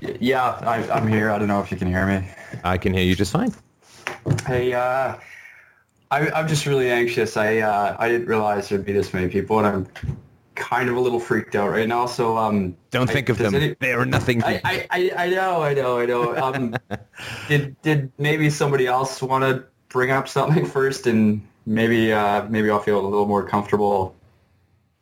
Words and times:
Yeah, 0.00 0.42
I, 0.62 0.88
I'm 0.90 1.06
here. 1.06 1.30
I 1.30 1.38
don't 1.38 1.48
know 1.48 1.60
if 1.60 1.70
you 1.70 1.76
can 1.76 1.88
hear 1.88 2.06
me. 2.06 2.26
I 2.64 2.78
can 2.78 2.92
hear 2.94 3.02
you 3.04 3.14
just 3.14 3.32
fine. 3.32 3.54
Hey, 4.46 4.72
uh, 4.72 5.16
I, 6.10 6.30
I'm 6.30 6.48
just 6.48 6.66
really 6.66 6.90
anxious. 6.90 7.36
I 7.36 7.58
uh, 7.58 7.96
I 7.98 8.08
didn't 8.08 8.26
realize 8.26 8.68
there'd 8.68 8.84
be 8.84 8.92
this 8.92 9.12
many 9.14 9.28
people, 9.28 9.58
and 9.58 9.66
I'm 9.66 9.88
kind 10.54 10.88
of 10.88 10.96
a 10.96 11.00
little 11.00 11.20
freaked 11.20 11.54
out 11.54 11.70
right 11.70 11.88
now. 11.88 12.06
So 12.06 12.36
um, 12.36 12.76
Don't 12.90 13.08
I- 13.08 13.12
think 13.12 13.28
of 13.28 13.38
them. 13.38 13.54
any- 13.54 13.76
they 13.78 13.92
are 13.92 14.04
nothing. 14.06 14.42
I, 14.42 14.60
I, 14.64 14.86
I, 14.90 15.12
I 15.16 15.30
know, 15.30 15.62
I 15.62 15.74
know, 15.74 15.98
I 16.00 16.06
know. 16.06 16.36
Um, 16.36 16.74
did 17.48 17.80
did 17.82 18.12
maybe 18.18 18.50
somebody 18.50 18.86
else 18.86 19.22
want 19.22 19.44
to 19.44 19.64
bring 19.88 20.10
up 20.10 20.28
something 20.28 20.64
first, 20.66 21.06
and 21.06 21.46
maybe 21.66 22.12
uh, 22.12 22.44
maybe 22.48 22.70
I'll 22.70 22.80
feel 22.80 23.00
a 23.00 23.06
little 23.06 23.26
more 23.26 23.46
comfortable. 23.46 24.16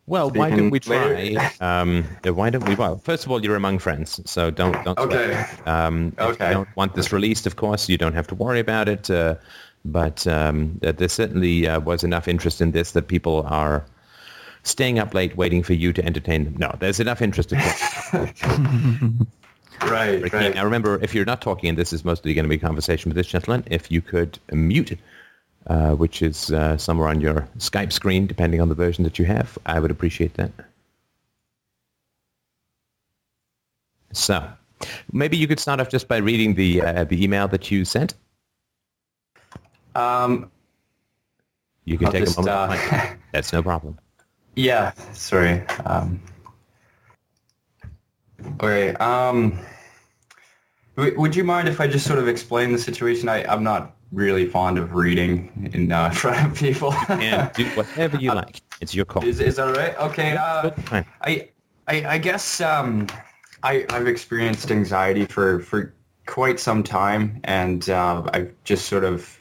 Well, 0.09 0.30
why 0.30 0.50
don't 0.50 0.70
we 0.70 0.80
try? 0.80 1.34
Um, 1.61 2.04
uh, 2.27 2.32
why 2.34 2.50
don't 2.50 2.66
we? 2.66 2.75
Well, 2.75 2.98
first 2.98 3.25
of 3.27 3.30
all, 3.30 3.45
you're 3.45 3.57
among 3.57 3.79
friends, 3.79 4.20
so 4.25 4.50
don't 4.50 4.82
don't. 4.85 4.99
Okay. 4.99 5.44
Um, 5.66 6.14
Okay. 6.18 6.50
don't 6.53 6.68
want 6.76 6.94
this 6.94 7.12
released, 7.12 7.46
of 7.46 7.57
course, 7.57 7.89
you 7.89 7.99
don't 7.99 8.14
have 8.14 8.26
to 8.29 8.35
worry 8.35 8.61
about 8.61 8.89
it. 8.89 9.11
Uh, 9.11 9.36
but 9.85 10.26
um, 10.26 10.80
uh, 10.82 10.93
there 10.93 11.08
certainly 11.08 11.66
uh, 11.68 11.80
was 11.80 12.04
enough 12.04 12.26
interest 12.29 12.61
in 12.61 12.72
this 12.72 12.93
that 12.93 13.07
people 13.08 13.44
are 13.46 13.85
staying 14.63 14.99
up 14.99 15.14
late 15.14 15.36
waiting 15.36 15.63
for 15.63 15.72
you 15.72 15.93
to 15.93 16.04
entertain 16.04 16.44
them. 16.44 16.57
No, 16.58 16.75
there's 16.79 17.00
enough 17.00 17.22
interest. 17.22 17.52
Right, 17.52 18.32
right. 20.32 20.54
Now 20.54 20.64
remember, 20.64 20.99
if 21.02 21.14
you're 21.14 21.25
not 21.25 21.40
talking, 21.40 21.68
and 21.71 21.79
this 21.79 21.93
is 21.93 22.04
mostly 22.04 22.35
going 22.35 22.44
to 22.44 22.49
be 22.49 22.57
a 22.57 22.58
conversation 22.58 23.08
with 23.11 23.16
this 23.16 23.27
gentleman, 23.27 23.64
if 23.71 23.90
you 23.90 24.00
could 24.00 24.38
mute, 24.52 24.99
uh, 25.68 25.93
which 25.95 26.22
is 26.22 26.50
uh, 26.50 26.77
somewhere 26.79 27.08
on 27.08 27.21
your 27.21 27.49
Skype 27.58 27.93
screen, 27.93 28.27
depending 28.27 28.61
on 28.61 28.68
the 28.68 28.75
version 28.75 29.04
that 29.04 29.18
you 29.18 29.25
have, 29.27 29.58
I 29.67 29.79
would 29.81 29.91
appreciate 29.91 30.35
that. 30.35 30.50
So, 34.12 34.48
maybe 35.12 35.36
you 35.36 35.47
could 35.47 35.61
start 35.61 35.81
off 35.81 35.91
just 35.91 36.08
by 36.08 36.17
reading 36.17 36.55
the 36.55 36.80
uh, 36.83 37.05
the 37.05 37.22
email 37.22 37.46
that 37.48 37.70
you 37.70 37.84
sent. 37.84 38.14
Um, 39.94 40.50
You 41.84 41.98
can 41.98 42.06
I'll 42.06 42.12
take 42.12 42.24
just, 42.24 42.39
a 42.39 42.42
moment. 42.42 42.72
uh, 42.72 42.77
to 42.77 42.78
find 42.89 43.12
it. 43.12 43.19
That's 43.33 43.52
no 43.52 43.62
problem. 43.62 43.98
Yeah, 44.56 44.92
sorry. 45.12 45.62
Um, 45.84 46.20
okay. 48.62 48.94
Um, 48.94 49.58
w- 50.96 51.19
would 51.20 51.36
you 51.36 51.44
mind 51.44 51.69
if 51.69 51.80
I 51.80 51.86
just 51.86 52.06
sort 52.06 52.19
of 52.19 52.28
explain 52.28 52.72
the 52.72 52.78
situation? 52.78 53.28
I, 53.28 53.44
I'm 53.44 53.62
not 53.62 53.94
really 54.12 54.47
fond 54.47 54.78
of 54.78 54.95
reading 54.95 55.70
in 55.73 55.92
uh, 55.92 56.11
front 56.14 56.53
of 56.53 56.59
people. 56.59 56.92
And 57.09 57.53
do 57.55 57.67
whatever 57.70 58.17
you 58.17 58.33
like. 58.34 58.62
It's 58.81 58.95
your 58.95 59.05
call. 59.05 59.25
is, 59.25 59.41
is 59.41 59.56
that 59.56 59.77
right? 59.77 59.97
Okay. 59.98 60.37
Uh, 60.37 60.70
I, 61.20 61.48
I, 61.87 62.05
I 62.06 62.19
guess 62.19 62.61
um, 62.61 63.09
I, 63.62 63.84
I've 63.91 64.06
experienced 64.06 64.70
anxiety 64.70 65.25
for, 65.25 65.61
for 65.61 65.95
quite 66.27 66.61
some 66.61 66.83
time, 66.83 67.41
and 67.45 67.89
uh, 67.91 68.23
I've 68.33 68.55
just 68.64 68.86
sort 68.86 69.05
of, 69.05 69.36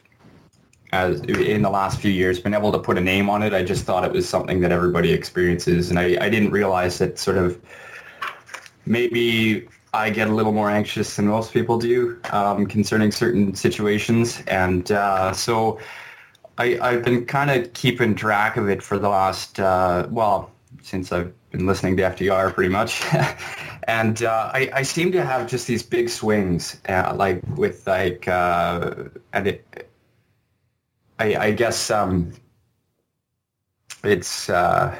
as 0.92 1.20
in 1.22 1.62
the 1.62 1.70
last 1.70 2.00
few 2.00 2.12
years, 2.12 2.40
been 2.40 2.54
able 2.54 2.72
to 2.72 2.80
put 2.80 2.98
a 2.98 3.02
name 3.02 3.30
on 3.30 3.44
it. 3.44 3.54
I 3.54 3.64
just 3.64 3.84
thought 3.84 4.06
it 4.06 4.12
was 4.12 4.28
something 4.28 4.62
that 4.62 4.72
everybody 4.72 5.12
experiences, 5.12 5.90
and 5.90 6.00
I, 6.00 6.18
I 6.20 6.30
didn't 6.30 6.52
realize 6.52 6.98
that 6.98 7.20
sort 7.20 7.38
of 7.38 7.62
maybe 8.86 9.68
I 9.98 10.10
get 10.10 10.28
a 10.28 10.34
little 10.34 10.52
more 10.52 10.70
anxious 10.70 11.16
than 11.16 11.28
most 11.28 11.54
people 11.54 11.78
do 11.78 12.20
um, 12.32 12.66
concerning 12.68 13.12
certain 13.12 13.56
situations, 13.56 14.42
and 14.48 14.92
uh, 14.92 15.34
so. 15.34 15.80
I, 16.60 16.80
I've 16.82 17.04
been 17.04 17.28
kind 17.28 17.52
of 17.52 17.72
keeping 17.74 18.16
track 18.16 18.58
of 18.58 18.68
it 18.68 18.82
for 18.82 18.98
the 18.98 19.10
last, 19.10 19.60
uh, 19.60 20.08
well, 20.10 20.52
since 20.82 21.12
I've 21.12 21.32
been 21.52 21.66
listening 21.66 21.98
to 21.98 22.04
FDR 22.04 22.54
pretty 22.54 22.70
much. 22.70 23.04
and 23.88 24.24
uh, 24.24 24.52
I, 24.54 24.70
I 24.74 24.82
seem 24.82 25.12
to 25.14 25.24
have 25.24 25.48
just 25.48 25.68
these 25.68 25.84
big 25.84 26.10
swings, 26.10 26.82
uh, 26.90 27.14
like 27.16 27.42
with 27.56 27.86
like, 27.88 28.28
uh, 28.28 29.06
and 29.34 29.48
it, 29.48 29.90
I, 31.20 31.36
I 31.36 31.52
guess 31.52 31.90
um, 31.92 32.34
it's, 34.04 34.50
uh, 34.50 35.00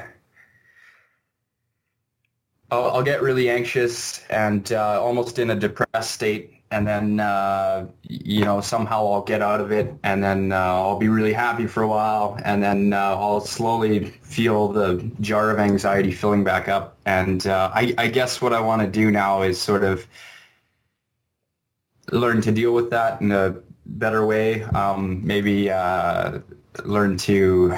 I'll, 2.70 2.90
I'll 2.90 3.02
get 3.02 3.22
really 3.22 3.48
anxious 3.48 4.22
and 4.28 4.70
uh, 4.72 5.02
almost 5.02 5.38
in 5.38 5.50
a 5.50 5.56
depressed 5.56 6.10
state 6.10 6.58
and 6.70 6.86
then 6.86 7.20
uh, 7.20 7.86
you 8.02 8.44
know 8.44 8.60
somehow 8.60 9.06
I'll 9.10 9.22
get 9.22 9.40
out 9.40 9.60
of 9.60 9.72
it, 9.72 9.94
and 10.02 10.22
then 10.22 10.52
uh, 10.52 10.56
I'll 10.56 10.98
be 10.98 11.08
really 11.08 11.32
happy 11.32 11.66
for 11.66 11.82
a 11.82 11.88
while, 11.88 12.38
and 12.44 12.62
then 12.62 12.92
uh, 12.92 13.16
I'll 13.16 13.40
slowly 13.40 14.10
feel 14.22 14.68
the 14.68 15.10
jar 15.20 15.50
of 15.50 15.58
anxiety 15.58 16.12
filling 16.12 16.44
back 16.44 16.68
up. 16.68 16.98
And 17.06 17.46
uh, 17.46 17.70
I, 17.74 17.94
I 17.96 18.08
guess 18.08 18.42
what 18.42 18.52
I 18.52 18.60
want 18.60 18.82
to 18.82 18.88
do 18.88 19.10
now 19.10 19.42
is 19.42 19.60
sort 19.60 19.82
of 19.82 20.06
learn 22.12 22.42
to 22.42 22.52
deal 22.52 22.74
with 22.74 22.90
that 22.90 23.20
in 23.20 23.32
a 23.32 23.56
better 23.86 24.26
way. 24.26 24.62
Um, 24.64 25.26
maybe 25.26 25.70
uh, 25.70 26.40
learn 26.84 27.16
to 27.18 27.74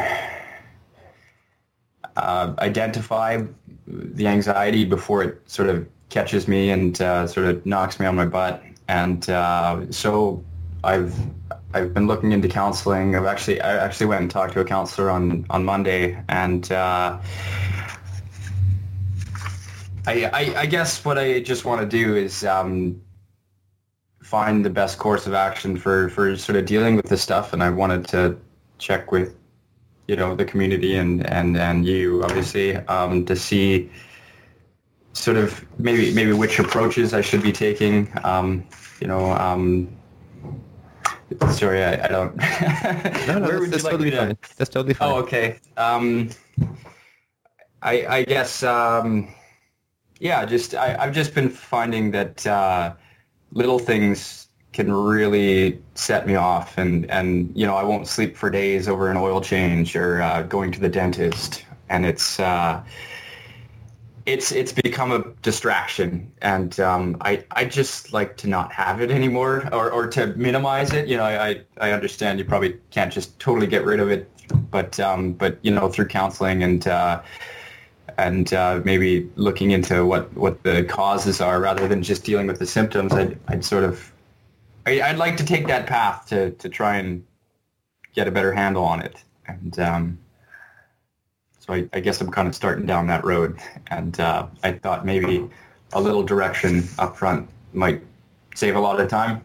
uh, 2.16 2.54
identify 2.58 3.42
the 3.90 4.26
anxiety 4.26 4.84
before 4.84 5.22
it 5.22 5.40
sort 5.46 5.68
of 5.68 5.86
catches 6.08 6.48
me 6.48 6.70
and 6.70 7.00
uh, 7.00 7.26
sort 7.26 7.46
of 7.46 7.64
knocks 7.64 7.98
me 7.98 8.06
on 8.06 8.16
my 8.16 8.26
butt. 8.26 8.62
And 8.88 9.28
uh, 9.30 9.90
so 9.90 10.44
I've 10.82 11.14
I've 11.72 11.94
been 11.94 12.06
looking 12.06 12.32
into 12.32 12.48
counseling. 12.48 13.14
I've 13.14 13.26
actually 13.26 13.60
I 13.60 13.76
actually 13.76 14.06
went 14.06 14.22
and 14.22 14.30
talked 14.30 14.54
to 14.54 14.60
a 14.60 14.64
counselor 14.64 15.10
on 15.10 15.46
on 15.50 15.64
Monday, 15.64 16.22
and 16.28 16.70
uh, 16.72 17.18
I, 20.06 20.24
I 20.24 20.54
I 20.58 20.66
guess 20.66 21.04
what 21.04 21.18
I 21.18 21.40
just 21.40 21.64
want 21.64 21.80
to 21.82 21.86
do 21.86 22.16
is 22.16 22.44
um, 22.44 23.00
find 24.22 24.64
the 24.64 24.70
best 24.70 24.98
course 24.98 25.26
of 25.26 25.34
action 25.34 25.76
for 25.76 26.08
for 26.08 26.36
sort 26.36 26.56
of 26.56 26.66
dealing 26.66 26.96
with 26.96 27.06
this 27.06 27.22
stuff. 27.22 27.52
And 27.52 27.62
I 27.62 27.70
wanted 27.70 28.08
to 28.08 28.36
check 28.78 29.12
with 29.12 29.36
you 30.10 30.16
know 30.16 30.34
the 30.34 30.44
community 30.44 30.96
and 30.96 31.24
and 31.38 31.56
and 31.56 31.86
you 31.86 32.24
obviously 32.24 32.74
um, 32.94 33.24
to 33.26 33.36
see 33.36 33.88
sort 35.12 35.36
of 35.36 35.64
maybe 35.78 36.12
maybe 36.12 36.32
which 36.32 36.58
approaches 36.58 37.14
I 37.14 37.20
should 37.20 37.42
be 37.42 37.52
taking. 37.52 38.10
Um, 38.24 38.66
you 39.00 39.06
know, 39.06 39.30
um, 39.30 39.96
sorry, 41.50 41.84
I, 41.84 41.92
I 42.06 42.08
don't. 42.08 42.34
No, 43.28 43.38
no, 43.38 43.46
Where 43.46 43.60
that's, 43.60 43.60
would 43.60 43.70
that's 43.70 43.84
you 43.84 43.90
like 43.90 43.92
totally 43.92 44.04
me 44.04 44.10
to? 44.10 44.16
fine. 44.16 44.38
That's 44.56 44.70
totally 44.70 44.94
fine. 44.94 45.10
Oh, 45.12 45.16
okay. 45.18 45.60
Um, 45.76 46.30
I 47.82 47.94
I 48.18 48.22
guess 48.24 48.64
um, 48.64 49.32
yeah. 50.18 50.44
Just 50.44 50.74
I, 50.74 50.96
I've 50.98 51.14
just 51.14 51.34
been 51.34 51.48
finding 51.50 52.10
that 52.10 52.44
uh, 52.48 52.94
little 53.52 53.78
things 53.78 54.48
can 54.72 54.92
really 54.92 55.80
set 55.94 56.26
me 56.26 56.36
off, 56.36 56.78
and 56.78 57.10
and 57.10 57.52
you 57.54 57.66
know 57.66 57.76
I 57.76 57.84
won't 57.84 58.06
sleep 58.06 58.36
for 58.36 58.50
days 58.50 58.88
over 58.88 59.10
an 59.10 59.16
oil 59.16 59.40
change 59.40 59.96
or 59.96 60.22
uh, 60.22 60.42
going 60.42 60.72
to 60.72 60.80
the 60.80 60.88
dentist, 60.88 61.64
and 61.88 62.06
it's. 62.06 62.40
Uh, 62.40 62.82
it's 64.26 64.52
it's 64.52 64.70
become 64.70 65.10
a 65.10 65.24
distraction, 65.42 66.30
and 66.42 66.78
um, 66.78 67.16
I 67.22 67.42
I 67.50 67.64
just 67.64 68.12
like 68.12 68.36
to 68.38 68.48
not 68.48 68.70
have 68.70 69.00
it 69.00 69.10
anymore, 69.10 69.68
or, 69.72 69.90
or 69.90 70.06
to 70.08 70.26
minimize 70.36 70.92
it. 70.92 71.08
You 71.08 71.16
know, 71.16 71.24
I, 71.24 71.62
I 71.80 71.92
understand 71.92 72.38
you 72.38 72.44
probably 72.44 72.76
can't 72.90 73.12
just 73.12 73.40
totally 73.40 73.66
get 73.66 73.84
rid 73.84 73.98
of 73.98 74.10
it, 74.10 74.30
but 74.70 75.00
um, 75.00 75.32
but 75.32 75.58
you 75.62 75.70
know 75.72 75.88
through 75.88 76.08
counseling 76.08 76.62
and 76.62 76.86
uh, 76.86 77.22
and 78.18 78.52
uh, 78.52 78.80
maybe 78.84 79.30
looking 79.36 79.70
into 79.70 80.04
what, 80.04 80.32
what 80.36 80.62
the 80.62 80.84
causes 80.84 81.40
are 81.40 81.60
rather 81.60 81.88
than 81.88 82.02
just 82.02 82.24
dealing 82.24 82.46
with 82.46 82.58
the 82.58 82.66
symptoms, 82.66 83.12
I'd, 83.12 83.38
I'd 83.48 83.64
sort 83.64 83.84
of 83.84 84.12
I, 84.90 85.10
I'd 85.10 85.18
like 85.18 85.36
to 85.36 85.44
take 85.44 85.66
that 85.68 85.86
path 85.86 86.26
to, 86.28 86.50
to 86.50 86.68
try 86.68 86.96
and 86.96 87.24
get 88.14 88.26
a 88.26 88.30
better 88.30 88.52
handle 88.52 88.84
on 88.84 89.00
it, 89.00 89.22
and 89.46 89.78
um, 89.78 90.18
so 91.60 91.74
I, 91.74 91.88
I 91.92 92.00
guess 92.00 92.20
I'm 92.20 92.30
kind 92.30 92.48
of 92.48 92.54
starting 92.54 92.86
down 92.86 93.06
that 93.06 93.24
road, 93.24 93.58
and 93.86 94.18
uh, 94.18 94.46
I 94.64 94.72
thought 94.72 95.06
maybe 95.06 95.48
a 95.92 96.00
little 96.00 96.24
direction 96.24 96.88
up 96.98 97.16
front 97.16 97.48
might 97.72 98.02
save 98.54 98.74
a 98.74 98.80
lot 98.80 99.00
of 99.00 99.08
time. 99.08 99.44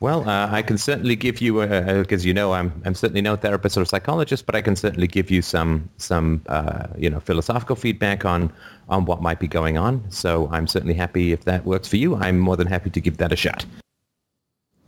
Well, 0.00 0.26
uh, 0.26 0.48
I 0.50 0.62
can 0.62 0.78
certainly 0.78 1.14
give 1.14 1.42
you, 1.42 1.60
because 1.60 2.24
you 2.24 2.32
know 2.32 2.54
I'm, 2.54 2.72
I'm 2.86 2.94
certainly 2.94 3.20
no 3.20 3.36
therapist 3.36 3.76
or 3.76 3.84
psychologist, 3.84 4.46
but 4.46 4.54
I 4.54 4.62
can 4.62 4.74
certainly 4.74 5.06
give 5.06 5.30
you 5.30 5.42
some, 5.42 5.90
some, 5.98 6.40
uh, 6.46 6.86
you 6.96 7.10
know, 7.10 7.20
philosophical 7.20 7.76
feedback 7.76 8.24
on, 8.24 8.50
on 8.88 9.04
what 9.04 9.20
might 9.20 9.38
be 9.38 9.46
going 9.46 9.76
on. 9.76 10.02
So 10.10 10.48
I'm 10.50 10.66
certainly 10.66 10.94
happy 10.94 11.32
if 11.32 11.44
that 11.44 11.66
works 11.66 11.86
for 11.86 11.96
you. 11.96 12.16
I'm 12.16 12.38
more 12.38 12.56
than 12.56 12.66
happy 12.66 12.88
to 12.88 13.00
give 13.00 13.18
that 13.18 13.30
a 13.30 13.36
shot. 13.36 13.66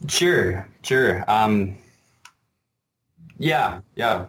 Sure, 0.08 0.68
sure. 0.82 1.24
Um, 1.28 1.76
yeah, 3.38 3.80
yeah. 3.96 4.26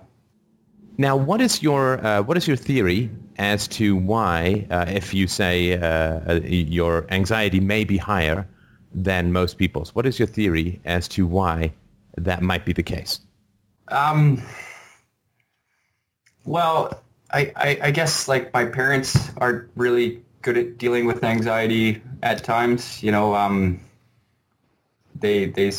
Now, 0.98 1.16
what 1.16 1.42
is 1.42 1.64
your, 1.64 2.06
uh, 2.06 2.22
what 2.22 2.38
is 2.38 2.48
your 2.48 2.58
theory 2.58 3.10
as 3.38 3.68
to 3.70 3.96
why, 3.96 4.68
uh, 4.70 4.86
if 4.88 5.14
you 5.14 5.28
say 5.28 5.78
uh, 5.78 5.86
uh, 5.86 6.40
your 6.44 7.08
anxiety 7.10 7.60
may 7.60 7.84
be 7.84 7.98
higher 7.98 8.48
than 8.94 9.32
most 9.32 9.58
people's, 9.58 9.96
what 9.96 10.06
is 10.06 10.20
your 10.20 10.28
theory 10.28 10.80
as 10.86 11.08
to 11.10 11.26
why 11.26 11.74
that 12.18 12.44
might 12.44 12.66
be 12.66 12.74
the 12.74 12.84
case? 12.84 13.20
Um, 13.88 14.42
well, 16.46 17.02
I, 17.32 17.52
I, 17.56 17.80
I 17.84 17.92
guess 17.92 18.28
like 18.28 18.54
my 18.54 18.66
parents 18.66 19.32
aren't 19.38 19.70
really 19.76 20.22
good 20.44 20.58
at 20.58 20.78
dealing 20.78 21.06
with 21.06 21.24
anxiety 21.24 22.02
at 22.22 22.44
times. 22.44 23.02
You 23.02 23.12
know, 23.12 23.36
um, 23.36 23.80
they 25.24 25.46
they. 25.46 25.72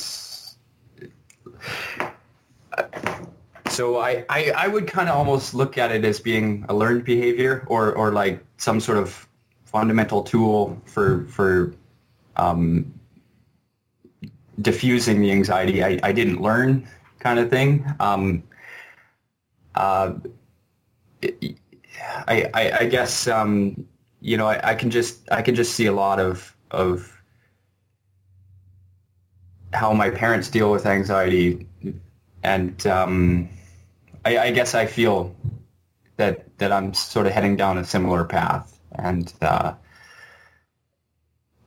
So 3.69 3.99
I, 3.99 4.25
I, 4.29 4.51
I 4.57 4.69
would 4.69 4.87
kind 4.87 5.09
of 5.09 5.17
almost 5.17 5.53
look 5.53 5.79
at 5.79 5.91
it 5.91 6.05
as 6.05 6.21
being 6.21 6.65
a 6.69 6.75
learned 6.75 7.05
behavior 7.05 7.65
or, 7.67 7.93
or 7.93 8.13
like 8.13 8.45
some 8.57 8.79
sort 8.79 8.99
of 8.99 9.29
fundamental 9.65 10.23
tool 10.23 10.81
for 10.87 11.25
for 11.27 11.75
um, 12.37 12.93
diffusing 14.61 15.21
the 15.21 15.31
anxiety 15.31 15.83
I, 15.83 15.99
I 16.03 16.13
didn't 16.13 16.41
learn 16.41 16.89
kind 17.19 17.39
of 17.39 17.51
thing. 17.51 17.85
Um, 18.01 18.45
uh, 19.75 20.15
I, 22.29 22.49
I, 22.55 22.73
I 22.81 22.87
guess 22.87 23.27
um, 23.27 23.87
you 24.21 24.37
know 24.37 24.47
I, 24.47 24.71
I 24.71 24.75
can 24.75 24.91
just 24.91 25.31
I 25.33 25.43
can 25.43 25.55
just 25.55 25.75
see 25.75 25.87
a 25.87 25.93
lot 25.93 26.21
of 26.21 26.57
of 26.71 27.14
how 29.75 29.93
my 29.93 30.11
parents 30.11 30.49
deal 30.49 30.71
with 30.73 30.87
anxiety, 30.87 31.67
and 32.43 32.87
um, 32.87 33.49
I, 34.25 34.39
I 34.39 34.51
guess 34.53 34.75
I 34.75 34.87
feel 34.87 35.35
that 36.17 36.57
that 36.59 36.73
I'm 36.73 36.95
sort 36.95 37.27
of 37.27 37.33
heading 37.33 37.57
down 37.57 37.79
a 37.79 37.85
similar 37.85 38.25
path, 38.25 38.79
and 38.93 39.33
uh, 39.43 39.75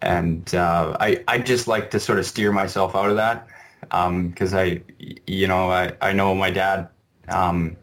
and 0.01 0.53
uh, 0.55 0.95
I 0.99 1.23
I 1.27 1.39
just 1.39 1.67
like 1.67 1.89
to 1.91 1.99
sort 1.99 2.19
of 2.19 2.25
steer 2.25 2.51
myself 2.51 2.95
out 2.95 3.09
of 3.09 3.15
that 3.17 3.47
because 3.81 4.53
um, 4.53 4.59
I 4.59 4.81
you 5.25 5.47
know 5.47 5.69
I 5.71 5.93
I 6.01 6.13
know 6.13 6.35
my 6.35 6.51
dad. 6.51 6.89
Um, 7.29 7.77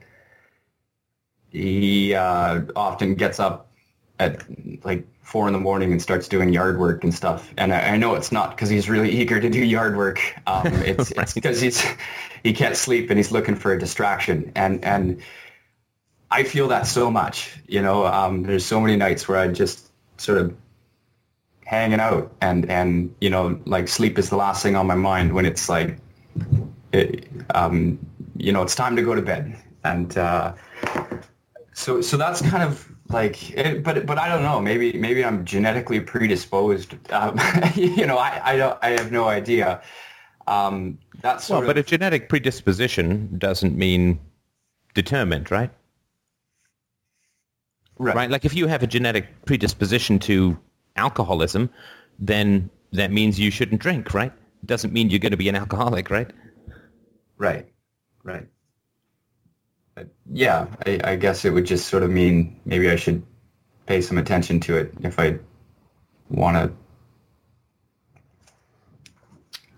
he 1.50 2.14
uh, 2.14 2.62
often 2.76 3.14
gets 3.14 3.38
up 3.40 3.70
at 4.18 4.44
like 4.84 5.06
four 5.24 5.46
in 5.46 5.52
the 5.52 5.58
morning 5.58 5.90
and 5.90 6.00
starts 6.00 6.28
doing 6.28 6.52
yard 6.52 6.78
work 6.78 7.02
and 7.02 7.12
stuff. 7.12 7.52
And 7.56 7.72
I, 7.72 7.80
I 7.80 7.96
know 7.96 8.14
it's 8.14 8.30
not 8.30 8.50
because 8.50 8.68
he's 8.68 8.88
really 8.88 9.10
eager 9.10 9.40
to 9.40 9.50
do 9.50 9.64
yard 9.64 9.96
work. 9.96 10.20
Um, 10.46 10.66
it's 10.66 11.10
right. 11.10 11.22
it's 11.24 11.34
because 11.34 11.60
he's 11.60 11.84
he 12.42 12.52
can't 12.52 12.76
sleep 12.76 13.10
and 13.10 13.18
he's 13.18 13.32
looking 13.32 13.56
for 13.56 13.72
a 13.72 13.78
distraction. 13.78 14.52
And 14.54 14.84
and 14.84 15.22
I 16.30 16.44
feel 16.44 16.68
that 16.68 16.86
so 16.86 17.10
much. 17.10 17.58
You 17.66 17.82
know, 17.82 18.06
um, 18.06 18.42
there's 18.42 18.64
so 18.64 18.80
many 18.80 18.96
nights 18.96 19.26
where 19.26 19.38
I 19.38 19.48
just 19.48 19.90
sort 20.18 20.38
of 20.38 20.56
hanging 21.64 22.00
out 22.00 22.30
and 22.40 22.70
and 22.70 23.14
you 23.20 23.30
know 23.30 23.58
like 23.64 23.88
sleep 23.88 24.18
is 24.18 24.28
the 24.28 24.36
last 24.36 24.62
thing 24.62 24.76
on 24.76 24.86
my 24.86 24.94
mind 24.94 25.32
when 25.32 25.46
it's 25.46 25.68
like 25.68 25.96
it, 26.92 27.26
um, 27.54 27.98
you 28.36 28.52
know 28.52 28.62
it's 28.62 28.74
time 28.74 28.96
to 28.96 29.02
go 29.02 29.14
to 29.14 29.22
bed 29.22 29.56
and 29.82 30.16
uh, 30.18 30.52
so 31.72 32.02
so 32.02 32.16
that's 32.16 32.42
kind 32.42 32.62
of 32.62 32.93
like 33.14 33.50
it, 33.52 33.82
but 33.82 34.04
but 34.04 34.18
I 34.18 34.28
don't 34.28 34.42
know. 34.42 34.60
Maybe 34.60 34.92
maybe 34.92 35.24
I'm 35.24 35.44
genetically 35.44 36.00
predisposed. 36.00 36.94
Um, 37.10 37.40
you 37.74 38.06
know 38.06 38.18
I 38.18 38.40
I 38.44 38.56
don't 38.56 38.78
I 38.82 38.90
have 38.90 39.10
no 39.10 39.24
idea. 39.26 39.80
Um, 40.46 40.98
that's 41.22 41.48
well 41.48 41.62
but 41.62 41.78
of, 41.78 41.86
a 41.86 41.88
genetic 41.88 42.28
predisposition 42.28 43.38
doesn't 43.38 43.76
mean 43.78 44.20
determined 44.92 45.50
right? 45.50 45.70
Right. 47.96 48.14
Right? 48.14 48.30
Like 48.30 48.44
if 48.44 48.54
you 48.54 48.66
have 48.66 48.82
a 48.82 48.86
genetic 48.86 49.46
predisposition 49.46 50.18
to 50.20 50.58
alcoholism 50.96 51.70
then 52.18 52.68
that 52.92 53.10
means 53.10 53.40
you 53.40 53.50
shouldn't 53.50 53.80
drink 53.80 54.12
right? 54.12 54.32
It 54.62 54.66
doesn't 54.66 54.92
mean 54.92 55.08
you're 55.08 55.18
going 55.18 55.32
to 55.32 55.38
be 55.38 55.48
an 55.48 55.56
alcoholic 55.56 56.10
right? 56.10 56.30
Right. 57.38 57.66
Right 58.22 58.48
yeah, 60.32 60.66
I, 60.86 61.00
I 61.04 61.16
guess 61.16 61.44
it 61.44 61.50
would 61.50 61.66
just 61.66 61.88
sort 61.88 62.02
of 62.02 62.10
mean 62.10 62.60
maybe 62.64 62.90
I 62.90 62.96
should 62.96 63.22
pay 63.86 64.00
some 64.00 64.18
attention 64.18 64.60
to 64.60 64.76
it 64.76 64.94
if 65.02 65.18
I 65.18 65.38
want 66.30 66.56
to 66.56 66.72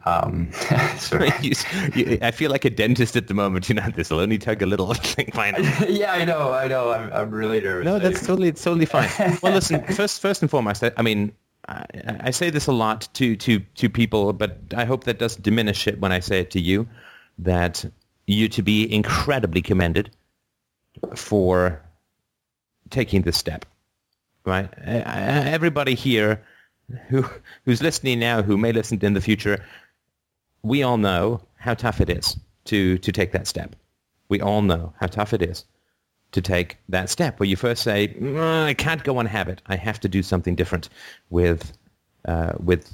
um, 0.07 0.51
you, 1.43 1.53
you, 1.95 2.19
I 2.23 2.31
feel 2.31 2.51
like 2.53 2.65
a 2.65 2.71
dentist 2.71 3.17
at 3.17 3.27
the 3.27 3.35
moment. 3.35 3.69
You 3.69 3.75
know, 3.75 3.91
this 3.95 4.11
will 4.11 4.21
only 4.21 4.39
take 4.39 4.63
a 4.63 4.67
little 4.67 4.95
thing. 4.95 5.31
yeah, 5.89 6.13
I 6.13 6.25
know, 6.25 6.53
I 6.53 6.69
know. 6.69 6.93
I'm, 6.93 7.13
I'm 7.13 7.31
really 7.33 7.61
nervous. 7.61 7.85
No, 7.85 7.99
that's 7.99 8.25
totally, 8.25 8.49
it's 8.49 8.63
totally 8.63 8.87
fine. 8.87 9.11
well, 9.43 9.53
listen, 9.53 9.83
first, 9.83 10.23
first 10.23 10.43
and 10.43 10.51
foremost, 10.51 10.85
I, 10.85 10.93
I 10.97 11.03
mean, 11.03 11.33
I, 11.69 11.85
I, 12.21 12.31
say 12.31 12.51
this 12.51 12.69
a 12.69 12.73
lot 12.73 13.09
to, 13.15 13.35
to, 13.35 13.59
to 13.59 13.91
people, 13.91 14.33
but 14.33 14.59
I 14.77 14.85
hope 14.85 15.05
that 15.05 15.19
doesn't 15.19 15.43
diminish 15.43 15.89
it 15.89 15.99
when 15.99 16.13
I 16.13 16.21
say 16.21 16.39
it 16.39 16.53
to 16.53 16.61
you, 16.61 16.87
that 17.39 17.85
you 18.27 18.49
to 18.49 18.63
be 18.63 18.93
incredibly 18.93 19.63
commended 19.63 20.11
for 21.15 21.81
taking 22.91 23.23
this 23.23 23.37
step. 23.37 23.65
Right? 24.45 24.73
Everybody 24.79 25.95
here 25.95 26.43
who 27.09 27.25
who's 27.65 27.83
listening 27.83 28.21
now, 28.21 28.43
who 28.43 28.57
may 28.57 28.73
listen 28.73 28.99
in 29.03 29.15
the 29.15 29.21
future, 29.21 29.65
we 30.63 30.83
all 30.83 30.99
know 30.99 31.43
how 31.57 31.75
tough 31.75 32.01
it 32.01 32.11
is 32.11 32.37
to 32.67 32.99
to 32.99 33.13
take 33.13 33.33
that 33.33 33.47
step. 33.47 33.75
We 34.29 34.41
all 34.41 34.63
know 34.63 34.93
how 35.01 35.07
tough 35.07 35.33
it 35.33 35.43
is 35.43 35.65
to 36.33 36.41
take 36.41 36.77
that 36.89 37.09
step 37.09 37.39
where 37.39 37.49
you 37.49 37.57
first 37.57 37.83
say, 37.83 38.09
mm, 38.09 38.65
"I 38.65 38.75
can't 38.75 39.03
go 39.03 39.19
on 39.19 39.27
habit. 39.27 39.63
I 39.67 39.77
have 39.77 40.01
to 40.01 40.09
do 40.09 40.23
something 40.23 40.55
different 40.55 40.89
with 41.31 41.73
uh, 42.25 42.53
with 42.63 42.93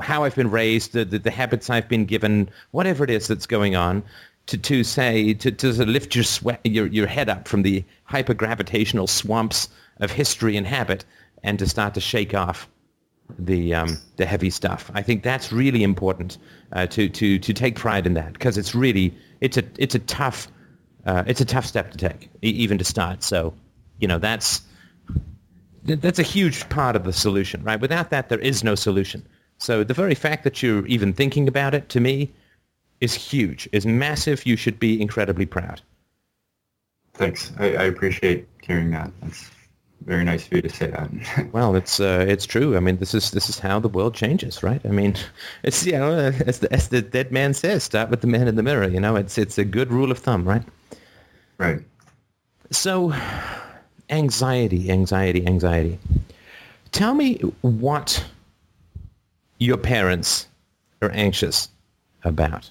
how 0.00 0.24
I've 0.24 0.34
been 0.34 0.50
raised, 0.50 0.92
the, 0.92 1.04
the, 1.04 1.18
the 1.18 1.30
habits 1.30 1.70
I've 1.70 1.88
been 1.88 2.06
given, 2.06 2.50
whatever 2.70 3.04
it 3.04 3.10
is 3.10 3.28
that's 3.28 3.46
going 3.46 3.76
on." 3.76 4.02
To, 4.46 4.56
to 4.58 4.84
say 4.84 5.34
to, 5.34 5.50
to 5.50 5.74
sort 5.74 5.88
of 5.88 5.92
lift 5.92 6.14
your 6.14 6.24
sweat 6.24 6.60
your, 6.64 6.86
your 6.86 7.06
head 7.06 7.28
up 7.28 7.48
from 7.48 7.62
the 7.62 7.84
hypergravitational 8.08 9.08
swamps 9.08 9.68
of 9.98 10.10
history 10.10 10.56
and 10.56 10.66
habit 10.66 11.04
and 11.42 11.58
to 11.58 11.66
start 11.68 11.94
to 11.94 12.00
shake 12.00 12.34
off 12.34 12.68
the 13.38 13.74
um, 13.74 13.98
the 14.16 14.26
heavy 14.26 14.50
stuff. 14.50 14.90
I 14.94 15.02
think 15.02 15.22
that's 15.22 15.52
really 15.52 15.82
important 15.82 16.38
uh, 16.72 16.86
to 16.86 17.08
to 17.08 17.38
to 17.38 17.52
take 17.52 17.76
pride 17.76 18.06
in 18.06 18.14
that 18.14 18.32
because 18.32 18.56
it's 18.56 18.74
really 18.74 19.14
it's 19.40 19.56
a 19.56 19.64
it's 19.78 19.94
a 19.94 19.98
tough 20.00 20.48
uh, 21.06 21.24
it's 21.26 21.40
a 21.40 21.44
tough 21.44 21.66
step 21.66 21.90
to 21.92 21.98
take 21.98 22.28
even 22.42 22.78
to 22.78 22.84
start. 22.84 23.22
So 23.22 23.54
you 23.98 24.08
know 24.08 24.18
that's 24.18 24.62
that's 25.82 26.18
a 26.18 26.24
huge 26.24 26.68
part 26.68 26.96
of 26.96 27.04
the 27.04 27.12
solution, 27.12 27.62
right? 27.62 27.80
Without 27.80 28.10
that, 28.10 28.28
there 28.28 28.40
is 28.40 28.64
no 28.64 28.74
solution. 28.74 29.26
So 29.58 29.84
the 29.84 29.94
very 29.94 30.14
fact 30.14 30.44
that 30.44 30.62
you're 30.62 30.86
even 30.86 31.12
thinking 31.12 31.48
about 31.48 31.74
it, 31.74 31.88
to 31.90 32.00
me, 32.00 32.32
is 33.00 33.14
huge, 33.14 33.68
is 33.72 33.86
massive. 33.86 34.46
You 34.46 34.56
should 34.56 34.78
be 34.78 35.00
incredibly 35.00 35.46
proud. 35.46 35.80
Thanks. 37.14 37.52
I, 37.58 37.64
I 37.76 37.82
appreciate 37.84 38.46
hearing 38.62 38.90
that. 38.90 39.10
That's 39.22 39.50
very 40.04 40.24
nice 40.24 40.46
of 40.46 40.52
you 40.52 40.62
to 40.62 40.68
say 40.68 40.88
that. 40.88 41.10
well, 41.52 41.74
it's 41.74 41.98
uh, 42.00 42.24
it's 42.28 42.46
true. 42.46 42.76
I 42.76 42.80
mean, 42.80 42.98
this 42.98 43.14
is 43.14 43.30
this 43.30 43.48
is 43.48 43.58
how 43.58 43.80
the 43.80 43.88
world 43.88 44.14
changes, 44.14 44.62
right? 44.62 44.80
I 44.84 44.90
mean, 44.90 45.14
it's 45.62 45.84
you 45.86 45.92
know, 45.92 46.16
as 46.46 46.60
the 46.60 46.72
as 46.72 46.88
the 46.88 47.02
dead 47.02 47.32
man 47.32 47.54
says, 47.54 47.82
start 47.82 48.10
with 48.10 48.20
the 48.20 48.26
man 48.26 48.48
in 48.48 48.56
the 48.56 48.62
mirror. 48.62 48.88
You 48.88 49.00
know, 49.00 49.16
it's 49.16 49.38
it's 49.38 49.58
a 49.58 49.64
good 49.64 49.90
rule 49.90 50.10
of 50.10 50.18
thumb, 50.18 50.46
right? 50.46 50.62
Right. 51.58 51.80
So, 52.70 53.14
anxiety, 54.10 54.90
anxiety, 54.90 55.46
anxiety. 55.46 55.98
Tell 56.92 57.14
me 57.14 57.36
what 57.62 58.24
your 59.58 59.76
parents 59.76 60.48
are 61.00 61.10
anxious 61.10 61.68
about. 62.24 62.70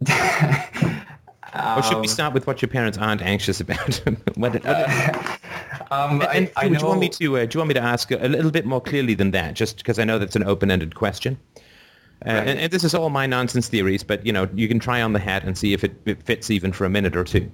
Or 0.00 1.82
should 1.82 2.00
we 2.00 2.08
start 2.08 2.34
with 2.34 2.46
what 2.46 2.60
your 2.60 2.68
parents 2.68 2.98
aren't 2.98 3.22
anxious 3.22 3.60
about? 3.60 3.94
what, 4.34 4.62
what, 4.64 4.66
um, 5.90 6.22
and, 6.32 6.50
I, 6.56 6.64
I 6.64 6.66
would 6.66 6.80
you 6.80 6.86
want 6.86 7.00
me 7.00 7.08
to? 7.08 7.38
Uh, 7.38 7.46
do 7.46 7.56
you 7.56 7.60
want 7.60 7.68
me 7.68 7.74
to 7.74 7.82
ask 7.82 8.10
a 8.10 8.28
little 8.28 8.50
bit 8.50 8.66
more 8.66 8.80
clearly 8.80 9.14
than 9.14 9.30
that? 9.32 9.54
Just 9.54 9.78
because 9.78 9.98
I 9.98 10.04
know 10.04 10.18
that's 10.18 10.36
an 10.36 10.44
open-ended 10.44 10.94
question. 10.94 11.38
Uh, 12.24 12.32
right. 12.32 12.48
and, 12.48 12.60
and, 12.60 12.72
this 12.72 12.82
is 12.82 12.94
all 12.94 13.10
my 13.10 13.26
nonsense 13.26 13.68
theories, 13.68 14.02
but 14.02 14.24
you 14.24 14.32
know 14.32 14.48
you 14.54 14.68
can 14.68 14.78
try 14.78 15.02
on 15.02 15.12
the 15.12 15.18
hat 15.18 15.44
and 15.44 15.56
see 15.56 15.72
if 15.72 15.84
it, 15.84 15.94
it 16.06 16.22
fits 16.22 16.50
even 16.50 16.72
for 16.72 16.84
a 16.84 16.90
minute 16.90 17.16
or 17.16 17.24
two. 17.24 17.50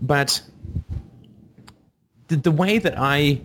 But 0.00 0.40
the, 2.28 2.36
the 2.36 2.50
way 2.50 2.78
that 2.78 2.94
I 2.98 3.40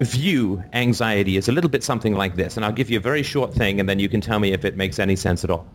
view 0.00 0.62
anxiety 0.72 1.36
is 1.36 1.48
a 1.48 1.52
little 1.52 1.70
bit 1.70 1.84
something 1.84 2.14
like 2.14 2.36
this, 2.36 2.56
and 2.56 2.64
I'll 2.64 2.72
give 2.72 2.90
you 2.90 2.98
a 2.98 3.02
very 3.02 3.22
short 3.22 3.54
thing, 3.54 3.80
and 3.80 3.88
then 3.88 3.98
you 3.98 4.08
can 4.08 4.20
tell 4.20 4.40
me 4.40 4.52
if 4.52 4.64
it 4.64 4.76
makes 4.76 4.98
any 4.98 5.16
sense 5.16 5.44
at 5.44 5.50
all. 5.50 5.66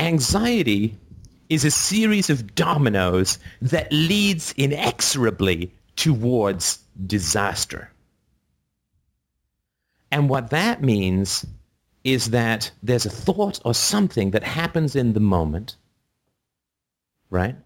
Anxiety 0.00 0.96
is 1.50 1.66
a 1.66 1.70
series 1.70 2.30
of 2.30 2.54
dominoes 2.54 3.38
that 3.60 3.92
leads 3.92 4.52
inexorably 4.56 5.74
towards 5.94 6.78
disaster. 7.06 7.90
And 10.10 10.30
what 10.30 10.50
that 10.50 10.82
means 10.82 11.44
is 12.02 12.30
that 12.30 12.70
there's 12.82 13.04
a 13.04 13.10
thought 13.10 13.60
or 13.62 13.74
something 13.74 14.30
that 14.30 14.42
happens 14.42 14.96
in 14.96 15.12
the 15.12 15.20
moment, 15.20 15.76
right? 17.28 17.56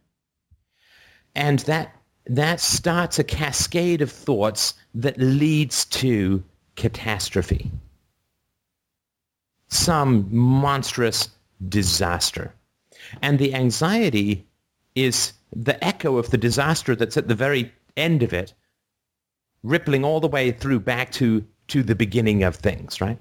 And 1.37 1.61
that 1.61 1.95
that 2.27 2.59
starts 2.59 3.21
a 3.21 3.25
cascade 3.25 4.03
of 4.03 4.11
thoughts 4.11 4.75
that 4.97 5.19
leads 5.19 5.85
to 5.85 6.43
catastrophe. 6.75 7.71
Some 9.69 10.27
monstrous 10.35 11.29
disaster. 11.69 12.55
And 13.23 13.39
the 13.39 13.55
anxiety 13.55 14.47
is 14.95 15.33
the 15.55 15.83
echo 15.85 16.17
of 16.17 16.31
the 16.31 16.39
disaster 16.39 16.97
that's 16.97 17.17
at 17.17 17.29
the 17.29 17.35
very 17.35 17.73
end 17.97 18.23
of 18.23 18.33
it 18.33 18.55
rippling 19.65 20.05
all 20.05 20.21
the 20.21 20.29
way 20.29 20.53
through 20.53 20.81
back 20.81 21.11
to 21.13 21.45
to 21.67 21.83
the 21.83 21.95
beginning 21.95 22.43
of 22.43 22.55
things, 22.55 23.01
right? 23.01 23.19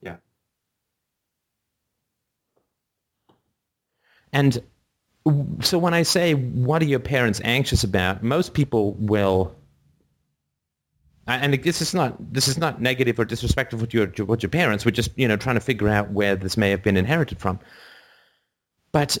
Yeah. 0.00 0.16
And 4.32 4.62
so 5.60 5.78
when 5.78 5.92
I 5.92 6.04
say, 6.04 6.34
what 6.34 6.80
are 6.82 6.86
your 6.86 7.00
parents 7.00 7.40
anxious 7.42 7.82
about? 7.82 8.22
Most 8.22 8.54
people 8.54 8.92
will, 8.92 9.56
and 11.26 11.54
this 11.54 11.80
is 11.80 11.94
not 11.94 12.32
this 12.32 12.48
is 12.48 12.58
not 12.58 12.80
negative 12.80 13.18
or 13.18 13.24
disrespectful 13.24 13.86
to 13.86 13.96
your 13.96 14.06
to 14.08 14.24
what 14.24 14.42
your 14.42 14.50
parents. 14.50 14.84
We're 14.84 14.92
just 14.92 15.10
you 15.16 15.28
know 15.28 15.36
trying 15.36 15.56
to 15.56 15.60
figure 15.60 15.88
out 15.88 16.10
where 16.10 16.36
this 16.36 16.56
may 16.56 16.70
have 16.70 16.82
been 16.82 16.96
inherited 16.96 17.38
from. 17.40 17.58
But 18.90 19.18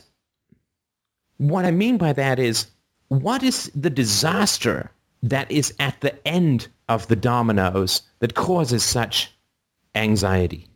what 1.38 1.64
I 1.64 1.70
mean 1.70 1.98
by 1.98 2.12
that 2.12 2.38
is, 2.38 2.66
what 3.08 3.42
is 3.42 3.70
the 3.74 3.90
disaster 3.90 4.90
that 5.22 5.50
is 5.50 5.74
at 5.78 6.00
the 6.00 6.26
end 6.26 6.68
of 6.88 7.08
the 7.08 7.16
dominoes 7.16 8.02
that 8.18 8.34
causes 8.34 8.82
such 8.82 9.32
anxiety? 9.94 10.68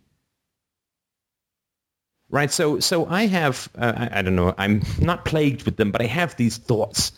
right? 2.30 2.50
So, 2.50 2.80
so 2.80 3.06
I 3.06 3.26
have, 3.26 3.68
uh, 3.78 3.92
I, 3.96 4.18
I, 4.18 4.22
don't 4.22 4.36
know, 4.36 4.54
I'm 4.58 4.82
not 5.00 5.24
plagued 5.24 5.62
with 5.64 5.76
them, 5.76 5.90
but 5.90 6.02
I 6.02 6.06
have 6.06 6.36
these 6.36 6.56
thoughts, 6.56 7.12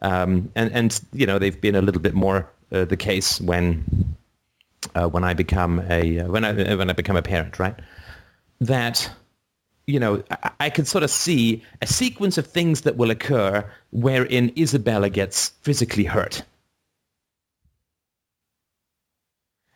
um, 0.00 0.50
and 0.54 0.72
and 0.72 1.00
you 1.12 1.26
know 1.26 1.38
they've 1.38 1.60
been 1.60 1.76
a 1.76 1.82
little 1.82 2.00
bit 2.00 2.14
more 2.14 2.50
uh, 2.72 2.84
the 2.84 2.96
case 2.96 3.40
when 3.40 4.16
uh, 4.94 5.08
when 5.08 5.24
I 5.24 5.34
become 5.34 5.80
a 5.88 6.20
uh, 6.20 6.28
when 6.28 6.44
I 6.44 6.74
when 6.74 6.90
I 6.90 6.92
become 6.92 7.16
a 7.16 7.22
parent, 7.22 7.58
right? 7.58 7.74
That 8.60 9.10
you 9.86 10.00
know 10.00 10.22
I, 10.30 10.50
I 10.60 10.70
can 10.70 10.84
sort 10.84 11.04
of 11.04 11.10
see 11.10 11.62
a 11.80 11.86
sequence 11.86 12.38
of 12.38 12.46
things 12.46 12.82
that 12.82 12.96
will 12.96 13.10
occur 13.10 13.70
wherein 13.90 14.52
Isabella 14.58 15.10
gets 15.10 15.50
physically 15.62 16.04
hurt. 16.04 16.42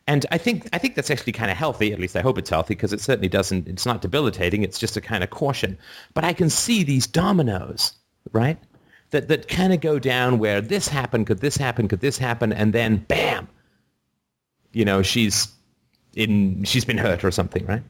And 0.07 0.25
I 0.31 0.37
think 0.37 0.69
I 0.71 0.77
think 0.77 0.95
that's 0.95 1.11
actually 1.11 1.33
kind 1.33 1.51
of 1.51 1.57
healthy. 1.57 1.91
At 1.91 1.99
least 1.99 2.15
I 2.15 2.21
hope 2.21 2.37
it's 2.37 2.49
healthy 2.49 2.75
because 2.75 2.93
it 2.93 3.01
certainly 3.01 3.27
doesn't. 3.27 3.67
It's 3.67 3.85
not 3.85 4.01
debilitating. 4.01 4.63
It's 4.63 4.79
just 4.79 4.95
a 4.95 5.01
kind 5.01 5.23
of 5.23 5.29
caution. 5.29 5.77
But 6.13 6.23
I 6.23 6.31
can 6.33 6.49
see 6.49 6.83
these 6.83 7.07
dominoes, 7.07 7.91
right? 8.31 8.57
That 9.11 9.29
that 9.29 9.47
kind 9.47 9.73
of 9.73 9.81
go 9.81 9.99
down 9.99 10.39
where 10.39 10.59
this 10.61 10.87
happened, 10.87 11.27
could 11.27 11.39
this 11.39 11.55
happen, 11.55 11.87
could 11.87 12.01
this 12.01 12.17
happen, 12.17 12.51
and 12.51 12.73
then 12.73 12.97
bam, 12.97 13.47
you 14.73 14.85
know, 14.85 15.01
she's 15.01 15.47
in. 16.13 16.63
She's 16.63 16.85
been 16.85 16.97
hurt 16.97 17.23
or 17.23 17.31
something, 17.31 17.65
right? 17.65 17.83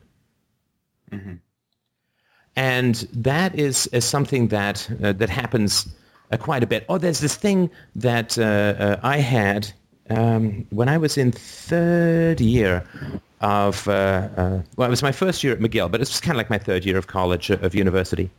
Mm-hmm. 1.12 1.34
And 2.56 2.96
that 3.14 3.58
is, 3.58 3.88
is 3.88 4.06
something 4.06 4.50
that 4.50 4.90
uh, 5.04 5.14
that 5.14 5.30
happens 5.30 5.88
uh, 6.32 6.38
quite 6.38 6.64
a 6.64 6.68
bit. 6.68 6.86
Oh, 6.90 6.98
there's 6.98 7.20
this 7.20 7.36
thing 7.36 7.70
that 7.96 8.38
uh, 8.38 8.42
uh 8.42 9.00
I 9.04 9.18
had 9.18 9.72
um, 10.10 10.66
when 10.70 10.90
I 10.90 10.98
was 10.98 11.18
in 11.18 11.32
third 11.32 12.40
year 12.42 12.84
of, 13.42 13.88
uh, 13.88 13.92
uh, 14.38 14.62
well, 14.76 14.88
it 14.88 14.90
was 14.90 15.04
my 15.04 15.12
first 15.12 15.44
year 15.44 15.54
at 15.54 15.60
McGill, 15.60 15.92
but 15.92 16.02
it 16.02 16.08
was 16.08 16.20
kind 16.20 16.32
of 16.32 16.38
like 16.38 16.50
my 16.50 16.58
third 16.58 16.86
year 16.86 16.98
of 16.98 17.08
college, 17.08 17.52
uh, 17.52 17.58
of 17.62 17.76
university. 17.76 18.30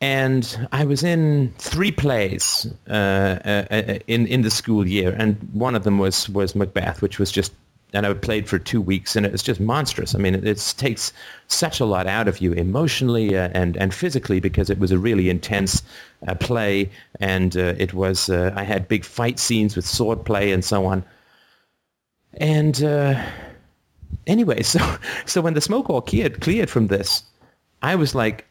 And 0.00 0.68
I 0.70 0.84
was 0.84 1.02
in 1.02 1.52
three 1.58 1.90
plays 1.90 2.66
uh, 2.88 2.92
uh, 2.92 3.64
uh, 3.70 3.98
in 4.06 4.28
in 4.28 4.42
the 4.42 4.50
school 4.50 4.86
year, 4.86 5.14
and 5.18 5.36
one 5.52 5.74
of 5.74 5.82
them 5.82 5.98
was 5.98 6.28
was 6.28 6.54
Macbeth, 6.54 7.02
which 7.02 7.18
was 7.18 7.32
just 7.32 7.52
and 7.92 8.06
I 8.06 8.14
played 8.14 8.48
for 8.48 8.60
two 8.60 8.80
weeks, 8.80 9.16
and 9.16 9.26
it 9.26 9.32
was 9.32 9.42
just 9.42 9.58
monstrous. 9.58 10.14
I 10.14 10.18
mean, 10.18 10.36
it, 10.36 10.46
it 10.46 10.74
takes 10.76 11.12
such 11.48 11.80
a 11.80 11.84
lot 11.84 12.06
out 12.06 12.28
of 12.28 12.40
you 12.40 12.52
emotionally 12.52 13.36
uh, 13.36 13.48
and 13.54 13.76
and 13.76 13.92
physically 13.92 14.38
because 14.38 14.70
it 14.70 14.78
was 14.78 14.92
a 14.92 14.98
really 14.98 15.30
intense 15.30 15.82
uh, 16.28 16.34
play, 16.36 16.90
and 17.18 17.56
uh, 17.56 17.74
it 17.76 17.92
was 17.92 18.30
I 18.30 18.62
had 18.62 18.86
big 18.86 19.04
fight 19.04 19.40
scenes 19.40 19.74
with 19.74 19.84
sword 19.86 20.24
play 20.24 20.52
and 20.52 20.64
so 20.64 20.86
on. 20.86 21.02
And 22.34 22.80
anyway, 24.28 24.62
so 24.74 24.78
so 25.26 25.40
when 25.40 25.54
the 25.54 25.60
smoke 25.60 25.90
all 25.90 26.02
cleared 26.02 26.40
cleared 26.40 26.70
from 26.70 26.86
this, 26.86 27.24
I 27.82 27.96
was 27.96 28.14
like 28.14 28.47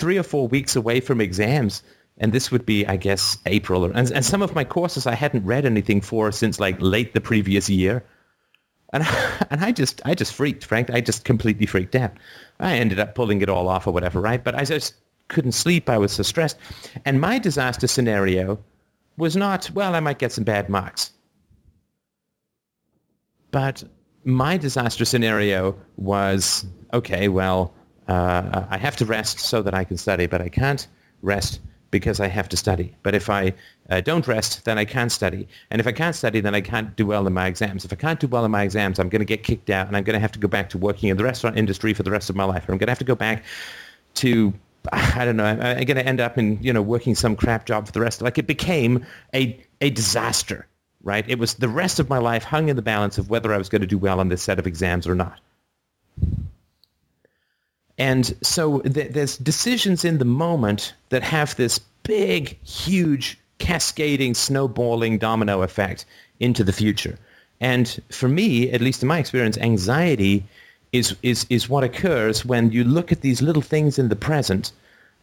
three 0.00 0.18
or 0.18 0.22
four 0.22 0.48
weeks 0.48 0.74
away 0.74 1.00
from 1.00 1.20
exams 1.20 1.82
and 2.20 2.32
this 2.32 2.50
would 2.52 2.66
be, 2.66 2.86
I 2.86 2.96
guess, 2.96 3.38
April. 3.46 3.86
And, 3.86 4.10
and 4.12 4.24
some 4.24 4.42
of 4.42 4.54
my 4.54 4.62
courses 4.62 5.06
I 5.06 5.14
hadn't 5.14 5.46
read 5.46 5.64
anything 5.64 6.02
for 6.02 6.30
since 6.30 6.60
like 6.60 6.76
late 6.78 7.14
the 7.14 7.20
previous 7.20 7.70
year. 7.70 8.04
And, 8.92 9.04
and 9.50 9.64
I 9.64 9.72
just, 9.72 10.02
I 10.04 10.14
just 10.14 10.34
freaked, 10.34 10.66
Frank. 10.66 10.90
I 10.90 11.00
just 11.00 11.24
completely 11.24 11.64
freaked 11.64 11.96
out. 11.96 12.12
I 12.60 12.76
ended 12.76 13.00
up 13.00 13.14
pulling 13.14 13.40
it 13.40 13.48
all 13.48 13.68
off 13.68 13.86
or 13.86 13.92
whatever, 13.92 14.20
right? 14.20 14.44
But 14.44 14.54
I 14.54 14.64
just 14.64 14.94
couldn't 15.28 15.52
sleep. 15.52 15.88
I 15.88 15.96
was 15.96 16.12
so 16.12 16.22
stressed. 16.22 16.58
And 17.06 17.20
my 17.20 17.38
disaster 17.38 17.86
scenario 17.86 18.58
was 19.16 19.34
not, 19.34 19.70
well, 19.70 19.94
I 19.94 20.00
might 20.00 20.18
get 20.18 20.32
some 20.32 20.44
bad 20.44 20.68
marks. 20.68 21.12
But 23.50 23.82
my 24.24 24.58
disaster 24.58 25.06
scenario 25.06 25.76
was, 25.96 26.66
okay, 26.92 27.28
well, 27.28 27.72
uh, 28.10 28.66
I 28.68 28.76
have 28.76 28.96
to 28.96 29.04
rest 29.04 29.38
so 29.38 29.62
that 29.62 29.72
I 29.72 29.84
can 29.84 29.96
study, 29.96 30.26
but 30.26 30.40
I 30.40 30.48
can't 30.48 30.86
rest 31.22 31.60
because 31.92 32.18
I 32.20 32.26
have 32.26 32.48
to 32.48 32.56
study. 32.56 32.96
But 33.02 33.14
if 33.14 33.30
I 33.30 33.54
uh, 33.88 34.00
don't 34.00 34.26
rest, 34.26 34.64
then 34.64 34.78
I 34.78 34.84
can't 34.84 35.12
study. 35.12 35.46
And 35.70 35.80
if 35.80 35.86
I 35.86 35.92
can't 35.92 36.16
study, 36.16 36.40
then 36.40 36.54
I 36.54 36.60
can't 36.60 36.96
do 36.96 37.06
well 37.06 37.26
in 37.26 37.32
my 37.32 37.46
exams. 37.46 37.84
If 37.84 37.92
I 37.92 37.96
can't 37.96 38.18
do 38.18 38.26
well 38.26 38.44
in 38.44 38.50
my 38.50 38.62
exams, 38.62 38.98
I'm 38.98 39.08
going 39.08 39.20
to 39.20 39.26
get 39.26 39.44
kicked 39.44 39.70
out 39.70 39.86
and 39.86 39.96
I'm 39.96 40.02
going 40.02 40.14
to 40.14 40.20
have 40.20 40.32
to 40.32 40.40
go 40.40 40.48
back 40.48 40.70
to 40.70 40.78
working 40.78 41.08
in 41.08 41.16
the 41.16 41.24
restaurant 41.24 41.56
industry 41.56 41.94
for 41.94 42.02
the 42.02 42.10
rest 42.10 42.30
of 42.30 42.36
my 42.36 42.44
life. 42.44 42.64
I'm 42.68 42.78
going 42.78 42.86
to 42.86 42.90
have 42.90 42.98
to 42.98 43.04
go 43.04 43.14
back 43.14 43.44
to, 44.14 44.52
I 44.92 45.24
don't 45.24 45.36
know, 45.36 45.44
I'm 45.44 45.84
going 45.84 45.96
to 45.96 46.06
end 46.06 46.20
up 46.20 46.36
in, 46.36 46.60
you 46.62 46.72
know, 46.72 46.82
working 46.82 47.14
some 47.14 47.36
crap 47.36 47.64
job 47.64 47.86
for 47.86 47.92
the 47.92 48.00
rest. 48.00 48.22
Like 48.22 48.38
it 48.38 48.46
became 48.46 49.06
a, 49.34 49.64
a 49.80 49.90
disaster, 49.90 50.66
right? 51.02 51.28
It 51.28 51.38
was 51.38 51.54
the 51.54 51.68
rest 51.68 52.00
of 52.00 52.08
my 52.08 52.18
life 52.18 52.44
hung 52.44 52.68
in 52.68 52.76
the 52.76 52.82
balance 52.82 53.18
of 53.18 53.30
whether 53.30 53.52
I 53.52 53.58
was 53.58 53.68
going 53.68 53.82
to 53.82 53.88
do 53.88 53.98
well 53.98 54.20
on 54.20 54.28
this 54.28 54.42
set 54.42 54.58
of 54.58 54.66
exams 54.66 55.06
or 55.06 55.14
not. 55.14 55.38
And 58.00 58.34
so 58.42 58.80
th- 58.80 59.12
there's 59.12 59.36
decisions 59.36 60.06
in 60.06 60.16
the 60.16 60.24
moment 60.24 60.94
that 61.10 61.22
have 61.22 61.54
this 61.56 61.78
big, 62.02 62.58
huge, 62.64 63.38
cascading, 63.58 64.32
snowballing 64.32 65.18
domino 65.18 65.60
effect 65.60 66.06
into 66.40 66.64
the 66.64 66.72
future. 66.72 67.18
And 67.60 68.00
for 68.10 68.26
me, 68.26 68.70
at 68.70 68.80
least 68.80 69.02
in 69.02 69.08
my 69.08 69.18
experience, 69.18 69.58
anxiety 69.58 70.44
is, 70.92 71.14
is, 71.22 71.44
is 71.50 71.68
what 71.68 71.84
occurs 71.84 72.42
when 72.42 72.72
you 72.72 72.84
look 72.84 73.12
at 73.12 73.20
these 73.20 73.42
little 73.42 73.60
things 73.60 73.98
in 73.98 74.08
the 74.08 74.16
present 74.16 74.72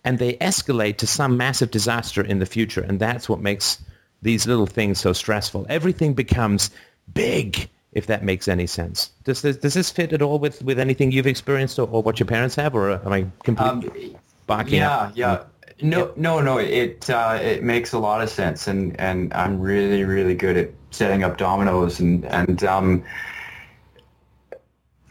and 0.03 0.19
they 0.19 0.33
escalate 0.35 0.97
to 0.97 1.07
some 1.07 1.35
massive 1.35 1.71
disaster 1.71 2.21
in 2.21 2.37
the 2.37 2.45
future. 2.45 2.81
And 2.81 2.99
that's 2.99 3.27
what 3.27 3.41
makes 3.41 3.81
these 4.21 4.45
little 4.45 4.67
things 4.67 4.99
so 4.99 5.13
stressful. 5.13 5.65
Everything 5.67 6.13
becomes 6.13 6.69
big 7.11 7.69
if 7.93 8.07
that 8.07 8.23
makes 8.23 8.47
any 8.47 8.67
sense. 8.67 9.11
Does 9.23 9.41
this, 9.41 9.57
does 9.57 9.73
this 9.73 9.91
fit 9.91 10.13
at 10.13 10.21
all 10.21 10.39
with, 10.39 10.61
with 10.63 10.79
anything 10.79 11.11
you've 11.11 11.27
experienced 11.27 11.79
or, 11.79 11.87
or 11.89 12.03
what 12.03 12.19
your 12.19 12.27
parents 12.27 12.55
have, 12.55 12.75
or 12.75 12.91
am 12.91 13.11
I 13.11 13.25
completely 13.43 14.13
um, 14.13 14.21
barking? 14.45 14.75
Yeah, 14.75 14.97
up? 14.97 15.11
yeah. 15.15 15.43
No, 15.81 16.11
no, 16.15 16.41
no. 16.41 16.57
It 16.57 17.07
uh, 17.07 17.37
it 17.39 17.61
makes 17.63 17.93
a 17.93 17.99
lot 17.99 18.21
of 18.21 18.29
sense, 18.29 18.67
and, 18.67 18.99
and 18.99 19.31
I'm 19.33 19.59
really, 19.59 20.03
really 20.03 20.33
good 20.33 20.57
at 20.57 20.71
setting 20.89 21.23
up 21.23 21.37
dominoes, 21.37 21.99
and 21.99 22.25
and 22.25 22.63
um, 22.63 23.03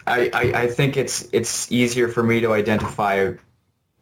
I, 0.08 0.28
I 0.32 0.62
I 0.62 0.66
think 0.66 0.96
it's 0.96 1.28
it's 1.32 1.70
easier 1.70 2.08
for 2.08 2.24
me 2.24 2.40
to 2.40 2.52
identify 2.52 3.34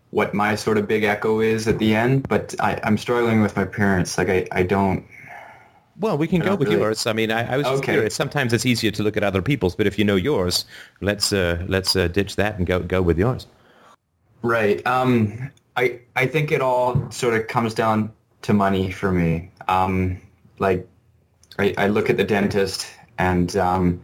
what 0.09 0.33
my 0.33 0.55
sort 0.55 0.79
of 0.79 0.89
big 0.89 1.05
echo 1.05 1.41
is 1.41 1.69
at 1.69 1.79
the 1.79 1.95
end, 1.95 2.29
but 2.29 2.55
I, 2.61 2.81
I'm 2.83 2.97
struggling 2.97 3.43
with 3.43 3.57
my 3.57 3.65
parents. 3.65 4.17
Like 4.17 4.29
I, 4.31 4.47
I 4.53 4.63
don't 4.63 5.05
well, 5.99 6.19
we 6.19 6.27
can 6.27 6.41
go 6.41 6.55
with 6.55 6.69
really... 6.69 6.81
yours. 6.81 7.07
I 7.07 7.13
mean, 7.13 7.31
I, 7.31 7.55
I 7.55 7.57
was 7.57 7.67
okay. 7.67 7.93
curious. 7.93 8.15
Sometimes 8.15 8.53
it's 8.53 8.67
easier 8.67 8.91
to 8.93 9.03
look 9.03 9.17
at 9.17 9.23
other 9.23 9.43
people's, 9.43 9.75
but 9.75 9.87
if 9.87 9.99
you 9.99 10.05
know 10.05 10.17
yours, 10.17 10.65
let's 11.01 11.33
uh, 11.33 11.65
let's 11.69 11.95
uh, 11.97 12.09
ditch 12.09 12.37
that 12.37 12.59
and 12.59 12.67
go 12.67 12.81
go 12.81 13.03
with 13.03 13.19
yours. 13.19 13.47
Right. 14.43 14.85
Um, 14.87 15.51
I 15.77 16.01
I 16.17 16.27
think 16.27 16.53
it 16.53 16.61
all 16.61 17.11
sort 17.11 17.35
of 17.35 17.47
comes 17.47 17.75
down 17.75 18.13
to 18.43 18.53
money 18.53 18.91
for 18.91 19.11
me. 19.11 19.51
Um, 19.69 20.21
like, 20.59 20.87
I, 21.59 21.75
I 21.79 21.87
look 21.89 22.11
at 22.11 22.17
the 22.17 22.25
dentist 22.25 22.87
and 23.19 23.57
um, 23.57 24.03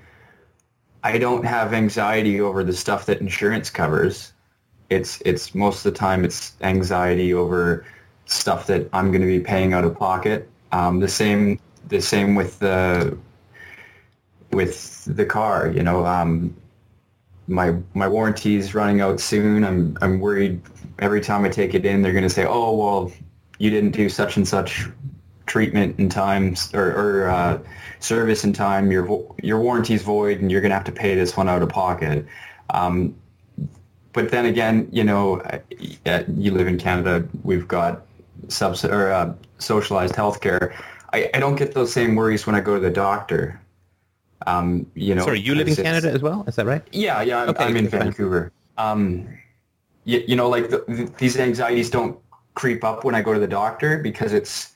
I 1.03 1.19
don't 1.19 1.45
have 1.45 1.73
anxiety 1.73 2.41
over 2.41 2.65
the 2.65 2.73
stuff 2.73 3.07
that 3.07 3.21
insurance 3.21 3.71
covers. 3.71 4.33
It's 4.89 5.21
it's 5.25 5.55
most 5.55 5.85
of 5.85 5.93
the 5.93 5.99
time 5.99 6.25
it's 6.25 6.55
anxiety 6.63 7.35
over 7.35 7.85
stuff 8.27 8.67
that 8.69 8.89
I'm 8.93 9.11
going 9.11 9.23
to 9.23 9.27
be 9.27 9.41
paying 9.41 9.73
out 9.73 9.85
of 9.85 9.97
pocket. 9.97 10.49
Um, 10.73 11.01
the 11.01 11.09
same 11.09 11.59
the 11.89 12.01
same 12.01 12.35
with 12.35 12.59
the 12.59 13.17
with 14.53 15.05
the 15.05 15.25
car. 15.25 15.69
You 15.69 15.83
know, 15.83 16.05
um, 16.05 16.57
my 17.47 17.75
my 17.95 18.09
warranty 18.09 18.57
is 18.57 18.75
running 18.75 19.01
out 19.01 19.21
soon. 19.21 19.65
I'm 19.65 19.97
I'm 20.01 20.21
worried 20.21 20.63
every 20.99 21.21
time 21.21 21.45
I 21.45 21.49
take 21.49 21.75
it 21.75 21.85
in, 21.85 22.03
they're 22.03 22.13
going 22.13 22.25
to 22.25 22.31
say, 22.31 22.47
"Oh, 22.47 22.77
well, 22.77 23.13
you 23.59 23.71
didn't 23.71 23.93
do 23.93 24.09
such 24.09 24.37
and 24.37 24.47
such 24.47 24.89
treatment 25.47 25.99
in 25.99 26.09
time 26.09 26.55
or, 26.75 26.93
or 26.93 27.29
uh, 27.29 27.59
service 27.99 28.45
in 28.45 28.53
time. 28.53 28.91
Your 28.93 29.35
your 29.43 29.61
warranty's 29.61 30.03
void, 30.03 30.41
and 30.41 30.51
you're 30.51 30.61
going 30.61 30.71
to 30.71 30.77
have 30.77 30.85
to 30.85 30.93
pay 30.93 31.15
this 31.15 31.37
one 31.37 31.49
out 31.49 31.63
of 31.63 31.69
pocket." 31.69 32.27
Um, 32.71 33.17
but 34.13 34.31
then 34.31 34.47
again, 34.47 34.89
you 34.93 35.05
know, 35.05 35.43
you 35.79 36.53
live 36.53 36.67
in 36.67 36.79
Canada. 36.79 37.27
We've 37.43 37.67
got 37.67 38.03
subs 38.49 38.85
or 38.85 39.13
uh, 39.13 39.35
socialized 39.59 40.15
healthcare. 40.15 40.75
I, 41.13 41.31
I 41.35 41.41
don't 41.41 41.57
get 41.57 41.73
those 41.75 41.93
same 41.93 42.15
worries 42.15 42.47
when 42.47 42.55
I 42.55 42.61
go 42.61 42.75
to 42.75 42.81
the 42.81 42.91
doctor. 42.91 43.61
Um, 44.47 44.87
you 44.95 45.15
know, 45.15 45.25
Sorry, 45.25 45.41
you 45.41 45.55
live 45.55 45.69
in 45.69 45.77
Canada 45.77 46.11
as 46.11 46.23
well? 46.23 46.45
Is 46.47 46.57
that 46.57 46.67
right? 46.67 46.83
Yeah, 46.93 47.21
yeah, 47.23 47.43
I'm, 47.43 47.49
Okay, 47.51 47.65
I'm 47.65 47.77
in. 47.77 47.89
Vancouver. 47.89 48.53
Um, 48.79 49.29
you, 50.05 50.25
you 50.27 50.37
know, 50.37 50.49
like 50.49 50.71
the, 50.71 50.81
th 50.87 51.11
these 51.19 51.37
anxieties 51.39 51.91
don't 51.91 52.19
creep 52.55 52.83
up 52.85 53.05
when 53.05 53.15
I 53.15 53.23
go 53.23 53.35
to 53.35 53.39
the 53.41 53.47
doctor 53.47 53.99
because 53.99 54.33
it's 54.33 54.73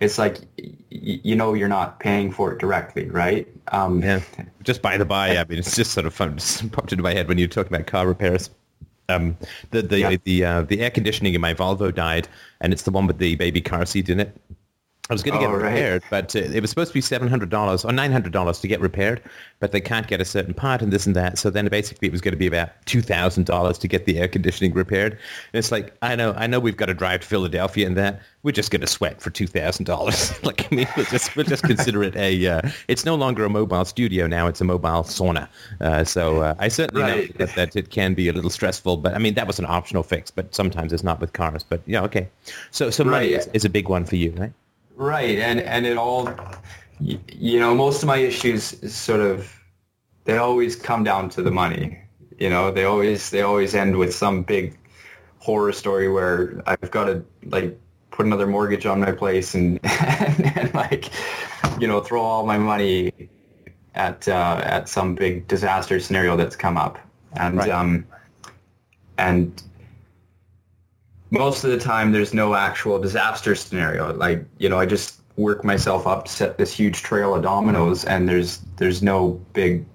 it's 0.00 0.18
like 0.18 0.40
y- 0.58 0.72
y- 0.92 1.20
you 1.24 1.34
know 1.36 1.54
you're 1.54 1.68
not 1.68 2.00
paying 2.00 2.30
for 2.32 2.52
it 2.52 2.58
directly, 2.58 3.08
right? 3.08 3.48
Um, 3.72 4.02
Yeah. 4.02 4.20
Just 4.62 4.82
by 4.82 4.98
the 4.98 5.04
by, 5.06 5.36
I 5.38 5.44
mean, 5.44 5.58
it's 5.58 5.74
just 5.76 5.92
sort 5.92 6.06
of 6.06 6.12
fun. 6.14 6.36
Just 6.36 6.70
popped 6.76 6.92
into 6.92 7.02
my 7.02 7.14
head 7.14 7.28
when 7.28 7.38
you 7.38 7.44
were 7.44 7.52
talking 7.52 7.74
about 7.74 7.86
car 7.86 8.06
repairs. 8.06 8.50
Um, 9.08 9.36
the 9.70 9.82
the 9.82 9.98
Yeah. 10.00 10.16
the 10.24 10.44
uh, 10.44 10.62
the 10.62 10.80
air 10.82 10.90
conditioning 10.90 11.32
in 11.34 11.40
my 11.40 11.54
Volvo 11.54 11.94
died, 11.94 12.28
and 12.60 12.72
it's 12.74 12.82
the 12.82 12.90
one 12.90 13.06
with 13.06 13.18
the 13.18 13.36
baby 13.36 13.60
car 13.62 13.86
seat 13.86 14.08
in 14.10 14.20
it. 14.20 14.36
I 15.10 15.12
was 15.12 15.22
going 15.22 15.34
to 15.34 15.40
get 15.44 15.50
Oh, 15.50 15.54
it 15.54 15.58
right. 15.58 15.72
repaired, 15.72 16.02
but 16.08 16.36
uh, 16.36 16.38
it 16.38 16.60
was 16.60 16.70
supposed 16.70 16.90
to 16.90 16.94
be 16.94 17.00
seven 17.00 17.28
hundred 17.28 17.50
dollars 17.50 17.84
or 17.84 17.92
nine 17.92 18.12
hundred 18.12 18.32
dollars 18.32 18.60
to 18.60 18.68
get 18.68 18.80
repaired, 18.80 19.20
but 19.58 19.72
they 19.72 19.80
can't 19.80 20.06
get 20.06 20.20
a 20.20 20.24
certain 20.24 20.54
part 20.54 20.80
and 20.82 20.92
this 20.92 21.04
and 21.06 21.16
that. 21.16 21.36
So 21.38 21.50
then 21.50 21.66
basically 21.68 22.08
it 22.08 22.12
was 22.12 22.20
going 22.20 22.32
to 22.32 22.38
be 22.38 22.46
about 22.46 22.70
two 22.86 23.02
thousand 23.02 23.44
dollars 23.46 23.76
to 23.78 23.88
get 23.88 24.06
the 24.06 24.18
air 24.18 24.28
conditioning 24.28 24.72
repaired. 24.72 25.12
And 25.12 25.58
it's 25.58 25.72
like 25.72 25.94
I 26.02 26.14
know, 26.16 26.32
I 26.34 26.46
know 26.46 26.60
we've 26.60 26.76
got 26.76 26.86
to 26.86 26.94
drive 26.94 27.20
to 27.22 27.26
Philadelphia 27.26 27.86
and 27.86 27.96
that 27.96 28.20
we're 28.42 28.52
just 28.52 28.70
going 28.70 28.80
to 28.80 28.86
sweat 28.86 29.20
for 29.20 29.30
two 29.30 29.46
thousand 29.46 29.84
dollars. 29.84 30.32
Like 30.44 30.72
I 30.72 30.74
mean, 30.74 30.88
we'll 30.96 31.06
just 31.06 31.34
we'll 31.36 31.44
just 31.44 31.64
consider 31.64 32.02
it 32.04 32.16
a. 32.16 32.46
Uh, 32.46 32.62
it's 32.88 33.04
no 33.04 33.14
longer 33.14 33.44
a 33.44 33.50
mobile 33.50 33.84
studio 33.84 34.26
now; 34.26 34.46
it's 34.46 34.60
a 34.60 34.64
mobile 34.64 35.02
sauna. 35.02 35.48
Uh, 35.80 36.04
so 36.04 36.40
uh, 36.40 36.54
I 36.58 36.68
certainly 36.68 37.02
Right. 37.02 37.28
know 37.38 37.44
that, 37.46 37.54
that 37.56 37.76
it 37.76 37.90
can 37.90 38.14
be 38.14 38.28
a 38.28 38.32
little 38.32 38.50
stressful, 38.50 38.96
but 38.98 39.14
I 39.14 39.18
mean 39.18 39.34
that 39.34 39.46
was 39.46 39.58
an 39.58 39.66
optional 39.66 40.02
fix. 40.02 40.30
But 40.30 40.54
sometimes 40.54 40.92
it's 40.92 41.02
not 41.02 41.20
with 41.20 41.32
cars. 41.32 41.62
But 41.68 41.82
yeah, 41.86 42.02
okay. 42.04 42.28
So 42.70 42.90
so 42.90 43.04
money 43.04 43.32
Right. 43.32 43.40
is, 43.40 43.48
is 43.52 43.64
a 43.64 43.68
big 43.70 43.88
one 43.88 44.04
for 44.06 44.16
you, 44.16 44.30
right? 44.38 44.52
Right, 45.00 45.38
and 45.38 45.60
and 45.60 45.86
it 45.86 45.96
all, 45.96 46.28
you 47.00 47.58
know, 47.58 47.74
most 47.74 48.02
of 48.02 48.06
my 48.06 48.18
issues 48.18 48.74
is 48.82 48.94
sort 48.94 49.20
of, 49.20 49.50
they 50.24 50.36
always 50.36 50.76
come 50.76 51.04
down 51.04 51.30
to 51.30 51.42
the 51.42 51.50
money. 51.50 51.98
You 52.38 52.50
know, 52.50 52.70
they 52.70 52.84
always 52.84 53.30
they 53.30 53.40
always 53.40 53.74
end 53.74 53.96
with 53.96 54.14
some 54.14 54.42
big 54.42 54.76
horror 55.38 55.72
story 55.72 56.10
where 56.10 56.62
I've 56.66 56.90
got 56.90 57.06
to 57.06 57.24
like 57.46 57.80
put 58.10 58.26
another 58.26 58.46
mortgage 58.46 58.84
on 58.84 59.00
my 59.00 59.12
place 59.12 59.54
and 59.54 59.80
and, 59.84 60.58
and 60.58 60.74
like, 60.74 61.10
you 61.80 61.88
know, 61.88 62.02
throw 62.02 62.20
all 62.20 62.44
my 62.44 62.58
money 62.58 63.10
at 63.94 64.28
uh, 64.28 64.60
at 64.62 64.86
some 64.86 65.14
big 65.14 65.48
disaster 65.48 65.98
scenario 65.98 66.36
that's 66.36 66.56
come 66.56 66.76
up, 66.76 66.98
and 67.32 67.56
Right. 67.56 67.70
um, 67.70 68.06
and 69.16 69.62
most 71.30 71.64
of 71.64 71.70
the 71.70 71.78
time 71.78 72.12
there's 72.12 72.34
no 72.34 72.54
actual 72.54 72.98
disaster 72.98 73.54
scenario. 73.54 74.12
Like 74.12 74.44
you 74.58 74.68
know 74.68 74.78
i 74.78 74.86
just 74.86 75.20
work 75.36 75.64
myself 75.64 76.06
up 76.06 76.26
to 76.26 76.32
set 76.32 76.58
this 76.58 76.72
huge 76.72 77.02
trail 77.02 77.34
of 77.34 77.42
dominoes 77.42 78.04
and 78.04 78.28
there's 78.28 78.58
there's 78.76 79.02
no 79.02 79.40
big 79.52 79.86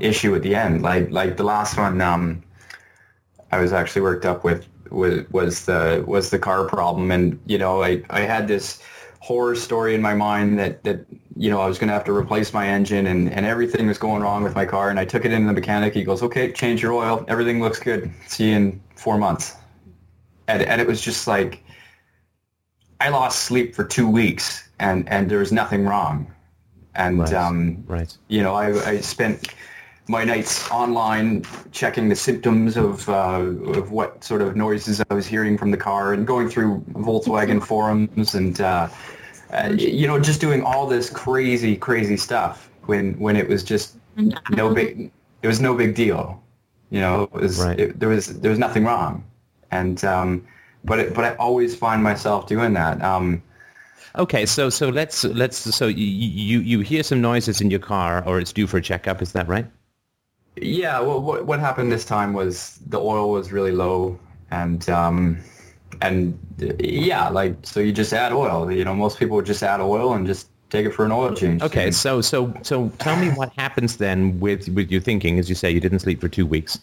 issue 0.00 0.34
at 0.34 0.42
the 0.42 0.54
end. 0.54 0.82
Like 0.82 1.10
like 1.10 1.36
the 1.36 1.44
last 1.44 1.76
one 1.76 2.00
um 2.00 2.42
i 3.52 3.58
was 3.58 3.72
actually 3.72 4.02
worked 4.02 4.26
up 4.26 4.44
with 4.44 4.66
was 4.90 5.28
was 5.30 5.64
the 5.64 6.04
was 6.06 6.30
the 6.30 6.38
car 6.38 6.64
problem. 6.66 7.10
And 7.10 7.40
you 7.46 7.58
know 7.58 7.82
i 7.82 8.02
i 8.10 8.20
had 8.20 8.46
this 8.46 8.82
horror 9.20 9.56
story 9.56 9.94
in 9.94 10.02
my 10.02 10.14
mind 10.14 10.58
that 10.58 10.84
that 10.84 11.04
you 11.36 11.50
know 11.50 11.60
i 11.60 11.66
was 11.66 11.78
going 11.78 11.88
to 11.88 11.94
have 11.94 12.04
to 12.04 12.12
replace 12.12 12.52
my 12.52 12.68
engine 12.68 13.06
and 13.08 13.28
and 13.32 13.44
everything 13.44 13.88
was 13.88 13.98
going 13.98 14.22
wrong 14.22 14.44
with 14.44 14.54
my 14.54 14.64
car 14.64 14.88
and 14.88 15.00
i 15.00 15.04
took 15.04 15.24
it 15.24 15.32
into 15.32 15.46
the 15.48 15.52
mechanic. 15.52 15.94
He 15.94 16.04
goes 16.04 16.22
okay 16.22 16.52
change 16.52 16.82
your 16.82 16.92
oil. 16.92 17.24
Everything 17.26 17.60
looks 17.60 17.80
good. 17.80 18.12
See 18.28 18.50
you 18.50 18.56
in 18.56 18.80
four 18.96 19.18
months 19.18 19.54
and 20.48 20.62
and 20.62 20.80
it 20.80 20.86
was 20.86 21.00
just 21.00 21.26
like 21.26 21.62
i 23.00 23.08
lost 23.08 23.40
sleep 23.40 23.74
for 23.74 23.84
two 23.84 24.08
weeks 24.08 24.68
and 24.78 25.08
and 25.08 25.30
there 25.30 25.38
was 25.38 25.52
nothing 25.52 25.84
wrong 25.86 26.26
and 26.94 27.20
Right. 27.20 27.32
um 27.34 27.84
Right. 27.86 28.16
you 28.28 28.42
know, 28.42 28.54
I, 28.54 28.68
I 28.88 29.00
spent 29.00 29.48
my 30.08 30.24
nights 30.24 30.70
online 30.70 31.44
checking 31.72 32.08
the 32.08 32.14
symptoms 32.16 32.76
of, 32.76 33.08
uh, 33.08 33.42
of 33.80 33.90
what 33.90 34.22
sort 34.22 34.40
of 34.40 34.54
noises 34.54 35.02
I 35.10 35.14
was 35.14 35.26
hearing 35.26 35.58
from 35.58 35.72
the 35.72 35.76
car 35.76 36.12
and 36.12 36.26
going 36.26 36.48
through 36.48 36.84
Volkswagen 36.92 37.60
forums 37.70 38.34
and, 38.34 38.60
uh, 38.60 38.88
uh, 39.50 39.72
you 39.76 40.06
know, 40.06 40.20
just 40.20 40.40
doing 40.40 40.62
all 40.62 40.86
this 40.86 41.10
crazy, 41.10 41.76
crazy 41.76 42.16
stuff 42.16 42.70
when, 42.84 43.14
when 43.18 43.34
it 43.36 43.48
was 43.48 43.64
just 43.64 43.96
no 44.50 44.72
big, 44.72 45.10
it 45.42 45.46
was 45.48 45.60
no 45.60 45.74
big 45.74 45.96
deal. 45.96 46.40
You 46.90 47.00
know, 47.00 47.22
it 47.24 47.32
was, 47.32 47.58
Right. 47.58 47.78
it, 47.80 48.00
there 48.00 48.08
was, 48.08 48.26
there 48.40 48.50
was 48.50 48.58
nothing 48.58 48.84
wrong. 48.84 49.24
And, 49.70 50.02
um, 50.04 50.46
but, 50.84 50.98
it, 51.00 51.14
but 51.14 51.24
I 51.24 51.34
always 51.36 51.74
find 51.74 52.02
myself 52.02 52.46
doing 52.46 52.74
that. 52.74 53.02
Um, 53.02 53.42
Okay, 54.18 54.46
so 54.46 54.70
so 54.70 54.88
let's 54.88 55.24
let's 55.24 55.58
so 55.58 55.88
you 55.88 56.06
you 56.06 56.60
you 56.60 56.80
hear 56.80 57.02
some 57.02 57.20
noises 57.20 57.60
in 57.60 57.70
your 57.70 57.80
car, 57.80 58.24
or 58.26 58.40
it's 58.40 58.50
due 58.50 58.66
for 58.66 58.78
a 58.78 58.82
checkup. 58.82 59.20
Is 59.20 59.32
that 59.32 59.46
right? 59.46 59.66
Yeah, 60.56 61.00
well, 61.00 61.20
what 61.20 61.44
what 61.44 61.60
happened 61.60 61.92
this 61.92 62.06
time 62.06 62.32
was 62.32 62.78
the 62.86 62.98
oil 62.98 63.30
was 63.30 63.52
really 63.52 63.72
low, 63.72 64.18
and 64.50 64.88
um, 64.88 65.36
and 66.00 66.38
yeah, 66.78 67.28
like 67.28 67.56
so 67.62 67.80
you 67.80 67.92
just 67.92 68.14
add 68.14 68.32
oil. 68.32 68.72
You 68.72 68.84
know, 68.86 68.94
most 68.94 69.18
people 69.18 69.36
would 69.36 69.44
just 69.44 69.62
add 69.62 69.80
oil 69.80 70.14
and 70.14 70.26
just 70.26 70.48
take 70.70 70.86
it 70.86 70.92
for 70.92 71.04
an 71.04 71.12
oil 71.12 71.34
change. 71.34 71.62
Okay, 71.62 71.90
so 71.90 72.20
so 72.20 72.52
so 72.62 72.88
tell 72.98 73.16
me 73.16 73.28
what 73.30 73.52
happens 73.56 73.96
then 73.96 74.38
with 74.40 74.68
with 74.70 74.90
your 74.90 75.00
thinking, 75.00 75.38
as 75.38 75.48
you 75.48 75.54
say, 75.54 75.70
you 75.70 75.80
didn't 75.80 76.00
sleep 76.00 76.20
for 76.20 76.28
two 76.28 76.46
weeks. 76.46 76.78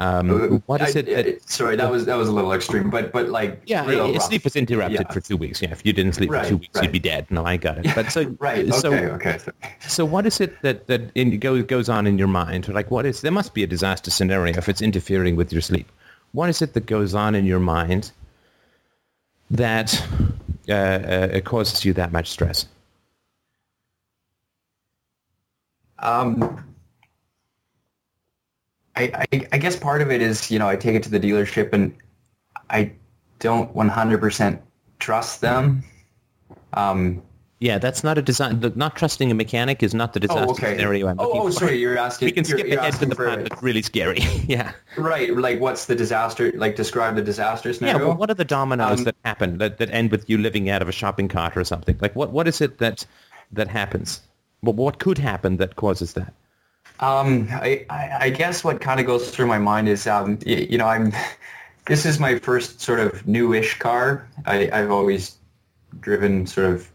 Um, 0.00 0.62
what 0.66 0.80
is 0.80 0.94
I- 0.94 1.00
it? 1.00 1.06
That, 1.06 1.50
sorry, 1.50 1.74
that 1.74 1.90
was 1.90 2.04
that 2.06 2.14
was 2.16 2.28
a 2.28 2.32
little 2.32 2.52
extreme, 2.52 2.88
but 2.88 3.10
but 3.10 3.30
like 3.30 3.60
yeah, 3.66 3.84
rough. 3.84 4.22
sleep 4.22 4.44
was 4.44 4.54
interrupted 4.54 5.00
Yeah. 5.00 5.12
for 5.12 5.20
two 5.20 5.36
weeks. 5.36 5.60
Yeah, 5.60 5.72
if 5.72 5.84
you 5.84 5.92
didn't 5.92 6.12
sleep 6.12 6.30
for 6.30 6.44
two 6.44 6.58
weeks, 6.58 6.80
you'd 6.80 6.92
be 6.92 7.00
dead. 7.00 7.26
No, 7.30 7.44
I 7.44 7.56
got 7.56 7.78
it. 7.84 7.92
But 7.96 8.12
so 8.12 8.24
Right. 8.38 8.72
so 8.72 8.92
Okay. 8.94 9.32
okay. 9.34 9.38
so 9.80 10.04
what 10.04 10.24
is 10.24 10.40
it 10.40 10.62
that 10.62 10.86
that 10.86 11.00
in, 11.16 11.36
goes 11.40 11.64
goes 11.64 11.88
on 11.88 12.06
in 12.06 12.16
your 12.16 12.28
mind? 12.28 12.68
Like, 12.68 12.92
what 12.92 13.06
is 13.06 13.22
there 13.22 13.32
must 13.32 13.54
be 13.54 13.64
a 13.64 13.66
disaster 13.66 14.12
scenario 14.12 14.56
if 14.56 14.68
it's 14.68 14.80
interfering 14.80 15.34
with 15.34 15.52
your 15.52 15.62
sleep? 15.62 15.90
What 16.30 16.48
is 16.48 16.62
it 16.62 16.74
that 16.74 16.86
goes 16.86 17.12
on 17.16 17.34
in 17.34 17.44
your 17.44 17.58
mind 17.60 18.12
that 19.50 20.00
uh, 20.68 20.72
uh, 20.72 21.28
it 21.32 21.44
causes 21.44 21.84
you 21.84 21.92
that 21.94 22.12
much 22.12 22.30
stress? 22.30 22.66
Um, 25.98 26.64
I, 28.96 29.26
I 29.32 29.48
I 29.52 29.58
guess 29.58 29.76
part 29.76 30.02
of 30.02 30.10
it 30.10 30.22
is 30.22 30.50
you 30.50 30.58
know 30.58 30.68
I 30.68 30.76
take 30.76 30.94
it 30.96 31.02
to 31.04 31.10
the 31.10 31.20
dealership 31.20 31.72
and 31.72 31.94
I 32.70 32.92
don't 33.38 33.74
100% 33.74 34.60
trust 34.98 35.40
them. 35.40 35.84
Um, 36.72 37.22
Yeah, 37.60 37.78
that's 37.78 38.04
not 38.04 38.18
a 38.18 38.22
design. 38.22 38.60
Look, 38.60 38.76
not 38.76 38.94
trusting 38.94 39.30
a 39.30 39.34
mechanic 39.34 39.82
is 39.82 39.92
not 39.92 40.12
the 40.12 40.20
disaster 40.20 40.46
oh, 40.46 40.52
okay. 40.52 40.76
scenario 40.76 41.08
I'm 41.08 41.18
oh, 41.18 41.24
looking 41.24 41.40
oh, 41.40 41.46
for. 41.46 41.52
sorry, 41.52 41.78
you're 41.78 41.98
asking. 41.98 42.26
We 42.26 42.32
can 42.32 42.44
skip 42.44 42.66
you're 42.66 42.78
ahead 42.78 42.94
to 42.94 43.06
the 43.06 43.16
part 43.16 43.48
that's 43.48 43.62
really 43.62 43.82
scary. 43.82 44.20
yeah. 44.46 44.72
Right, 44.96 45.34
like 45.36 45.60
what's 45.60 45.86
the 45.86 45.96
disaster? 45.96 46.52
Like 46.54 46.76
describe 46.76 47.16
the 47.16 47.22
disaster 47.22 47.70
Yeah, 47.70 47.96
well, 47.96 48.14
what 48.14 48.30
are 48.30 48.34
the 48.34 48.44
dominoes 48.44 49.00
Um, 49.00 49.04
that 49.04 49.16
happen 49.24 49.58
that, 49.58 49.78
that 49.78 49.90
end 49.90 50.12
with 50.12 50.30
you 50.30 50.38
living 50.38 50.70
out 50.70 50.82
of 50.82 50.88
a 50.88 50.92
shopping 50.92 51.28
cart 51.28 51.56
or 51.56 51.64
something? 51.64 51.98
Like, 52.00 52.14
what, 52.14 52.30
what 52.30 52.46
is 52.46 52.60
it 52.60 52.78
that 52.78 53.04
that 53.52 53.68
happens? 53.68 54.20
Well, 54.62 54.74
what 54.74 54.98
could 54.98 55.18
happen 55.18 55.56
that 55.58 55.76
causes 55.76 56.14
that? 56.14 56.34
Um, 57.00 57.48
I, 57.52 57.86
I, 57.90 58.30
guess 58.30 58.64
what 58.64 58.80
kind 58.80 58.98
of 58.98 59.06
goes 59.06 59.30
through 59.30 59.46
my 59.46 59.58
mind 59.58 59.88
is, 59.88 60.06
um, 60.06 60.38
you, 60.44 60.56
you 60.70 60.78
know, 60.78 60.86
I'm. 60.86 61.12
This 61.86 62.04
is 62.04 62.20
my 62.20 62.38
first 62.38 62.82
sort 62.82 63.00
of 63.00 63.26
newish 63.26 63.78
car. 63.78 64.28
I, 64.44 64.68
I've 64.70 64.90
always 64.90 65.38
driven 66.00 66.46
sort 66.46 66.66
of 66.66 66.86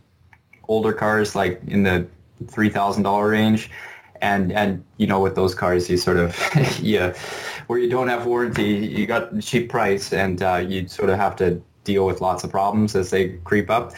older 0.67 0.93
cars, 0.93 1.36
like 1.36 1.63
in 1.65 1.82
the 1.82 2.06
three 2.47 2.69
thousand 2.69 3.02
dollar 3.02 3.30
range, 3.30 3.71
and 4.21 4.52
and 4.52 4.84
you 4.97 5.08
know, 5.08 5.19
with 5.19 5.34
those 5.34 5.56
cars, 5.56 5.89
you 5.89 5.97
sort 5.97 6.17
of 6.17 6.38
yeah, 6.80 7.15
where 7.65 7.80
you 7.80 7.89
don't 7.89 8.08
have 8.08 8.28
warranty, 8.28 8.86
you 8.86 9.08
got 9.08 9.39
cheap 9.41 9.69
price, 9.69 10.13
and 10.13 10.43
uh, 10.43 10.58
you 10.58 10.88
sort 10.88 11.10
of 11.10 11.17
have 11.17 11.36
to 11.38 11.60
deal 11.84 12.06
with 12.06 12.21
lots 12.21 12.43
of 12.43 12.52
problems 12.52 12.95
as 12.95 13.10
they 13.10 13.30
creep 13.45 13.71
up. 13.71 13.93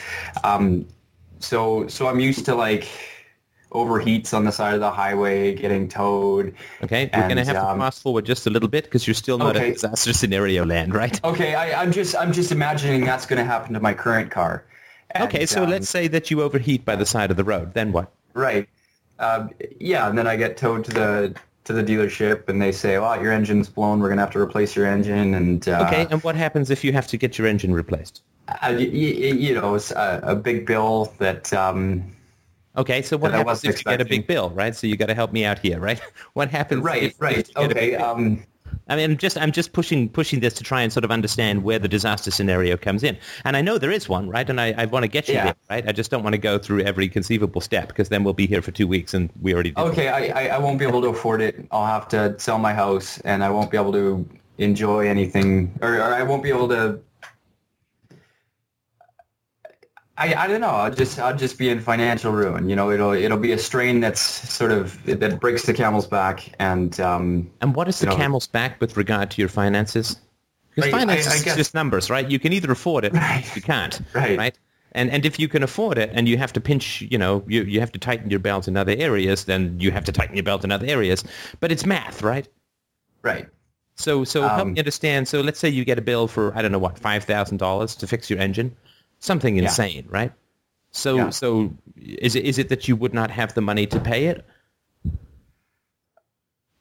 Um, 0.45 0.87
so 1.39 1.87
so 1.87 2.07
I'm 2.07 2.21
used 2.21 2.45
to 2.45 2.55
like 2.55 2.87
overheats 3.75 4.33
on 4.33 4.45
the 4.45 4.51
side 4.51 4.73
of 4.73 4.79
the 4.79 4.91
highway, 4.91 5.53
getting 5.53 5.87
towed. 5.87 6.55
Okay, 6.83 7.09
we're 7.13 7.27
going 7.27 7.37
to 7.37 7.45
have 7.45 7.55
to 7.55 7.67
um, 7.67 7.79
fast 7.79 8.01
forward 8.01 8.25
just 8.25 8.47
a 8.47 8.49
little 8.49 8.69
bit 8.69 8.85
because 8.85 9.05
you're 9.05 9.13
still 9.13 9.37
not 9.37 9.55
Okay. 9.55 9.69
at 9.69 9.73
disaster 9.75 10.13
scenario 10.13 10.65
land, 10.65 10.93
right? 10.95 11.19
Okay, 11.23 11.53
I, 11.55 11.81
I'm 11.81 11.91
just 11.91 12.15
I'm 12.15 12.31
just 12.33 12.51
imagining 12.51 13.03
that's 13.05 13.25
going 13.25 13.39
to 13.39 13.45
happen 13.45 13.73
to 13.73 13.79
my 13.79 13.93
current 13.93 14.31
car. 14.31 14.65
And, 15.11 15.23
okay, 15.25 15.45
so 15.45 15.63
um, 15.63 15.69
let's 15.69 15.89
say 15.89 16.07
that 16.09 16.31
you 16.31 16.41
overheat 16.41 16.83
by 16.85 16.95
the 16.95 17.05
side 17.05 17.31
of 17.31 17.37
the 17.37 17.43
road. 17.43 17.73
Then 17.73 17.91
what? 17.91 18.11
right, 18.33 18.67
um, 19.19 19.51
yeah, 19.79 20.09
and 20.09 20.17
then 20.17 20.27
I 20.27 20.35
get 20.35 20.57
towed 20.57 20.85
to 20.85 20.91
the 20.91 21.35
to 21.65 21.73
the 21.73 21.83
dealership, 21.83 22.47
and 22.49 22.61
they 22.61 22.71
say, 22.71 22.95
"Oh, 22.97 23.13
your 23.21 23.31
engine's 23.31 23.69
blown. 23.69 23.99
We're 23.99 24.09
going 24.09 24.17
to 24.17 24.23
have 24.23 24.33
to 24.33 24.39
replace 24.39 24.75
your 24.75 24.85
engine." 24.87 25.33
And 25.33 25.67
uh, 25.67 25.85
Okay, 25.87 26.07
and 26.11 26.23
what 26.23 26.35
happens 26.35 26.69
if 26.69 26.83
you 26.83 26.93
have 26.93 27.07
to 27.07 27.17
get 27.17 27.37
your 27.37 27.47
engine 27.47 27.73
replaced? 27.73 28.21
uh, 28.47 28.57
y- 28.63 28.75
y- 28.75 29.37
you 29.45 29.55
know, 29.55 29.75
it's 29.75 29.91
a, 29.91 30.19
a 30.23 30.35
big 30.35 30.65
bill 30.65 31.13
that. 31.19 31.51
Um, 31.53 32.14
Okay, 32.77 33.01
so 33.01 33.17
what 33.17 33.31
happens 33.31 33.63
if 33.63 33.77
you 33.79 33.83
get 33.83 34.01
a 34.01 34.05
big 34.05 34.27
bill, 34.27 34.49
right? 34.51 34.75
So 34.75 34.87
you 34.87 34.97
got 34.97 35.07
to 35.07 35.15
help 35.15 35.31
me 35.31 35.45
out 35.45 35.59
here, 35.59 35.79
right? 35.79 36.01
What 36.33 36.49
happens? 36.49 36.83
right, 36.83 37.03
if, 37.03 37.21
right, 37.21 37.37
if 37.39 37.47
you 37.49 37.53
get 37.53 37.71
a 37.71 37.75
big 37.75 37.93
okay. 37.93 38.03
Um, 38.03 38.43
I 38.87 38.95
mean, 38.95 39.11
I'm 39.11 39.17
just 39.17 39.37
I'm 39.37 39.51
just 39.51 39.73
pushing 39.73 40.09
pushing 40.09 40.39
this 40.41 40.53
to 40.55 40.63
try 40.63 40.81
and 40.81 40.91
sort 40.91 41.03
of 41.05 41.11
understand 41.11 41.63
where 41.63 41.79
the 41.79 41.87
disaster 41.87 42.29
scenario 42.29 42.77
comes 42.77 43.03
in. 43.03 43.17
And 43.45 43.55
I 43.57 43.61
know 43.61 43.77
there 43.77 43.91
is 43.91 44.09
one, 44.09 44.29
right? 44.29 44.47
And 44.49 44.59
I, 44.59 44.73
I 44.77 44.85
want 44.85 45.03
to 45.03 45.07
get 45.07 45.27
you 45.27 45.35
Yeah. 45.35 45.45
there, 45.45 45.55
right? 45.69 45.87
I 45.87 45.91
just 45.91 46.11
don't 46.11 46.23
want 46.23 46.33
to 46.33 46.37
go 46.37 46.57
through 46.59 46.81
every 46.81 47.07
conceivable 47.07 47.61
step 47.61 47.87
because 47.87 48.09
then 48.09 48.23
we'll 48.23 48.33
be 48.33 48.45
here 48.47 48.61
for 48.61 48.71
two 48.71 48.87
weeks 48.87 49.13
and 49.13 49.29
we 49.41 49.53
already 49.53 49.71
did. 49.71 49.81
Okay, 49.81 50.09
I, 50.09 50.47
I, 50.47 50.47
I 50.55 50.57
won't 50.59 50.77
be 50.77 50.85
able 50.85 51.01
to 51.01 51.07
afford 51.07 51.41
it. 51.41 51.65
I'll 51.71 51.85
have 51.85 52.07
to 52.09 52.37
sell 52.39 52.59
my 52.59 52.73
house, 52.73 53.19
and 53.21 53.43
I 53.43 53.49
won't 53.49 53.71
be 53.71 53.77
able 53.77 53.93
to 53.93 54.27
enjoy 54.57 55.07
anything, 55.07 55.73
or, 55.81 55.95
or 55.95 56.13
I 56.13 56.23
won't 56.23 56.43
be 56.43 56.49
able 56.49 56.67
to. 56.69 56.99
I, 60.17 60.33
I 60.33 60.47
don't 60.47 60.61
know. 60.61 60.67
I'll 60.69 60.91
just 60.93 61.19
I'll 61.19 61.35
just 61.35 61.57
be 61.57 61.69
in 61.69 61.81
financial 61.81 62.31
ruin. 62.31 62.69
You 62.69 62.75
know, 62.75 62.89
it'll 62.89 63.11
it'll 63.11 63.37
be 63.37 63.51
a 63.51 63.57
strain 63.57 63.99
that's 63.99 64.21
sort 64.21 64.71
of 64.71 65.03
that 65.05 65.39
breaks 65.41 65.63
the 65.63 65.73
camel's 65.73 66.07
back, 66.07 66.53
and 66.59 66.97
um, 67.01 67.51
And 67.61 67.75
what 67.75 67.87
is 67.89 67.99
the 67.99 68.05
know- 68.07 68.15
camel's 68.15 68.47
back 68.47 68.79
with 68.79 68.95
regard 68.95 69.31
to 69.31 69.41
your 69.41 69.49
finances? 69.49 70.17
Because 70.73 70.93
I- 70.93 70.95
I- 70.95 70.99
finances 70.99 71.33
I 71.33 71.35
is 71.35 71.43
guess- 71.43 71.57
just 71.57 71.73
numbers, 71.73 72.09
right? 72.09 72.29
You 72.29 72.39
can 72.39 72.53
either 72.53 72.71
afford 72.71 73.03
it, 73.03 73.13
or 73.13 73.17
Right. 73.17 73.45
you 73.55 73.61
can't, 73.61 73.99
Right. 74.13 74.37
right? 74.37 74.59
And 74.93 75.11
and 75.11 75.25
if 75.25 75.37
you 75.37 75.49
can 75.49 75.63
afford 75.63 75.97
it, 75.97 76.09
and 76.13 76.29
you 76.29 76.37
have 76.37 76.53
to 76.53 76.61
pinch, 76.61 77.01
you 77.01 77.17
know, 77.17 77.43
you 77.47 77.63
you 77.63 77.81
have 77.81 77.91
to 77.91 77.99
tighten 77.99 78.29
your 78.29 78.39
belt 78.39 78.69
in 78.69 78.77
other 78.77 78.95
areas, 78.97 79.43
then 79.43 79.77
you 79.81 79.91
have 79.91 80.05
to 80.05 80.13
tighten 80.13 80.35
your 80.37 80.43
belt 80.43 80.63
in 80.63 80.71
other 80.71 80.85
areas. 80.87 81.25
But 81.59 81.73
it's 81.73 81.85
math, 81.85 82.21
right? 82.23 82.47
right. 83.21 83.47
So 83.97 84.23
so 84.23 84.41
help 84.47 84.61
Um, 84.61 84.73
me 84.73 84.79
understand. 84.79 85.27
So 85.27 85.41
let's 85.41 85.59
say 85.59 85.67
you 85.67 85.83
get 85.83 85.97
a 85.97 86.01
bill 86.01 86.27
for 86.29 86.55
I 86.57 86.61
don't 86.61 86.71
know 86.71 86.79
what 86.79 86.97
five 86.99 87.25
thousand 87.25 87.57
dollars 87.57 87.95
to 87.97 88.07
fix 88.07 88.29
your 88.29 88.39
engine, 88.39 88.73
something 89.25 89.57
insane, 89.57 90.07
right? 90.09 90.31
So 90.91 91.17
Yeah. 91.17 91.29
so 91.31 91.73
is 91.97 92.35
it 92.35 92.45
is 92.45 92.57
it 92.57 92.69
that 92.69 92.87
you 92.87 92.95
would 92.95 93.13
not 93.13 93.31
have 93.31 93.53
the 93.53 93.61
money 93.61 93.85
to 93.87 93.99
pay 93.99 94.27
it? 94.27 94.45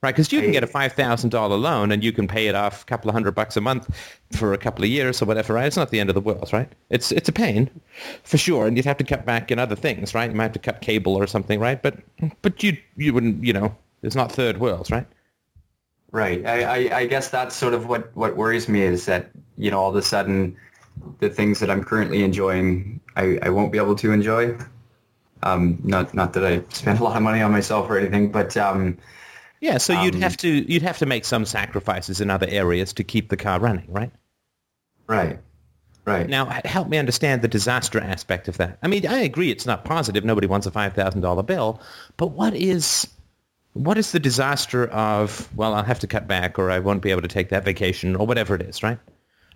Right, 0.03 0.15
because 0.15 0.31
you 0.33 0.43
can 0.43 0.53
get 0.53 0.63
a 0.63 0.67
five 0.67 0.93
thousand 0.93 1.31
dollar 1.31 1.57
loan 1.57 1.91
and 1.91 2.05
you 2.05 2.13
can 2.13 2.29
pay 2.29 2.47
it 2.47 2.55
off 2.55 2.83
a 2.83 2.85
couple 2.85 3.09
of 3.09 3.15
hundred 3.15 3.35
bucks 3.35 3.57
a 3.57 3.63
month 3.63 3.89
for 4.33 4.53
a 4.53 4.59
couple 4.59 4.85
of 4.85 4.91
years 4.91 5.23
or 5.23 5.25
whatever. 5.25 5.55
Right, 5.55 5.67
it's 5.67 5.79
not 5.79 5.91
the 5.91 5.99
end 5.99 6.11
of 6.11 6.15
the 6.15 6.21
world, 6.21 6.53
right? 6.53 6.71
It's 6.91 7.11
it's 7.11 7.31
a 7.31 7.33
pain, 7.33 7.71
for 8.23 8.37
sure, 8.37 8.67
and 8.67 8.77
you'd 8.77 8.85
have 8.85 8.99
to 8.99 9.05
cut 9.05 9.25
back 9.25 9.51
in 9.51 9.59
other 9.59 9.77
things, 9.77 10.15
right? 10.15 10.31
You 10.31 10.37
might 10.37 10.45
have 10.45 10.53
to 10.53 10.59
cut 10.59 10.83
cable 10.83 11.17
or 11.17 11.27
something, 11.27 11.59
right? 11.59 11.83
But 11.83 11.97
but 12.43 12.63
you 12.63 12.77
you 12.97 13.15
wouldn't, 13.15 13.43
you 13.43 13.55
know, 13.55 13.75
it's 14.03 14.15
not 14.15 14.31
third 14.31 14.61
worlds, 14.61 14.91
right? 14.91 15.07
Right. 16.13 16.47
I, 16.47 16.63
I, 16.63 16.99
I 16.99 17.07
guess 17.07 17.31
that's 17.31 17.57
sort 17.57 17.75
of 17.75 17.89
what, 17.89 18.15
what 18.15 18.37
worries 18.37 18.69
me 18.69 18.83
is 18.83 19.07
that, 19.07 19.31
you 19.59 19.69
know, 19.73 19.81
all 19.81 19.91
of 19.91 19.97
a 19.97 20.03
sudden 20.03 20.57
the 21.21 21.31
things 21.31 21.61
that 21.61 21.71
I'm 21.71 21.85
currently 21.85 22.23
enjoying, 22.25 23.01
I, 23.17 23.39
I 23.43 23.51
won't 23.51 23.73
be 23.73 23.79
able 23.79 23.97
to 23.97 24.13
enjoy. 24.13 24.57
Um, 25.43 25.79
not 25.85 26.15
not 26.15 26.33
that 26.35 26.45
I 26.45 26.63
spend 26.71 27.01
a 27.01 27.05
lot 27.05 27.17
of 27.17 27.23
money 27.23 27.43
on 27.43 27.53
myself 27.53 27.89
or 27.91 27.99
anything, 27.99 28.33
but 28.33 28.57
um, 28.57 28.99
Yeah, 29.61 29.79
so 29.79 29.93
you'd 29.93 30.15
Um, 30.15 30.21
have 30.23 30.37
to 30.39 30.49
you'd 30.49 30.83
have 30.83 30.99
to 30.99 31.07
make 31.07 31.25
some 31.25 31.45
sacrifices 31.45 32.21
in 32.21 32.31
other 32.31 32.47
areas 32.49 32.93
to 32.95 33.05
keep 33.05 33.29
the 33.31 33.37
car 33.37 33.59
running, 33.59 33.87
right? 33.93 34.13
right, 35.07 35.39
right. 36.05 36.29
Now, 36.29 36.47
help 36.65 36.89
me 36.89 36.99
understand 36.99 37.43
the 37.43 37.49
disaster 37.49 38.01
aspect 38.01 38.49
of 38.49 38.57
that. 38.59 38.79
I 38.83 38.89
mean, 38.89 39.07
I 39.07 39.19
agree 39.21 39.51
it's 39.51 39.67
not 39.67 39.85
positive. 39.85 40.25
Nobody 40.25 40.47
wants 40.47 40.67
a 40.67 40.71
five 40.71 40.95
thousand 40.95 41.21
dollar 41.21 41.43
bill, 41.43 41.81
but 42.17 42.29
what 42.29 42.55
is 42.55 43.07
what 43.73 43.99
is 43.99 44.13
the 44.13 44.21
disaster 44.21 44.87
of? 44.87 45.49
Well, 45.57 45.75
I'll 45.75 45.85
have 45.85 46.01
to 46.01 46.07
cut 46.07 46.27
back, 46.29 46.59
or 46.59 46.71
I 46.71 46.79
won't 46.81 47.03
be 47.03 47.11
able 47.11 47.23
to 47.23 47.29
take 47.29 47.51
that 47.51 47.65
vacation, 47.65 48.17
or 48.17 48.27
whatever 48.27 48.55
it 48.55 48.63
is, 48.63 48.83
right? 48.83 48.99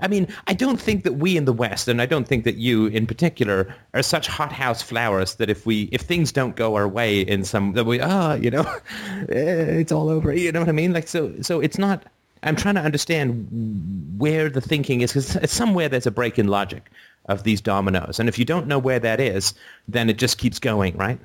I 0.01 0.09
mean, 0.09 0.29
I 0.47 0.55
don't 0.55 0.81
think 0.81 1.05
that 1.05 1.15
we 1.15 1.37
in 1.37 1.45
the 1.45 1.53
West, 1.53 1.89
and 1.89 2.01
I 2.01 2.07
don't 2.07 2.27
think 2.27 2.45
that 2.45 2.57
you 2.57 2.87
in 2.87 3.07
particular, 3.07 3.75
are 3.95 4.03
such 4.03 4.29
hothouse 4.29 4.81
flowers 4.83 5.35
that 5.37 5.51
if 5.51 5.67
we 5.67 5.89
if 5.93 6.03
things 6.03 6.31
don't 6.31 6.55
go 6.55 6.77
our 6.77 6.87
way 6.87 7.21
in 7.21 7.45
some 7.45 7.73
that 7.73 7.85
we 7.85 8.01
ah 8.01 8.35
you 8.35 8.51
know 8.51 8.63
eh, 9.29 9.81
it's 9.81 9.93
all 9.93 10.09
over. 10.09 10.33
You 10.33 10.53
know 10.53 10.61
what 10.61 10.69
I 10.69 10.73
mean? 10.73 10.93
Like 10.93 11.09
so 11.09 11.35
so 11.43 11.61
it's 11.61 11.79
not. 11.79 12.05
I'm 12.45 12.55
trying 12.55 12.77
to 12.77 12.81
understand 12.81 14.17
where 14.17 14.49
the 14.49 14.61
thinking 14.61 15.01
is 15.01 15.13
because 15.13 15.51
somewhere 15.51 15.89
there's 15.89 16.07
a 16.07 16.13
break 16.13 16.39
in 16.39 16.47
logic 16.47 16.89
of 17.27 17.43
these 17.43 17.61
dominoes, 17.61 18.21
and 18.21 18.29
if 18.29 18.39
you 18.39 18.45
don't 18.45 18.69
know 18.69 18.79
where 18.79 19.01
that 19.01 19.19
is, 19.19 19.55
then 19.89 20.09
it 20.09 20.19
just 20.19 20.39
keeps 20.39 20.61
going, 20.61 20.97
right? 20.97 21.19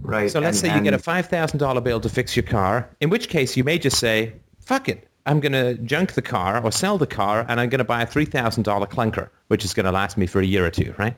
right. 0.00 0.30
So 0.30 0.40
let's 0.40 0.62
and- 0.62 0.70
say 0.70 0.76
you 0.76 0.82
get 0.82 0.94
a 0.94 0.98
five 0.98 1.26
thousand 1.26 1.58
dollar 1.58 1.82
bill 1.82 2.00
to 2.00 2.08
fix 2.08 2.34
your 2.34 2.44
car, 2.44 2.88
in 3.00 3.10
which 3.10 3.28
case 3.28 3.56
you 3.56 3.64
may 3.64 3.78
just 3.78 3.98
say, 3.98 4.32
"Fuck 4.60 4.88
it, 4.88 5.06
I'm 5.26 5.40
going 5.40 5.52
to 5.52 5.74
junk 5.74 6.12
the 6.14 6.22
car 6.22 6.62
or 6.62 6.72
sell 6.72 6.98
the 6.98 7.06
car, 7.06 7.44
and 7.48 7.60
I'm 7.60 7.68
going 7.68 7.78
to 7.78 7.84
buy 7.84 8.02
a 8.02 8.06
three 8.06 8.24
thousand 8.24 8.64
dollar 8.64 8.86
clunker, 8.86 9.28
which 9.48 9.64
is 9.64 9.74
going 9.74 9.86
to 9.86 9.92
last 9.92 10.16
me 10.16 10.26
for 10.26 10.40
a 10.40 10.44
year 10.44 10.64
or 10.66 10.70
two, 10.70 10.94
right? 10.98 11.16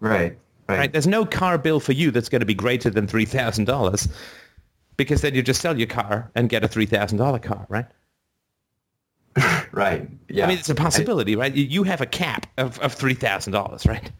right, 0.00 0.36
right, 0.68 0.78
Right? 0.78 0.92
There's 0.92 1.06
no 1.06 1.24
car 1.24 1.58
bill 1.58 1.80
for 1.80 1.92
you 1.92 2.10
that's 2.10 2.28
going 2.28 2.40
to 2.40 2.46
be 2.46 2.54
greater 2.54 2.90
than 2.90 3.06
three 3.06 3.24
thousand 3.24 3.64
dollars, 3.64 4.08
because 4.96 5.22
then 5.22 5.34
you 5.34 5.42
just 5.42 5.60
sell 5.60 5.78
your 5.78 5.88
car 5.88 6.30
and 6.34 6.48
get 6.48 6.64
a 6.64 6.68
three 6.68 6.86
thousand 6.86 7.18
dollar 7.18 7.38
car, 7.38 7.66
right? 7.68 7.86
right. 9.72 10.08
Yeah. 10.28 10.44
I 10.44 10.48
mean, 10.48 10.58
it's 10.58 10.68
a 10.68 10.74
possibility, 10.74 11.36
right? 11.36 11.54
You- 11.54 11.84
have 11.84 12.00
a 12.00 12.06
cap 12.06 12.46
of, 12.58 12.78
of 12.80 12.92
three 12.92 13.14
thousand 13.14 13.52
dollars, 13.52 13.86
right? 13.86 14.10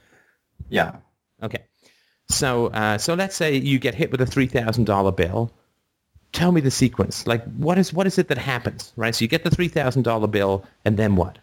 yeah. 0.68 0.96
Okay. 1.42 1.64
So 2.30 2.66
uh, 2.68 2.98
so 2.98 3.14
let's 3.14 3.36
say 3.36 3.56
you 3.56 3.78
get 3.78 3.94
hit 3.94 4.10
with 4.10 4.20
a 4.20 4.26
three 4.26 4.46
thousand 4.46 4.84
dollar 4.84 5.12
bill. 5.12 5.52
Tell 6.32 6.52
me 6.52 6.60
the 6.60 6.70
sequence. 6.70 7.26
Like 7.26 7.42
what 7.56 7.78
is 7.78 7.92
what 7.92 8.06
is 8.06 8.18
it 8.18 8.28
that 8.28 8.38
happens? 8.38 8.92
Right? 8.96 9.14
So 9.14 9.22
you 9.24 9.28
get 9.28 9.44
the 9.44 9.50
three 9.50 9.68
thousand 9.68 10.02
dollar 10.02 10.26
bill 10.28 10.64
and 10.84 10.96
then 10.96 11.16
what? 11.16 11.38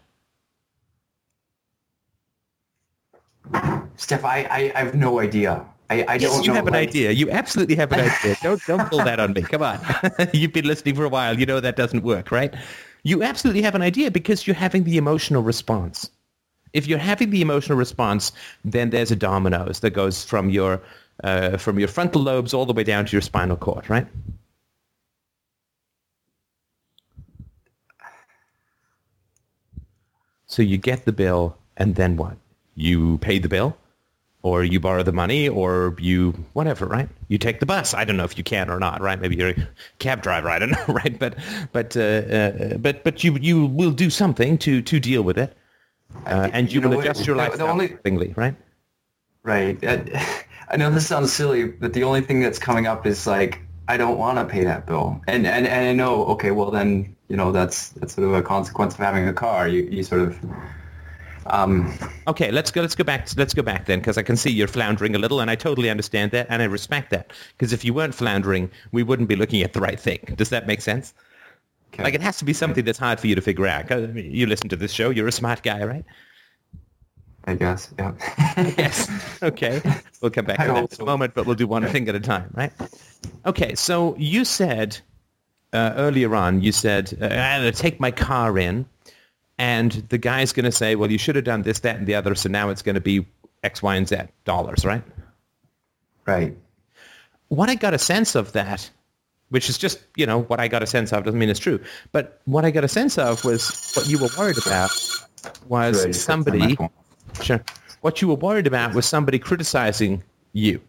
Steph, 3.97 4.25
I, 4.25 4.43
I, 4.43 4.71
I 4.75 4.79
have 4.85 4.95
no 4.95 5.19
idea. 5.19 5.65
I, 5.89 6.03
I 6.03 6.13
Yes, 6.15 6.31
don't 6.31 6.41
you 6.45 6.47
know. 6.49 6.55
have 6.55 6.67
an 6.67 6.73
like- 6.73 6.89
idea. 6.89 7.11
You 7.11 7.29
absolutely 7.29 7.75
have 7.75 7.91
an 7.91 7.99
idea. 8.01 8.35
Don't 8.43 8.61
don't 8.65 8.89
pull 8.89 8.99
that 9.03 9.19
on 9.19 9.33
me. 9.33 9.43
Come 9.43 9.61
on. 9.61 9.79
You've 10.33 10.51
been 10.51 10.65
listening 10.65 10.95
for 10.95 11.05
a 11.05 11.09
while. 11.09 11.39
You 11.39 11.45
know 11.45 11.59
that 11.59 11.75
doesn't 11.75 12.03
work, 12.03 12.31
right? 12.31 12.53
You 13.03 13.21
absolutely 13.21 13.61
have 13.61 13.75
an 13.75 13.83
idea 13.83 14.09
because 14.09 14.47
you're 14.47 14.55
having 14.55 14.83
the 14.83 14.97
emotional 14.97 15.43
response. 15.43 16.09
If 16.73 16.87
you're 16.87 16.97
having 16.97 17.29
the 17.29 17.41
emotional 17.41 17.77
response, 17.77 18.31
then 18.65 18.89
there's 18.89 19.11
a 19.11 19.15
dominoes 19.15 19.79
that 19.81 19.91
goes 19.91 20.25
from 20.25 20.49
your 20.49 20.81
uh, 21.23 21.57
from 21.57 21.77
your 21.79 21.87
frontal 21.87 22.21
lobes 22.23 22.53
all 22.53 22.65
the 22.65 22.73
way 22.73 22.83
down 22.83 23.05
to 23.05 23.11
your 23.11 23.21
spinal 23.21 23.55
cord, 23.55 23.87
right? 23.89 24.07
So 30.55 30.61
you 30.61 30.77
get 30.77 31.03
the 31.03 31.11
bill, 31.11 31.57
and 31.75 31.95
then 31.95 32.15
what? 32.15 32.37
You 32.75 33.17
pay 33.17 33.39
the 33.39 33.49
bill, 33.49 33.75
or 34.41 34.63
you 34.63 34.79
borrow 34.79 35.03
the 35.03 35.11
money, 35.11 35.49
or 35.49 35.97
you 35.99 36.31
whatever, 36.53 36.85
right? 36.85 37.09
You 37.27 37.37
take 37.37 37.59
the 37.59 37.65
bus. 37.65 37.93
I 37.93 38.05
don't 38.05 38.15
know 38.15 38.23
if 38.23 38.37
you 38.37 38.43
can 38.45 38.69
or 38.69 38.79
not, 38.79 39.01
right? 39.01 39.19
Maybe 39.19 39.35
you're 39.35 39.49
a 39.49 39.67
cab 39.99 40.21
driver. 40.21 40.49
I 40.49 40.59
don't 40.59 40.71
know, 40.71 40.85
right? 40.87 41.19
But 41.19 41.35
but 41.73 41.97
uh, 41.97 41.99
uh, 41.99 42.77
but 42.77 43.03
but 43.03 43.21
you 43.21 43.35
you 43.41 43.65
will 43.65 43.91
do 43.91 44.09
something 44.09 44.57
to 44.59 44.81
to 44.81 44.97
deal 44.97 45.23
with 45.23 45.37
it, 45.37 45.57
uh, 46.25 46.49
and 46.53 46.71
you, 46.71 46.79
You 46.79 46.87
know 46.87 46.95
will 46.95 47.01
adjust 47.01 47.27
your 47.27 47.35
The- 47.35 47.41
the 47.43 47.49
lifestyle 47.49 47.67
only- 47.67 47.85
accordingly, 47.87 48.33
right? 48.37 48.55
Right. 49.43 49.77
I, 49.83 50.45
I 50.71 50.77
know 50.77 50.89
this 50.89 51.05
sounds 51.05 51.33
silly, 51.33 51.65
but 51.65 51.91
the 51.91 52.03
only 52.05 52.21
thing 52.21 52.39
that's 52.39 52.59
coming 52.59 52.87
up 52.87 53.05
is 53.05 53.27
like 53.27 53.59
I 53.89 53.97
don't 53.97 54.17
want 54.17 54.37
to 54.37 54.45
pay 54.45 54.63
that 54.63 54.87
bill, 54.87 55.21
and 55.27 55.45
and 55.45 55.67
and 55.67 55.85
I 55.85 55.91
know. 55.91 56.23
Okay, 56.27 56.51
well 56.51 56.71
then 56.71 57.14
you 57.29 57.35
know 57.37 57.51
that's 57.51 57.89
that's 57.89 58.13
sort 58.15 58.27
of 58.27 58.33
a 58.33 58.41
consequence 58.41 58.93
of 58.93 58.99
having 58.99 59.27
a 59.27 59.33
car. 59.33 59.67
You 59.67 59.83
you 59.83 60.03
sort 60.03 60.21
of. 60.21 60.37
Um, 61.47 61.93
Okay, 62.27 62.49
let's 62.51 62.71
go. 62.71 62.81
Let's 62.81 62.95
go 62.95 63.03
back. 63.03 63.27
Let's 63.37 63.53
go 63.53 63.61
back 63.61 63.85
then, 63.85 63.99
because 63.99 64.17
I 64.17 64.23
can 64.23 64.35
see 64.35 64.49
you're 64.49 64.67
floundering 64.67 65.13
a 65.15 65.19
little, 65.19 65.39
and 65.41 65.51
I 65.51 65.55
totally 65.55 65.91
understand 65.91 66.31
that, 66.31 66.47
and 66.49 66.59
I 66.61 66.65
respect 66.65 67.11
that. 67.11 67.33
Because 67.55 67.71
if 67.71 67.85
you 67.85 67.93
weren't 67.93 68.15
floundering, 68.15 68.71
we 68.91 69.03
wouldn't 69.03 69.29
be 69.29 69.35
looking 69.35 69.61
at 69.61 69.73
the 69.73 69.79
right 69.79 69.99
thing. 69.99 70.19
Does 70.35 70.49
that 70.49 70.65
make 70.65 70.81
sense? 70.81 71.13
okay. 71.93 72.03
Like 72.03 72.15
it 72.15 72.21
has 72.21 72.37
to 72.39 72.45
be 72.45 72.53
something 72.53 72.83
that's 72.83 72.97
hard 72.97 73.19
for 73.19 73.27
you 73.27 73.35
to 73.35 73.41
figure 73.41 73.67
out. 73.67 73.87
'Cause, 73.87 74.03
I 74.03 74.07
mean, 74.07 74.31
You 74.31 74.47
listen 74.47 74.69
to 74.69 74.75
this 74.75 74.91
show. 74.91 75.11
You're 75.11 75.27
a 75.27 75.31
smart 75.31 75.61
guy, 75.61 75.83
right? 75.83 76.03
I 77.45 77.53
guess. 77.53 77.93
Yeah. 77.99 78.13
Yes. 78.77 79.07
Okay. 79.43 79.81
We'll 80.21 80.31
come 80.31 80.45
back 80.45 80.57
to 80.57 80.65
that 80.73 80.93
in 80.97 81.01
a 81.01 81.05
moment, 81.05 81.35
but 81.35 81.45
we'll 81.45 81.55
do 81.55 81.67
one 81.67 81.85
thing 81.87 82.09
at 82.09 82.15
a 82.15 82.19
time, 82.19 82.49
right? 82.55 82.71
Okay. 83.45 83.75
So 83.75 84.15
you 84.17 84.45
said 84.45 84.97
uh, 85.75 85.93
earlier 85.97 86.35
on, 86.35 86.61
you 86.61 86.71
said, 86.71 87.17
uh, 87.21 87.25
I'm 87.25 87.61
going 87.61 87.73
to 87.73 87.79
take 87.79 87.99
my 87.99 88.11
car 88.11 88.57
in, 88.57 88.85
and 89.57 89.91
the 89.91 90.17
guy's 90.17 90.53
going 90.53 90.65
to 90.65 90.71
say, 90.71 90.95
well, 90.95 91.11
you 91.11 91.17
should 91.17 91.35
have 91.35 91.45
done 91.45 91.61
this, 91.61 91.79
that, 91.79 91.97
and 91.97 92.07
the 92.07 92.15
other, 92.15 92.35
so 92.35 92.49
now 92.49 92.69
it's 92.69 92.81
going 92.81 92.95
to 92.95 93.01
be 93.01 93.25
X, 93.63 93.83
Y, 93.83 93.95
and 93.95 94.07
Z 94.07 94.17
dollars, 94.45 94.85
right? 94.85 95.03
Right. 96.25 96.57
What 97.49 97.69
I 97.69 97.75
got 97.75 97.93
a 97.93 97.99
sense 97.99 98.35
of 98.35 98.53
that, 98.53 98.89
which 99.49 99.69
is 99.69 99.77
just, 99.77 99.99
you 100.15 100.25
know, 100.25 100.41
what 100.43 100.59
I 100.59 100.67
got 100.67 100.81
a 100.81 100.87
sense 100.87 101.13
of 101.13 101.23
doesn't 101.23 101.39
mean 101.39 101.49
it's 101.49 101.59
true, 101.59 101.79
but 102.11 102.41
what 102.45 102.65
I 102.65 102.71
got 102.71 102.83
a 102.83 102.87
sense 102.87 103.17
of 103.17 103.43
was 103.45 103.93
what 103.95 104.07
you 104.07 104.17
were 104.17 104.29
worried 104.37 104.57
about 104.57 104.89
was 105.67 106.21
somebody 106.21 106.77
Sure. 107.41 107.63
What 108.01 108.21
you 108.21 108.29
were 108.29 108.35
worried 108.35 108.67
about 108.67 108.93
was 108.93 109.05
somebody 109.05 109.39
criticizing 109.39 110.23
you, 110.53 110.79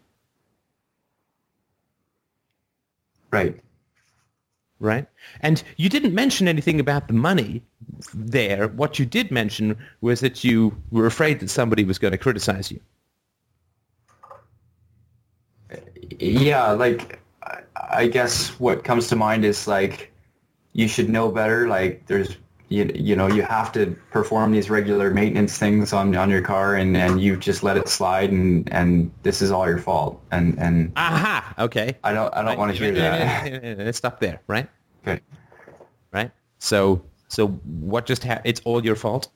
Right. 3.30 3.60
Right? 4.80 5.06
And 5.40 5.62
you 5.76 5.88
didn't 5.88 6.14
mention 6.14 6.48
anything 6.48 6.80
about 6.80 7.08
the 7.08 7.14
money 7.14 7.62
there. 8.14 8.68
What 8.68 8.98
you 8.98 9.06
did 9.06 9.30
mention 9.30 9.76
was 10.00 10.20
that 10.20 10.44
you 10.44 10.76
were 10.90 11.06
afraid 11.06 11.40
that 11.40 11.50
somebody 11.50 11.84
was 11.84 11.98
going 11.98 12.12
to 12.12 12.18
criticize 12.18 12.70
you. 12.70 12.80
Yeah. 16.18 16.72
Like 16.72 17.20
I 17.90 18.06
guess 18.06 18.48
what 18.60 18.84
comes 18.84 19.08
to 19.08 19.16
mind 19.16 19.44
is 19.44 19.66
like 19.66 20.12
you 20.72 20.88
should 20.88 21.08
know 21.08 21.30
better. 21.30 21.68
Like 21.68 22.06
there's 22.06 22.36
you, 22.68 22.90
you 22.94 23.16
know 23.16 23.28
you 23.28 23.42
have 23.42 23.72
to 23.72 23.96
perform 24.10 24.52
these 24.52 24.68
regular 24.68 25.10
maintenance 25.10 25.56
things 25.56 25.92
on, 25.92 26.14
on 26.16 26.30
your 26.30 26.42
car 26.42 26.74
and, 26.74 26.96
and 26.96 27.20
you 27.20 27.36
just 27.36 27.62
let 27.62 27.76
it 27.76 27.88
slide 27.88 28.30
and, 28.30 28.72
and 28.72 29.12
this 29.22 29.40
is 29.40 29.50
all 29.50 29.68
your 29.68 29.78
fault 29.78 30.20
and 30.32 30.58
and 30.58 30.92
aha 30.96 31.54
okay 31.58 31.96
I 32.02 32.12
don't 32.12 32.34
I 32.34 32.42
don't 32.42 32.58
want 32.58 32.76
to 32.76 32.78
hear 32.78 32.92
that. 32.92 33.78
Let's 33.78 33.98
stop 33.98 34.20
there, 34.20 34.40
right? 34.46 34.68
Okay. 35.06 35.20
Right. 36.12 36.30
So 36.58 37.02
so 37.28 37.48
what 37.48 38.06
just 38.06 38.24
happened? 38.24 38.46
It's 38.46 38.60
all 38.64 38.84
your 38.84 38.96
fault. 38.96 39.28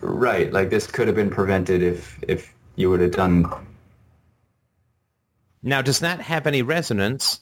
Right. 0.00 0.52
Like 0.52 0.70
this 0.70 0.86
could 0.86 1.06
have 1.06 1.16
been 1.16 1.30
prevented 1.30 1.82
if 1.82 2.18
if 2.26 2.52
you 2.76 2.90
would 2.90 3.00
have 3.00 3.12
done. 3.12 3.50
Now, 5.62 5.80
does 5.80 6.00
that 6.00 6.20
have 6.20 6.46
any 6.46 6.62
resonance 6.62 7.40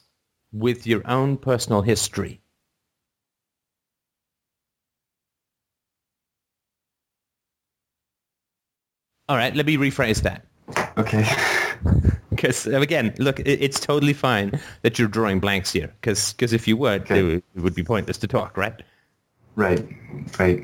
with 0.53 0.87
your 0.87 1.03
own 1.07 1.39
personal 1.39 1.81
history? 1.81 2.43
All 9.31 9.37
right, 9.37 9.55
let 9.55 9.65
me 9.65 9.77
rephrase 9.77 10.23
that. 10.23 10.45
Okay. 10.99 11.25
Because 12.31 12.67
again, 12.67 13.13
look, 13.19 13.41
it's 13.41 13.79
totally 13.81 14.13
fine 14.15 14.59
that 14.83 14.99
you're 14.99 15.09
drawing 15.09 15.41
blanks 15.41 15.73
here. 15.73 15.93
Because 16.01 16.35
if 16.41 16.67
you 16.67 16.77
weren't, 16.77 17.03
Okay. 17.03 17.19
it, 17.19 17.23
would, 17.23 17.43
it 17.57 17.61
would 17.61 17.75
be 17.75 17.83
pointless 17.83 18.17
to 18.19 18.27
talk, 18.27 18.57
right? 18.57 18.83
Right. 19.57 19.87
Right. 20.39 20.63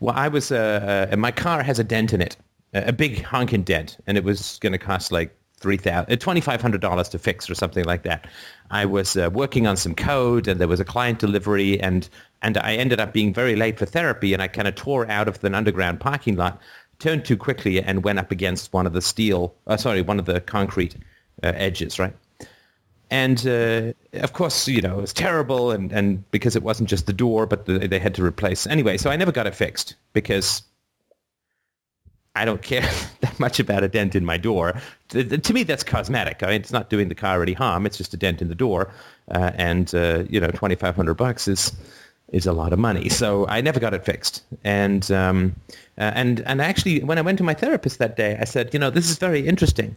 Well, 0.00 0.14
I 0.16 0.28
was, 0.28 0.50
uh, 0.52 1.08
uh, 1.12 1.16
my 1.16 1.32
car 1.32 1.62
has 1.62 1.78
a 1.78 1.84
dent 1.84 2.14
in 2.14 2.22
it, 2.22 2.36
a 2.72 2.88
a 2.88 2.92
big 2.92 3.22
honking 3.22 3.62
dent, 3.64 3.98
and 4.06 4.16
it 4.16 4.24
was 4.24 4.58
going 4.60 4.72
to 4.72 4.78
cost 4.78 5.12
like 5.12 5.36
three 5.58 5.76
thousand, 5.76 6.12
uh, 6.12 6.16
twenty 6.16 6.40
five 6.40 6.62
hundred 6.62 6.80
dollars 6.80 7.08
to 7.10 7.18
fix 7.18 7.50
or 7.50 7.54
something 7.54 7.84
like 7.84 8.04
that. 8.04 8.26
I 8.70 8.86
was 8.86 9.16
uh, 9.16 9.28
working 9.32 9.66
on 9.66 9.76
some 9.76 9.94
code, 9.94 10.48
and 10.48 10.60
there 10.60 10.68
was 10.68 10.80
a 10.80 10.84
client 10.84 11.18
delivery, 11.18 11.78
and 11.80 12.08
and 12.46 12.56
I 12.58 12.76
ended 12.76 13.00
up 13.00 13.12
being 13.12 13.34
very 13.34 13.56
late 13.56 13.76
for 13.76 13.86
therapy, 13.86 14.32
and 14.32 14.40
I 14.40 14.46
kind 14.46 14.68
of 14.68 14.76
tore 14.76 15.10
out 15.10 15.26
of 15.26 15.42
an 15.42 15.52
underground 15.52 15.98
parking 15.98 16.36
lot, 16.36 16.60
turned 17.00 17.24
too 17.24 17.36
quickly, 17.36 17.82
and 17.82 18.04
went 18.04 18.20
up 18.20 18.30
against 18.30 18.72
one 18.72 18.86
of 18.86 18.92
the 18.92 19.02
steel, 19.02 19.52
uh, 19.66 19.76
sorry, 19.76 20.00
one 20.00 20.20
of 20.20 20.26
the 20.26 20.40
concrete 20.40 20.94
uh, 21.42 21.52
edges, 21.56 21.98
right? 21.98 22.14
And 23.10 23.44
uh, 23.48 23.94
of 24.12 24.32
course, 24.32 24.68
you 24.68 24.80
know, 24.80 24.98
it 24.98 25.00
was 25.00 25.12
terrible, 25.12 25.72
and, 25.72 25.90
and 25.90 26.30
because 26.30 26.54
it 26.54 26.62
wasn't 26.62 26.88
just 26.88 27.06
the 27.06 27.12
door, 27.12 27.46
but 27.46 27.66
the, 27.66 27.88
they 27.88 27.98
had 27.98 28.14
to 28.14 28.24
replace. 28.24 28.64
Anyway, 28.64 28.96
so 28.96 29.10
I 29.10 29.16
never 29.16 29.32
got 29.32 29.48
it 29.48 29.54
fixed 29.56 29.96
because 30.12 30.62
I 32.36 32.44
don't 32.44 32.62
care 32.62 32.88
that 33.22 33.40
much 33.40 33.58
about 33.58 33.82
a 33.82 33.88
dent 33.88 34.14
in 34.14 34.24
my 34.24 34.36
door. 34.36 34.80
To, 35.08 35.24
to 35.24 35.52
me, 35.52 35.64
that's 35.64 35.82
cosmetic. 35.82 36.44
I 36.44 36.46
mean, 36.46 36.60
it's 36.60 36.72
not 36.72 36.90
doing 36.90 37.08
the 37.08 37.16
car 37.16 37.42
any 37.42 37.54
harm. 37.54 37.86
It's 37.86 37.98
just 37.98 38.14
a 38.14 38.16
dent 38.16 38.40
in 38.40 38.46
the 38.46 38.54
door, 38.54 38.92
uh, 39.32 39.50
and 39.56 39.92
uh, 39.96 40.22
you 40.30 40.38
know, 40.38 40.52
twenty 40.52 40.76
five 40.76 40.94
hundred 40.94 41.14
bucks 41.14 41.48
is 41.48 41.72
is 42.32 42.46
a 42.46 42.52
lot 42.52 42.72
of 42.72 42.78
money. 42.78 43.08
So 43.08 43.46
I 43.46 43.60
never 43.60 43.78
got 43.80 43.94
it 43.94 44.04
fixed. 44.04 44.42
And 44.64 45.08
um, 45.10 45.56
uh, 45.98 46.12
and 46.14 46.40
and 46.40 46.60
actually, 46.60 47.02
when 47.02 47.18
I 47.18 47.22
went 47.22 47.38
to 47.38 47.44
my 47.44 47.54
therapist 47.54 47.98
that 47.98 48.16
day, 48.16 48.36
I 48.40 48.44
said, 48.44 48.72
you 48.74 48.80
know, 48.80 48.90
this 48.90 49.10
is 49.10 49.18
very 49.18 49.46
interesting 49.46 49.96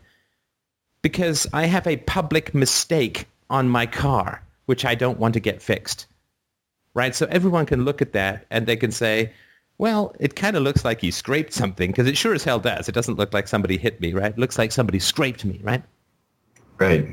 because 1.01 1.47
I 1.53 1.65
have 1.65 1.87
a 1.87 1.97
public 1.97 2.53
mistake 2.53 3.27
on 3.49 3.69
my 3.69 3.85
car, 3.85 4.43
which 4.65 4.85
I 4.85 4.95
don't 4.95 5.19
want 5.19 5.33
to 5.33 5.39
get 5.39 5.61
fixed. 5.61 6.07
Right? 6.93 7.15
So 7.15 7.27
everyone 7.29 7.65
can 7.65 7.85
look 7.85 8.01
at 8.01 8.13
that 8.13 8.45
and 8.49 8.67
they 8.67 8.75
can 8.75 8.91
say, 8.91 9.31
well, 9.77 10.13
it 10.19 10.35
kind 10.35 10.57
of 10.57 10.63
looks 10.63 10.83
like 10.83 11.01
you 11.01 11.11
scraped 11.11 11.53
something 11.53 11.89
because 11.89 12.07
it 12.07 12.17
sure 12.17 12.33
as 12.33 12.43
hell 12.43 12.59
does. 12.59 12.89
It 12.89 12.91
doesn't 12.91 13.15
look 13.15 13.33
like 13.33 13.47
somebody 13.47 13.77
hit 13.77 14.01
me, 14.01 14.13
right? 14.13 14.31
It 14.31 14.37
looks 14.37 14.57
like 14.57 14.71
somebody 14.71 14.99
scraped 14.99 15.45
me, 15.45 15.61
right? 15.63 15.83
Right. 16.77 17.07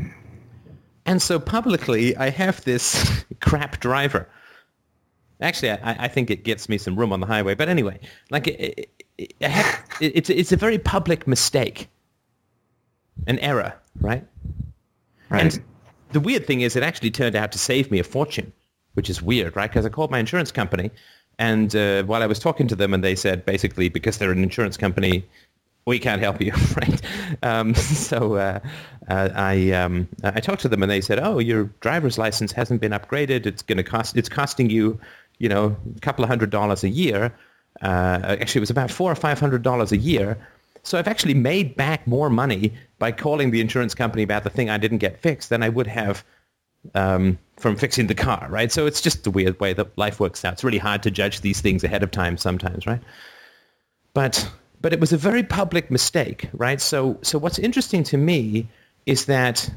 And 1.04 1.22
so 1.22 1.38
publicly, 1.38 2.16
I 2.16 2.30
have 2.30 2.64
this 2.64 3.24
crap 3.40 3.78
driver. 3.78 4.28
Actually, 5.40 5.72
I, 5.72 6.04
I 6.04 6.08
think 6.08 6.30
it 6.30 6.44
gets 6.44 6.68
me 6.68 6.78
some 6.78 6.96
room 6.96 7.12
on 7.12 7.20
the 7.20 7.26
highway. 7.26 7.54
But 7.54 7.68
anyway, 7.68 8.00
like 8.30 8.46
it, 8.48 8.90
it, 9.18 9.34
it, 9.40 9.52
it's 10.00 10.30
it's 10.30 10.52
a 10.52 10.56
very 10.56 10.78
public 10.78 11.26
mistake, 11.26 11.88
an 13.26 13.38
error, 13.40 13.74
right? 14.00 14.24
Right. 15.28 15.42
And 15.42 15.62
the 16.12 16.20
weird 16.20 16.46
thing 16.46 16.60
is, 16.62 16.76
it 16.76 16.82
actually 16.82 17.10
turned 17.10 17.36
out 17.36 17.52
to 17.52 17.58
save 17.58 17.90
me 17.90 17.98
a 17.98 18.04
fortune, 18.04 18.52
which 18.94 19.10
is 19.10 19.20
weird, 19.20 19.56
right? 19.56 19.70
Because 19.70 19.84
I 19.84 19.90
called 19.90 20.10
my 20.10 20.18
insurance 20.18 20.52
company, 20.52 20.90
and 21.38 21.74
uh, 21.76 22.04
while 22.04 22.22
I 22.22 22.26
was 22.26 22.38
talking 22.38 22.68
to 22.68 22.76
them, 22.76 22.94
and 22.94 23.04
they 23.04 23.14
said 23.14 23.44
basically 23.44 23.88
because 23.88 24.18
they're 24.18 24.32
an 24.32 24.42
insurance 24.42 24.76
company, 24.76 25.26
we 25.86 25.98
can't 25.98 26.20
help 26.20 26.40
you, 26.40 26.52
right? 26.76 27.00
Um, 27.42 27.74
so 27.74 28.34
uh, 28.34 28.60
uh, 29.08 29.28
I 29.34 29.70
um, 29.72 30.08
I 30.22 30.40
talked 30.40 30.62
to 30.62 30.68
them, 30.68 30.82
and 30.82 30.90
they 30.90 31.00
said, 31.00 31.18
oh, 31.18 31.38
your 31.38 31.64
driver's 31.80 32.18
license 32.18 32.52
hasn't 32.52 32.80
been 32.80 32.92
upgraded. 32.92 33.46
It's 33.46 33.62
going 33.62 33.78
to 33.78 33.84
cost. 33.84 34.16
It's 34.16 34.28
costing 34.28 34.68
you, 34.68 35.00
you 35.38 35.48
know, 35.48 35.76
a 35.96 36.00
couple 36.00 36.24
of 36.24 36.28
hundred 36.28 36.50
dollars 36.50 36.84
a 36.84 36.88
year. 36.88 37.32
Uh, 37.82 38.36
actually, 38.40 38.60
it 38.60 38.60
was 38.60 38.70
about 38.70 38.90
four 38.90 39.10
or 39.10 39.14
five 39.14 39.38
hundred 39.38 39.62
dollars 39.62 39.92
a 39.92 39.96
year. 39.96 40.38
So 40.82 40.98
I've 40.98 41.08
actually 41.08 41.34
made 41.34 41.74
back 41.74 42.06
more 42.06 42.30
money 42.30 42.72
by 42.98 43.10
calling 43.10 43.50
the 43.50 43.60
insurance 43.60 43.94
company 43.94 44.22
about 44.22 44.44
the 44.44 44.50
thing 44.50 44.70
I 44.70 44.78
didn't 44.78 44.98
get 44.98 45.20
fixed 45.20 45.50
than 45.50 45.62
I 45.62 45.68
would 45.68 45.88
have 45.88 46.24
um, 46.94 47.38
from 47.56 47.76
fixing 47.76 48.06
the 48.06 48.14
car, 48.14 48.46
right? 48.50 48.70
So 48.70 48.86
it's 48.86 49.00
just 49.00 49.24
the 49.24 49.30
weird 49.30 49.58
way 49.58 49.72
that 49.72 49.98
life 49.98 50.20
works 50.20 50.44
out. 50.44 50.54
It's 50.54 50.64
really 50.64 50.78
hard 50.78 51.02
to 51.02 51.10
judge 51.10 51.40
these 51.40 51.60
things 51.60 51.82
ahead 51.84 52.02
of 52.02 52.10
time 52.10 52.36
sometimes, 52.36 52.86
right? 52.86 53.00
But 54.14 54.48
but 54.80 54.92
it 54.92 55.00
was 55.00 55.12
a 55.12 55.16
very 55.16 55.42
public 55.42 55.90
mistake, 55.90 56.48
right? 56.52 56.80
So 56.80 57.18
so 57.22 57.38
what's 57.38 57.58
interesting 57.58 58.04
to 58.04 58.16
me 58.16 58.68
is 59.06 59.26
that 59.26 59.68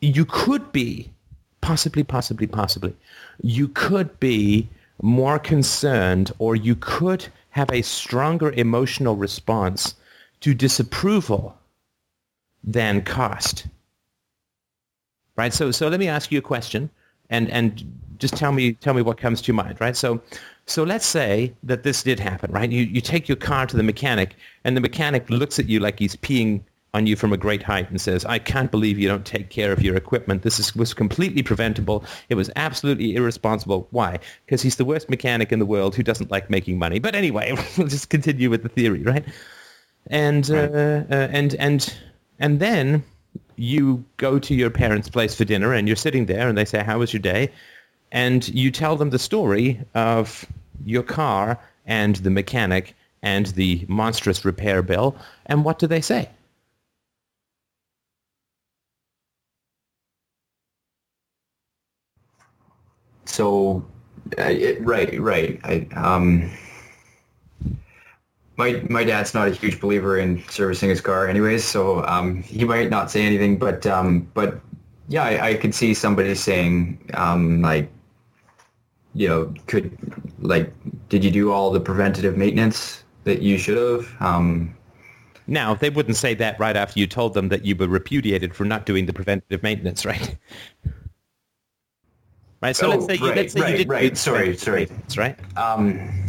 you 0.00 0.24
could 0.24 0.72
be 0.72 1.10
possibly 1.60 2.04
possibly 2.04 2.46
possibly 2.46 2.94
you 3.42 3.68
could 3.68 4.18
be 4.20 4.68
more 5.02 5.38
concerned 5.38 6.32
or 6.38 6.56
you 6.56 6.74
could 6.76 7.26
have 7.50 7.70
a 7.72 7.82
stronger 7.82 8.52
emotional 8.52 9.16
response 9.16 9.94
to 10.40 10.54
disapproval 10.54 11.56
than 12.64 13.02
cost. 13.02 13.66
Right? 15.36 15.52
So 15.52 15.70
so 15.70 15.88
let 15.88 16.00
me 16.00 16.08
ask 16.08 16.32
you 16.32 16.38
a 16.38 16.42
question 16.42 16.90
and 17.30 17.48
and 17.50 18.00
just 18.18 18.36
tell 18.36 18.52
me 18.52 18.72
tell 18.72 18.94
me 18.94 19.02
what 19.02 19.18
comes 19.18 19.40
to 19.42 19.52
mind, 19.52 19.80
right? 19.80 19.96
So 19.96 20.20
so 20.66 20.82
let's 20.82 21.06
say 21.06 21.54
that 21.62 21.84
this 21.84 22.02
did 22.02 22.18
happen, 22.18 22.50
right? 22.50 22.70
You 22.70 22.82
you 22.82 23.00
take 23.00 23.28
your 23.28 23.36
car 23.36 23.66
to 23.66 23.76
the 23.76 23.82
mechanic 23.82 24.34
and 24.64 24.76
the 24.76 24.80
mechanic 24.80 25.30
looks 25.30 25.58
at 25.58 25.68
you 25.68 25.78
like 25.78 25.98
he's 25.98 26.16
peeing 26.16 26.62
on 26.98 27.06
you 27.06 27.16
from 27.16 27.32
a 27.32 27.36
great 27.36 27.62
height 27.62 27.88
and 27.88 28.00
says, 28.00 28.24
I 28.26 28.38
can't 28.38 28.70
believe 28.70 28.98
you 28.98 29.08
don't 29.08 29.24
take 29.24 29.48
care 29.48 29.72
of 29.72 29.80
your 29.80 29.96
equipment. 29.96 30.42
This 30.42 30.58
is, 30.58 30.76
was 30.76 30.92
completely 30.92 31.42
preventable. 31.42 32.04
It 32.28 32.34
was 32.34 32.50
absolutely 32.56 33.14
irresponsible. 33.14 33.86
Why? 33.90 34.18
Because 34.44 34.60
he's 34.60 34.76
the 34.76 34.84
worst 34.84 35.08
mechanic 35.08 35.52
in 35.52 35.60
the 35.60 35.66
world 35.66 35.94
who 35.94 36.02
doesn't 36.02 36.30
like 36.30 36.50
making 36.50 36.78
money. 36.78 36.98
But 36.98 37.14
anyway, 37.14 37.56
we'll 37.78 37.86
just 37.86 38.10
continue 38.10 38.50
with 38.50 38.62
the 38.64 38.68
theory, 38.68 39.02
right? 39.02 39.24
And, 40.08 40.48
Right. 40.48 40.70
uh, 40.70 41.04
uh, 41.10 41.28
and, 41.30 41.54
and, 41.54 41.94
and 42.38 42.60
then 42.60 43.02
you 43.56 44.04
go 44.16 44.38
to 44.38 44.54
your 44.54 44.70
parents' 44.70 45.08
place 45.08 45.34
for 45.34 45.44
dinner 45.44 45.72
and 45.72 45.88
you're 45.88 45.96
sitting 45.96 46.26
there 46.26 46.48
and 46.48 46.58
they 46.58 46.64
say, 46.64 46.82
how 46.82 46.98
was 46.98 47.12
your 47.12 47.22
day? 47.22 47.50
And 48.10 48.46
you 48.48 48.70
tell 48.70 48.96
them 48.96 49.10
the 49.10 49.18
story 49.18 49.80
of 49.94 50.44
your 50.84 51.02
car 51.04 51.58
and 51.86 52.16
the 52.16 52.30
mechanic 52.30 52.94
and 53.22 53.46
the 53.46 53.84
monstrous 53.88 54.44
repair 54.44 54.82
bill. 54.82 55.16
And 55.46 55.64
what 55.64 55.78
do 55.78 55.86
they 55.86 56.00
say? 56.00 56.28
So, 63.28 63.84
right, 64.36 65.20
right. 65.20 65.60
I, 65.64 65.86
um, 65.94 66.50
my 68.56 68.82
my 68.88 69.04
dad's 69.04 69.34
not 69.34 69.48
a 69.48 69.52
huge 69.52 69.80
believer 69.80 70.18
in 70.18 70.42
servicing 70.48 70.88
his 70.90 71.00
car, 71.00 71.28
anyways. 71.28 71.64
So 71.64 72.04
um, 72.04 72.42
he 72.42 72.64
might 72.64 72.90
not 72.90 73.10
say 73.10 73.24
anything, 73.24 73.58
but 73.58 73.86
um, 73.86 74.28
but 74.34 74.60
yeah, 75.08 75.24
I, 75.24 75.48
I 75.50 75.54
could 75.54 75.74
see 75.74 75.94
somebody 75.94 76.34
saying 76.34 76.98
um, 77.14 77.62
like, 77.62 77.90
you 79.14 79.28
know, 79.28 79.54
could 79.66 79.96
like, 80.40 80.72
did 81.08 81.24
you 81.24 81.30
do 81.30 81.52
all 81.52 81.70
the 81.70 81.80
preventative 81.80 82.36
maintenance 82.36 83.04
that 83.24 83.42
you 83.42 83.58
should 83.58 83.76
have? 83.76 84.16
Um, 84.20 84.74
Now, 85.46 85.74
they 85.74 85.90
wouldn't 85.90 86.16
say 86.16 86.34
that 86.34 86.58
right 86.60 86.76
after 86.76 87.00
you 87.00 87.06
told 87.06 87.34
them 87.34 87.48
that 87.48 87.64
you 87.64 87.74
were 87.76 87.88
repudiated 87.88 88.54
for 88.54 88.64
not 88.64 88.86
doing 88.86 89.06
the 89.06 89.12
preventative 89.12 89.62
maintenance, 89.62 90.04
right? 90.04 90.36
right. 92.60 92.76
So 92.76 92.86
Oh, 92.86 92.90
let's 92.90 93.06
say 93.06 93.14
you, 93.16 93.26
right, 93.26 93.36
let's 93.36 93.52
say 93.52 93.70
you 93.70 93.76
did 93.78 93.88
right. 93.88 94.16
Sorry, 94.16 94.56
sorry. 94.56 94.88
right? 95.16 95.38
Um, 95.56 96.24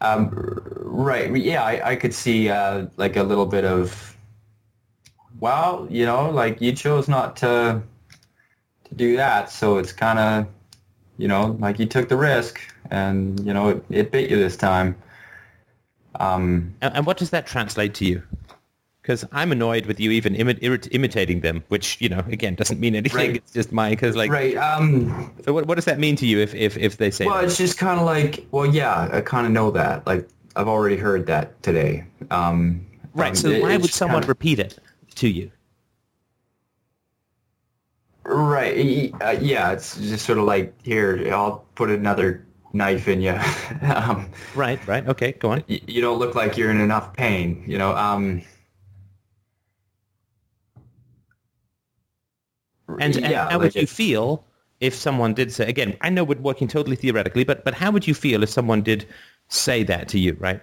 um, 0.00 0.30
right. 0.32 1.34
Yeah, 1.36 1.62
I, 1.62 1.90
I 1.90 1.96
could 1.96 2.14
see 2.14 2.48
uh, 2.48 2.86
like 2.96 3.16
a 3.16 3.22
little 3.22 3.46
bit 3.46 3.64
of, 3.64 4.16
well, 5.40 5.86
you 5.90 6.06
know, 6.06 6.30
like 6.30 6.60
you 6.60 6.72
chose 6.72 7.08
not 7.08 7.36
to 7.38 7.82
to 8.84 8.94
do 8.94 9.16
that, 9.16 9.50
so 9.50 9.78
it's 9.78 9.92
kind 9.92 10.18
of, 10.18 10.46
you 11.18 11.28
know, 11.28 11.56
like 11.60 11.78
you 11.78 11.86
took 11.86 12.08
the 12.08 12.16
risk, 12.16 12.60
and 12.90 13.38
you 13.44 13.52
know, 13.52 13.68
it, 13.68 13.84
it 13.90 14.10
bit 14.10 14.30
you 14.30 14.36
this 14.36 14.56
time. 14.56 14.96
Um, 16.20 16.74
And, 16.80 16.96
and 16.96 17.06
what 17.06 17.16
does 17.18 17.30
that 17.30 17.46
translate 17.46 17.94
to 17.94 18.04
you? 18.04 18.22
Because 19.08 19.24
I'm 19.32 19.52
annoyed 19.52 19.86
with 19.86 19.98
you 19.98 20.10
even 20.10 20.34
imi- 20.34 20.58
iri- 20.60 20.80
imitating 20.90 21.40
them, 21.40 21.64
which 21.68 21.98
you 21.98 22.10
know 22.10 22.22
again 22.30 22.54
doesn't 22.56 22.78
mean 22.78 22.94
anything. 22.94 23.16
Right. 23.16 23.36
It's 23.36 23.52
just 23.54 23.72
my 23.72 23.88
because 23.88 24.14
like. 24.14 24.30
right. 24.30 24.54
Um, 24.58 25.32
So 25.46 25.54
what, 25.54 25.64
what 25.64 25.76
does 25.76 25.86
that 25.86 25.98
mean 25.98 26.14
to 26.16 26.26
you 26.26 26.40
if 26.40 26.54
if, 26.54 26.76
if 26.76 26.98
they 26.98 27.10
say? 27.10 27.24
well, 27.24 27.36
that? 27.36 27.44
it's 27.44 27.56
just 27.56 27.78
kind 27.78 27.98
of 27.98 28.04
like, 28.04 28.46
well, 28.50 28.66
yeah, 28.66 29.08
I 29.10 29.22
kind 29.22 29.46
of 29.46 29.52
know 29.54 29.70
that. 29.70 30.06
Like, 30.06 30.28
I've 30.56 30.68
already 30.68 30.98
heard 30.98 31.24
that 31.28 31.62
today. 31.62 32.04
Um, 32.30 32.84
right. 33.14 33.30
um, 33.30 33.34
So 33.34 33.48
it- 33.48 33.62
why 33.62 33.78
would 33.78 33.88
someone 33.90 34.20
kinda- 34.20 34.28
repeat 34.28 34.58
it 34.58 34.78
to 35.14 35.26
you? 35.28 35.50
Right. 38.24 39.10
Uh, 39.22 39.36
yeah, 39.40 39.72
it's 39.72 39.96
just 39.96 40.26
sort 40.26 40.36
of 40.36 40.44
like 40.44 40.74
here. 40.82 41.30
I'll 41.32 41.64
put 41.76 41.88
another 41.88 42.46
knife 42.74 43.08
in 43.08 43.22
you. 43.22 43.40
um, 43.82 44.28
Right. 44.54 44.86
Right. 44.86 45.08
Okay. 45.08 45.32
Go 45.32 45.52
on. 45.52 45.64
y- 45.66 45.80
you 45.86 46.02
don't 46.02 46.18
look 46.18 46.34
like 46.34 46.58
you're 46.58 46.70
in 46.70 46.78
enough 46.82 47.14
pain. 47.14 47.64
You 47.66 47.78
know. 47.78 47.96
Um, 47.96 48.42
And, 53.00 53.16
and 53.16 53.26
how 53.26 53.58
like 53.58 53.60
would 53.60 53.74
you 53.74 53.86
feel 53.86 54.44
if 54.80 54.94
someone 54.94 55.34
did 55.34 55.52
say 55.52 55.68
again? 55.68 55.96
I 56.00 56.10
know 56.10 56.24
we're 56.24 56.38
working 56.38 56.68
totally 56.68 56.96
theoretically, 56.96 57.44
but 57.44 57.64
but 57.64 57.74
how 57.74 57.90
would 57.90 58.06
you 58.06 58.14
feel 58.14 58.42
if 58.42 58.48
someone 58.48 58.82
did 58.82 59.06
say 59.48 59.82
that 59.84 60.08
to 60.08 60.18
you? 60.18 60.36
Right. 60.38 60.60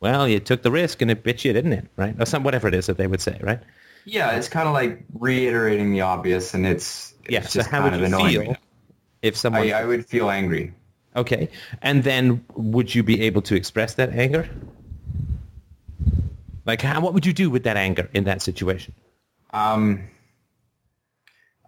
Well, 0.00 0.26
you 0.26 0.40
took 0.40 0.62
the 0.62 0.70
risk 0.70 1.02
and 1.02 1.10
it 1.10 1.22
bit 1.22 1.44
you, 1.44 1.52
didn't 1.52 1.72
it? 1.72 1.86
Right. 1.96 2.14
Or 2.18 2.24
some 2.24 2.42
whatever 2.42 2.68
it 2.68 2.74
is 2.74 2.86
that 2.86 2.96
they 2.96 3.06
would 3.06 3.20
say. 3.20 3.38
Right. 3.42 3.60
Yeah, 4.06 4.36
it's 4.36 4.48
kind 4.48 4.66
of 4.66 4.72
like 4.72 5.04
reiterating 5.12 5.92
the 5.92 6.00
obvious, 6.00 6.54
and 6.54 6.66
it's, 6.66 7.14
it's 7.24 7.32
Yeah. 7.32 7.42
So 7.42 7.62
how 7.62 7.82
kind 7.82 8.00
would 8.00 8.10
you 8.10 8.42
feel 8.42 8.56
if 9.22 9.36
someone? 9.36 9.62
I, 9.62 9.80
I 9.80 9.84
would 9.84 10.06
feel 10.06 10.30
angry. 10.30 10.72
Okay. 11.16 11.50
And 11.82 12.02
then 12.02 12.44
would 12.54 12.94
you 12.94 13.02
be 13.02 13.20
able 13.22 13.42
to 13.42 13.54
express 13.54 13.94
that 13.94 14.10
anger? 14.10 14.48
Like, 16.66 16.82
how, 16.82 17.00
what 17.00 17.14
would 17.14 17.26
you 17.26 17.32
do 17.32 17.50
with 17.50 17.64
that 17.64 17.76
anger 17.76 18.08
in 18.14 18.24
that 18.24 18.42
situation? 18.42 18.94
Um, 19.52 20.08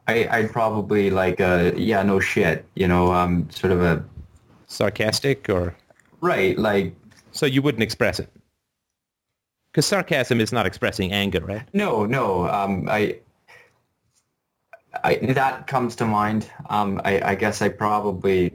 I, 0.08 0.28
I'd 0.30 0.52
probably 0.52 1.10
like, 1.10 1.40
uh, 1.40 1.72
yeah, 1.76 2.02
no 2.02 2.18
shit, 2.20 2.64
you 2.74 2.88
know, 2.88 3.12
um, 3.12 3.48
sort 3.50 3.72
of 3.72 3.82
a 3.82 4.04
Sarcastic 4.66 5.48
or 5.48 5.76
right, 6.20 6.58
like 6.58 6.94
so 7.32 7.46
you 7.46 7.62
wouldn't 7.62 7.82
express 7.82 8.20
it? 8.20 8.28
Because 9.70 9.86
sarcasm 9.86 10.40
is 10.40 10.52
not 10.52 10.66
expressing 10.66 11.12
anger, 11.12 11.40
right? 11.40 11.62
no, 11.72 12.04
no. 12.04 12.48
Um, 12.48 12.88
I, 12.90 13.18
I 15.02 15.16
that 15.32 15.66
comes 15.66 15.96
to 15.96 16.06
mind. 16.06 16.50
Um, 16.68 17.00
I, 17.04 17.20
I 17.32 17.34
guess 17.34 17.62
I 17.62 17.68
probably 17.70 18.52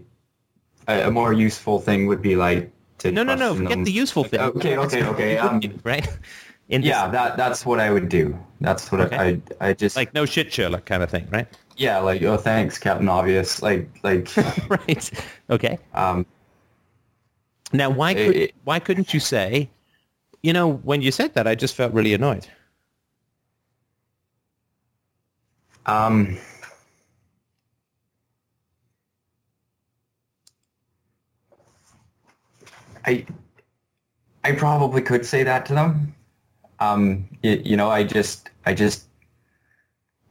a, 0.87 1.07
a 1.07 1.11
more 1.11 1.33
useful 1.33 1.79
thing 1.79 2.07
would 2.07 2.21
be 2.21 2.35
like 2.35 2.71
to 2.99 3.11
No, 3.11 3.23
no, 3.23 3.35
no. 3.35 3.55
Forget 3.55 3.69
them. 3.69 3.83
the 3.83 3.91
useful 3.91 4.23
thing. 4.23 4.39
Okay, 4.39 4.77
okay, 4.77 5.03
okay. 5.03 5.37
Um, 5.39 5.61
right? 5.83 6.07
In 6.69 6.81
this, 6.81 6.89
yeah, 6.89 7.07
that 7.07 7.37
that's 7.37 7.65
what 7.65 7.79
I 7.79 7.89
would 7.91 8.09
do. 8.09 8.37
That's 8.59 8.91
what 8.91 9.01
Okay. 9.01 9.41
I 9.61 9.69
I 9.69 9.73
just 9.73 9.95
like 9.95 10.13
no 10.13 10.25
shit, 10.25 10.51
Sherlock 10.51 10.85
kind 10.85 11.01
of 11.01 11.09
thing, 11.09 11.27
right? 11.31 11.47
yeah, 11.77 11.99
like 11.99 12.21
oh 12.23 12.35
thanks, 12.37 12.77
Captain 12.77 13.07
Obvious. 13.07 13.61
Like 13.61 13.89
like 14.03 14.29
right. 14.69 15.11
Okay. 15.49 15.77
um, 15.93 16.25
Now, 17.71 17.89
why 17.89 18.11
It- 18.11 18.25
could 18.25 18.35
it- 18.35 18.55
why 18.65 18.79
couldn't 18.79 19.13
you 19.13 19.19
say, 19.21 19.69
you 20.43 20.51
know, 20.53 20.73
when 20.73 21.01
you 21.01 21.11
said 21.11 21.33
that, 21.35 21.47
I 21.47 21.55
just 21.55 21.75
felt 21.75 21.93
really 21.93 22.13
annoyed. 22.13 22.47
um, 25.85 26.37
I 33.05 33.25
I 34.43 34.51
probably 34.51 35.01
could 35.01 35.25
say 35.25 35.43
that 35.43 35.65
to 35.67 35.73
them. 35.73 36.13
Um, 36.79 37.27
you, 37.43 37.61
you 37.63 37.77
know, 37.77 37.89
I 37.89 38.03
just 38.03 38.49
I 38.65 38.73
just 38.73 39.05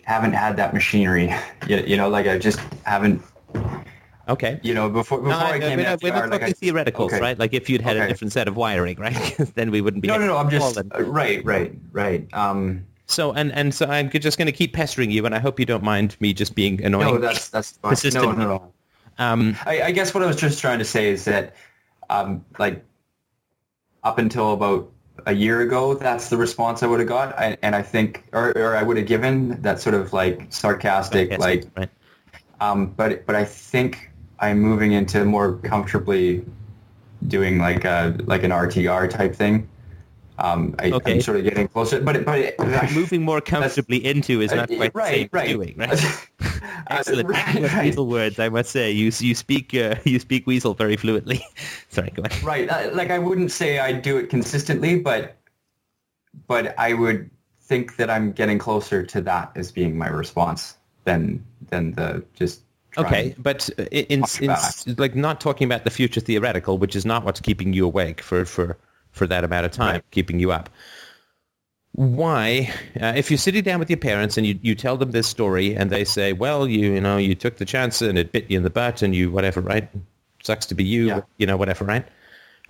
haven't 0.05 0.33
had 0.35 0.57
that 0.57 0.73
machinery. 0.75 1.35
You, 1.69 1.79
you 1.79 1.97
know, 1.97 2.09
like 2.09 2.27
I 2.27 2.39
just 2.39 2.61
haven't. 2.85 3.23
Okay. 4.29 4.59
You 4.63 4.75
know, 4.75 4.89
before 4.89 5.19
before 5.19 5.31
No, 5.33 5.39
I 5.39 5.59
came 5.59 5.79
we're 5.79 5.85
not, 5.85 6.03
we're 6.03 6.13
not 6.13 6.31
talking 6.31 6.49
I- 6.49 6.53
theoreticals, 6.53 7.07
okay. 7.13 7.21
right? 7.21 7.39
Like 7.39 7.55
if 7.55 7.69
you'd 7.71 7.81
had 7.81 7.97
a 7.97 8.09
different 8.09 8.33
set 8.33 8.49
of 8.49 8.57
wiring, 8.57 8.99
right? 8.99 9.37
then 9.55 9.71
we 9.71 9.81
wouldn't 9.81 10.03
be. 10.03 10.09
No, 10.09 10.19
no, 10.19 10.27
no. 10.27 10.37
I'm 10.37 10.51
just 10.51 10.77
uh, 10.79 10.83
right, 11.05 11.45
right, 11.45 11.73
right. 11.93 12.27
Um, 12.33 12.87
So 13.07 13.33
and 13.33 13.53
and 13.53 13.73
so 13.73 13.87
I'm 13.87 14.11
just 14.11 14.37
going 14.37 14.47
to 14.47 14.53
keep 14.53 14.73
pestering 14.73 15.13
you, 15.13 15.27
and 15.27 15.35
I 15.35 15.39
hope 15.39 15.61
you 15.61 15.67
don't 15.67 15.85
mind 15.85 16.17
me 16.21 16.33
just 16.33 16.57
being 16.57 16.83
annoying. 16.83 17.15
no, 17.15 17.19
that's 17.19 17.49
that's 17.51 17.73
fine. 17.79 17.95
No, 18.15 18.33
no, 18.33 18.47
no. 18.49 18.73
um, 19.19 19.57
I, 19.65 19.83
I 19.83 19.91
guess 19.93 20.13
what 20.13 20.25
I 20.25 20.27
was 20.27 20.35
just 20.37 20.61
trying 20.61 20.81
to 20.81 20.85
say 20.85 21.11
is 21.11 21.25
that, 21.27 21.55
um, 22.11 22.45
like, 22.59 22.85
up 24.03 24.19
until 24.19 24.53
about 24.55 24.91
a 25.25 25.33
year 25.33 25.61
ago, 25.61 25.95
that's 25.95 26.29
the 26.29 26.37
response 26.37 26.83
I 26.83 26.87
would 26.87 27.01
have 27.01 27.09
got, 27.09 27.39
I, 27.39 27.57
and 27.63 27.75
I 27.75 27.83
think, 27.83 28.25
or, 28.33 28.57
or 28.57 28.77
I 28.77 28.83
would 28.83 28.97
have 28.97 29.07
given 29.07 29.61
that 29.63 29.81
sort 29.81 29.95
of 29.95 30.13
like 30.13 30.47
sarcastic, 30.51 31.31
yes, 31.31 31.41
like, 31.41 31.65
right. 31.77 31.89
um, 32.61 32.89
but 32.89 33.27
but 33.27 33.35
I 33.35 33.45
think 33.45 34.11
I'm 34.39 34.61
moving 34.61 34.93
into 34.93 35.25
more 35.25 35.55
comfortably 35.55 36.45
doing 37.27 37.59
like 37.59 37.85
a 37.85 38.17
like 38.25 38.43
an 38.43 38.51
RTR 38.51 39.09
type 39.11 39.35
thing. 39.35 39.69
Um, 40.39 40.75
I, 40.79 40.91
Okay. 40.93 41.15
I'm 41.15 41.21
sort 41.23 41.39
of 41.39 41.45
getting 41.45 41.67
closer, 41.69 42.01
but 42.01 42.17
it- 42.17 42.25
but 42.27 42.39
it, 42.39 42.59
moving 42.95 43.23
more 43.23 43.41
comfortably 43.55 44.05
into 44.05 44.41
is 44.43 44.53
not 44.53 44.71
Uh, 44.71 44.77
quite 44.77 44.93
the 44.93 44.99
right, 44.99 45.15
same 45.15 45.29
right. 45.33 45.49
doing, 45.49 45.75
right? 45.77 46.29
Excellent. 46.89 47.29
right, 47.29 47.63
right. 47.63 47.85
weasel 47.85 48.07
words, 48.07 48.39
I 48.39 48.49
must 48.49 48.71
say. 48.71 48.91
You 48.91 49.11
you 49.19 49.35
speak 49.35 49.75
uh, 49.75 49.97
you 50.05 50.19
speak 50.19 50.47
weasel 50.47 50.75
very 50.75 50.97
fluently. 50.97 51.41
Sorry, 51.89 52.11
go 52.11 52.23
on. 52.23 52.31
Right. 52.45 52.69
uh, 52.69 52.91
Like 52.93 53.11
I 53.11 53.19
wouldn't 53.19 53.51
say 53.51 53.79
I 53.79 53.93
do 53.93 54.19
it 54.19 54.29
consistently, 54.31 54.99
but 55.01 55.37
but 56.47 56.79
I 56.79 56.93
would 56.93 57.31
think 57.63 57.97
that 57.97 58.11
I'm 58.11 58.33
getting 58.33 58.59
closer 58.59 59.03
to 59.05 59.21
that 59.23 59.51
as 59.57 59.73
being 59.73 59.97
my 59.99 60.09
response 60.09 60.77
than 61.05 61.45
than 61.71 61.93
the 61.93 62.23
just 62.35 62.61
Okay, 62.99 63.35
but 63.37 63.69
uh, 63.79 63.83
in, 63.91 64.23
in, 64.23 64.25
in 64.41 64.95
like 64.97 65.15
not 65.15 65.39
talking 65.41 65.67
about 65.67 65.85
the 65.85 65.91
future 65.91 66.21
theoretical, 66.21 66.79
which 66.79 66.97
is 66.97 67.05
not 67.05 67.25
what's 67.25 67.41
keeping 67.41 67.73
you 67.75 67.85
awake 67.85 68.21
for 68.23 68.45
for 68.47 68.79
for 69.17 69.27
that 69.27 69.43
amount 69.45 69.67
of 69.67 69.73
time, 69.73 69.95
Right. 69.95 70.11
keeping 70.11 70.39
you 70.39 70.53
up. 70.53 70.69
Why, 71.93 72.71
uh, 73.01 73.15
if 73.17 73.31
you're 73.31 73.39
sitting 73.39 73.63
down 73.63 73.79
with 73.79 73.89
your 73.89 73.97
parents 73.97 74.37
and 74.37 74.47
you, 74.47 74.59
you 74.61 74.75
tell 74.75 74.99
them 74.99 75.13
this 75.13 75.27
story 75.27 75.75
and 75.75 75.89
they 75.91 76.05
say, 76.05 76.35
well, 76.35 76.69
you 76.69 76.93
you 76.93 77.01
know 77.01 77.17
you 77.17 77.35
took 77.35 77.57
the 77.57 77.65
chance 77.65 78.03
and 78.03 78.19
it 78.19 78.33
bit 78.33 78.51
you 78.51 78.59
in 78.59 78.65
the 78.65 78.71
butt 78.71 79.01
and 79.01 79.15
you 79.15 79.31
whatever, 79.31 79.63
right? 79.63 79.89
Sucks 80.43 80.67
to 80.67 80.75
be 80.75 80.85
you, 80.85 81.07
Yeah. 81.07 81.21
you 81.39 81.47
know, 81.47 81.57
whatever, 81.57 81.87
right? 81.87 82.07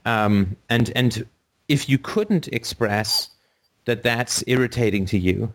Um, 0.04 0.56
and 0.68 0.92
and 0.94 1.26
if 1.68 1.88
you 1.88 1.98
couldn't 1.98 2.46
express 2.48 3.28
that 3.86 4.04
that's 4.04 4.44
irritating 4.46 5.06
to 5.06 5.18
you, 5.18 5.52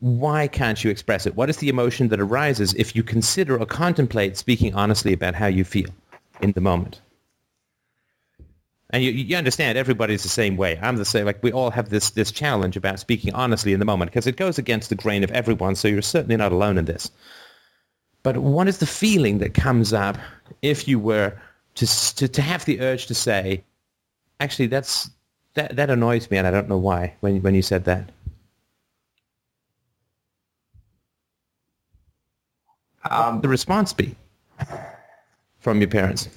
why 0.00 0.48
can't 0.48 0.82
you 0.82 0.90
express 0.90 1.26
it? 1.26 1.36
What 1.36 1.50
is 1.50 1.58
the 1.58 1.68
emotion 1.68 2.08
that 2.08 2.20
arises 2.20 2.72
if 2.74 2.96
you 2.96 3.02
consider 3.02 3.58
or 3.58 3.66
contemplate 3.66 4.38
speaking 4.38 4.74
honestly 4.74 5.12
about 5.12 5.34
how 5.34 5.46
you 5.46 5.64
feel 5.64 5.90
in 6.40 6.52
the 6.52 6.60
moment? 6.62 7.00
And 8.94 9.02
you, 9.02 9.10
you 9.10 9.36
understand 9.36 9.76
everybody's 9.76 10.22
the 10.22 10.28
same 10.28 10.56
way. 10.56 10.78
I'm 10.80 10.94
the 10.94 11.04
same. 11.04 11.26
Like 11.26 11.42
we 11.42 11.50
all 11.50 11.72
have 11.72 11.88
this 11.88 12.10
this 12.10 12.30
challenge 12.30 12.76
about 12.76 13.00
speaking 13.00 13.34
honestly 13.34 13.72
in 13.72 13.80
the 13.80 13.84
moment 13.84 14.12
because 14.12 14.28
it 14.28 14.36
goes 14.36 14.56
against 14.56 14.88
the 14.88 14.94
grain 14.94 15.24
of 15.24 15.32
everyone. 15.32 15.74
So 15.74 15.88
you're 15.88 16.00
certainly 16.00 16.36
not 16.36 16.52
alone 16.52 16.78
in 16.78 16.84
this. 16.84 17.10
But 18.22 18.36
what 18.36 18.68
is 18.68 18.78
the 18.78 18.86
feeling 18.86 19.38
that 19.38 19.52
comes 19.52 19.92
up 19.92 20.16
if 20.62 20.86
you 20.86 21.00
were 21.00 21.32
to 21.74 22.14
to, 22.14 22.28
to 22.28 22.40
have 22.40 22.64
the 22.66 22.80
urge 22.82 23.06
to 23.06 23.14
say, 23.14 23.64
actually, 24.38 24.68
that's 24.68 25.10
that 25.54 25.74
that 25.74 25.90
annoys 25.90 26.30
me, 26.30 26.36
and 26.36 26.46
I 26.46 26.52
don't 26.52 26.68
know 26.68 26.78
why. 26.78 27.14
When 27.18 27.42
when 27.42 27.56
you 27.56 27.62
said 27.62 27.86
that. 27.86 28.12
Um, 33.10 33.40
the 33.40 33.48
response 33.48 33.92
be 33.92 34.14
from 35.58 35.80
your 35.80 35.90
parents? 35.90 36.28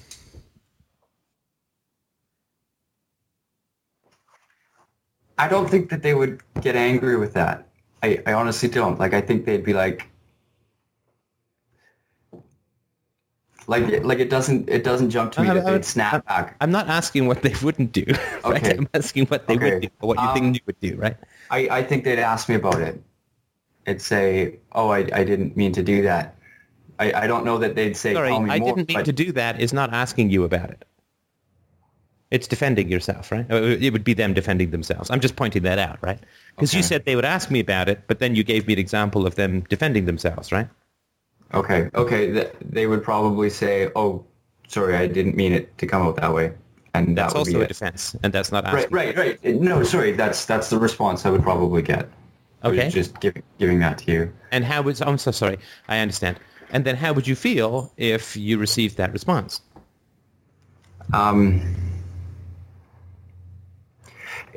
I 5.38 5.48
don't 5.48 5.68
think 5.70 5.90
that 5.90 6.02
they 6.02 6.14
would 6.14 6.42
get 6.60 6.74
angry 6.76 7.16
with 7.16 7.34
that. 7.34 7.68
I, 8.02 8.20
I 8.26 8.32
honestly 8.32 8.68
don't. 8.68 8.98
Like 8.98 9.14
I 9.14 9.20
think 9.20 9.44
they'd 9.44 9.64
be 9.64 9.72
like 9.72 10.08
like 13.66 14.02
like 14.04 14.18
it 14.18 14.30
doesn't 14.30 14.68
it 14.70 14.82
doesn't 14.82 15.10
jump 15.10 15.32
to 15.32 15.42
me 15.42 15.48
I- 15.50 15.54
that 15.54 15.66
I- 15.66 15.72
they'd 15.72 15.84
snap 15.84 16.26
back. 16.26 16.56
I'm 16.60 16.70
not 16.70 16.88
asking 16.88 17.26
what 17.26 17.42
they 17.42 17.54
wouldn't 17.62 17.92
do. 17.92 18.04
Right? 18.44 18.62
Okay. 18.64 18.76
I'm 18.78 18.88
asking 18.94 19.26
what 19.26 19.46
they 19.46 19.56
would 19.58 19.82
do, 19.82 19.88
what 20.00 20.18
you 20.18 20.24
Um, 20.26 20.34
think 20.34 20.54
you 20.56 20.60
would 20.66 20.80
do, 20.80 20.96
right? 20.96 21.16
I, 21.50 21.68
I 21.70 21.82
think 21.82 22.04
they'd 22.04 22.18
ask 22.18 22.48
me 22.48 22.54
about 22.54 22.80
it. 22.80 23.02
It'd 23.86 24.00
say, 24.02 24.58
"Oh, 24.72 24.88
I, 24.90 24.98
I 25.12 25.24
didn't 25.24 25.56
mean 25.56 25.72
to 25.72 25.82
do 25.82 26.02
that." 26.02 26.36
I, 26.98 27.12
I 27.12 27.26
don't 27.26 27.44
know 27.44 27.58
that 27.58 27.74
they'd 27.74 27.96
say, 27.96 28.12
Sorry, 28.14 28.30
"Call 28.30 28.40
me 28.42 28.50
I 28.50 28.58
more," 28.58 28.68
didn't 28.74 28.88
mean 28.88 28.98
but 28.98 29.04
to 29.06 29.12
do 29.12 29.32
that. 29.32 29.60
Is 29.60 29.72
not 29.72 29.92
asking 29.92 30.30
you 30.30 30.44
about 30.44 30.70
it. 30.70 30.84
It's 32.30 32.46
defending 32.46 32.88
yourself, 32.90 33.32
right? 33.32 33.46
Uh, 33.50 33.56
It 33.80 33.92
would 33.92 34.04
be 34.04 34.12
them 34.14 34.34
defending 34.34 34.70
themselves. 34.70 35.10
I'm 35.10 35.20
just 35.20 35.36
pointing 35.36 35.62
that 35.62 35.78
out, 35.78 35.98
right? 36.02 36.20
Because 36.54 36.74
you 36.74 36.82
said 36.82 37.04
they 37.06 37.16
would 37.16 37.24
ask 37.24 37.50
me 37.50 37.60
about 37.60 37.88
it, 37.88 38.02
but 38.06 38.18
then 38.18 38.34
you 38.34 38.44
gave 38.44 38.66
me 38.66 38.74
an 38.74 38.78
example 38.78 39.26
of 39.26 39.34
them 39.36 39.60
defending 39.68 40.04
themselves, 40.04 40.52
right? 40.52 40.68
Okay, 41.54 41.88
okay. 41.94 42.50
They 42.62 42.86
would 42.86 43.02
probably 43.02 43.48
say, 43.48 43.90
"Oh, 43.96 44.24
sorry, 44.66 44.94
I 44.96 45.06
didn't 45.06 45.36
mean 45.36 45.52
it 45.52 45.78
to 45.78 45.86
come 45.86 46.02
out 46.02 46.16
that 46.16 46.34
way." 46.34 46.52
and 46.94 47.16
That's 47.16 47.32
that 47.32 47.38
would 47.38 47.40
also 47.40 47.52
be 47.52 47.60
a 47.60 47.64
it. 47.64 47.68
defense, 47.68 48.16
and 48.22 48.32
that's 48.32 48.50
not 48.52 48.64
asking. 48.64 48.90
right, 48.90 49.16
right. 49.16 49.38
right. 49.42 49.54
No, 49.60 49.82
sorry. 49.82 50.12
That's 50.12 50.44
that's 50.44 50.68
the 50.70 50.78
response 50.78 51.24
I 51.24 51.30
would 51.30 51.42
probably 51.42 51.82
get. 51.82 52.08
Okay. 52.64 52.90
just 52.90 53.18
giving 53.20 53.42
giving 53.58 53.78
that 53.80 53.98
to 53.98 54.12
you. 54.12 54.32
And 54.50 54.64
how 54.64 54.82
would 54.82 55.00
I'm 55.00 55.18
so 55.18 55.30
sorry. 55.30 55.58
I 55.88 55.98
understand. 56.00 56.38
And 56.70 56.84
then 56.84 56.96
how 56.96 57.12
would 57.14 57.26
you 57.26 57.36
feel 57.36 57.92
if 57.96 58.36
you 58.36 58.58
received 58.58 58.96
that 58.98 59.12
response? 59.12 59.62
Um, 61.14 61.62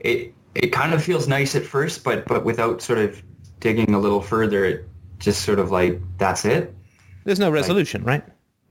it 0.03 0.33
it 0.55 0.67
kind 0.71 0.93
of 0.93 1.03
feels 1.03 1.27
nice 1.27 1.55
at 1.55 1.65
first, 1.65 2.03
but 2.03 2.25
but 2.27 2.43
without 2.43 2.81
sort 2.81 2.99
of 2.99 3.21
digging 3.59 3.93
a 3.93 3.99
little 3.99 4.21
further, 4.21 4.65
it 4.65 4.85
just 5.19 5.43
sort 5.43 5.59
of 5.59 5.71
like 5.71 5.99
that's 6.17 6.45
it. 6.45 6.75
There's 7.23 7.39
no 7.39 7.51
resolution, 7.51 8.03
right? 8.03 8.23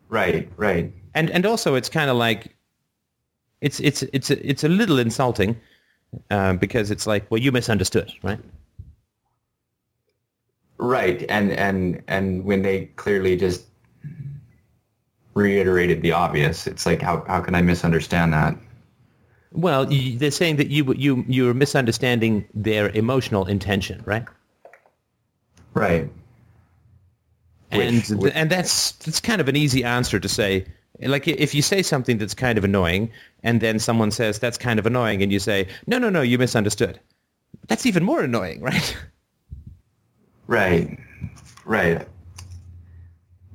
Right, 0.09 0.51
right. 0.57 0.93
And 1.15 1.31
and 1.31 1.47
also 1.47 1.75
it's 1.75 1.89
kind 1.89 2.11
of 2.11 2.17
like 2.17 2.55
it's 3.61 3.81
it's 3.81 4.03
it's 4.13 4.31
it's 4.31 4.65
a 4.65 4.69
little 4.69 4.99
insulting 4.99 5.57
uh, 6.31 6.55
because 6.55 6.91
it's 6.91 7.07
like 7.07 7.31
well 7.31 7.41
you 7.41 7.53
misunderstood, 7.53 8.13
right? 8.23 8.41
Right, 10.79 11.25
and 11.29 11.53
and 11.53 12.03
and 12.09 12.45
when 12.45 12.63
they 12.63 12.87
clearly 12.97 13.37
just 13.37 13.67
reiterated 15.35 16.03
the 16.03 16.13
obvious, 16.13 16.67
it's 16.67 16.87
like 16.87 17.01
how 17.03 17.25
how 17.27 17.41
can 17.41 17.55
I 17.55 17.63
misunderstand 17.63 18.33
that? 18.33 18.57
Well, 19.53 19.93
you, 19.93 20.19
they're 20.19 20.31
saying 20.31 20.57
that 20.57 20.69
you 20.69 20.95
you 20.95 21.25
you're 21.29 21.55
misunderstanding 21.55 22.47
their 22.55 22.89
emotional 22.91 23.47
intention, 23.47 24.03
right? 24.07 24.25
Right. 25.75 26.11
and 27.71 27.97
Which- 27.97 28.09
which- 28.11 28.33
and 28.35 28.51
that's 28.51 28.93
that's 28.93 29.21
kind 29.21 29.41
of 29.41 29.49
an 29.49 29.57
easy 29.57 29.85
answer 29.85 30.21
to 30.21 30.29
say. 30.29 30.67
Like 31.01 31.27
if 31.27 31.55
you 31.55 31.63
say 31.63 31.83
something 31.83 32.19
that's 32.19 32.35
kind 32.35 32.59
of 32.59 32.65
annoying, 32.65 33.11
and 33.43 33.61
then 33.61 33.79
someone 33.79 34.11
says 34.11 34.39
that's 34.39 34.59
kind 34.59 34.79
of 34.79 34.87
annoying, 34.87 35.23
and 35.23 35.33
you 35.33 35.39
say 35.39 35.69
no, 35.87 35.99
no, 35.99 36.11
no, 36.11 36.21
you 36.23 36.37
misunderstood. 36.39 37.01
That's 37.69 37.87
even 37.87 38.05
more 38.05 38.21
annoying, 38.23 38.61
right? 38.71 38.97
Right. 40.47 40.99
Right. 41.65 42.07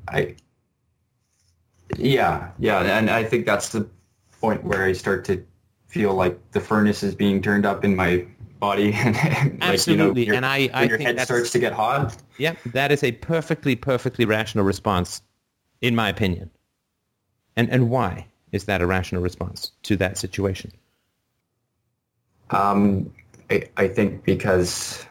I 0.08 0.36
Yeah, 1.98 2.52
yeah, 2.60 2.80
and 2.82 3.10
I 3.10 3.24
think 3.24 3.46
that's 3.46 3.70
the 3.70 3.88
point 4.42 4.64
where 4.64 4.84
I 4.84 4.94
start 4.94 5.26
to 5.26 5.44
feel 5.96 6.14
like 6.14 6.38
the 6.52 6.60
furnace 6.60 7.04
is 7.04 7.16
being 7.16 7.42
turned 7.42 7.66
up 7.66 7.86
in 7.86 7.96
my 7.96 8.26
body 8.60 8.92
and 8.96 9.16
like, 9.16 9.54
Absolutely, 9.62 10.26
you 10.26 10.32
know, 10.32 10.36
and 10.38 10.46
I- 10.46 10.70
I 10.74 10.84
your 10.84 10.98
think 10.98 11.08
head 11.08 11.16
that's- 11.16 11.28
starts 11.28 11.52
to 11.54 11.60
get 11.60 11.72
hot. 11.72 12.18
Yeah, 12.38 12.56
that 12.74 12.92
is 12.92 13.02
a 13.02 13.14
perfectly, 13.14 13.78
perfectly 13.78 14.26
rational 14.26 14.66
response, 14.66 15.22
in 15.80 15.96
my 15.96 16.10
opinion. 16.10 16.50
And 17.56 17.70
and 17.70 17.90
why 17.90 18.28
is 18.52 18.66
that 18.66 18.82
a 18.82 18.86
rational 18.86 19.22
response 19.22 19.72
to 19.84 19.96
that 19.96 20.18
situation? 20.18 20.74
Um, 22.50 23.14
I, 23.50 23.64
I 23.78 23.88
think 23.88 24.26
because 24.26 25.06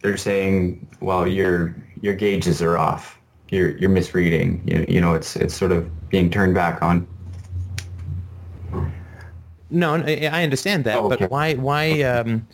they're 0.00 0.16
saying, 0.16 0.88
well, 1.00 1.26
your 1.26 1.76
your 2.00 2.14
gauges 2.14 2.62
are 2.62 2.78
off. 2.78 3.18
You're 3.50 3.76
you're 3.76 3.90
misreading. 3.90 4.62
You, 4.66 4.86
you 4.88 5.00
know, 5.02 5.12
it's 5.12 5.36
it's 5.36 5.54
sort 5.54 5.72
of 5.72 6.08
being 6.08 6.30
turned 6.30 6.54
back 6.54 6.80
on. 6.80 7.06
No, 9.74 9.94
I 9.94 10.42
understand 10.44 10.84
that, 10.84 10.96
Oh, 10.98 11.06
okay. 11.06 11.16
but 11.16 11.30
why 11.30 11.54
why 11.54 12.02
um, 12.02 12.46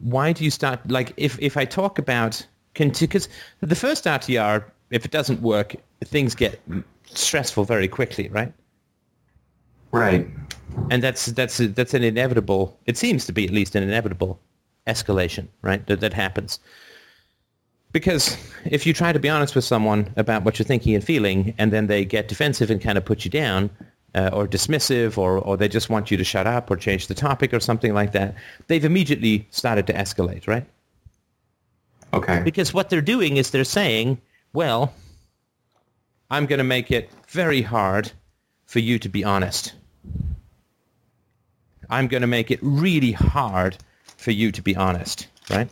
why 0.00 0.32
do 0.32 0.44
you 0.44 0.50
start 0.50 0.90
like 0.90 1.12
if 1.16 1.38
if 1.40 1.56
I 1.56 1.64
talk 1.64 1.98
about 1.98 2.44
because 2.74 3.28
the 3.60 3.74
first 3.74 4.04
RTR 4.04 4.64
if 4.90 5.04
it 5.04 5.10
doesn't 5.10 5.40
work 5.42 5.74
things 6.04 6.34
get 6.34 6.60
stressful 7.06 7.64
very 7.64 7.88
quickly, 7.88 8.28
right? 8.28 8.52
Right. 9.92 10.28
And 10.90 11.02
that's 11.02 11.26
that's 11.26 11.58
that's 11.58 11.94
an 11.94 12.02
inevitable. 12.02 12.78
It 12.86 12.96
seems 12.98 13.24
to 13.26 13.32
be 13.32 13.44
at 13.44 13.50
least 13.50 13.74
an 13.74 13.82
inevitable 13.82 14.38
escalation, 14.86 15.48
right? 15.62 15.86
That 15.86 16.00
that 16.00 16.12
happens. 16.12 16.58
Because 17.92 18.36
if 18.66 18.86
you 18.86 18.92
try 18.92 19.12
to 19.12 19.18
be 19.18 19.28
honest 19.30 19.54
with 19.54 19.64
someone 19.64 20.12
about 20.16 20.44
what 20.44 20.58
you're 20.58 20.66
thinking 20.66 20.94
and 20.94 21.02
feeling, 21.02 21.54
and 21.56 21.72
then 21.72 21.86
they 21.86 22.04
get 22.04 22.28
defensive 22.28 22.70
and 22.70 22.80
kind 22.80 22.98
of 22.98 23.04
put 23.04 23.24
you 23.24 23.30
down, 23.30 23.70
uh, 24.16 24.30
or 24.32 24.48
dismissive, 24.48 25.18
or 25.18 25.38
or 25.38 25.56
they 25.56 25.68
just 25.68 25.90
want 25.90 26.10
you 26.10 26.16
to 26.16 26.24
shut 26.24 26.46
up 26.46 26.70
or 26.70 26.76
change 26.76 27.06
the 27.06 27.14
topic 27.14 27.52
or 27.52 27.60
something 27.60 27.94
like 27.94 28.12
that, 28.12 28.34
they've 28.66 28.84
immediately 28.84 29.46
started 29.50 29.86
to 29.86 29.92
escalate, 29.92 30.48
right? 30.48 30.66
Okay. 32.14 32.40
Because 32.42 32.72
what 32.72 32.88
they're 32.88 33.02
doing 33.02 33.36
is 33.36 33.50
they're 33.50 33.64
saying, 33.64 34.20
well, 34.52 34.94
I'm 36.30 36.46
going 36.46 36.58
to 36.58 36.64
make 36.64 36.90
it 36.90 37.10
very 37.28 37.62
hard 37.62 38.10
for 38.64 38.78
you 38.78 38.98
to 39.00 39.08
be 39.08 39.22
honest. 39.22 39.74
I'm 41.90 42.08
going 42.08 42.22
to 42.22 42.26
make 42.26 42.50
it 42.50 42.58
really 42.62 43.12
hard 43.12 43.76
for 44.16 44.30
you 44.30 44.50
to 44.52 44.62
be 44.62 44.74
honest, 44.74 45.28
right? 45.50 45.68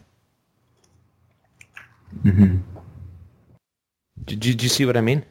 Mm-hmm. 2.22 2.58
Did, 4.26 4.40
did 4.40 4.62
you 4.62 4.68
see 4.68 4.84
what 4.84 4.96
I 4.96 5.00
mean? 5.00 5.24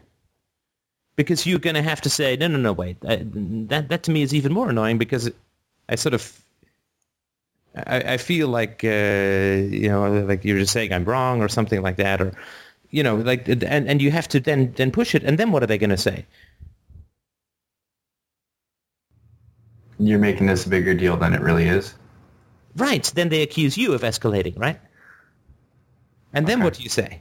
Because 1.16 1.45
you're 1.45 1.59
going 1.59 1.76
to 1.76 1.84
have 1.84 2.01
to 2.01 2.09
say, 2.09 2.36
no, 2.36 2.47
no, 2.47 2.57
no, 2.57 2.74
wait. 2.74 2.99
That, 3.01 3.89
that 3.89 4.03
to 4.03 4.11
me 4.11 4.24
is 4.24 4.34
even 4.34 4.51
more 4.51 4.70
annoying 4.70 4.97
because 4.97 5.30
I 5.88 5.95
sort 5.95 6.16
of, 6.16 6.41
I, 7.76 8.14
I 8.14 8.18
feel 8.18 8.47
like, 8.47 8.84
uh, 8.84 8.88
you 8.88 9.89
know, 9.89 10.24
like 10.28 10.43
you're 10.43 10.57
just 10.57 10.74
saying 10.74 10.91
I'm 10.91 11.05
wrong 11.05 11.41
or 11.41 11.49
something 11.49 11.82
like 11.84 11.97
that, 11.97 12.20
or, 12.20 12.34
you 12.89 13.03
know, 13.03 13.16
like, 13.16 13.47
and, 13.47 13.64
and 13.64 14.01
you 14.01 14.09
have 14.09 14.28
to 14.30 14.39
then, 14.39 14.74
then 14.76 14.91
push 14.91 15.14
it. 15.14 15.24
And 15.24 15.38
then 15.38 15.51
what 15.51 15.61
are 15.61 15.68
they 15.68 15.78
going 15.78 15.91
to 15.91 15.97
say? 15.97 16.26
You're 19.99 20.20
making 20.20 20.47
this 20.47 20.66
a 20.66 20.70
bigger 20.70 20.95
deal 20.95 21.16
than 21.18 21.34
it 21.34 21.41
really 21.41 21.68
is. 21.68 21.93
Right. 22.76 23.03
Then 23.14 23.30
they 23.30 23.43
accuse 23.43 23.78
you 23.78 23.93
of 23.93 24.01
escalating, 24.01 24.57
right? 24.57 24.80
And 26.34 26.47
then 26.47 26.57
Okay. 26.57 26.64
what 26.64 26.74
do 26.74 26.82
you 26.84 26.89
say? 26.89 27.20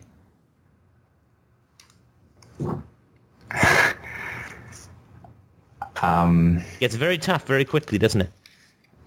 Um, 6.03 6.63
Gets 6.81 6.97
very 6.97 7.19
tough 7.19 7.47
very 7.47 7.65
quickly, 7.65 7.99
doesn't 7.99 8.21
it? 8.21 8.31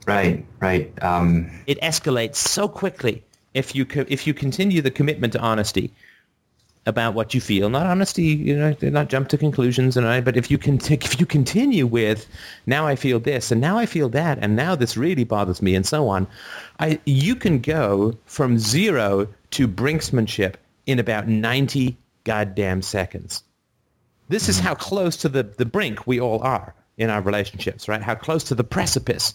right, 0.08 0.46
right. 0.60 0.92
Um, 1.04 1.52
it 1.68 1.82
escalates 1.82 2.36
so 2.36 2.68
quickly 2.68 3.24
if 3.54 3.74
you 3.74 3.86
co- 3.86 4.06
if 4.08 4.28
you 4.28 4.34
continue 4.34 4.82
the 4.82 4.92
commitment 4.92 5.34
to 5.34 5.40
honesty 5.40 5.92
about 6.88 7.16
what 7.16 7.34
you 7.34 7.42
feel 7.42 7.68
not 7.70 7.88
honesty 7.88 8.24
you 8.24 8.56
know 8.56 8.76
not 8.84 9.10
jump 9.10 9.28
to 9.30 9.38
conclusions 9.38 9.98
and 9.98 10.06
I 10.06 10.22
but 10.22 10.38
if 10.38 10.52
you 10.52 10.60
can 10.60 10.76
if 10.92 11.20
you 11.20 11.26
continue 11.26 11.88
with 11.88 12.28
now 12.68 12.86
I 12.86 12.96
feel 12.96 13.20
this 13.20 13.52
and 13.52 13.60
now 13.60 13.80
I 13.80 13.88
feel 13.88 14.10
that 14.10 14.38
and 14.40 14.56
now 14.56 14.76
this 14.76 14.96
really 14.96 15.24
bothers 15.24 15.64
me 15.64 15.74
and 15.74 15.86
so 15.86 16.08
on 16.08 16.28
I 16.80 17.00
you 17.06 17.36
can 17.36 17.60
go 17.60 18.16
from 18.26 18.60
zero 18.60 19.28
to 19.52 19.68
brinksmanship 19.68 20.56
in 20.86 21.00
about 21.00 21.28
90 21.28 21.98
goddamn 22.24 22.84
seconds 22.84 23.44
this 24.30 24.50
is 24.50 24.60
how 24.60 24.76
close 24.76 25.18
to 25.18 25.30
the, 25.30 25.44
the 25.44 25.66
brink 25.66 26.06
we 26.06 26.20
all 26.20 26.42
are 26.44 26.76
in 26.98 27.10
our 27.10 27.22
relationships, 27.22 27.88
right? 27.88 28.02
How 28.02 28.16
close 28.16 28.46
to 28.46 28.56
the 28.56 28.64
precipice. 28.64 29.34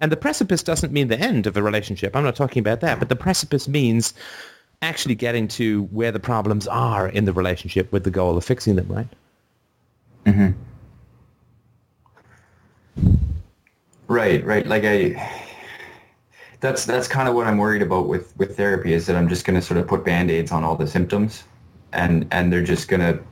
And 0.00 0.12
the 0.12 0.16
precipice 0.16 0.62
doesn't 0.62 0.92
mean 0.92 1.08
the 1.08 1.18
end 1.18 1.46
of 1.46 1.56
a 1.56 1.62
relationship. 1.62 2.14
I'm 2.14 2.24
not 2.24 2.36
talking 2.36 2.60
about 2.60 2.80
that. 2.80 2.98
But 2.98 3.08
the 3.08 3.16
precipice 3.16 3.66
means 3.66 4.14
actually 4.82 5.14
getting 5.14 5.48
to 5.48 5.84
where 5.84 6.12
the 6.12 6.20
problems 6.20 6.66
are 6.68 7.08
in 7.08 7.24
the 7.24 7.32
relationship 7.32 7.90
with 7.92 8.04
the 8.04 8.10
goal 8.10 8.36
of 8.36 8.44
fixing 8.44 8.76
them, 8.76 8.88
right? 8.88 9.08
Mm-hmm. 10.26 10.50
Right, 14.08 14.44
right. 14.44 14.66
Like 14.66 14.84
I, 14.84 15.32
that's 16.60 16.84
that's 16.84 17.08
kind 17.08 17.28
of 17.28 17.34
what 17.34 17.46
I'm 17.46 17.58
worried 17.58 17.82
about 17.82 18.08
with 18.08 18.36
with 18.36 18.56
therapy 18.56 18.92
is 18.92 19.06
that 19.06 19.16
I'm 19.16 19.28
just 19.28 19.44
going 19.44 19.58
to 19.58 19.62
sort 19.62 19.78
of 19.78 19.86
put 19.86 20.04
band-aids 20.04 20.52
on 20.52 20.62
all 20.62 20.76
the 20.76 20.86
symptoms, 20.86 21.44
and 21.92 22.26
and 22.30 22.52
they're 22.52 22.62
just 22.62 22.88
going 22.88 23.00
to, 23.00 23.22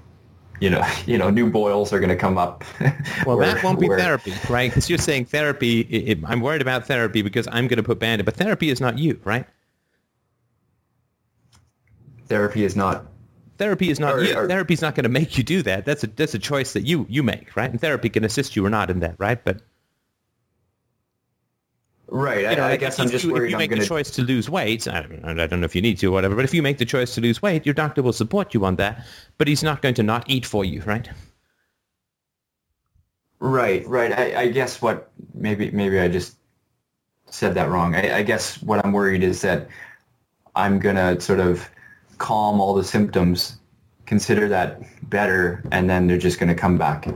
you 0.61 0.71
know, 0.71 0.87
you 1.07 1.19
know, 1.19 1.31
new 1.31 1.51
boils 1.51 1.93
are 1.93 1.99
going 1.99 2.11
to 2.11 2.17
come 2.17 2.39
up. 2.39 2.65
Well, 3.27 3.39
where- 3.39 3.55
that 3.55 3.63
won't 3.65 3.81
be 3.81 3.89
where- 3.89 3.99
therapy, 3.99 4.33
right? 4.51 4.71
Because 4.71 4.89
you're 4.91 4.99
saying 4.99 5.27
therapy, 5.27 5.87
i 5.93 6.13
i 6.29 6.33
I'm 6.33 6.41
worried 6.41 6.63
about 6.63 6.87
therapy 6.87 7.23
because 7.23 7.47
I'm 7.51 7.69
going 7.69 7.79
to 7.79 7.83
put 7.83 7.99
band 7.99 8.25
But 8.25 8.37
therapy 8.37 8.69
is 8.71 8.81
not 8.81 8.99
you, 8.99 9.21
right? 9.25 9.47
Therapy 12.29 12.65
is 12.65 12.77
not. 12.77 13.07
Therapy 13.59 13.89
is 13.91 14.01
not 14.01 14.15
Or- 14.15 14.25
you. 14.25 14.35
or- 14.37 14.67
is 14.69 14.83
not 14.83 14.95
going 14.95 15.05
to 15.05 15.09
make 15.11 15.39
you 15.39 15.45
do 15.45 15.63
that. 15.63 15.85
That's 15.85 16.03
a 16.05 16.09
that's 16.09 16.35
a 16.35 16.39
choice 16.39 16.73
that 16.73 16.83
you 16.83 17.07
you 17.09 17.23
make, 17.23 17.55
right? 17.57 17.71
And 17.71 17.81
therapy 17.81 18.09
can 18.09 18.25
assist 18.25 18.57
you 18.57 18.67
or 18.67 18.71
not 18.71 18.91
in 18.91 19.01
that, 19.01 19.15
right? 19.19 19.43
But 19.43 19.63
Right. 22.07 22.43
you 22.51 22.57
know, 22.57 22.65
I, 22.65 22.73
I 22.73 22.77
guess 22.77 22.95
if 22.95 23.01
I'm 23.01 23.07
you- 23.07 23.13
just 23.13 23.25
if 23.25 23.31
worried 23.33 23.51
you 23.51 23.57
I'm 23.57 23.59
make 23.59 23.71
going 23.71 23.81
the 23.81 23.87
choice 23.87 24.11
to 24.13 24.23
lose 24.23 24.49
weight, 24.51 24.87
I 24.87 25.03
don't, 25.03 25.39
I 25.41 25.47
don't 25.47 25.61
know 25.61 25.65
if 25.65 25.75
you 25.75 25.83
need 25.83 25.99
to 25.99 26.07
or 26.09 26.13
whatever, 26.13 26.37
but 26.37 26.45
if 26.45 26.53
you 26.55 26.63
make 26.63 26.79
the 26.79 26.85
choice 26.85 27.15
to 27.15 27.21
lose 27.21 27.41
weight, 27.43 27.65
your 27.67 27.75
doctor 27.75 28.03
will 28.03 28.13
support 28.13 28.53
you 28.55 28.65
on 28.65 28.77
that, 28.77 29.05
but 29.39 29.49
he's 29.49 29.63
not 29.63 29.81
going 29.83 29.95
to 29.95 30.03
not 30.03 30.29
eat 30.29 30.45
for 30.47 30.65
you, 30.65 30.83
right? 30.83 31.09
Right, 33.41 33.87
right. 33.87 34.13
I, 34.13 34.43
I 34.43 34.49
guess 34.49 34.81
what 34.81 35.11
maybe 35.35 35.71
maybe 35.71 35.99
I 35.99 36.09
just 36.09 36.37
said 37.27 37.55
that 37.55 37.69
wrong. 37.69 37.95
I, 37.95 38.19
I 38.19 38.23
guess 38.23 38.63
what 38.63 38.85
I'm 38.85 38.93
worried 38.93 39.23
is 39.23 39.43
that 39.43 39.69
I'm 40.55 40.79
gonna 40.79 41.21
sort 41.21 41.41
of 41.41 41.69
calm 42.19 42.61
all 42.61 42.75
the 42.75 42.85
symptoms, 42.85 43.57
consider 44.07 44.49
that 44.49 44.81
better, 45.11 45.63
and 45.73 45.91
then 45.91 46.07
they're 46.07 46.17
just 46.19 46.39
gonna 46.39 46.55
come 46.55 46.79
back. 46.79 47.07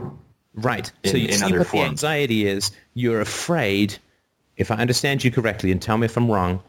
Right. 0.53 0.91
In- 1.03 1.11
so 1.11 1.17
you 1.17 1.27
in 1.29 1.33
see 1.33 1.45
other 1.45 1.59
what 1.59 1.67
forms. 1.67 1.85
the 1.85 1.89
anxiety 1.89 2.45
is. 2.47 2.71
You're 2.93 3.21
afraid, 3.21 3.97
if 4.59 4.71
I 4.71 4.75
understand 4.75 5.23
you 5.23 5.31
correctly, 5.31 5.71
and 5.71 5.81
tell 5.81 5.97
me 5.97 6.05
if 6.05 6.17
I'm 6.17 6.29
wrong, 6.29 6.61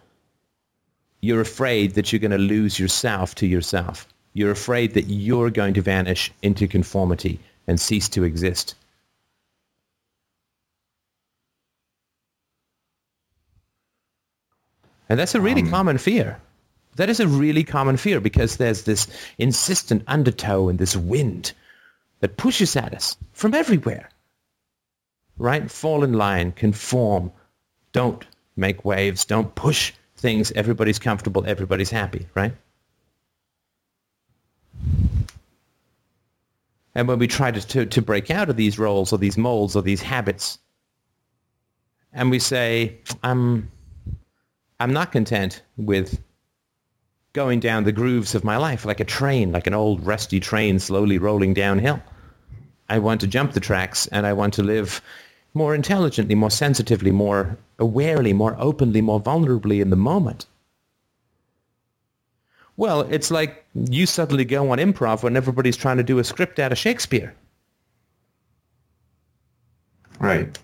you're 1.20 1.41
afraid 1.41 1.95
that 1.95 2.12
you're 2.12 2.20
going 2.20 2.30
to 2.30 2.38
lose 2.38 2.78
yourself 2.78 3.34
to 3.36 3.47
yourself. 3.47 4.07
You're 4.32 4.53
afraid 4.53 4.95
that 4.95 5.09
you're 5.09 5.51
going 5.51 5.74
to 5.74 5.82
vanish 5.82 6.32
into 6.41 6.68
conformity 6.68 7.41
and 7.66 7.80
cease 7.80 8.09
to 8.11 8.22
exist. 8.22 8.76
And 15.09 15.18
that's 15.18 15.34
a 15.34 15.41
really 15.41 15.62
um. 15.62 15.70
common 15.70 15.99
fear. 15.99 16.41
That 16.95 17.11
is 17.11 17.18
a 17.18 17.26
really 17.26 17.64
common 17.64 17.97
fear 17.97 18.20
because 18.20 18.57
there's 18.57 18.84
this 18.84 19.09
insistent 19.36 20.05
undertow 20.07 20.68
and 20.68 20.78
this 20.78 20.97
wind 20.97 21.53
that 22.20 22.36
pushes 22.36 22.76
at 22.76 22.95
us 22.95 23.16
from 23.32 23.53
everywhere. 23.53 24.11
Right? 25.38 25.68
Fall 25.68 26.05
in 26.05 26.12
line, 26.12 26.53
conform, 26.53 27.32
don't 27.93 28.24
make 28.57 28.84
waves, 28.84 29.24
don't 29.24 29.55
push 29.55 29.93
things. 30.16 30.53
Everybody's 30.53 30.99
comfortable, 30.99 31.45
everybody's 31.47 31.91
happy, 31.91 32.26
right? 32.34 32.55
And 36.95 37.07
when 37.09 37.18
we 37.18 37.28
try 37.28 37.51
to, 37.51 37.66
to, 37.68 37.86
to 37.86 38.03
break 38.03 38.30
out 38.30 38.51
of 38.51 38.57
these 38.57 38.78
roles 38.78 39.12
or 39.12 39.18
these 39.18 39.38
molds 39.38 39.76
or 39.76 39.82
these 39.82 40.03
habits, 40.03 40.59
and 42.12 42.30
we 42.30 42.38
say, 42.41 42.99
I'm, 43.22 43.70
I'm 44.80 44.93
not 44.93 45.12
content 45.12 45.62
with 45.76 46.20
going 47.32 47.61
down 47.61 47.84
the 47.84 47.93
grooves 47.93 48.34
of 48.34 48.43
my 48.43 48.57
life 48.57 48.84
like 48.84 48.99
a 48.99 49.05
train, 49.05 49.53
like 49.53 49.68
an 49.68 49.74
old 49.74 50.05
rusty 50.05 50.41
train 50.41 50.80
slowly 50.80 51.18
rolling 51.18 51.55
downhill. 51.55 52.03
I 52.88 52.99
want 52.99 53.20
to 53.20 53.28
jump 53.28 53.53
the 53.53 53.61
tracks 53.61 54.09
and 54.09 54.26
I 54.26 54.32
want 54.32 54.55
to 54.55 54.64
live 54.64 55.01
more 55.55 55.74
intelligently, 55.74 56.34
more 56.34 56.51
sensitively, 56.51 57.11
more 57.11 57.57
awarely, 57.78 58.34
more 58.34 58.57
openly, 58.59 59.01
more 59.01 59.20
vulnerably 59.20 59.80
in 59.80 59.90
the 59.90 59.96
moment. 59.96 60.46
Well, 62.76 63.03
it's 63.03 63.30
like 63.30 63.64
you 63.74 64.07
suddenly 64.07 64.44
go 64.44 64.70
on 64.70 64.78
improv 64.78 65.22
when 65.22 65.36
everybody's 65.36 65.76
trying 65.76 65.98
to 65.98 66.03
do 66.03 66.18
a 66.18 66.24
script 66.24 66.59
out 66.59 66.72
of 66.72 66.78
Shakespeare. 66.78 67.34
Right. 70.18 70.59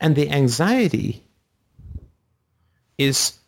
And 0.00 0.14
the 0.14 0.30
anxiety 0.30 1.22
is 2.98 3.38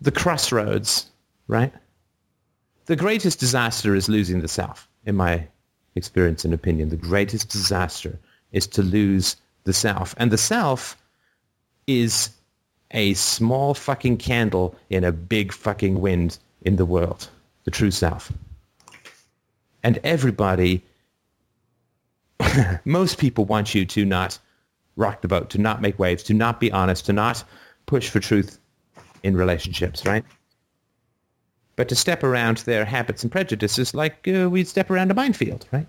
the 0.00 0.12
crossroads, 0.12 1.10
right? 1.48 1.72
The 2.86 2.96
greatest 2.96 3.40
disaster 3.40 3.94
is 3.94 4.08
losing 4.08 4.40
the 4.40 4.48
self, 4.48 4.88
in 5.06 5.16
my 5.16 5.46
experience 5.94 6.44
and 6.44 6.52
opinion. 6.52 6.90
The 6.90 6.96
greatest 6.96 7.48
disaster 7.48 8.18
is 8.52 8.66
to 8.68 8.82
lose 8.82 9.36
the 9.64 9.72
self. 9.72 10.14
And 10.18 10.30
the 10.30 10.38
self 10.38 10.96
is 11.86 12.30
a 12.90 13.14
small 13.14 13.74
fucking 13.74 14.18
candle 14.18 14.74
in 14.90 15.04
a 15.04 15.12
big 15.12 15.52
fucking 15.52 16.00
wind 16.00 16.38
in 16.62 16.76
the 16.76 16.84
world. 16.84 17.28
The 17.64 17.70
true 17.70 17.90
self. 17.90 18.32
And 19.82 19.98
everybody, 20.04 20.82
most 22.84 23.18
people 23.18 23.44
want 23.44 23.74
you 23.74 23.86
to 23.86 24.04
not 24.04 24.38
rock 24.96 25.20
the 25.20 25.28
boat, 25.28 25.50
to 25.50 25.58
not 25.58 25.80
make 25.80 25.98
waves, 25.98 26.22
to 26.24 26.34
not 26.34 26.60
be 26.60 26.72
honest, 26.72 27.06
to 27.06 27.12
not 27.12 27.44
push 27.86 28.08
for 28.08 28.20
truth 28.20 28.58
in 29.22 29.36
relationships, 29.36 30.04
right? 30.06 30.24
But 31.76 31.88
to 31.90 31.94
step 31.94 32.22
around 32.24 32.58
their 32.58 32.84
habits 32.84 33.22
and 33.22 33.30
prejudices 33.30 33.94
like 33.94 34.26
uh, 34.26 34.48
we'd 34.50 34.66
step 34.66 34.90
around 34.90 35.10
a 35.10 35.14
minefield, 35.14 35.66
right? 35.72 35.86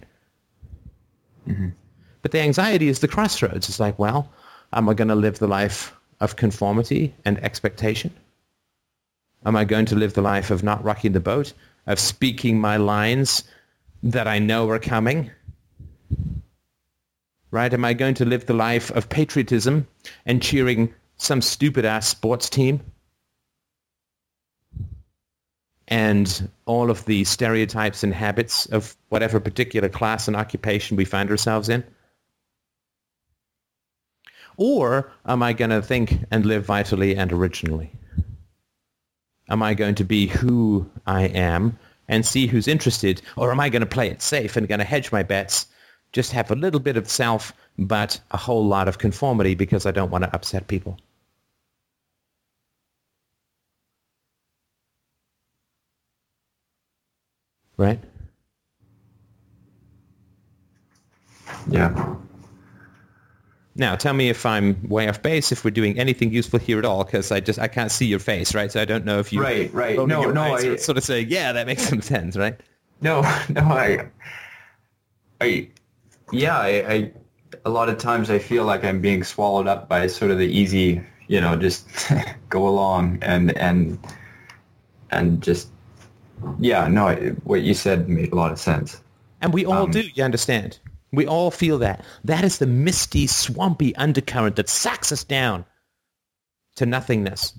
But 2.22 2.32
the 2.32 2.42
anxiety 2.42 2.90
is 2.90 3.00
the 3.00 3.08
crossroads. 3.08 3.70
It's 3.70 3.80
like, 3.80 3.98
well, 3.98 4.30
am 4.74 4.90
I 4.90 4.94
going 4.94 5.08
to 5.08 5.16
live 5.16 5.40
the 5.40 5.48
life 5.48 5.94
of 6.20 6.36
conformity 6.36 7.16
and 7.24 7.42
expectation? 7.42 8.14
Am 9.46 9.56
I 9.56 9.64
going 9.64 9.86
to 9.86 9.96
live 9.96 10.14
the 10.14 10.22
life 10.22 10.52
of 10.52 10.64
not 10.64 10.84
rocking 10.84 11.14
the 11.14 11.22
boat, 11.22 11.54
of 11.86 12.00
speaking 12.00 12.60
my 12.60 12.76
lines 12.78 13.44
that 14.04 14.28
I 14.28 14.40
know 14.40 14.70
are 14.70 14.80
coming? 14.80 15.32
Right? 17.52 17.74
Am 17.74 17.86
I 17.86 17.94
going 17.94 18.16
to 18.16 18.26
live 18.26 18.46
the 18.46 18.54
life 18.54 18.92
of 18.92 19.08
patriotism 19.08 19.88
and 20.26 20.42
cheering 20.42 20.94
some 21.16 21.42
stupid-ass 21.42 22.08
sports 22.08 22.50
team? 22.50 22.82
And 25.88 26.50
all 26.66 26.90
of 26.90 27.06
the 27.06 27.24
stereotypes 27.24 28.04
and 28.04 28.14
habits 28.14 28.66
of 28.66 28.96
whatever 29.10 29.40
particular 29.40 29.88
class 29.88 30.28
and 30.28 30.36
occupation 30.36 30.98
we 30.98 31.06
find 31.06 31.30
ourselves 31.30 31.70
in? 31.70 31.84
Or 34.58 35.12
am 35.26 35.44
I 35.44 35.54
going 35.54 35.70
to 35.70 35.82
think 35.82 36.26
and 36.32 36.46
live 36.46 36.66
vitally 36.66 37.16
and 37.16 37.32
originally? 37.32 37.92
Am 39.50 39.64
I 39.64 39.76
going 39.76 39.96
to 39.96 40.04
be 40.04 40.28
who 40.28 40.90
I 41.06 41.24
am 41.24 41.78
and 42.08 42.26
see 42.26 42.48
who's 42.48 42.68
interested? 42.68 43.22
Or 43.36 43.52
am 43.52 43.60
I 43.60 43.70
going 43.70 43.82
to 43.82 43.86
play 43.86 44.10
it 44.10 44.22
safe 44.22 44.58
and 44.58 44.68
going 44.68 44.80
to 44.80 44.86
hedge 44.86 45.12
my 45.12 45.24
bets, 45.24 45.68
just 46.12 46.32
have 46.32 46.52
a 46.52 46.56
little 46.56 46.80
bit 46.80 46.98
of 46.98 47.08
self, 47.08 47.54
but 47.78 48.20
a 48.32 48.38
whole 48.38 48.66
lot 48.66 48.88
of 48.88 48.98
conformity 48.98 49.56
because 49.56 49.86
I 49.86 49.92
don't 49.92 50.12
want 50.12 50.24
to 50.24 50.34
upset 50.34 50.68
people? 50.68 50.98
Right? 57.78 58.00
Yeah. 61.70 62.16
Now, 63.76 63.96
tell 63.96 64.14
me 64.14 64.30
if 64.30 64.44
I'm 64.46 64.90
way 64.90 65.08
off 65.08 65.22
base, 65.22 65.52
if 65.52 65.64
we're 65.64 65.70
doing 65.72 66.00
anything 66.00 66.34
useful 66.34 66.58
here 66.60 66.80
at 66.80 66.86
all, 66.86 67.04
because 67.04 67.32
I 67.32 67.40
just 67.40 67.60
I 67.60 67.68
can't 67.68 67.92
see 67.92 68.08
your 68.08 68.20
face, 68.20 68.56
right? 68.56 68.72
So 68.72 68.82
I 68.82 68.86
don't 68.86 69.06
know 69.06 69.20
if 69.20 69.32
you 69.32 69.42
Right, 69.42 69.72
right. 69.72 69.96
No, 69.96 70.32
no, 70.32 70.56
I- 70.56 70.78
sort 70.78 70.98
of 70.98 71.04
say, 71.04 71.22
yeah, 71.22 71.52
that 71.54 71.68
makes 71.68 71.88
some 71.88 72.02
sense, 72.02 72.36
right? 72.36 72.60
No, 73.02 73.22
no, 73.50 73.62
I, 73.62 74.08
I, 75.40 75.70
yeah, 76.32 76.58
I, 76.58 76.68
I, 76.68 77.12
a 77.66 77.70
lot 77.70 77.90
of 77.90 78.00
times 78.00 78.32
I 78.32 78.40
feel 78.40 78.66
like 78.66 78.84
I'm 78.84 79.00
being 79.00 79.24
swallowed 79.24 79.68
up 79.68 79.88
by 79.88 80.08
sort 80.08 80.32
of 80.32 80.40
the 80.40 80.48
easy, 80.48 81.04
you 81.28 81.40
know, 81.40 81.56
just 81.56 81.88
go 82.50 82.68
along 82.68 83.20
and 83.22 83.56
and 83.56 84.00
and 85.12 85.44
just, 85.44 85.70
yeah, 86.60 86.88
no, 86.88 87.16
what 87.44 87.62
you 87.62 87.74
said 87.74 88.10
made 88.10 88.32
a 88.32 88.36
lot 88.36 88.52
of 88.52 88.60
sense. 88.60 89.02
And 89.42 89.54
we 89.54 89.66
all 89.66 89.84
Um, 89.84 89.92
do, 89.92 90.02
you 90.02 90.24
understand? 90.24 90.80
We 91.12 91.26
all 91.26 91.52
feel 91.52 91.78
that. 91.80 92.04
That 92.24 92.44
is 92.44 92.58
the 92.58 92.68
misty, 92.68 93.28
swampy 93.28 93.96
undercurrent 93.96 94.56
that 94.58 94.70
sucks 94.70 95.12
us 95.12 95.24
down 95.24 95.66
to 96.76 96.86
nothingness, 96.86 97.54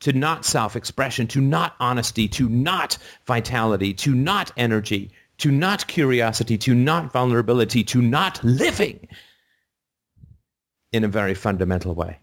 to 0.00 0.12
not 0.12 0.44
self-expression, 0.44 1.26
to 1.28 1.40
not 1.40 1.74
honesty, 1.80 2.28
to 2.28 2.48
not 2.48 2.98
vitality, 3.26 3.92
to 3.94 4.14
not 4.14 4.50
energy, 4.56 5.10
to 5.38 5.50
not 5.50 5.86
curiosity, 5.86 6.58
to 6.58 6.74
not 6.74 7.12
vulnerability, 7.12 7.84
to 7.84 8.02
not 8.02 8.42
living 8.42 9.06
in 10.92 11.04
a 11.04 11.08
very 11.08 11.34
fundamental 11.34 11.94
way. 11.94 12.18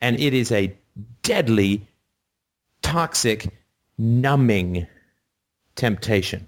And 0.00 0.18
it 0.20 0.34
is 0.34 0.52
a 0.52 0.76
deadly, 1.22 1.86
toxic, 2.82 3.48
numbing 3.98 4.86
temptation, 5.74 6.46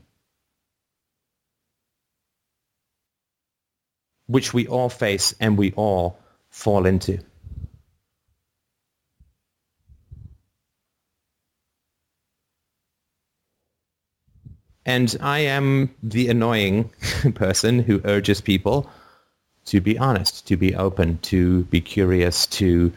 which 4.26 4.52
we 4.52 4.66
all 4.66 4.88
face 4.88 5.34
and 5.40 5.56
we 5.56 5.72
all 5.72 6.18
fall 6.50 6.86
into. 6.86 7.18
And 14.84 15.14
I 15.20 15.40
am 15.40 15.94
the 16.02 16.28
annoying 16.28 16.90
person 17.34 17.80
who 17.80 18.00
urges 18.04 18.40
people 18.40 18.90
to 19.68 19.82
be 19.82 19.98
honest, 19.98 20.46
to 20.46 20.56
be 20.56 20.74
open, 20.74 21.18
to 21.18 21.64
be 21.64 21.80
curious, 21.80 22.46
to 22.46 22.90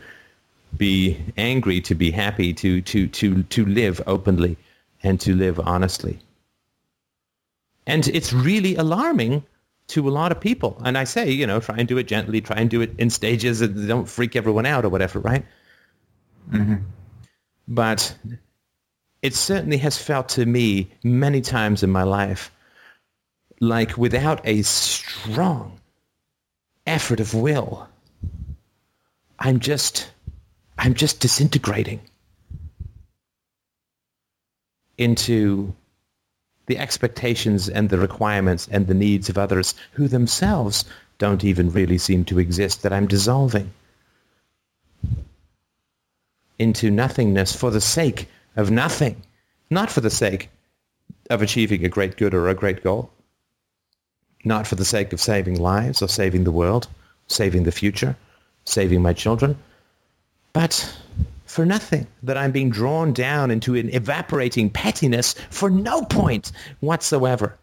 be 0.78 1.18
angry, 1.38 1.82
to 1.82 1.96
be 1.96 2.12
happy, 2.12 2.54
to, 2.54 2.82
to, 2.82 3.08
to, 3.08 3.44
to 3.44 3.66
live 3.66 4.02
openly 4.08 4.58
and 5.04 5.20
to 5.22 5.36
live 5.36 5.60
honestly. 5.60 6.20
And 7.88 8.08
it's 8.08 8.32
really 8.32 8.76
alarming 8.76 9.44
to 9.88 10.08
a 10.08 10.12
lot 10.12 10.32
of 10.32 10.40
people. 10.40 10.82
And 10.86 10.98
I 10.98 11.04
say, 11.04 11.32
you 11.32 11.46
know, 11.46 11.60
try 11.60 11.76
and 11.78 11.88
do 11.88 11.98
it 11.98 12.08
gently, 12.08 12.42
try 12.42 12.58
and 12.58 12.70
do 12.70 12.82
it 12.82 12.92
in 12.98 13.10
stages 13.10 13.62
and 13.62 13.88
don't 13.88 14.08
freak 14.08 14.36
everyone 14.36 14.66
out 14.66 14.86
or 14.86 14.90
whatever, 14.90 15.20
right? 15.20 15.46
Mm-hmm. 16.52 16.76
But 17.68 18.16
it 19.22 19.36
certainly 19.36 19.78
has 19.78 19.98
felt 19.98 20.30
to 20.30 20.46
me 20.46 20.92
many 21.04 21.42
times 21.42 21.84
in 21.84 21.90
my 21.90 22.04
life 22.04 22.52
like 23.62 23.96
without 23.96 24.42
a 24.44 24.64
strong 24.64 25.80
effort 26.86 27.20
of 27.20 27.34
will, 27.34 27.88
I'm 29.40 29.60
just, 29.60 30.11
I'm 30.82 30.96
just 30.96 31.22
disintegrating. 31.22 32.02
into 35.02 35.74
the 36.68 36.78
expectations 36.78 37.68
and 37.68 37.90
the 37.90 37.98
requirements 37.98 38.68
and 38.72 38.86
the 38.86 38.94
needs 38.94 39.30
of 39.30 39.38
others 39.38 39.74
who 39.94 40.08
themselves 40.08 40.86
don't 41.18 41.44
even 41.44 41.72
really 41.72 41.98
seem 41.98 42.24
to 42.26 42.38
exist 42.38 42.84
that 42.84 42.94
I'm 42.94 43.08
dissolving 43.08 43.72
into 46.60 46.92
nothingness 46.92 47.56
for 47.56 47.72
the 47.72 47.82
sake 47.82 48.30
of 48.56 48.70
nothing, 48.70 49.24
not 49.72 49.90
for 49.90 50.02
the 50.02 50.12
sake 50.12 50.52
of 51.32 51.42
achieving 51.42 51.84
a 51.84 51.90
great 51.90 52.16
good 52.16 52.36
or 52.36 52.48
a 52.48 52.54
great 52.54 52.84
goal, 52.84 53.12
not 54.46 54.68
for 54.68 54.76
the 54.76 54.86
sake 54.86 55.14
of 55.14 55.20
saving 55.20 55.60
lives 55.60 56.04
or 56.04 56.08
saving 56.08 56.44
the 56.44 56.52
world, 56.52 56.88
saving 57.28 57.64
the 57.64 57.72
future, 57.72 58.16
saving 58.66 59.02
my 59.02 59.14
children, 59.14 59.58
but 60.54 60.98
for 61.46 61.66
nothing, 61.66 62.08
that 62.24 62.38
I'm 62.38 62.52
being 62.52 62.70
drawn 62.70 63.12
down 63.12 63.52
into 63.52 63.76
an 63.76 63.90
evaporating 63.94 64.70
pettiness 64.70 65.36
for 65.50 65.70
no 65.70 66.04
point 66.04 66.54
whatsoever. 66.80 67.58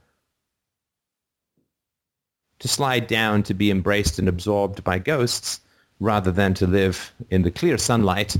To 2.58 2.68
slide 2.68 3.06
down 3.06 3.44
to 3.44 3.54
be 3.54 3.70
embraced 3.70 4.18
and 4.18 4.28
absorbed 4.28 4.84
by 4.84 4.98
ghosts 4.98 5.60
rather 6.00 6.30
than 6.30 6.52
to 6.54 6.66
live 6.66 7.12
in 7.30 7.42
the 7.42 7.50
clear 7.50 7.78
sunlight, 7.78 8.36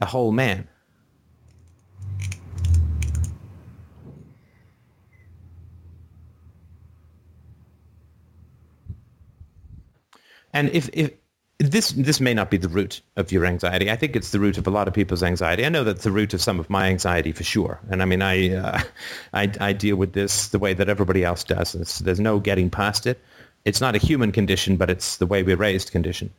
a 0.00 0.06
whole 0.06 0.32
man. 0.32 0.68
And 10.52 10.68
if, 10.70 10.90
if 10.92 11.12
this 11.58 11.90
this 11.90 12.20
may 12.20 12.34
not 12.34 12.50
be 12.50 12.56
the 12.56 12.68
root 12.68 13.00
of 13.16 13.32
your 13.32 13.44
anxiety. 13.44 13.90
I 13.90 13.96
think 13.96 14.14
it's 14.14 14.30
the 14.30 14.38
root 14.38 14.58
of 14.58 14.66
a 14.68 14.70
lot 14.70 14.86
of 14.86 14.94
people's 14.94 15.24
anxiety. 15.24 15.66
I 15.66 15.68
know 15.68 15.82
that's 15.82 16.04
the 16.04 16.12
root 16.12 16.32
of 16.32 16.40
some 16.40 16.60
of 16.60 16.70
my 16.70 16.86
anxiety 16.86 17.32
for 17.32 17.42
sure. 17.42 17.80
And 17.90 18.00
I 18.00 18.04
mean, 18.04 18.22
I 18.22 18.54
uh, 18.54 18.80
I, 19.32 19.50
I, 19.60 19.72
deal 19.72 19.96
with 19.96 20.12
this 20.12 20.48
the 20.48 20.60
way 20.60 20.72
that 20.74 20.88
everybody 20.88 21.24
else 21.24 21.42
does. 21.42 21.74
It's, 21.74 21.98
there's 21.98 22.20
no 22.20 22.38
getting 22.38 22.70
past 22.70 23.08
it. 23.08 23.20
It's 23.64 23.80
not 23.80 23.96
a 23.96 23.98
human 23.98 24.30
condition, 24.30 24.76
but 24.76 24.88
it's 24.88 25.16
the 25.16 25.26
way 25.26 25.42
we're 25.42 25.56
raised 25.56 25.90
condition, 25.90 26.30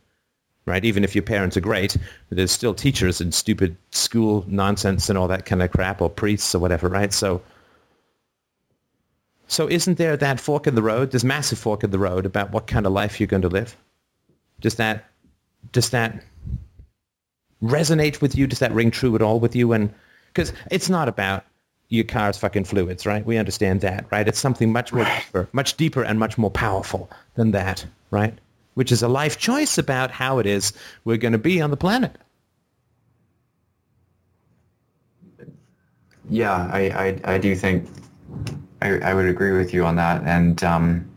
right? 0.64 0.84
Even 0.86 1.04
if 1.04 1.14
your 1.14 1.22
parents 1.22 1.54
are 1.54 1.60
great, 1.60 1.98
there's 2.30 2.50
still 2.50 2.72
teachers 2.72 3.20
and 3.20 3.34
stupid 3.34 3.76
school 3.90 4.46
nonsense 4.48 5.10
and 5.10 5.18
all 5.18 5.28
that 5.28 5.44
kind 5.44 5.62
of 5.62 5.70
crap, 5.70 6.00
or 6.00 6.08
priests 6.08 6.54
or 6.54 6.58
whatever, 6.60 6.88
right? 6.88 7.12
So. 7.12 7.42
So 9.48 9.68
isn't 9.68 9.98
there 9.98 10.16
that 10.16 10.38
fork 10.38 10.68
in 10.68 10.76
the 10.76 10.82
road, 10.82 11.10
this 11.10 11.24
massive 11.24 11.58
fork 11.58 11.82
in 11.82 11.90
the 11.90 11.98
road 11.98 12.24
about 12.24 12.52
what 12.52 12.68
kind 12.68 12.86
of 12.86 12.92
life 12.92 13.18
you're 13.18 13.26
going 13.26 13.42
to 13.42 13.48
live? 13.48 13.76
Does 14.60 14.76
that 14.76 15.09
does 15.72 15.90
that 15.90 16.24
resonate 17.62 18.20
with 18.20 18.36
you? 18.36 18.46
Does 18.46 18.60
that 18.60 18.72
ring 18.72 18.90
true 18.90 19.14
at 19.14 19.22
all 19.22 19.40
with 19.40 19.54
you? 19.54 19.72
And 19.72 19.92
because 20.32 20.52
it's 20.70 20.88
not 20.88 21.08
about 21.08 21.44
your 21.88 22.04
car's 22.04 22.38
fucking 22.38 22.64
fluids, 22.64 23.04
right? 23.04 23.26
We 23.26 23.36
understand 23.36 23.80
that, 23.80 24.06
right? 24.10 24.26
It's 24.26 24.38
something 24.38 24.72
much 24.72 24.92
more 24.92 25.04
deeper, 25.04 25.48
much 25.52 25.76
deeper 25.76 26.02
and 26.02 26.18
much 26.18 26.38
more 26.38 26.50
powerful 26.50 27.10
than 27.34 27.50
that, 27.50 27.84
right? 28.10 28.38
Which 28.74 28.92
is 28.92 29.02
a 29.02 29.08
life 29.08 29.38
choice 29.38 29.76
about 29.76 30.10
how 30.12 30.38
it 30.38 30.46
is 30.46 30.72
we're 31.04 31.16
going 31.16 31.32
to 31.32 31.38
be 31.38 31.60
on 31.60 31.70
the 31.70 31.76
planet. 31.76 32.16
Yeah, 36.28 36.70
I, 36.72 36.80
I, 36.80 37.34
I 37.34 37.38
do 37.38 37.56
think 37.56 37.88
I, 38.80 38.98
I 39.00 39.14
would 39.14 39.26
agree 39.26 39.52
with 39.52 39.74
you 39.74 39.84
on 39.84 39.96
that. 39.96 40.22
And 40.24 40.62
um, 40.62 41.10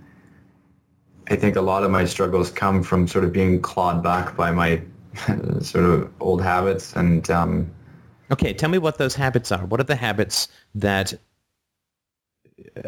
I 1.29 1.35
think 1.35 1.55
a 1.55 1.61
lot 1.61 1.83
of 1.83 1.91
my 1.91 2.05
struggles 2.05 2.51
come 2.51 2.83
from 2.83 3.07
sort 3.07 3.23
of 3.23 3.31
being 3.31 3.61
clawed 3.61 4.03
back 4.03 4.35
by 4.35 4.51
my 4.51 4.81
sort 5.61 5.85
of 5.85 6.11
old 6.19 6.41
habits 6.41 6.93
and 6.95 7.29
um, 7.29 7.71
okay 8.31 8.53
tell 8.53 8.69
me 8.69 8.77
what 8.77 8.97
those 8.97 9.15
habits 9.15 9.51
are. 9.51 9.65
What 9.65 9.79
are 9.79 9.85
the 9.85 9.95
habits 9.95 10.47
that 10.75 11.13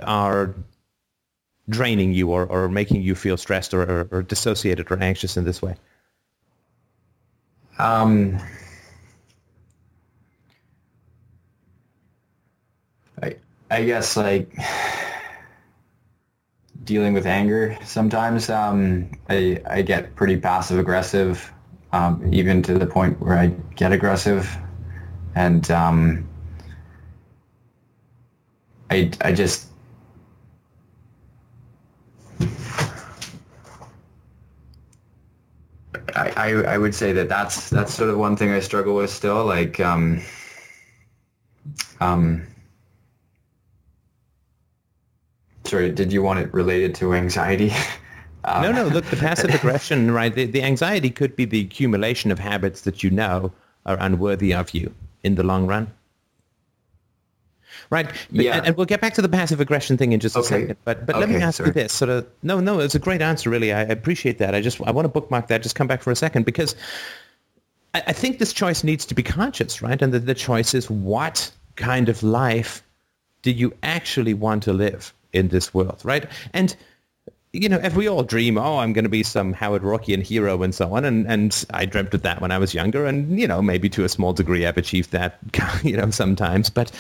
are 0.02 0.56
draining 1.70 2.14
you 2.14 2.32
or, 2.32 2.46
or 2.46 2.70
making 2.70 3.02
you 3.02 3.16
feel 3.16 3.38
stressed 3.38 3.74
or, 3.74 3.82
or, 3.82 4.08
or 4.12 4.24
dissociated 4.24 4.92
or 4.92 5.02
anxious 5.02 5.38
in 5.38 5.46
this 5.46 5.62
way? 5.62 5.76
Um, 7.78 8.40
I, 13.22 13.36
I 13.70 13.84
guess 13.84 14.16
like 14.16 14.54
dealing 16.86 17.14
with 17.14 17.26
anger 17.26 17.78
sometimes. 17.84 18.50
Um, 18.50 19.12
I, 19.30 19.62
I 19.70 19.82
get 19.82 20.16
pretty 20.16 20.38
passive 20.38 20.80
aggressive, 20.80 21.52
um, 21.92 22.30
even 22.34 22.62
to 22.64 22.78
the 22.78 22.88
point 22.88 23.20
where 23.20 23.38
I 23.38 23.48
get 23.76 23.92
aggressive. 23.92 24.56
And 25.36 25.70
um, 25.72 26.30
I, 28.90 29.12
I 29.22 29.34
just 29.34 29.68
I, 36.16 36.52
I, 36.54 36.78
would 36.78 36.96
say 36.96 37.12
that 37.14 37.28
that's 37.28 37.70
that's 37.70 37.94
sort 37.94 38.10
of 38.10 38.18
one 38.18 38.38
thing 38.38 38.52
I 38.52 38.62
struggle 38.62 38.96
with 38.96 39.10
still. 39.10 39.46
Like 39.46 39.80
um, 39.80 40.22
um, 42.00 42.48
sorry, 45.66 45.92
did 45.92 46.14
you 46.14 46.22
want 46.22 46.40
it 46.40 46.54
related 46.54 46.96
to 46.96 47.14
anxiety? 47.14 47.72
Um, 48.48 48.62
no, 48.62 48.72
no. 48.72 48.84
Look, 48.86 49.06
the 49.06 49.16
passive 49.16 49.50
aggression, 49.56 50.12
right? 50.12 50.32
The, 50.32 50.46
the 50.46 50.62
anxiety 50.62 51.10
could 51.10 51.36
be 51.36 51.46
the 51.46 51.62
accumulation 51.62 52.30
of 52.30 52.38
habits 52.38 52.82
that 52.82 53.02
you 53.02 53.10
know 53.10 53.52
are 53.88 53.98
unworthy 54.00 54.54
of 54.54 54.72
you 54.72 54.94
in 55.24 55.34
the 55.34 55.42
long 55.42 55.66
run. 55.66 55.92
Right. 57.90 58.08
Yeah. 58.32 58.58
And, 58.58 58.68
and, 58.68 58.78
we'll 58.78 58.86
get 58.86 59.02
back 59.02 59.16
to 59.16 59.22
the 59.22 59.30
passive 59.30 59.60
aggression 59.60 59.98
thing 59.98 60.12
in 60.12 60.20
just 60.20 60.36
a 60.36 60.40
okay. 60.40 60.48
second. 60.48 60.78
But 60.86 61.06
but 61.06 61.16
okay, 61.16 61.26
let 61.26 61.30
me 61.30 61.42
ask 61.42 61.58
sorry. 61.58 61.70
you 61.70 61.74
this. 61.74 61.94
Sort 61.94 62.10
of 62.10 62.28
no, 62.44 62.60
no, 62.60 62.80
it's 62.80 62.96
a 62.96 63.00
great 63.00 63.22
answer 63.22 63.50
really. 63.50 63.74
I, 63.74 63.82
appreciate 63.82 64.38
that. 64.38 64.56
I 64.56 64.62
just 64.62 64.82
I 64.82 64.92
want 64.92 65.06
to 65.06 65.10
bookmark 65.10 65.48
that, 65.48 65.64
just 65.64 65.76
come 65.76 65.88
back 65.88 66.02
for 66.02 66.12
a 66.12 66.16
second 66.16 66.46
because 66.46 66.76
I, 67.94 68.04
I 68.08 68.14
think 68.14 68.40
this 68.40 68.54
choice 68.54 68.84
needs 68.84 69.06
to 69.08 69.16
be 69.16 69.24
conscious, 69.24 69.82
right? 69.82 70.00
And 70.02 70.14
the, 70.14 70.20
the 70.20 70.36
choice 70.36 70.74
is 70.74 70.90
what 70.90 71.52
kind 71.76 72.10
of 72.10 72.22
life 72.24 72.84
do 73.42 73.52
you 73.52 73.74
actually 73.84 74.34
want 74.34 74.64
to 74.64 74.74
live? 74.74 75.14
In 75.36 75.50
this 75.50 75.74
world, 75.74 76.02
right? 76.04 76.26
And 76.54 76.76
you 77.56 77.70
know, 77.70 77.80
if 77.82 77.96
we 77.96 78.08
all 78.08 78.24
dream, 78.24 78.58
oh, 78.58 78.80
I'm 78.80 78.92
going 78.94 79.06
to 79.06 79.10
be 79.10 79.24
some 79.24 79.54
Howard 79.54 79.82
Roarkian 79.82 80.22
hero 80.22 80.62
and 80.62 80.76
so 80.76 80.94
on, 80.94 81.06
and, 81.06 81.26
and 81.28 81.66
I 81.72 81.86
dreamt 81.86 82.14
of 82.14 82.22
that 82.24 82.42
when 82.42 82.52
I 82.52 82.58
was 82.58 82.74
younger, 82.74 83.06
and 83.06 83.40
you 83.40 83.48
know, 83.48 83.62
maybe 83.62 83.90
to 83.90 84.04
a 84.04 84.10
small 84.10 84.34
degree 84.34 84.66
I've 84.66 84.78
achieved 84.78 85.12
that, 85.12 85.40
you 85.84 85.96
know, 85.96 86.10
sometimes. 86.10 86.70
But, 86.70 86.92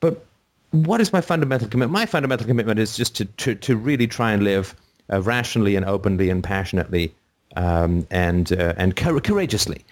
but 0.00 0.24
what 0.72 1.00
is 1.00 1.12
my 1.12 1.20
fundamental 1.20 1.68
commitment? 1.68 1.92
My 1.92 2.06
fundamental 2.06 2.46
commitment 2.46 2.80
is 2.80 2.96
just 2.96 3.16
to 3.16 3.24
to, 3.24 3.54
to 3.54 3.76
really 3.76 4.06
try 4.06 4.32
and 4.32 4.42
live 4.42 4.74
uh, 5.12 5.22
rationally 5.22 5.76
and 5.76 5.84
openly 5.84 6.28
and 6.28 6.42
passionately, 6.42 7.14
um, 7.56 8.06
and 8.10 8.52
uh, 8.52 8.74
and 8.76 8.96
courageously. 8.96 9.84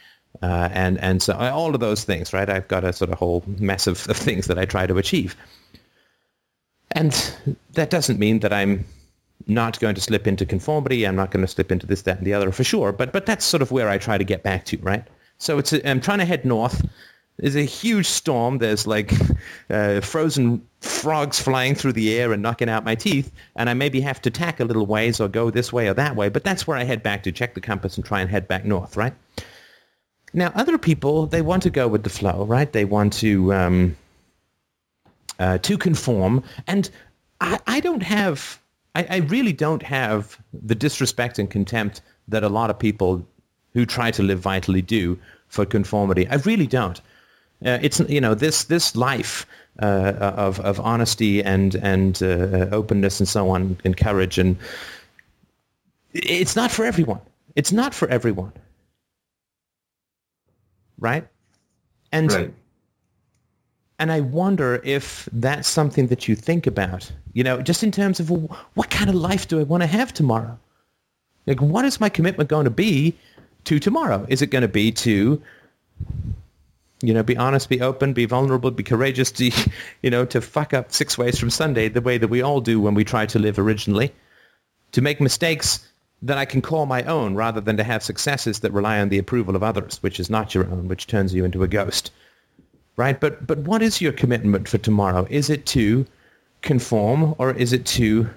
Uh, 0.42 0.68
and 0.72 0.98
and 0.98 1.22
so 1.22 1.32
all 1.34 1.74
of 1.74 1.80
those 1.80 2.04
things, 2.04 2.32
right? 2.32 2.50
I've 2.50 2.68
got 2.68 2.84
a 2.84 2.92
sort 2.92 3.10
of 3.10 3.18
whole 3.18 3.42
mess 3.46 3.86
of, 3.86 4.06
of 4.08 4.16
things 4.16 4.48
that 4.48 4.58
I 4.58 4.64
try 4.64 4.86
to 4.86 4.98
achieve. 4.98 5.36
And 6.96 7.12
that 7.74 7.90
doesn't 7.90 8.18
mean 8.18 8.40
that 8.40 8.54
I'm 8.54 8.84
not 9.46 9.78
going 9.78 9.94
to 9.94 10.00
slip 10.00 10.26
into 10.26 10.46
conformity. 10.46 11.06
I'm 11.06 11.14
not 11.14 11.30
going 11.30 11.44
to 11.44 11.46
slip 11.46 11.70
into 11.70 11.86
this, 11.86 12.02
that, 12.02 12.18
and 12.18 12.26
the 12.26 12.32
other 12.32 12.50
for 12.50 12.64
sure. 12.64 12.90
But 12.90 13.12
but 13.12 13.26
that's 13.26 13.44
sort 13.44 13.62
of 13.62 13.70
where 13.70 13.90
I 13.90 13.98
try 13.98 14.16
to 14.16 14.24
get 14.24 14.42
back 14.42 14.64
to, 14.66 14.78
right? 14.78 15.04
So 15.36 15.58
it's 15.58 15.74
a, 15.74 15.86
I'm 15.88 16.00
trying 16.00 16.20
to 16.20 16.24
head 16.24 16.46
north. 16.46 16.82
There's 17.36 17.54
a 17.54 17.62
huge 17.62 18.06
storm. 18.06 18.58
There's 18.58 18.86
like 18.86 19.12
uh, 19.68 20.00
frozen 20.00 20.66
frogs 20.80 21.38
flying 21.38 21.74
through 21.74 21.92
the 21.92 22.18
air 22.18 22.32
and 22.32 22.42
knocking 22.42 22.70
out 22.70 22.82
my 22.82 22.94
teeth. 22.94 23.30
And 23.56 23.68
I 23.68 23.74
maybe 23.74 24.00
have 24.00 24.22
to 24.22 24.30
tack 24.30 24.58
a 24.58 24.64
little 24.64 24.86
ways 24.86 25.20
or 25.20 25.28
go 25.28 25.50
this 25.50 25.70
way 25.70 25.88
or 25.88 25.94
that 25.94 26.16
way. 26.16 26.30
But 26.30 26.44
that's 26.44 26.66
where 26.66 26.78
I 26.78 26.84
head 26.84 27.02
back 27.02 27.24
to, 27.24 27.32
check 27.32 27.52
the 27.52 27.60
compass 27.60 27.98
and 27.98 28.06
try 28.06 28.22
and 28.22 28.30
head 28.30 28.48
back 28.48 28.64
north, 28.64 28.96
right? 28.96 29.12
Now, 30.32 30.50
other 30.54 30.78
people, 30.78 31.26
they 31.26 31.42
want 31.42 31.62
to 31.64 31.70
go 31.70 31.88
with 31.88 32.04
the 32.04 32.10
flow, 32.10 32.46
right? 32.46 32.72
They 32.72 32.86
want 32.86 33.12
to... 33.14 33.52
Um, 33.52 33.96
uh, 35.38 35.58
to 35.58 35.78
conform. 35.78 36.42
And 36.66 36.90
I, 37.40 37.58
I 37.66 37.80
don't 37.80 38.02
have, 38.02 38.60
I, 38.94 39.06
I, 39.08 39.16
really 39.18 39.52
don't 39.52 39.82
have 39.82 40.38
the 40.52 40.74
disrespect 40.74 41.38
and 41.38 41.50
contempt 41.50 42.00
that 42.28 42.42
a 42.42 42.48
lot 42.48 42.70
of 42.70 42.78
people 42.78 43.26
who 43.72 43.84
try 43.86 44.10
to 44.10 44.22
live 44.22 44.40
vitally 44.40 44.82
do 44.82 45.18
for 45.48 45.66
conformity. 45.66 46.28
I 46.28 46.36
really 46.36 46.66
don't. 46.66 47.00
Uh, 47.64 47.78
it's 47.80 48.00
you 48.00 48.20
know 48.20 48.34
this 48.34 48.64
this 48.64 48.94
life 48.94 49.46
uh, 49.80 49.86
of 49.86 50.60
of 50.60 50.78
honesty 50.78 51.42
and 51.42 51.74
and 51.76 52.22
uh, 52.22 52.68
openness 52.70 53.18
and 53.18 53.28
so 53.28 53.48
on 53.48 53.78
and 53.82 53.96
courage 53.96 54.38
and 54.38 54.58
it's 56.12 56.54
not 56.54 56.70
for 56.70 56.84
everyone. 56.84 57.20
It's 57.54 57.72
not 57.72 57.94
for 57.94 58.08
everyone, 58.08 58.52
right? 60.98 61.26
And 62.12 62.30
right 62.30 62.54
and 63.98 64.12
I 64.12 64.20
wonder 64.20 64.80
if 64.84 65.28
that's 65.32 65.68
something 65.68 66.08
that 66.08 66.28
you 66.28 66.36
think 66.36 66.66
about, 66.66 67.10
you 67.32 67.42
know, 67.42 67.62
just 67.62 67.82
in 67.82 67.90
terms 67.90 68.20
of 68.20 68.30
well, 68.30 68.58
what 68.74 68.90
kind 68.90 69.08
of 69.08 69.16
life 69.16 69.48
do 69.48 69.58
I 69.58 69.62
want 69.62 69.82
to 69.82 69.86
have 69.86 70.12
tomorrow? 70.12 70.58
Like, 71.46 71.62
what 71.62 71.84
is 71.84 72.00
my 72.00 72.08
commitment 72.08 72.50
going 72.50 72.64
to 72.64 72.70
be 72.70 73.16
to 73.64 73.78
tomorrow? 73.78 74.26
Is 74.28 74.42
it 74.42 74.48
going 74.48 74.62
to 74.62 74.68
be 74.68 74.92
to 74.92 75.40
You 77.02 77.14
know, 77.14 77.22
be 77.22 77.36
honest, 77.36 77.68
be 77.68 77.80
open, 77.82 78.14
be 78.14 78.24
vulnerable, 78.24 78.70
be 78.70 78.82
courageous 78.82 79.30
to, 79.32 79.50
you 80.02 80.10
know, 80.10 80.24
to 80.26 80.40
fuck 80.40 80.74
up 80.74 80.92
six 80.92 81.16
ways 81.16 81.38
from 81.38 81.50
Sunday 81.50 81.88
the 81.88 82.00
way 82.00 82.18
that 82.18 82.28
we 82.28 82.42
all 82.42 82.60
do 82.60 82.80
when 82.80 82.94
we 82.94 83.04
try 83.04 83.26
to 83.26 83.38
live 83.38 83.58
originally. 83.58 84.12
To 84.92 85.02
make 85.02 85.20
mistakes 85.20 85.86
that 86.22 86.38
I 86.38 86.46
can 86.46 86.62
call 86.62 86.86
my 86.86 87.02
own 87.02 87.34
rather 87.34 87.60
than 87.60 87.76
to 87.76 87.84
have 87.84 88.02
successes 88.02 88.60
that 88.60 88.72
rely 88.72 89.00
on 89.00 89.10
the 89.10 89.18
approval 89.18 89.56
of 89.56 89.62
others, 89.62 90.02
which 90.02 90.18
is 90.18 90.30
not 90.30 90.54
your 90.54 90.64
own, 90.64 90.88
which 90.88 91.06
turns 91.06 91.34
you 91.34 91.44
into 91.44 91.62
a 91.62 91.68
ghost. 91.68 92.10
Right? 92.96 93.20
But 93.20 93.46
but 93.46 93.58
what 93.58 93.82
is 93.82 94.00
your 94.00 94.12
commitment 94.12 94.68
for 94.68 94.78
tomorrow? 94.78 95.26
Is 95.28 95.50
it 95.50 95.66
to 95.66 96.06
conform 96.62 97.34
or 97.38 97.52
is 97.52 97.72
it 97.72 97.84
to 97.86 98.28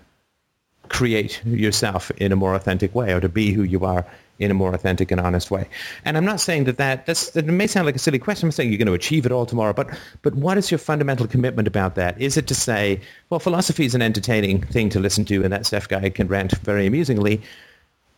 create 0.89 1.43
yourself 1.45 2.11
in 2.17 2.31
a 2.31 2.35
more 2.35 2.55
authentic 2.55 2.93
way 2.93 3.13
or 3.13 3.19
to 3.19 3.29
be 3.29 3.53
who 3.53 3.63
you 3.63 3.85
are 3.85 4.05
in 4.39 4.51
a 4.51 4.53
more 4.53 4.73
authentic 4.73 5.11
and 5.11 5.19
honest 5.19 5.51
way. 5.51 5.67
And 6.05 6.17
I'm 6.17 6.25
not 6.25 6.39
saying 6.39 6.63
that 6.63 6.77
that 6.77 7.05
that's, 7.05 7.31
that 7.31 7.45
may 7.45 7.67
sound 7.67 7.85
like 7.85 7.95
a 7.95 7.99
silly 7.99 8.19
question. 8.19 8.47
I'm 8.47 8.51
saying 8.51 8.69
you're 8.69 8.77
going 8.77 8.87
to 8.87 8.93
achieve 8.93 9.25
it 9.25 9.31
all 9.31 9.45
tomorrow, 9.45 9.73
but 9.73 9.89
but 10.21 10.33
what 10.33 10.57
is 10.57 10.71
your 10.71 10.77
fundamental 10.77 11.27
commitment 11.27 11.67
about 11.67 11.95
that? 11.95 12.19
Is 12.19 12.37
it 12.37 12.47
to 12.47 12.55
say, 12.55 13.01
well, 13.29 13.39
philosophy 13.39 13.85
is 13.85 13.95
an 13.95 14.01
entertaining 14.01 14.61
thing 14.61 14.89
to 14.89 14.99
listen 14.99 15.25
to, 15.25 15.43
and 15.43 15.51
that 15.51 15.65
Steph 15.65 15.89
guy 15.89 16.09
can 16.09 16.27
rant 16.27 16.57
very 16.59 16.87
amusingly, 16.87 17.41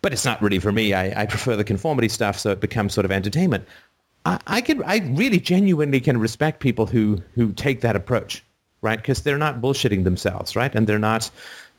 but 0.02 0.14
it's 0.14 0.26
not 0.26 0.42
really 0.42 0.60
for 0.60 0.72
me. 0.72 0.94
I, 0.94 1.24
I 1.24 1.26
prefer 1.26 1.56
the 1.56 1.64
conformity 1.64 2.08
stuff, 2.08 2.38
so 2.38 2.52
it 2.52 2.62
becomes 2.62 2.94
sort 2.94 3.06
of 3.06 3.12
entertainment. 3.12 3.66
I, 4.26 4.40
I 4.48 4.62
can 4.62 4.84
I 4.84 4.98
really 4.98 5.40
genuinely 5.40 6.00
can 6.00 6.18
respect 6.18 6.60
people 6.60 6.86
who 6.86 7.22
who 7.36 7.54
take 7.54 7.82
that 7.82 7.96
approach, 7.96 8.44
right? 8.82 8.98
Because 8.98 9.24
they're 9.24 9.38
not 9.38 9.62
bullshitting 9.62 10.04
themselves, 10.04 10.56
right? 10.56 10.74
And 10.74 10.88
they're 10.88 11.00
not 11.00 11.30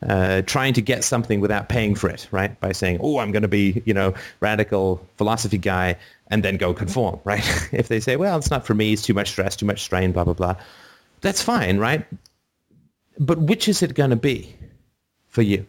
uh, 0.06 0.42
trying 0.42 0.74
to 0.74 0.82
get 0.82 1.04
something 1.04 1.40
without 1.40 1.68
paying 1.68 1.94
for 1.94 2.10
it, 2.10 2.26
right? 2.30 2.58
By 2.60 2.72
saying, 2.72 2.98
oh, 3.00 3.18
I'm 3.18 3.30
going 3.30 3.42
to 3.42 3.48
be, 3.48 3.82
you 3.84 3.94
know, 3.94 4.14
radical 4.40 5.06
philosophy 5.16 5.58
guy 5.58 5.96
and 6.28 6.42
then 6.42 6.56
go 6.56 6.74
conform, 6.74 7.20
right? 7.24 7.44
if 7.72 7.88
they 7.88 8.00
say, 8.00 8.16
well, 8.16 8.36
it's 8.38 8.50
not 8.50 8.66
for 8.66 8.74
me, 8.74 8.92
it's 8.92 9.02
too 9.02 9.14
much 9.14 9.28
stress, 9.28 9.56
too 9.56 9.66
much 9.66 9.82
strain, 9.82 10.12
blah, 10.12 10.24
blah, 10.24 10.34
blah, 10.34 10.56
that's 11.20 11.42
fine, 11.42 11.78
right? 11.78 12.04
But 13.18 13.38
which 13.38 13.68
is 13.68 13.82
it 13.82 13.94
going 13.94 14.10
to 14.10 14.16
be 14.16 14.56
for 15.28 15.42
you? 15.42 15.66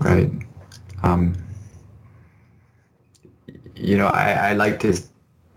Right. 0.00 0.30
Um, 1.02 1.34
you 3.84 3.96
know, 3.96 4.06
I, 4.06 4.50
I 4.50 4.52
like 4.54 4.80
to 4.80 4.94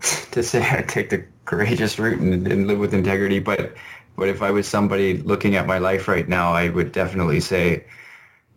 to 0.32 0.42
say 0.42 0.66
I 0.70 0.82
take 0.82 1.10
the 1.10 1.24
courageous 1.44 1.98
route 1.98 2.20
and, 2.20 2.46
and 2.46 2.66
live 2.66 2.78
with 2.78 2.94
integrity, 2.94 3.38
but 3.40 3.74
but 4.16 4.28
if 4.28 4.42
I 4.42 4.50
was 4.50 4.66
somebody 4.66 5.18
looking 5.18 5.54
at 5.54 5.66
my 5.66 5.78
life 5.78 6.08
right 6.08 6.28
now, 6.28 6.52
I 6.52 6.68
would 6.68 6.92
definitely 6.92 7.40
say 7.40 7.84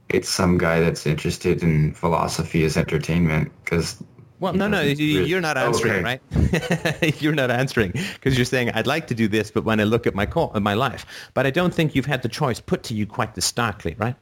it's 0.09 0.27
some 0.27 0.57
guy 0.57 0.79
that's 0.79 1.05
interested 1.05 1.63
in 1.63 1.93
philosophy 1.93 2.65
as 2.65 2.77
entertainment 2.77 3.51
because 3.63 4.03
well, 4.41 4.53
no, 4.53 4.67
no, 4.67 4.79
oh, 4.79 4.83
you're 4.87 5.39
not 5.39 5.55
answering, 5.55 6.03
okay. 6.03 6.19
right? 6.31 7.21
you're 7.21 7.35
not 7.35 7.51
answering 7.51 7.91
because 7.91 8.35
you're 8.35 8.45
saying 8.45 8.71
I'd 8.71 8.87
like 8.87 9.05
to 9.07 9.15
do 9.15 9.27
this, 9.27 9.51
but 9.51 9.63
when 9.63 9.79
I 9.79 9.83
look 9.83 10.07
at 10.07 10.15
my 10.15 10.25
call, 10.25 10.51
my 10.59 10.73
life, 10.73 11.05
but 11.35 11.45
I 11.45 11.51
don't 11.51 11.71
think 11.71 11.93
you've 11.93 12.07
had 12.07 12.23
the 12.23 12.29
choice 12.29 12.59
put 12.59 12.81
to 12.83 12.95
you 12.95 13.05
quite 13.05 13.35
this 13.35 13.45
starkly, 13.45 13.95
right? 13.99 14.15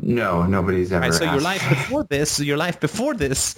No, 0.00 0.44
nobody's 0.44 0.90
ever. 0.90 1.02
Right, 1.02 1.12
so 1.12 1.26
asked. 1.26 1.34
your 1.34 1.42
life 1.42 1.68
before 1.68 2.04
this, 2.04 2.40
your 2.40 2.56
life 2.56 2.80
before 2.80 3.12
this, 3.12 3.56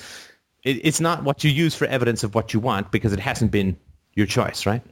it, 0.65 0.81
it's 0.83 1.01
not 1.01 1.23
what 1.23 1.45
you 1.45 1.51
use 1.51 1.75
for 1.75 1.87
evidence 1.87 2.25
of 2.25 2.35
what 2.35 2.53
you 2.53 2.61
want 2.61 2.91
because 2.91 3.13
it 3.13 3.21
hasn't 3.21 3.51
been 3.51 3.77
your 4.15 4.27
choice, 4.27 4.67
right? 4.67 4.83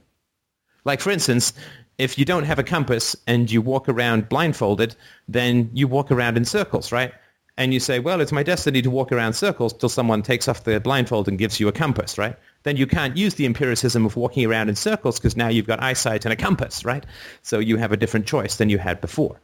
Like, 0.85 1.01
for 1.01 1.11
instance, 1.11 1.53
if 1.97 2.17
you 2.17 2.25
don't 2.25 2.43
have 2.43 2.59
a 2.59 2.63
compass 2.63 3.15
and 3.27 3.49
you 3.51 3.61
walk 3.61 3.89
around 3.89 4.29
blindfolded, 4.29 4.95
then 5.27 5.69
you 5.73 5.87
walk 5.87 6.11
around 6.11 6.37
in 6.37 6.45
circles, 6.45 6.91
right? 6.91 7.13
And 7.55 7.73
you 7.73 7.79
say, 7.79 7.99
well, 7.99 8.19
it's 8.19 8.31
my 8.31 8.41
destiny 8.41 8.81
to 8.81 8.89
walk 8.89 9.11
around 9.11 9.33
circles 9.33 9.73
till 9.73 9.89
someone 9.89 10.23
takes 10.23 10.47
off 10.47 10.63
the 10.63 10.79
blindfold 10.79 11.27
and 11.27 11.37
gives 11.37 11.59
you 11.59 11.67
a 11.67 11.71
compass, 11.71 12.17
right? 12.17 12.35
Then 12.63 12.77
you 12.77 12.87
can't 12.87 13.15
use 13.15 13.35
the 13.35 13.45
empiricism 13.45 14.05
of 14.05 14.15
walking 14.15 14.45
around 14.45 14.69
in 14.69 14.75
circles 14.75 15.19
because 15.19 15.37
now 15.37 15.49
you've 15.49 15.67
got 15.67 15.81
eyesight 15.81 16.25
and 16.25 16.33
a 16.33 16.35
compass, 16.35 16.83
right? 16.83 17.05
So 17.43 17.59
you 17.59 17.77
have 17.77 17.91
a 17.91 17.97
different 17.97 18.25
choice 18.25 18.55
than 18.55 18.69
you 18.69 18.79
had 18.79 19.01
before. 19.01 19.39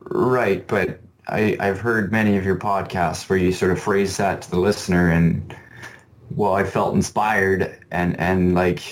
Right, 0.00 0.66
but 0.66 0.98
I, 1.28 1.56
I've 1.60 1.80
heard 1.80 2.12
many 2.12 2.36
of 2.36 2.44
your 2.44 2.56
podcasts 2.56 3.28
where 3.28 3.38
you 3.38 3.52
sort 3.52 3.70
of 3.70 3.80
phrase 3.80 4.16
that 4.16 4.42
to 4.42 4.50
the 4.50 4.58
listener 4.58 5.10
and, 5.10 5.54
well, 6.34 6.54
I 6.54 6.64
felt 6.64 6.94
inspired 6.94 7.78
and, 7.90 8.18
and 8.18 8.54
like 8.54 8.82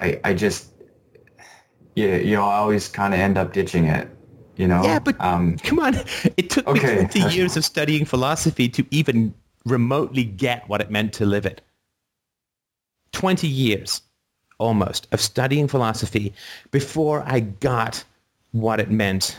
I, 0.00 0.20
I 0.24 0.34
just, 0.34 0.72
yeah, 1.94 2.16
you 2.16 2.36
know, 2.36 2.44
I 2.44 2.56
always 2.56 2.88
kind 2.88 3.14
of 3.14 3.20
end 3.20 3.38
up 3.38 3.52
ditching 3.52 3.86
it. 3.86 4.08
You 4.56 4.66
know? 4.66 4.82
Yeah, 4.82 4.98
but 4.98 5.20
um, 5.20 5.56
come 5.58 5.78
on, 5.78 5.94
it 6.36 6.50
took 6.50 6.66
okay. 6.66 7.02
me 7.02 7.08
20 7.08 7.34
years 7.36 7.56
of 7.56 7.64
studying 7.64 8.04
philosophy 8.04 8.68
to 8.70 8.84
even 8.90 9.32
remotely 9.64 10.24
get 10.24 10.68
what 10.68 10.80
it 10.80 10.90
meant 10.90 11.12
to 11.14 11.26
live 11.26 11.46
it. 11.46 11.60
20 13.12 13.46
years 13.46 14.02
almost 14.58 15.06
of 15.12 15.20
studying 15.20 15.68
philosophy 15.68 16.32
before 16.72 17.22
I 17.26 17.40
got 17.40 18.02
what 18.52 18.80
it 18.80 18.90
meant 18.90 19.38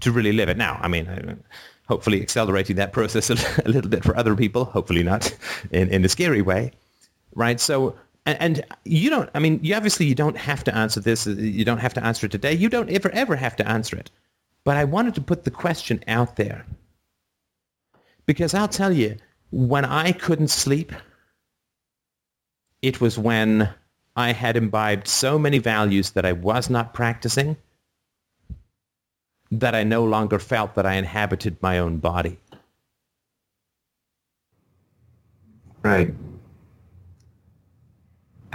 to 0.00 0.12
really 0.12 0.32
live 0.32 0.48
it. 0.48 0.56
Now, 0.56 0.78
I 0.80 0.88
mean, 0.88 1.42
hopefully 1.88 2.22
accelerating 2.22 2.76
that 2.76 2.92
process 2.92 3.30
a, 3.64 3.68
little 3.68 3.90
bit 3.90 4.04
for 4.04 4.16
other 4.16 4.34
people, 4.34 4.64
hopefully 4.64 5.02
not 5.02 5.34
in, 5.70 5.88
in 5.88 6.04
a 6.04 6.08
scary 6.08 6.42
way, 6.42 6.72
right? 7.34 7.60
So 7.60 7.96
and, 8.26 8.40
and, 8.40 8.64
you 8.84 9.08
don't, 9.08 9.30
I 9.34 9.38
mean, 9.38 9.60
you 9.62 9.76
obviously 9.76 10.06
you 10.06 10.16
don't 10.16 10.36
have 10.36 10.64
to 10.64 10.74
answer 10.74 10.98
this. 10.98 11.26
You 11.28 11.64
don't 11.64 11.78
have 11.78 11.94
to 11.94 12.04
answer 12.04 12.26
it 12.26 12.32
today. 12.32 12.54
You 12.54 12.68
don't 12.68 12.90
ever, 12.90 13.08
ever 13.10 13.36
have 13.36 13.54
to 13.56 13.68
answer 13.68 13.96
it. 13.96 14.10
But 14.64 14.76
I 14.76 14.84
wanted 14.84 15.14
to 15.14 15.20
put 15.20 15.44
the 15.44 15.52
question 15.52 16.02
out 16.08 16.34
there. 16.34 16.66
Because 18.26 18.52
I'll 18.52 18.66
tell 18.66 18.92
you, 18.92 19.16
when 19.52 19.84
I 19.84 20.10
couldn't 20.10 20.48
sleep, 20.48 20.92
it 22.82 23.00
was 23.00 23.16
when 23.16 23.72
I 24.16 24.32
had 24.32 24.56
imbibed 24.56 25.06
so 25.06 25.38
many 25.38 25.58
values 25.58 26.10
that 26.12 26.26
I 26.26 26.32
was 26.32 26.68
not 26.68 26.94
practicing 26.94 27.56
that 29.50 29.74
I 29.74 29.84
no 29.84 30.04
longer 30.04 30.38
felt 30.38 30.74
that 30.74 30.86
I 30.86 30.94
inhabited 30.94 31.56
my 31.62 31.78
own 31.78 31.98
body. 31.98 32.38
Right 35.82 36.12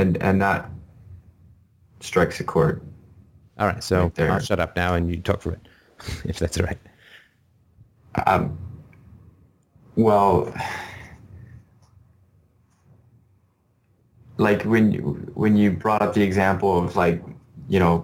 and 0.01 0.17
and 0.21 0.41
that 0.41 0.69
strikes 1.99 2.39
a 2.39 2.43
chord. 2.43 2.81
All 3.59 3.67
right, 3.67 3.83
so 3.83 4.11
right 4.17 4.29
I'll 4.29 4.39
shut 4.39 4.59
up 4.59 4.75
now 4.75 4.95
and 4.95 5.09
you 5.09 5.21
talk 5.21 5.41
for 5.41 5.51
it, 5.53 5.67
if 6.25 6.39
that's 6.39 6.59
all 6.59 6.65
right. 6.65 6.79
Um, 8.25 8.57
well, 9.95 10.53
like 14.37 14.63
when 14.63 14.91
you, 14.91 15.31
when 15.35 15.55
you 15.55 15.71
brought 15.71 16.01
up 16.01 16.13
the 16.13 16.23
example 16.23 16.83
of 16.83 16.95
like, 16.95 17.23
you 17.69 17.79
know, 17.79 18.03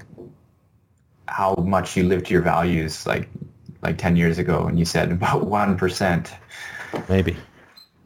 how 1.27 1.55
much 1.55 1.97
you 1.97 2.03
lived 2.03 2.29
your 2.29 2.41
values, 2.41 3.05
like 3.05 3.29
like 3.81 3.97
10 3.97 4.15
years 4.15 4.37
ago, 4.39 4.65
and 4.65 4.79
you 4.79 4.85
said 4.85 5.11
about 5.11 5.43
1%. 5.49 6.33
Maybe. 7.09 7.37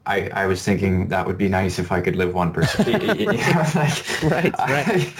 I, 0.04 0.28
I 0.28 0.46
was 0.46 0.62
thinking 0.64 1.08
that 1.08 1.26
would 1.26 1.38
be 1.38 1.48
nice 1.48 1.78
if 1.78 1.92
I 1.92 2.00
could 2.00 2.16
live 2.16 2.34
one 2.34 2.52
percent. 2.52 3.02
you 3.18 3.26
know, 3.26 3.32
like, 3.32 4.22
right, 4.24 4.30
right. 4.32 4.54
I, 4.58 5.14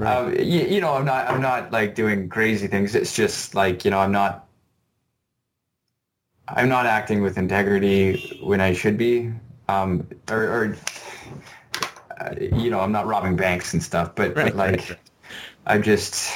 right. 0.00 0.16
Um, 0.16 0.34
you, 0.34 0.62
you, 0.62 0.80
know, 0.80 0.94
I'm 0.94 1.04
not 1.04 1.28
I'm 1.28 1.42
not 1.42 1.70
like 1.70 1.94
doing 1.94 2.30
crazy 2.30 2.66
things. 2.66 2.94
It's 2.94 3.14
just 3.14 3.54
like 3.54 3.84
you 3.84 3.90
know, 3.90 3.98
I'm 3.98 4.12
not 4.12 4.48
I'm 6.48 6.68
not 6.68 6.86
acting 6.86 7.22
with 7.22 7.38
integrity 7.38 8.40
when 8.42 8.60
I 8.60 8.72
should 8.72 8.96
be, 8.96 9.32
um, 9.68 10.06
or, 10.30 10.42
or 10.42 10.76
uh, 12.20 12.34
you 12.40 12.70
know, 12.70 12.80
I'm 12.80 12.92
not 12.92 13.06
robbing 13.06 13.36
banks 13.36 13.72
and 13.74 13.82
stuff. 13.82 14.14
But, 14.14 14.34
right, 14.36 14.46
but 14.46 14.56
like, 14.56 14.88
right, 14.88 14.98
I'm 15.66 15.82
just 15.82 16.30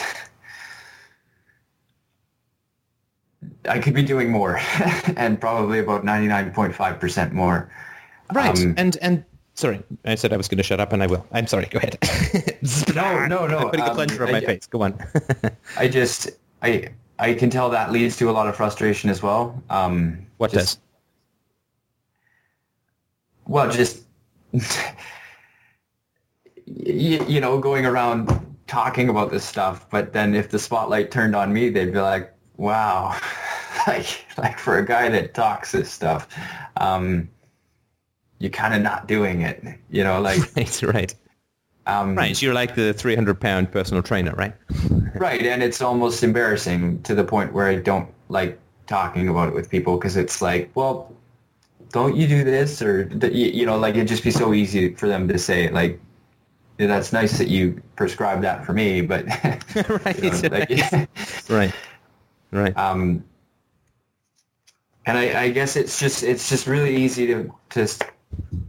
I 3.69 3.79
could 3.79 3.95
be 3.95 4.03
doing 4.03 4.31
more, 4.31 4.59
and 5.17 5.41
probably 5.41 5.79
about 5.79 6.05
99.5% 6.05 7.33
more. 7.33 7.71
Right. 8.33 8.59
Um, 8.59 8.75
and 8.77 8.97
and 9.03 9.25
sorry, 9.55 9.83
I 10.05 10.15
said 10.15 10.33
I 10.33 10.37
was 10.37 10.49
going 10.49 10.59
to 10.59 10.65
shut 10.65 10.81
up, 10.81 10.93
and 10.93 11.03
I 11.03 11.07
will. 11.07 11.27
I'm 11.33 11.47
sorry. 11.47 11.67
Go 11.67 11.79
ahead. 11.79 11.99
no, 12.95 13.27
no, 13.27 13.47
no. 13.47 13.59
I'm 13.59 13.71
putting 13.71 13.85
um, 13.85 13.91
a 13.91 13.95
plunger 13.95 14.27
on 14.27 14.33
my 14.33 14.39
I, 14.39 14.45
face. 14.45 14.67
Go 14.67 14.83
on. 14.83 14.99
I 15.77 15.89
just 15.89 16.31
I 16.63 16.89
I 17.19 17.35
can 17.35 17.51
tell 17.51 17.71
that 17.71 17.93
leads 17.93 18.17
to 18.19 18.31
a 18.31 18.33
lot 18.33 18.49
of 18.49 18.57
frustration 18.57 19.11
as 19.11 19.23
well. 19.23 19.63
Um, 19.71 20.27
what 20.39 20.53
just, 20.53 20.81
does? 20.81 20.83
Well, 23.47 23.71
just 23.71 24.05
you, 26.67 27.25
you 27.27 27.41
know, 27.41 27.59
going 27.59 27.87
around 27.87 28.57
talking 28.67 29.09
about 29.09 29.31
this 29.31 29.45
stuff, 29.45 29.89
but 29.91 30.13
then 30.13 30.35
if 30.35 30.51
the 30.51 30.59
spotlight 30.59 31.11
turned 31.11 31.37
on 31.37 31.53
me, 31.53 31.71
they'd 31.71 31.93
be 31.93 32.01
like, 32.01 32.33
"Wow." 32.57 33.17
like 33.97 34.25
like 34.37 34.59
for 34.59 34.79
a 34.79 34.85
guy 34.85 35.09
that 35.09 35.35
talks 35.35 35.73
this 35.73 35.91
stuff, 35.91 36.29
um, 36.77 37.29
you're 38.39 38.51
kind 38.51 38.75
of 38.75 38.83
not 38.83 39.07
doing 39.07 39.43
it. 39.43 39.63
You 39.91 40.05
know, 40.05 40.21
like 40.21 40.41
right, 40.57 40.83
right. 40.83 41.15
Um, 41.87 42.17
right, 42.17 42.37
so 42.37 42.47
you're 42.47 42.55
like 42.55 42.75
the 42.75 42.93
300 42.93 43.41
pound 43.41 43.71
personal 43.71 44.03
trainer, 44.03 44.33
right? 44.35 44.55
right, 45.15 45.41
and 45.43 45.63
it's 45.63 45.81
almost 45.81 46.25
embarrassing 46.25 47.03
to 47.03 47.15
the 47.15 47.23
point 47.23 47.53
where 47.53 47.69
I 47.69 47.77
don't 47.77 48.13
like 48.29 48.59
talking 48.89 49.29
about 49.29 49.49
it 49.49 49.55
with 49.55 49.71
people 49.71 49.97
because 49.97 50.17
it's 50.17 50.43
like, 50.43 50.71
well, 50.75 51.15
don't 51.93 52.17
you 52.17 52.27
do 52.27 52.43
this 52.43 52.83
or 52.83 53.05
you, 53.31 53.65
know 53.65 53.79
like 53.79 53.95
it'd 53.95 54.09
just 54.09 54.25
be 54.25 54.33
so 54.33 54.53
easy 54.53 54.95
for 54.95 55.07
them 55.07 55.29
to 55.29 55.39
say 55.39 55.71
like 55.71 56.01
"Yeah, 56.79 56.89
that's 56.89 57.13
nice 57.13 57.39
that 57.39 57.49
you 57.49 57.81
prescribe 57.95 58.43
that 58.43 58.67
for 58.67 58.73
me 58.73 59.01
but 59.01 59.27
right. 60.05 60.23
you 60.23 60.31
know, 60.31 60.49
like, 60.51 61.09
right. 61.49 61.75
Right. 62.53 62.77
um, 62.77 63.25
and 65.07 65.17
I, 65.17 65.45
I 65.45 65.51
guess 65.51 65.77
it's 65.77 65.99
just 65.99 66.23
it's 66.23 66.49
just 66.49 66.67
really 66.67 66.97
easy 66.97 67.27
to 67.29 67.55
to 67.71 67.89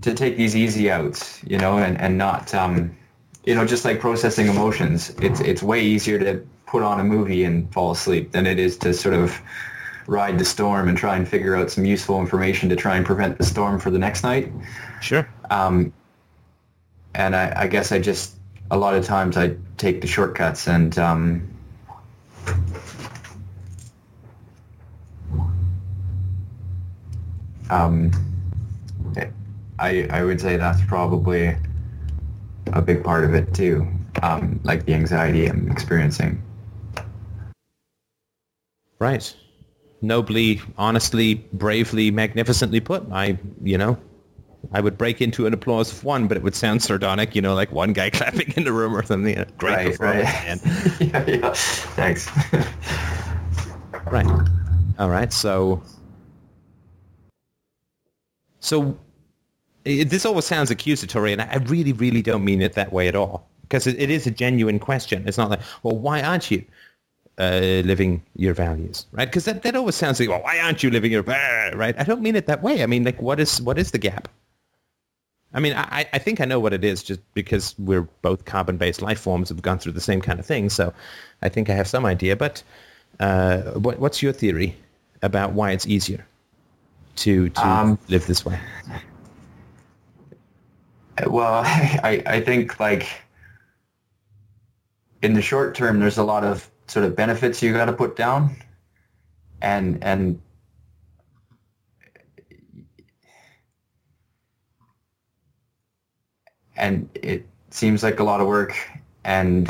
to 0.02 0.14
take 0.14 0.38
these 0.38 0.56
easy 0.56 0.90
outs, 0.90 1.44
you 1.44 1.58
know, 1.58 1.80
and 1.80 2.00
and 2.00 2.18
not 2.18 2.54
um, 2.54 2.96
you 3.44 3.56
know 3.56 3.66
just 3.66 3.84
like 3.84 4.00
processing 4.00 4.48
emotions. 4.48 5.10
It's 5.22 5.42
it's 5.42 5.64
way 5.64 5.82
easier 5.82 6.20
to 6.20 6.46
put 6.68 6.84
on 6.84 7.00
a 7.00 7.04
movie 7.04 7.44
and 7.44 7.72
fall 7.74 7.92
asleep 7.92 8.32
than 8.32 8.46
it 8.46 8.60
is 8.60 8.78
to 8.78 8.94
sort 8.94 9.16
of 9.16 9.42
ride 10.06 10.38
the 10.38 10.46
storm 10.46 10.88
and 10.88 10.98
try 10.98 11.18
and 11.18 11.28
figure 11.28 11.56
out 11.56 11.72
some 11.72 11.86
useful 11.86 12.20
information 12.22 12.70
to 12.70 12.76
try 12.76 12.96
and 12.96 13.06
prevent 13.06 13.38
the 13.38 13.44
storm 13.44 13.80
for 13.80 13.90
the 13.90 14.00
next 14.00 14.24
night. 14.24 14.52
Sure. 15.02 15.28
Um, 15.50 15.92
and 17.14 17.36
I, 17.36 17.64
I 17.64 17.68
guess 17.68 17.92
I 17.92 18.00
just 18.00 18.36
a 18.70 18.78
lot 18.78 18.94
of 18.94 19.06
times 19.06 19.38
I 19.38 19.56
take 19.78 20.02
the 20.02 20.08
shortcuts 20.08 20.68
and 20.68 20.98
um, 21.00 21.48
um, 27.70 28.12
I 29.80 30.08
I 30.10 30.24
would 30.24 30.42
say 30.42 30.58
that's 30.58 30.84
probably 30.86 31.56
a 32.74 32.82
big 32.82 33.04
part 33.04 33.24
of 33.24 33.34
it 33.34 33.54
too, 33.54 33.88
um, 34.24 34.60
like 34.64 34.86
the 34.86 34.94
anxiety 34.94 35.48
I'm 35.48 35.70
experiencing. 35.72 36.42
Right. 39.00 39.34
Nobly, 40.02 40.62
honestly, 40.78 41.36
bravely, 41.54 42.12
magnificently 42.12 42.80
put. 42.80 43.04
I, 43.12 43.38
you 43.64 43.78
know, 43.78 43.98
I 44.72 44.82
would 44.82 44.98
break 44.98 45.22
into 45.22 45.46
an 45.46 45.54
applause 45.54 45.92
of 45.92 46.04
one, 46.04 46.28
but 46.28 46.38
it 46.38 46.44
would 46.44 46.56
sound 46.56 46.82
sardonic, 46.84 47.36
you 47.36 47.42
know, 47.42 47.54
like 47.56 47.72
one 47.72 47.94
guy 47.94 48.10
clapping 48.12 48.54
in 48.56 48.64
the 48.64 48.74
room 48.74 48.96
or 48.96 49.04
something. 49.04 49.34
Great 49.58 49.74
Right, 49.76 49.86
performance, 49.86 50.30
right. 50.30 50.46
man. 50.46 50.60
yeah, 51.00 51.26
yeah. 51.28 51.54
Thanks. 51.54 52.30
Right. 54.10 54.26
All 55.00 55.10
right. 55.10 55.34
So, 55.34 55.84
so 58.68 58.98
i 59.86 60.04
this 60.04 60.26
always 60.26 60.46
sounds 60.46 60.70
accusatory, 60.70 61.32
and 61.32 61.42
I 61.42 61.58
really, 61.66 61.94
really 61.94 62.22
don't 62.22 62.44
mean 62.44 62.62
it 62.62 62.74
that 62.74 62.92
way 62.92 63.08
at 63.08 63.16
all. 63.16 63.48
Because 63.62 63.88
it, 63.88 64.00
it 64.00 64.10
is 64.10 64.28
a 64.28 64.32
genuine 64.32 64.80
question. 64.80 65.28
It's 65.28 65.38
not 65.38 65.50
like, 65.50 65.60
well, 65.84 65.98
why 65.98 66.22
aren't 66.22 66.50
you 66.52 66.64
uh, 67.38 67.82
living 67.84 68.24
your 68.36 68.54
values, 68.54 69.06
right? 69.12 69.26
Because 69.26 69.46
that, 69.46 69.64
that 69.64 69.76
always 69.76 69.96
sounds 69.96 70.20
like, 70.20 70.30
well, 70.30 70.42
why 70.42 70.60
aren't 70.60 70.84
you 70.84 70.90
living 70.90 71.12
your 71.12 71.24
va-" 71.24 71.72
right? 71.76 71.96
I 71.98 72.04
don't 72.04 72.22
mean 72.22 72.36
it 72.36 72.48
that 72.48 72.62
way. 72.62 72.84
I 72.84 72.86
mean, 72.86 73.04
like, 73.04 73.22
what 73.22 73.40
is 73.40 73.62
what 73.62 73.78
is 73.78 73.92
the 73.92 73.98
gap? 73.98 74.28
I 75.54 75.60
mean, 75.60 75.74
I, 75.74 76.06
I 76.12 76.20
think 76.20 76.42
I 76.42 76.46
know 76.46 76.60
what 76.60 76.74
it 76.74 76.84
is 76.84 77.04
just 77.04 77.22
because 77.34 77.74
we're 77.80 78.08
both 78.22 78.44
carbon-based 78.44 79.02
life 79.02 79.20
forms 79.20 79.50
have 79.50 79.62
gone 79.62 79.80
through 79.80 79.94
the 79.94 80.02
same 80.02 80.22
kind 80.22 80.40
of 80.40 80.46
thing. 80.46 80.70
So 80.70 80.94
I 81.42 81.50
think 81.50 81.70
I 81.70 81.74
have 81.74 81.88
some 81.88 82.06
idea. 82.06 82.36
But 82.36 82.64
uh, 83.20 83.62
what, 83.72 84.00
what's 84.00 84.22
your 84.22 84.34
theory 84.34 84.76
about 85.22 85.54
why 85.54 85.72
it's 85.72 85.88
easier 85.88 86.26
to, 87.18 87.50
to 87.50 87.68
Um, 87.68 88.00
live 88.08 88.26
this 88.28 88.46
way? 88.46 88.60
Well, 91.28 91.64
I, 91.66 92.24
I 92.26 92.42
think 92.42 92.80
like 92.80 93.08
in 95.22 95.34
the 95.34 95.42
short 95.42 95.76
term, 95.76 96.00
there's 96.00 96.18
a 96.18 96.24
lot 96.24 96.44
of 96.44 96.70
sort 96.88 97.06
of 97.06 97.16
benefits 97.16 97.62
you 97.62 97.74
got 97.74 97.86
to 97.86 97.94
put 97.94 98.16
down, 98.16 98.56
and 99.62 100.04
and 100.04 100.42
and 106.76 107.10
it 107.16 107.48
seems 107.72 108.04
like 108.04 108.20
a 108.20 108.24
lot 108.24 108.42
of 108.42 108.48
work. 108.48 108.78
And 109.24 109.70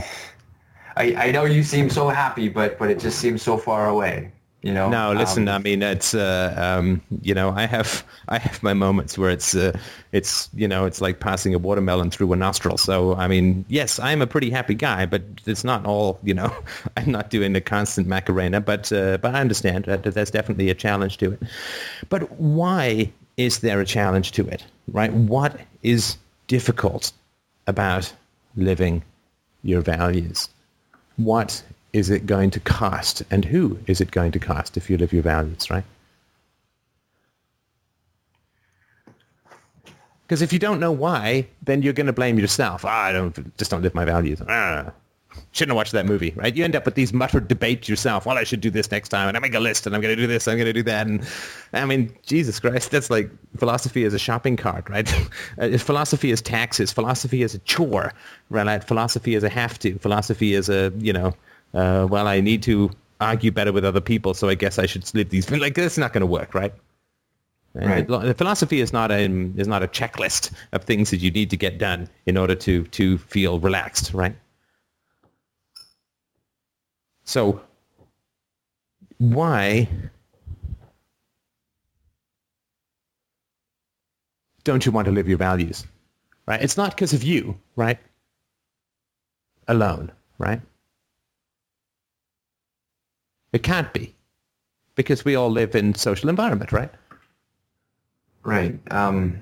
I 0.95 1.27
I 1.27 1.31
know 1.31 1.45
you 1.45 1.63
seem 1.63 1.89
so 1.89 2.09
happy, 2.09 2.49
but 2.49 2.77
but 2.77 2.89
it 2.91 2.99
just 2.99 3.19
seems 3.19 3.41
so 3.41 3.57
far 3.57 3.87
away. 3.87 4.31
You 4.63 4.73
know. 4.73 4.89
No, 4.89 5.13
listen. 5.13 5.47
Um, 5.47 5.55
I 5.55 5.59
mean, 5.59 5.83
it's 5.83 6.15
uh, 6.15 6.53
um, 6.57 7.01
you 7.21 7.33
know, 7.35 7.51
I 7.51 7.67
have 7.67 8.03
I 8.27 8.39
have 8.39 8.61
my 8.63 8.73
moments 8.73 9.17
where 9.17 9.29
it's 9.29 9.55
uh, 9.55 9.77
it's 10.11 10.49
you 10.53 10.67
know, 10.67 10.85
it's 10.85 10.99
like 10.99 11.19
passing 11.19 11.53
a 11.53 11.59
watermelon 11.59 12.09
through 12.09 12.33
a 12.33 12.35
nostril. 12.35 12.77
So 12.77 13.15
I 13.15 13.27
mean, 13.27 13.65
yes, 13.67 13.99
I'm 13.99 14.21
a 14.21 14.27
pretty 14.27 14.49
happy 14.49 14.73
guy, 14.73 15.05
but 15.05 15.21
it's 15.45 15.63
not 15.63 15.85
all. 15.85 16.19
You 16.23 16.33
know, 16.33 16.53
I'm 16.97 17.11
not 17.11 17.29
doing 17.29 17.53
the 17.53 17.61
constant 17.61 18.07
Macarena, 18.07 18.59
but 18.59 18.91
uh, 18.91 19.17
but 19.17 19.35
I 19.35 19.41
understand 19.41 19.85
that 19.85 20.03
there's 20.03 20.31
definitely 20.31 20.69
a 20.69 20.75
challenge 20.75 21.17
to 21.17 21.33
it. 21.33 21.43
But 22.09 22.31
why 22.31 23.11
is 23.37 23.59
there 23.59 23.79
a 23.79 23.85
challenge 23.85 24.31
to 24.33 24.47
it? 24.47 24.65
Right? 24.91 25.13
What 25.13 25.59
is 25.83 26.17
difficult 26.47 27.11
about 27.67 28.11
living 28.55 29.03
your 29.63 29.81
values? 29.81 30.49
What 31.17 31.61
is 31.97 32.11
it 32.11 32.27
going 32.27 32.51
to 32.51 32.59
cost 32.59 33.23
and 33.31 33.43
who 33.43 33.79
is 33.87 33.99
it 33.99 34.11
going 34.11 34.31
to 34.31 34.39
cost 34.39 34.77
if 34.77 34.87
you 34.87 34.97
live 34.97 35.11
your 35.11 35.23
values, 35.23 35.69
right? 35.71 35.83
Because 40.27 40.43
if 40.43 40.53
you 40.53 40.59
don't 40.59 40.79
know 40.79 40.91
why, 40.91 41.47
then 41.63 41.81
you're 41.81 41.93
going 41.93 42.07
to 42.07 42.13
blame 42.13 42.37
yourself. 42.37 42.85
Ah, 42.85 43.05
I 43.05 43.11
don't 43.13 43.57
just 43.57 43.71
don't 43.71 43.81
live 43.81 43.95
my 43.95 44.05
values. 44.05 44.41
Ah, 44.47 44.91
shouldn't 45.53 45.71
have 45.71 45.77
watched 45.77 45.93
that 45.93 46.05
movie, 46.05 46.33
right? 46.35 46.55
You 46.55 46.63
end 46.63 46.75
up 46.75 46.85
with 46.85 46.93
these 46.93 47.13
muttered 47.13 47.47
debates 47.47 47.89
yourself. 47.89 48.27
Well, 48.27 48.37
I 48.37 48.43
should 48.43 48.61
do 48.61 48.69
this 48.69 48.91
next 48.91 49.09
time, 49.09 49.27
and 49.27 49.35
I 49.35 49.39
make 49.39 49.55
a 49.55 49.59
list, 49.59 49.87
and 49.87 49.95
I'm 49.95 50.01
going 50.01 50.15
to 50.15 50.21
do 50.21 50.27
this, 50.27 50.47
I'm 50.47 50.57
going 50.57 50.65
to 50.65 50.73
do 50.73 50.83
that, 50.83 51.07
and 51.07 51.25
I 51.73 51.85
mean, 51.85 52.13
Jesus 52.25 52.59
Christ, 52.59 52.91
that's 52.91 53.09
like 53.09 53.31
philosophy 53.57 54.03
is 54.03 54.13
a 54.13 54.19
shopping 54.19 54.57
cart, 54.57 54.89
right? 54.89 55.11
Uh, 55.59 55.75
philosophy 55.77 56.29
is 56.29 56.41
taxes. 56.41 56.91
Philosophy 56.91 57.41
is 57.41 57.55
a 57.55 57.59
chore, 57.59 58.13
right? 58.49 58.83
Philosophy 58.83 59.33
is 59.33 59.43
a 59.43 59.49
have 59.49 59.79
to. 59.79 59.97
Philosophy 59.97 60.53
is 60.53 60.69
a 60.69 60.93
you 60.99 61.13
know, 61.13 61.33
uh, 61.73 62.07
well, 62.09 62.27
I 62.27 62.41
need 62.41 62.63
to 62.63 62.89
argue 63.19 63.51
better 63.51 63.71
with 63.71 63.85
other 63.85 64.01
people, 64.01 64.33
so 64.33 64.49
I 64.49 64.55
guess 64.55 64.79
I 64.79 64.85
should 64.85 65.09
live 65.13 65.29
these. 65.29 65.49
Like 65.65 65.75
that's 65.75 65.97
not 65.97 66.13
going 66.13 66.21
to 66.21 66.27
work, 66.27 66.53
right? 66.53 66.73
Right. 67.73 68.07
The 68.07 68.33
philosophy 68.33 68.81
is 68.81 68.91
not 68.91 69.11
a 69.11 69.19
is 69.21 69.67
not 69.67 69.83
a 69.83 69.87
checklist 69.87 70.51
of 70.71 70.83
things 70.83 71.11
that 71.11 71.17
you 71.17 71.29
need 71.29 71.51
to 71.51 71.57
get 71.57 71.77
done 71.77 72.09
in 72.25 72.35
order 72.35 72.55
to 72.55 72.83
to 72.85 73.19
feel 73.19 73.59
relaxed, 73.59 74.15
right? 74.15 74.35
So 77.23 77.61
why 79.19 79.89
don't 84.63 84.85
you 84.85 84.91
want 84.91 85.05
to 85.05 85.11
live 85.11 85.27
your 85.27 85.37
values? 85.37 85.85
Right? 86.47 86.61
It's 86.61 86.77
not 86.77 86.91
because 86.91 87.13
of 87.13 87.23
you, 87.23 87.59
right? 87.75 87.99
Alone, 89.67 90.11
right? 90.39 90.61
It 93.53 93.63
can't 93.63 93.91
be. 93.93 94.13
Because 94.95 95.23
we 95.23 95.35
all 95.35 95.49
live 95.49 95.75
in 95.75 95.93
social 95.93 96.29
environment, 96.29 96.71
right? 96.71 96.89
Right. 98.43 98.79
Um, 98.91 99.39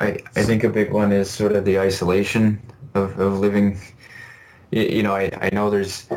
I 0.00 0.18
I 0.34 0.42
think 0.42 0.64
a 0.64 0.68
big 0.68 0.92
one 0.92 1.12
is 1.12 1.30
sort 1.30 1.52
of 1.52 1.64
the 1.64 1.78
isolation 1.78 2.60
of, 2.94 3.18
of 3.20 3.38
living. 3.38 3.78
You, 4.72 4.82
you 4.82 5.02
know, 5.02 5.14
I, 5.14 5.30
I 5.40 5.50
know 5.52 5.70
there's, 5.70 6.08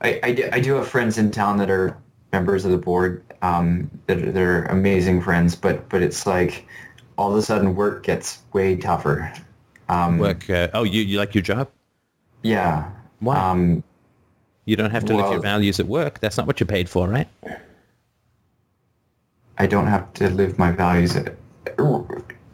I, 0.00 0.18
I, 0.22 0.32
do, 0.32 0.48
I 0.50 0.60
do 0.60 0.74
have 0.76 0.88
friends 0.88 1.18
in 1.18 1.30
town 1.30 1.58
that 1.58 1.70
are 1.70 1.96
members 2.32 2.64
of 2.64 2.70
the 2.70 2.78
board 2.78 3.22
um, 3.42 3.90
that 4.06 4.22
are, 4.22 4.32
they're 4.32 4.64
amazing 4.66 5.20
friends, 5.20 5.54
but 5.54 5.88
but 5.88 6.02
it's 6.02 6.26
like 6.26 6.66
all 7.18 7.32
of 7.32 7.36
a 7.36 7.42
sudden 7.42 7.74
work 7.74 8.04
gets 8.04 8.42
way 8.52 8.76
tougher. 8.76 9.32
Um, 9.88 10.18
Work. 10.18 10.48
Uh, 10.48 10.68
oh, 10.74 10.84
you, 10.84 11.02
you 11.02 11.18
like 11.18 11.34
your 11.34 11.42
job? 11.42 11.68
Yeah. 12.42 12.90
Why? 13.20 13.36
Um, 13.36 13.82
You 14.68 14.76
don't 14.76 14.90
have 14.90 15.06
to 15.06 15.16
live 15.16 15.32
your 15.32 15.40
values 15.40 15.80
at 15.80 15.86
work. 15.86 16.20
That's 16.20 16.36
not 16.36 16.46
what 16.46 16.60
you're 16.60 16.66
paid 16.66 16.90
for, 16.90 17.08
right? 17.08 17.26
I 19.56 19.66
don't 19.66 19.86
have 19.86 20.12
to 20.14 20.28
live 20.28 20.58
my 20.58 20.72
values. 20.72 21.16
At. 21.16 21.36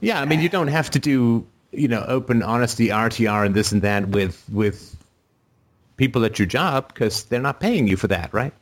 Yeah, 0.00 0.20
I 0.20 0.24
mean, 0.24 0.40
you 0.40 0.48
don't 0.48 0.68
have 0.68 0.90
to 0.90 1.00
do, 1.00 1.44
you 1.72 1.88
know, 1.88 2.04
open 2.06 2.44
honesty, 2.44 2.86
RTR, 2.90 3.46
and 3.46 3.52
this 3.52 3.72
and 3.72 3.82
that 3.82 4.10
with 4.10 4.40
with 4.52 4.96
people 5.96 6.24
at 6.24 6.38
your 6.38 6.46
job 6.46 6.86
because 6.86 7.24
they're 7.24 7.42
not 7.42 7.58
paying 7.58 7.88
you 7.88 7.96
for 7.96 8.06
that, 8.06 8.32
right? 8.32 8.54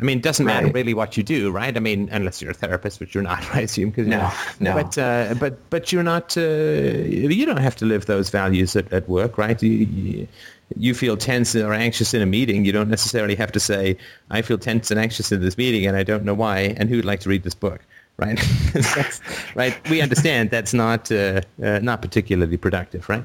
I 0.00 0.04
mean, 0.04 0.18
it 0.18 0.22
doesn't 0.22 0.46
matter 0.46 0.68
really 0.68 0.94
what 0.94 1.16
you 1.16 1.24
do, 1.24 1.50
right? 1.50 1.76
I 1.76 1.80
mean, 1.80 2.08
unless 2.12 2.40
you're 2.40 2.52
a 2.52 2.54
therapist, 2.54 3.00
which 3.00 3.14
you're 3.14 3.24
not, 3.24 3.42
I 3.54 3.62
assume. 3.62 3.92
Cause, 3.92 4.06
No, 4.06 4.32
no. 4.58 4.74
But 4.74 4.98
uh, 4.98 5.34
but 5.38 5.70
but 5.70 5.92
you're 5.92 6.02
not. 6.02 6.36
Uh, 6.36 6.40
you 6.40 7.46
don't 7.46 7.58
have 7.58 7.76
to 7.76 7.84
live 7.84 8.06
those 8.06 8.30
values 8.30 8.74
at, 8.74 8.92
at 8.92 9.08
work, 9.08 9.38
right? 9.38 9.60
You, 9.62 9.70
you, 9.70 10.28
you 10.76 10.94
feel 10.94 11.16
tense 11.16 11.54
or 11.56 11.72
anxious 11.72 12.14
in 12.14 12.22
a 12.22 12.26
meeting. 12.26 12.64
You 12.64 12.72
don't 12.72 12.90
necessarily 12.90 13.34
have 13.36 13.52
to 13.52 13.60
say, 13.60 13.96
"I 14.30 14.42
feel 14.42 14.58
tense 14.58 14.90
and 14.90 15.00
anxious 15.00 15.32
in 15.32 15.40
this 15.40 15.56
meeting, 15.56 15.86
and 15.86 15.96
I 15.96 16.02
don't 16.02 16.24
know 16.24 16.34
why." 16.34 16.74
And 16.76 16.88
who 16.88 16.96
would 16.96 17.04
like 17.04 17.20
to 17.20 17.28
read 17.28 17.42
this 17.42 17.54
book? 17.54 17.80
Right? 18.16 18.38
Right? 19.54 19.76
We 19.88 20.00
understand 20.00 20.50
that's 20.50 20.74
not 20.74 21.10
uh, 21.10 21.40
uh, 21.62 21.78
not 21.80 22.02
particularly 22.02 22.56
productive, 22.56 23.08
right? 23.08 23.24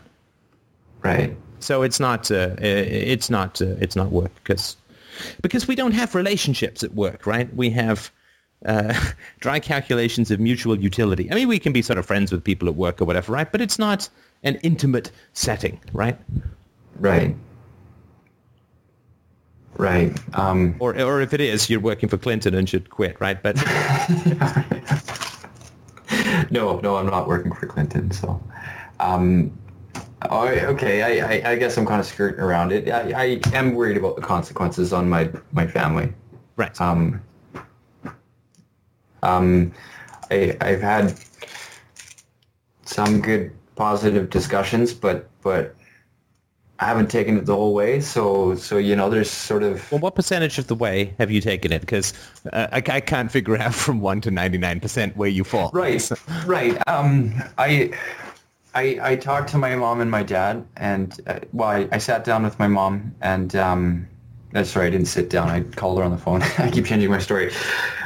Right. 1.04 1.36
So 1.60 1.82
it's 1.82 2.00
not 2.00 2.32
uh, 2.32 2.36
uh, 2.36 2.56
it's 2.62 3.30
not 3.30 3.62
uh, 3.62 3.76
it's 3.80 3.96
not 3.96 4.12
work 4.12 4.32
because 4.36 4.78
because 5.42 5.68
we 5.68 5.76
don't 5.76 5.94
have 5.94 6.16
relationships 6.16 6.84
at 6.84 6.94
work, 6.94 7.26
right? 7.26 7.54
We 7.56 7.70
have 7.72 8.12
uh, 8.66 8.94
dry 9.40 9.60
calculations 9.60 10.32
of 10.32 10.40
mutual 10.40 10.80
utility. 10.80 11.32
I 11.32 11.36
mean, 11.36 11.48
we 11.48 11.60
can 11.60 11.74
be 11.74 11.82
sort 11.82 12.00
of 12.00 12.06
friends 12.06 12.32
with 12.32 12.44
people 12.44 12.68
at 12.68 12.76
work 12.76 13.02
or 13.02 13.06
whatever, 13.06 13.34
right? 13.34 13.52
But 13.52 13.62
it's 13.62 13.80
not 13.80 14.10
an 14.44 14.56
intimate 14.64 15.12
setting, 15.34 15.80
right? 15.94 16.18
Right. 17.00 17.36
Right. 19.76 20.18
Um, 20.38 20.76
or, 20.80 21.00
or 21.00 21.22
if 21.22 21.34
it 21.34 21.42
is, 21.42 21.70
you're 21.70 21.80
working 21.80 22.10
for 22.10 22.18
Clinton 22.18 22.54
and 22.54 22.70
should 22.70 22.90
quit, 22.90 23.20
right? 23.20 23.42
But 23.42 23.56
no, 26.52 26.80
no, 26.80 26.98
I'm 26.98 27.08
not 27.08 27.28
working 27.28 27.54
for 27.54 27.66
Clinton. 27.66 28.12
So, 28.12 28.42
um, 29.00 29.58
okay, 30.32 31.02
I, 31.02 31.28
I, 31.28 31.52
I, 31.52 31.56
guess 31.56 31.78
I'm 31.78 31.86
kind 31.86 32.00
of 32.00 32.06
skirting 32.06 32.40
around 32.40 32.72
it. 32.72 32.90
I, 32.90 33.12
I 33.12 33.40
am 33.54 33.74
worried 33.74 33.98
about 33.98 34.16
the 34.16 34.22
consequences 34.22 34.94
on 34.94 35.10
my 35.10 35.30
my 35.52 35.66
family. 35.66 36.14
Right. 36.56 36.80
Um, 36.80 37.22
um, 39.24 39.74
I, 40.30 40.56
I've 40.62 40.82
had 40.82 41.16
some 42.86 43.22
good 43.22 43.52
positive 43.76 44.30
discussions, 44.30 44.94
but 44.94 45.30
but 45.42 45.76
I 46.84 46.88
haven't 46.88 47.10
taken 47.10 47.38
it 47.38 47.46
the 47.46 47.56
whole 47.56 47.74
way. 47.74 48.02
So 48.02 48.56
so 48.56 48.78
you 48.78 48.96
know, 48.96 49.10
there's 49.10 49.32
sort 49.32 49.64
of. 49.64 49.90
Well, 49.90 50.02
what 50.02 50.16
percentage 50.16 50.58
of 50.58 50.68
the 50.68 50.76
way 50.76 51.14
have 51.18 51.32
you 51.32 51.40
taken 51.40 51.72
it? 51.72 51.80
Because 51.80 52.14
uh, 52.52 52.68
I, 52.74 52.78
I 52.78 53.00
can't 53.00 53.32
figure 53.32 53.58
out 53.58 53.74
from 53.74 54.02
one 54.02 54.20
to 54.22 54.32
ninety 54.32 54.58
nine 54.58 54.82
percent 54.82 55.16
where 55.16 55.30
you 55.30 55.46
fall. 55.46 55.72
Right, 55.74 56.10
right. 56.46 56.78
Um, 56.88 57.34
I. 57.58 57.92
I, 58.76 58.98
I 59.04 59.16
talked 59.18 59.50
to 59.50 59.60
my 59.60 59.76
mom 59.76 60.02
and 60.02 60.10
my 60.10 60.24
dad, 60.24 60.66
and 60.76 61.16
uh, 61.28 61.42
well, 61.52 61.70
I, 61.70 61.88
I 61.92 62.00
sat 62.00 62.24
down 62.24 62.42
with 62.42 62.58
my 62.58 62.68
mom, 62.68 63.14
and 63.22 63.56
um, 63.56 64.08
that's 64.52 64.72
sorry, 64.72 64.88
I 64.88 64.90
didn't 64.90 65.06
sit 65.06 65.30
down. 65.30 65.48
I 65.48 65.62
called 65.62 66.00
her 66.00 66.04
on 66.04 66.10
the 66.10 66.18
phone. 66.18 66.42
I 66.58 66.72
keep 66.72 66.88
changing 66.88 67.12
my 67.12 67.20
story. 67.20 67.54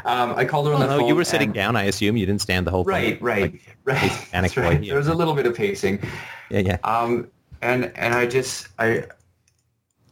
Um, 0.04 0.36
I 0.36 0.44
called 0.44 0.68
her 0.68 0.74
on 0.74 0.82
oh, 0.82 0.84
the 0.84 0.92
no, 0.92 1.00
phone. 1.00 1.08
you 1.08 1.16
were 1.16 1.24
sitting 1.24 1.54
down. 1.54 1.78
I 1.78 1.84
assume 1.84 2.18
you 2.18 2.26
didn't 2.26 2.42
stand 2.42 2.68
the 2.68 2.72
whole 2.72 2.84
right. 2.84 3.22
Right, 3.22 3.62
right, 3.86 4.12
right. 4.34 4.58
right. 4.58 4.86
There 4.86 4.98
was 4.98 5.08
a 5.08 5.14
little 5.14 5.36
bit 5.36 5.46
of 5.46 5.56
pacing. 5.56 6.02
Yeah, 6.50 6.60
yeah. 6.60 6.78
Um, 6.84 7.30
and 7.62 7.92
and 7.96 8.14
I 8.14 8.26
just 8.26 8.68
I 8.80 9.06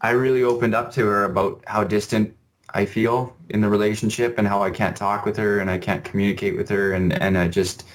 I 0.02 0.12
really 0.12 0.43
opened 0.43 0.76
up 0.76 0.91
to 0.93 1.06
her 1.06 1.24
about 1.24 1.64
how 1.68 1.84
distant 1.84 2.36
I 2.74 2.86
feel 2.86 3.36
in 3.50 3.62
the 3.62 3.70
relationship 3.70 4.38
and 4.38 4.48
how 4.48 4.62
I 4.62 4.70
can't 4.70 4.96
talk 4.96 5.26
with 5.26 5.38
her 5.38 5.60
and 5.60 5.70
I 5.70 5.78
can't 5.78 6.04
communicate 6.04 6.58
with 6.58 6.70
her. 6.70 6.93
And 6.93 7.14
and 7.14 7.38
I 7.38 7.48
just 7.48 7.86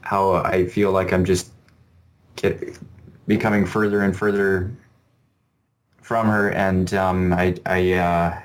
how 0.00 0.32
I 0.36 0.66
feel 0.66 0.90
like 0.90 1.12
I'm 1.12 1.24
just 1.24 1.52
get 2.36 2.78
becoming 3.26 3.66
further 3.66 4.00
and 4.00 4.16
further 4.16 4.74
from 6.00 6.26
her. 6.28 6.50
And 6.50 6.92
um, 6.94 7.32
I 7.32 7.56
I 7.66 7.92
uh, 7.92 8.42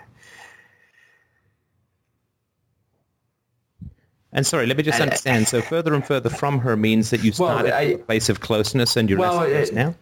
And 4.33 4.45
sorry, 4.45 4.65
let 4.65 4.77
me 4.77 4.83
just 4.83 4.99
understand. 4.99 5.47
So 5.47 5.61
further 5.61 5.93
and 5.93 6.05
further 6.05 6.29
from 6.29 6.59
her 6.59 6.75
means 6.75 7.11
that 7.11 7.23
you 7.23 7.31
started 7.31 7.69
well, 7.69 7.79
I, 7.79 7.81
a 7.81 7.97
place 7.99 8.29
of 8.29 8.39
closeness 8.39 8.97
and 8.97 9.07
you're 9.09 9.19
well, 9.19 9.37
less 9.37 9.69
close 9.69 9.71
now? 9.71 9.95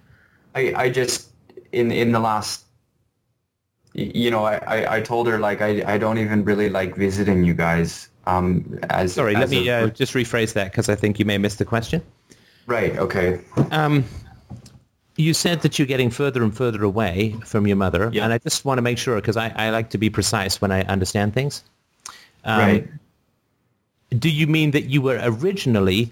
I, 0.56 0.74
I 0.76 0.90
just, 0.90 1.30
in, 1.74 1.92
in 1.92 2.14
the 2.14 2.20
last, 2.20 2.64
you 3.94 4.32
know, 4.32 4.46
I, 4.46 4.98
I 4.98 5.02
told 5.02 5.28
her, 5.28 5.38
like, 5.38 5.62
I, 5.62 5.84
I 5.86 5.98
don't 5.98 6.18
even 6.18 6.46
really 6.46 6.70
like 6.70 6.96
visiting 6.96 7.44
you 7.44 7.54
guys. 7.54 8.08
Um, 8.26 8.80
as 8.90 9.14
Sorry, 9.14 9.36
as 9.36 9.42
let 9.42 9.50
me 9.50 9.68
a, 9.68 9.86
uh, 9.86 9.88
just 9.90 10.14
rephrase 10.14 10.54
that 10.54 10.72
because 10.72 10.88
I 10.88 10.96
think 10.96 11.20
you 11.20 11.26
may 11.26 11.38
miss 11.38 11.56
the 11.56 11.66
question. 11.66 12.02
Right, 12.68 12.98
okay. 12.98 13.42
Um, 13.72 14.06
you 15.18 15.34
said 15.34 15.62
that 15.64 15.78
you're 15.78 15.88
getting 15.88 16.10
further 16.10 16.42
and 16.42 16.56
further 16.56 16.84
away 16.84 17.36
from 17.44 17.68
your 17.68 17.76
mother, 17.76 18.10
yeah. 18.14 18.24
and 18.24 18.32
I 18.32 18.38
just 18.38 18.64
want 18.64 18.78
to 18.78 18.82
make 18.82 18.98
sure 18.98 19.16
because 19.16 19.36
I, 19.36 19.50
I 19.50 19.72
like 19.72 19.90
to 19.90 19.98
be 19.98 20.10
precise 20.10 20.62
when 20.62 20.72
I 20.72 20.84
understand 20.84 21.34
things. 21.34 21.64
Um, 22.46 22.60
right 22.60 22.88
do 24.18 24.30
you 24.30 24.48
mean 24.48 24.72
that 24.72 24.84
you 24.84 25.02
were 25.02 25.20
originally 25.24 26.12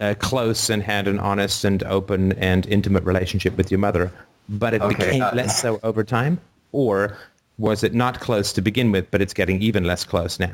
uh, 0.00 0.14
close 0.18 0.68
and 0.68 0.82
had 0.82 1.08
an 1.08 1.18
honest 1.18 1.64
and 1.64 1.82
open 1.84 2.32
and 2.32 2.66
intimate 2.66 3.04
relationship 3.04 3.56
with 3.56 3.70
your 3.70 3.78
mother, 3.78 4.12
but 4.48 4.74
it 4.74 4.82
okay, 4.82 4.96
became 4.96 5.22
uh, 5.22 5.30
less 5.32 5.60
so 5.60 5.80
over 5.82 6.04
time? 6.04 6.40
Or 6.72 7.16
was 7.58 7.82
it 7.82 7.94
not 7.94 8.20
close 8.20 8.52
to 8.54 8.60
begin 8.60 8.92
with, 8.92 9.10
but 9.10 9.22
it's 9.22 9.32
getting 9.32 9.62
even 9.62 9.84
less 9.84 10.04
close 10.04 10.38
now? 10.38 10.52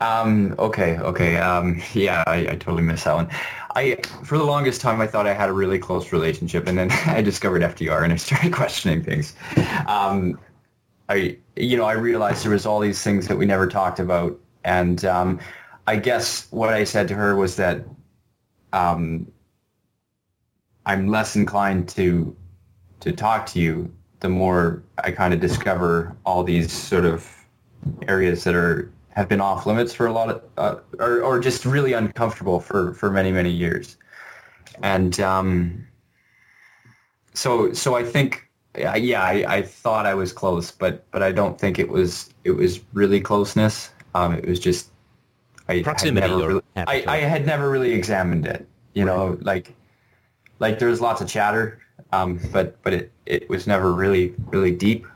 Um, 0.00 0.54
okay, 0.58 0.98
okay. 0.98 1.36
Um, 1.38 1.80
yeah, 1.94 2.24
I, 2.26 2.36
I, 2.36 2.56
totally 2.56 2.82
missed 2.82 3.04
that 3.04 3.14
one. 3.14 3.28
I, 3.74 3.96
for 4.24 4.36
the 4.36 4.44
longest 4.44 4.80
time, 4.80 5.00
I 5.00 5.06
thought 5.06 5.26
I 5.26 5.32
had 5.32 5.48
a 5.48 5.52
really 5.52 5.78
close 5.78 6.12
relationship, 6.12 6.66
and 6.66 6.76
then 6.76 6.90
I 7.06 7.22
discovered 7.22 7.62
FDR, 7.62 8.02
and 8.02 8.12
I 8.12 8.16
started 8.16 8.52
questioning 8.52 9.02
things. 9.02 9.34
Um, 9.86 10.38
I, 11.08 11.36
you 11.56 11.76
know, 11.76 11.84
I 11.84 11.92
realized 11.92 12.44
there 12.44 12.52
was 12.52 12.66
all 12.66 12.80
these 12.80 13.02
things 13.02 13.28
that 13.28 13.36
we 13.36 13.46
never 13.46 13.66
talked 13.66 14.00
about, 14.00 14.38
and 14.64 15.04
um, 15.04 15.38
I 15.86 15.96
guess 15.96 16.50
what 16.50 16.70
I 16.70 16.84
said 16.84 17.08
to 17.08 17.14
her 17.14 17.36
was 17.36 17.56
that 17.56 17.84
um, 18.72 19.30
I'm 20.86 21.08
less 21.08 21.36
inclined 21.36 21.88
to 21.90 22.36
to 23.00 23.12
talk 23.12 23.46
to 23.46 23.60
you 23.60 23.92
the 24.20 24.28
more 24.28 24.82
I 24.98 25.10
kind 25.10 25.34
of 25.34 25.40
discover 25.40 26.16
all 26.24 26.42
these 26.42 26.72
sort 26.72 27.04
of 27.04 27.30
areas 28.08 28.44
that 28.44 28.54
are 28.54 28.90
have 29.10 29.28
been 29.28 29.40
off 29.40 29.66
limits 29.66 29.92
for 29.92 30.06
a 30.06 30.12
lot 30.12 30.30
of 30.30 30.42
uh, 30.56 30.76
or, 30.98 31.22
or 31.22 31.38
just 31.38 31.64
really 31.64 31.92
uncomfortable 31.92 32.60
for, 32.60 32.94
for 32.94 33.10
many 33.10 33.30
many 33.30 33.50
years. 33.50 33.96
And 34.82 35.20
um, 35.20 35.86
so 37.34 37.72
so 37.72 37.94
I 37.94 38.04
think 38.04 38.48
yeah 38.76 39.22
I, 39.22 39.44
I 39.46 39.62
thought 39.62 40.04
I 40.04 40.14
was 40.14 40.32
close 40.32 40.72
but 40.72 41.08
but 41.12 41.22
I 41.22 41.30
don't 41.30 41.60
think 41.60 41.78
it 41.78 41.88
was 41.88 42.30
it 42.44 42.52
was 42.52 42.80
really 42.94 43.20
closeness. 43.20 43.90
Um, 44.14 44.34
it 44.34 44.46
was 44.46 44.60
just 44.60 44.90
I 45.68 45.82
proximity. 45.82 46.28
Had 46.28 46.36
really, 46.36 46.62
I, 46.76 47.04
I 47.06 47.16
had 47.18 47.46
never 47.46 47.70
really 47.70 47.92
examined 47.92 48.46
it. 48.46 48.66
You 48.92 49.06
right. 49.06 49.16
know, 49.16 49.38
like 49.40 49.74
like 50.58 50.78
there 50.78 50.88
was 50.88 51.00
lots 51.00 51.20
of 51.20 51.28
chatter, 51.28 51.80
um, 52.12 52.40
but 52.52 52.82
but 52.82 52.92
it, 52.92 53.12
it 53.26 53.48
was 53.48 53.66
never 53.66 53.92
really 53.92 54.34
really 54.50 54.72
deep. 54.72 55.06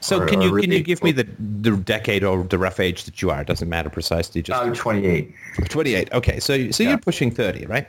So 0.00 0.20
or, 0.20 0.26
can 0.26 0.40
you 0.40 0.50
really 0.50 0.66
can 0.66 0.72
you 0.72 0.82
give 0.82 1.02
me 1.02 1.12
the 1.12 1.28
the 1.38 1.76
decade 1.76 2.24
or 2.24 2.42
the 2.42 2.58
rough 2.58 2.80
age 2.80 3.04
that 3.04 3.22
you 3.22 3.30
are? 3.30 3.40
It 3.40 3.46
doesn't 3.46 3.68
matter 3.68 3.90
precisely. 3.90 4.42
Just 4.42 4.60
I'm 4.60 4.74
28. 4.74 5.32
28. 5.68 6.12
Okay, 6.12 6.40
so 6.40 6.70
so 6.70 6.82
yeah. 6.82 6.90
you're 6.90 6.98
pushing 6.98 7.30
30, 7.30 7.66
right? 7.66 7.86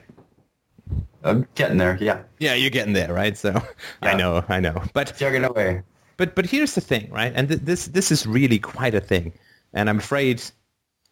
I'm 1.24 1.48
getting 1.56 1.78
there. 1.78 1.98
Yeah. 2.00 2.22
Yeah, 2.40 2.54
you're 2.54 2.70
getting 2.70 2.94
there, 2.94 3.14
right? 3.14 3.38
So 3.38 3.50
yeah. 3.54 3.62
I 4.02 4.14
know, 4.14 4.44
I 4.48 4.60
know, 4.60 4.84
but 4.94 5.16
chugging 5.18 5.44
away. 5.44 5.84
But 6.18 6.36
but 6.36 6.46
here's 6.46 6.76
the 6.76 6.82
thing, 6.82 7.10
right? 7.12 7.32
And 7.36 7.48
th- 7.48 7.62
this 7.62 7.88
this 7.88 8.12
is 8.12 8.28
really 8.28 8.60
quite 8.60 8.94
a 8.94 9.02
thing, 9.02 9.34
and 9.74 9.90
I'm 9.90 10.00
afraid 10.00 10.44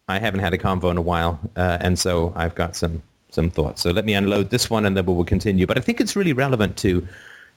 I 0.07 0.19
haven't 0.19 0.39
had 0.39 0.53
a 0.53 0.57
convo 0.57 0.89
in 0.89 0.97
a 0.97 1.01
while, 1.01 1.39
uh, 1.55 1.77
and 1.81 1.99
so 1.99 2.33
I've 2.35 2.55
got 2.55 2.75
some 2.75 3.01
some 3.29 3.49
thoughts. 3.49 3.81
So 3.81 3.91
let 3.91 4.05
me 4.05 4.13
unload 4.13 4.49
this 4.49 4.69
one, 4.69 4.85
and 4.85 4.95
then 4.95 5.05
we 5.05 5.13
will 5.13 5.25
continue. 5.25 5.67
But 5.67 5.77
I 5.77 5.81
think 5.81 5.99
it's 5.99 6.15
really 6.15 6.33
relevant 6.33 6.77
to 6.77 7.05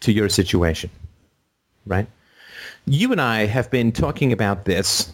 to 0.00 0.12
your 0.12 0.28
situation, 0.28 0.90
right? 1.86 2.06
You 2.86 3.12
and 3.12 3.20
I 3.20 3.46
have 3.46 3.70
been 3.70 3.92
talking 3.92 4.32
about 4.32 4.64
this 4.64 5.12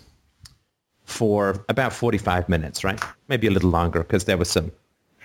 for 1.05 1.65
about 1.69 1.93
45 1.93 2.49
minutes, 2.49 2.85
right? 2.85 3.01
Maybe 3.29 3.47
a 3.47 3.51
little 3.51 3.71
longer 3.71 4.01
because 4.01 4.25
there 4.25 4.37
was 4.37 4.51
some 4.51 4.73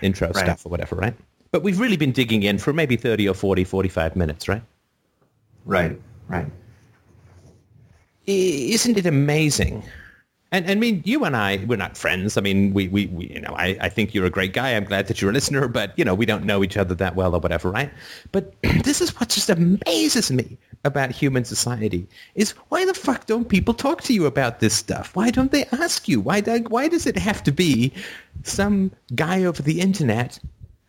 intro 0.01 0.27
right. 0.27 0.37
stuff 0.37 0.65
or 0.65 0.69
whatever, 0.69 0.95
right? 0.95 1.13
But 1.51 1.63
we've 1.63 1.79
really 1.79 1.97
been 1.97 2.11
digging 2.11 2.43
in 2.43 2.57
for 2.57 2.73
maybe 2.73 2.95
30 2.95 3.27
or 3.29 3.33
40, 3.33 3.63
45 3.63 4.15
minutes, 4.15 4.47
right? 4.47 4.61
Right, 5.65 5.99
right. 6.27 6.47
Isn't 8.25 8.97
it 8.97 9.05
amazing 9.05 9.83
and, 10.53 10.65
and 10.65 10.71
I 10.71 10.75
mean, 10.75 11.01
you 11.05 11.23
and 11.23 11.35
I, 11.35 11.63
we're 11.65 11.77
not 11.77 11.95
friends. 11.95 12.35
I 12.35 12.41
mean, 12.41 12.73
we, 12.73 12.89
we, 12.89 13.05
we 13.07 13.27
you 13.27 13.39
know, 13.39 13.53
I, 13.55 13.77
I 13.79 13.87
think 13.89 14.13
you're 14.13 14.25
a 14.25 14.29
great 14.29 14.51
guy. 14.51 14.71
I'm 14.71 14.83
glad 14.83 15.07
that 15.07 15.21
you're 15.21 15.31
a 15.31 15.33
listener, 15.33 15.69
but, 15.69 15.97
you 15.97 16.03
know, 16.03 16.13
we 16.13 16.25
don't 16.25 16.43
know 16.43 16.61
each 16.61 16.75
other 16.75 16.93
that 16.95 17.15
well 17.15 17.33
or 17.33 17.39
whatever, 17.39 17.71
right? 17.71 17.89
But 18.33 18.53
this 18.83 18.99
is 18.99 19.17
what 19.17 19.29
just 19.29 19.49
amazes 19.49 20.29
me 20.29 20.57
about 20.83 21.11
human 21.11 21.45
society 21.45 22.05
is 22.35 22.51
why 22.67 22.85
the 22.85 22.93
fuck 22.93 23.27
don't 23.27 23.47
people 23.47 23.73
talk 23.73 24.01
to 24.01 24.13
you 24.13 24.25
about 24.25 24.59
this 24.59 24.75
stuff? 24.75 25.15
Why 25.15 25.29
don't 25.29 25.51
they 25.51 25.65
ask 25.71 26.09
you? 26.09 26.19
Why, 26.19 26.41
why 26.41 26.89
does 26.89 27.05
it 27.05 27.17
have 27.17 27.43
to 27.43 27.51
be 27.51 27.93
some 28.43 28.91
guy 29.15 29.45
over 29.45 29.61
the 29.61 29.79
internet 29.79 30.37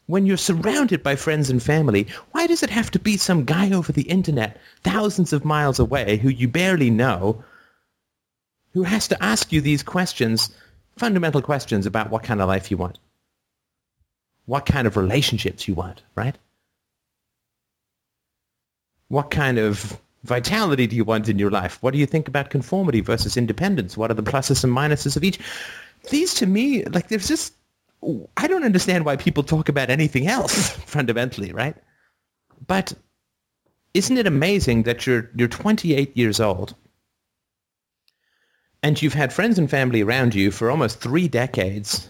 when 0.06 0.26
you're 0.26 0.36
surrounded 0.36 1.02
by 1.02 1.14
friends 1.14 1.48
and 1.48 1.62
family, 1.62 2.08
why 2.32 2.46
does 2.46 2.62
it 2.62 2.70
have 2.70 2.90
to 2.90 2.98
be 2.98 3.16
some 3.16 3.44
guy 3.44 3.70
over 3.70 3.92
the 3.92 4.02
internet 4.02 4.60
thousands 4.82 5.32
of 5.32 5.44
miles 5.44 5.78
away 5.78 6.16
who 6.16 6.28
you 6.28 6.48
barely 6.48 6.90
know 6.90 7.42
who 8.72 8.82
has 8.82 9.08
to 9.08 9.22
ask 9.22 9.52
you 9.52 9.60
these 9.60 9.82
questions, 9.82 10.50
fundamental 10.96 11.42
questions 11.42 11.86
about 11.86 12.10
what 12.10 12.22
kind 12.22 12.40
of 12.40 12.48
life 12.48 12.70
you 12.70 12.76
want, 12.76 12.98
what 14.46 14.66
kind 14.66 14.86
of 14.86 14.96
relationships 14.96 15.68
you 15.68 15.74
want, 15.74 16.02
right? 16.14 16.36
What 19.08 19.30
kind 19.30 19.58
of 19.58 20.00
vitality 20.24 20.86
do 20.86 20.96
you 20.96 21.04
want 21.04 21.28
in 21.28 21.38
your 21.38 21.50
life? 21.50 21.82
What 21.82 21.92
do 21.92 21.98
you 21.98 22.06
think 22.06 22.28
about 22.28 22.50
conformity 22.50 23.00
versus 23.00 23.36
independence? 23.36 23.96
What 23.96 24.10
are 24.10 24.14
the 24.14 24.22
pluses 24.22 24.64
and 24.64 24.74
minuses 24.74 25.16
of 25.16 25.24
each? 25.24 25.38
These 26.10 26.34
to 26.34 26.46
me, 26.46 26.84
like 26.84 27.08
there's 27.08 27.28
just, 27.28 27.54
I 28.36 28.46
don't 28.46 28.64
understand 28.64 29.04
why 29.04 29.16
people 29.16 29.42
talk 29.42 29.68
about 29.68 29.90
anything 29.90 30.26
else 30.26 30.70
fundamentally, 30.86 31.52
right? 31.52 31.76
But 32.66 32.94
isn't 33.92 34.16
it 34.16 34.26
amazing 34.26 34.84
that 34.84 35.06
you're, 35.06 35.30
you're 35.36 35.48
28 35.48 36.16
years 36.16 36.40
old 36.40 36.74
and 38.82 39.00
you've 39.00 39.14
had 39.14 39.32
friends 39.32 39.58
and 39.58 39.70
family 39.70 40.02
around 40.02 40.34
you 40.34 40.50
for 40.50 40.70
almost 40.70 41.00
three 41.00 41.28
decades. 41.28 42.08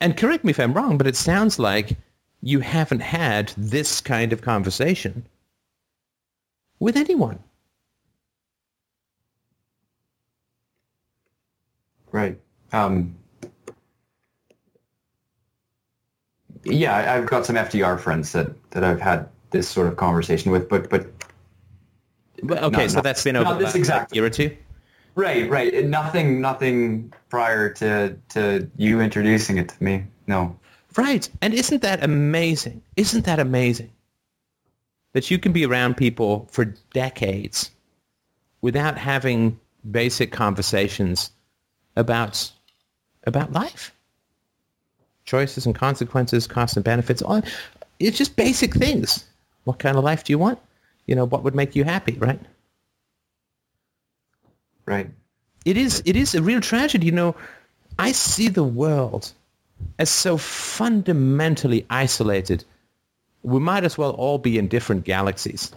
And 0.00 0.16
correct 0.16 0.44
me 0.44 0.50
if 0.50 0.58
I'm 0.58 0.72
wrong, 0.74 0.98
but 0.98 1.06
it 1.06 1.16
sounds 1.16 1.58
like 1.58 1.96
you 2.42 2.60
haven't 2.60 3.00
had 3.00 3.52
this 3.56 4.00
kind 4.00 4.32
of 4.32 4.40
conversation 4.42 5.26
with 6.78 6.96
anyone. 6.96 7.38
Right. 12.10 12.40
Um, 12.72 13.14
yeah, 16.64 17.14
I've 17.14 17.26
got 17.26 17.46
some 17.46 17.56
FDR 17.56 18.00
friends 18.00 18.32
that, 18.32 18.50
that 18.70 18.82
I've 18.84 19.00
had 19.00 19.28
this 19.50 19.68
sort 19.68 19.86
of 19.86 19.96
conversation 19.96 20.50
with, 20.50 20.68
but 20.68 20.88
but 20.90 21.06
Well, 22.42 22.64
okay, 22.66 22.82
No, 22.82 22.88
so 22.88 22.96
no. 22.96 23.02
that's 23.02 23.22
been 23.22 23.36
over 23.36 23.62
this 23.62 23.74
exact- 23.74 24.14
year 24.14 24.24
or 24.24 24.30
two. 24.30 24.56
Right, 25.14 25.48
right. 25.50 25.84
Nothing, 25.84 26.40
nothing 26.40 27.12
prior 27.28 27.72
to 27.74 28.16
to 28.30 28.70
you 28.76 29.00
introducing 29.00 29.58
it 29.58 29.68
to 29.70 29.82
me. 29.84 30.04
No. 30.26 30.58
Right. 30.96 31.28
And 31.40 31.54
isn't 31.54 31.82
that 31.82 32.02
amazing? 32.02 32.82
Isn't 32.96 33.24
that 33.26 33.38
amazing? 33.38 33.90
That 35.12 35.30
you 35.30 35.38
can 35.38 35.52
be 35.52 35.64
around 35.66 35.96
people 35.96 36.48
for 36.50 36.64
decades 36.92 37.70
without 38.60 38.98
having 38.98 39.58
basic 39.90 40.32
conversations 40.32 41.30
about 41.96 42.50
about 43.26 43.52
life. 43.52 43.92
Choices 45.24 45.66
and 45.66 45.74
consequences, 45.74 46.46
costs 46.46 46.76
and 46.76 46.84
benefits. 46.84 47.22
all- 47.22 47.42
It's 47.98 48.16
just 48.18 48.34
basic 48.36 48.74
things. 48.74 49.24
What 49.64 49.78
kind 49.78 49.96
of 49.96 50.04
life 50.04 50.24
do 50.24 50.32
you 50.32 50.38
want? 50.38 50.58
You 51.06 51.14
know, 51.14 51.24
what 51.26 51.42
would 51.44 51.54
make 51.54 51.76
you 51.76 51.84
happy, 51.84 52.12
right? 52.14 52.40
Right. 54.86 55.10
it 55.64 55.76
is 55.76 56.02
it 56.04 56.16
is 56.16 56.34
a 56.34 56.42
real 56.42 56.60
tragedy. 56.60 57.06
You 57.06 57.12
know, 57.12 57.36
I 57.98 58.12
see 58.12 58.48
the 58.48 58.64
world 58.64 59.32
as 59.98 60.10
so 60.10 60.36
fundamentally 60.36 61.86
isolated. 61.90 62.64
We 63.42 63.60
might 63.60 63.84
as 63.84 63.96
well 63.96 64.10
all 64.12 64.38
be 64.38 64.58
in 64.58 64.68
different 64.68 65.04
galaxies. 65.04 65.72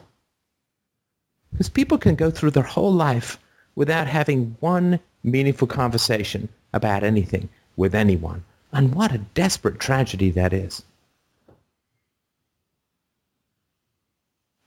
Because 1.51 1.69
people 1.69 1.97
can 1.97 2.15
go 2.15 2.31
through 2.31 2.51
their 2.51 2.63
whole 2.63 2.91
life 2.91 3.37
without 3.75 4.07
having 4.07 4.57
one 4.59 4.99
meaningful 5.23 5.67
conversation 5.67 6.49
about 6.73 7.03
anything 7.03 7.49
with 7.77 7.95
anyone. 7.95 8.43
And 8.71 8.95
what 8.95 9.13
a 9.13 9.19
desperate 9.19 9.79
tragedy 9.79 10.31
that 10.31 10.51
is. 10.51 10.83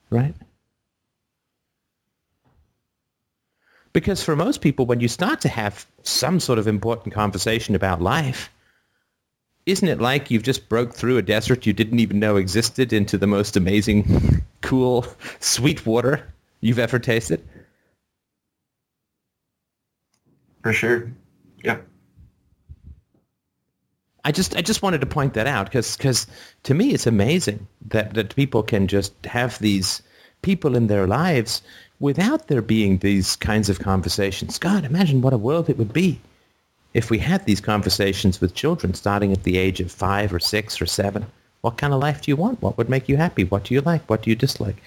Right? 0.09 0.33
Because 3.97 4.21
for 4.21 4.35
most 4.35 4.61
people, 4.61 4.85
when 4.85 4.99
you 4.99 5.07
start 5.07 5.41
to 5.41 5.49
have 5.49 5.87
some 6.03 6.39
sort 6.39 6.59
of 6.59 6.67
important 6.67 7.15
conversation 7.15 7.73
about 7.73 7.99
life, 7.99 8.51
isn't 9.65 9.87
it 9.87 9.99
like 9.99 10.29
you've 10.29 10.43
just 10.43 10.69
broke 10.69 10.93
through 10.93 11.17
a 11.17 11.23
desert 11.23 11.65
you 11.65 11.73
didn't 11.73 11.97
even 11.97 12.19
know 12.19 12.35
existed 12.35 12.93
into 12.93 13.17
the 13.17 13.25
most 13.25 13.57
amazing, 13.57 14.45
cool, 14.61 15.07
sweet 15.39 15.83
water 15.83 16.31
you've 16.61 16.77
ever 16.77 16.99
tasted? 16.99 17.43
For 20.61 20.73
sure. 20.73 21.11
Yeah. 21.63 21.79
I 24.23 24.31
just 24.31 24.55
I 24.55 24.61
just 24.61 24.83
wanted 24.83 25.01
to 25.01 25.07
point 25.07 25.33
that 25.33 25.47
out 25.47 25.71
because 25.71 26.27
to 26.61 26.73
me 26.75 26.93
it's 26.93 27.07
amazing 27.07 27.67
that, 27.87 28.13
that 28.13 28.35
people 28.35 28.61
can 28.61 28.85
just 28.85 29.25
have 29.25 29.57
these 29.57 30.03
people 30.43 30.75
in 30.75 30.85
their 30.85 31.07
lives 31.07 31.63
without 31.99 32.47
there 32.47 32.61
being 32.61 32.97
these 32.97 33.35
kinds 33.35 33.69
of 33.69 33.79
conversations. 33.79 34.59
God, 34.59 34.85
imagine 34.85 35.21
what 35.21 35.33
a 35.33 35.37
world 35.37 35.69
it 35.69 35.77
would 35.77 35.93
be 35.93 36.19
if 36.93 37.09
we 37.09 37.17
had 37.17 37.45
these 37.45 37.61
conversations 37.61 38.39
with 38.39 38.55
children 38.55 38.93
starting 38.93 39.31
at 39.31 39.43
the 39.43 39.57
age 39.57 39.79
of 39.79 39.91
five 39.91 40.33
or 40.33 40.39
six 40.39 40.81
or 40.81 40.85
seven. 40.85 41.25
What 41.61 41.77
kind 41.77 41.93
of 41.93 41.99
life 41.99 42.21
do 42.21 42.31
you 42.31 42.35
want? 42.35 42.61
What 42.61 42.77
would 42.77 42.89
make 42.89 43.09
you 43.09 43.17
happy? 43.17 43.43
What 43.43 43.65
do 43.65 43.73
you 43.73 43.81
like? 43.81 44.07
What 44.09 44.21
do 44.21 44.29
you 44.29 44.35
dislike? 44.35 44.77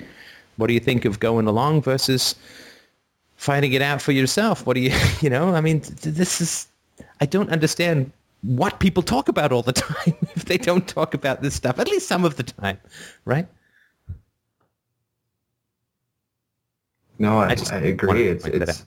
What 0.57 0.69
do 0.69 0.75
you 0.75 0.81
think 0.81 1.05
of 1.05 1.21
going 1.21 1.47
along 1.47 1.83
versus 1.83 2.35
finding 3.37 3.73
it 3.73 3.83
out 3.83 4.01
for 4.01 4.13
yourself? 4.13 4.67
What 4.67 4.75
do 4.75 4.81
you, 4.81 4.93
you 5.21 5.31
know, 5.31 5.55
I 5.55 5.61
mean, 5.61 5.83
this 6.03 6.41
is, 6.41 6.69
I 7.21 7.27
don't 7.27 7.51
understand 7.51 8.13
what 8.43 8.81
people 8.81 9.03
talk 9.03 9.29
about 9.29 9.53
all 9.53 9.63
the 9.63 9.73
time 9.89 10.17
if 10.35 10.45
they 10.45 10.59
don't 10.59 10.87
talk 10.87 11.15
about 11.15 11.43
this 11.43 11.55
stuff, 11.55 11.79
at 11.79 11.89
least 11.89 12.07
some 12.07 12.25
of 12.25 12.37
the 12.37 12.45
time, 12.45 12.79
right? 13.25 13.47
No, 17.21 17.39
I, 17.39 17.49
I, 17.49 17.55
just 17.55 17.71
agree. 17.71 18.09
wanted 18.09 18.27
It's, 18.29 18.47
it's 18.47 18.87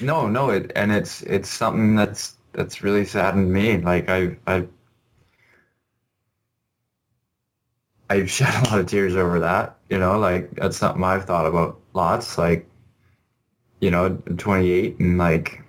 no, 0.00 0.28
no, 0.28 0.48
it, 0.48 0.72
and 0.74 0.90
it's 0.90 1.20
it's 1.22 1.50
something 1.50 1.94
that's 1.94 2.34
that's 2.52 2.82
really 2.82 3.04
saddened 3.04 3.52
me. 3.52 3.76
Like 3.76 4.08
I 4.08 4.38
I 4.46 4.66
I've 8.08 8.30
shed 8.36 8.66
a 8.66 8.70
lot 8.70 8.80
of 8.80 8.86
tears 8.86 9.14
over 9.14 9.40
that. 9.40 9.76
You 9.90 9.98
know, 9.98 10.18
like 10.18 10.52
that's 10.54 10.78
something 10.78 11.04
I've 11.04 11.26
thought 11.26 11.44
about 11.44 11.78
lots. 11.92 12.38
Like, 12.38 12.66
you 13.80 13.90
know, 13.90 14.16
28 14.38 14.98
and 14.98 15.18
like 15.18 15.62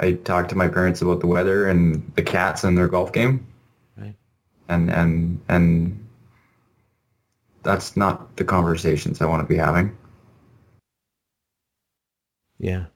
I 0.00 0.12
talked 0.12 0.48
to 0.50 0.56
my 0.56 0.68
parents 0.68 1.02
about 1.02 1.20
the 1.20 1.26
weather 1.26 1.68
and 1.68 2.12
the 2.16 2.22
cats 2.22 2.64
and 2.64 2.78
their 2.78 2.88
golf 2.88 3.12
game. 3.12 3.46
Right. 3.98 4.16
And 4.70 4.90
and 4.90 5.42
and 5.50 6.01
that's 7.62 7.96
not 7.96 8.36
the 8.36 8.44
conversations 8.44 9.20
I 9.20 9.26
want 9.26 9.42
to 9.42 9.48
be 9.48 9.56
having. 9.58 9.96
Yeah. 12.58 12.86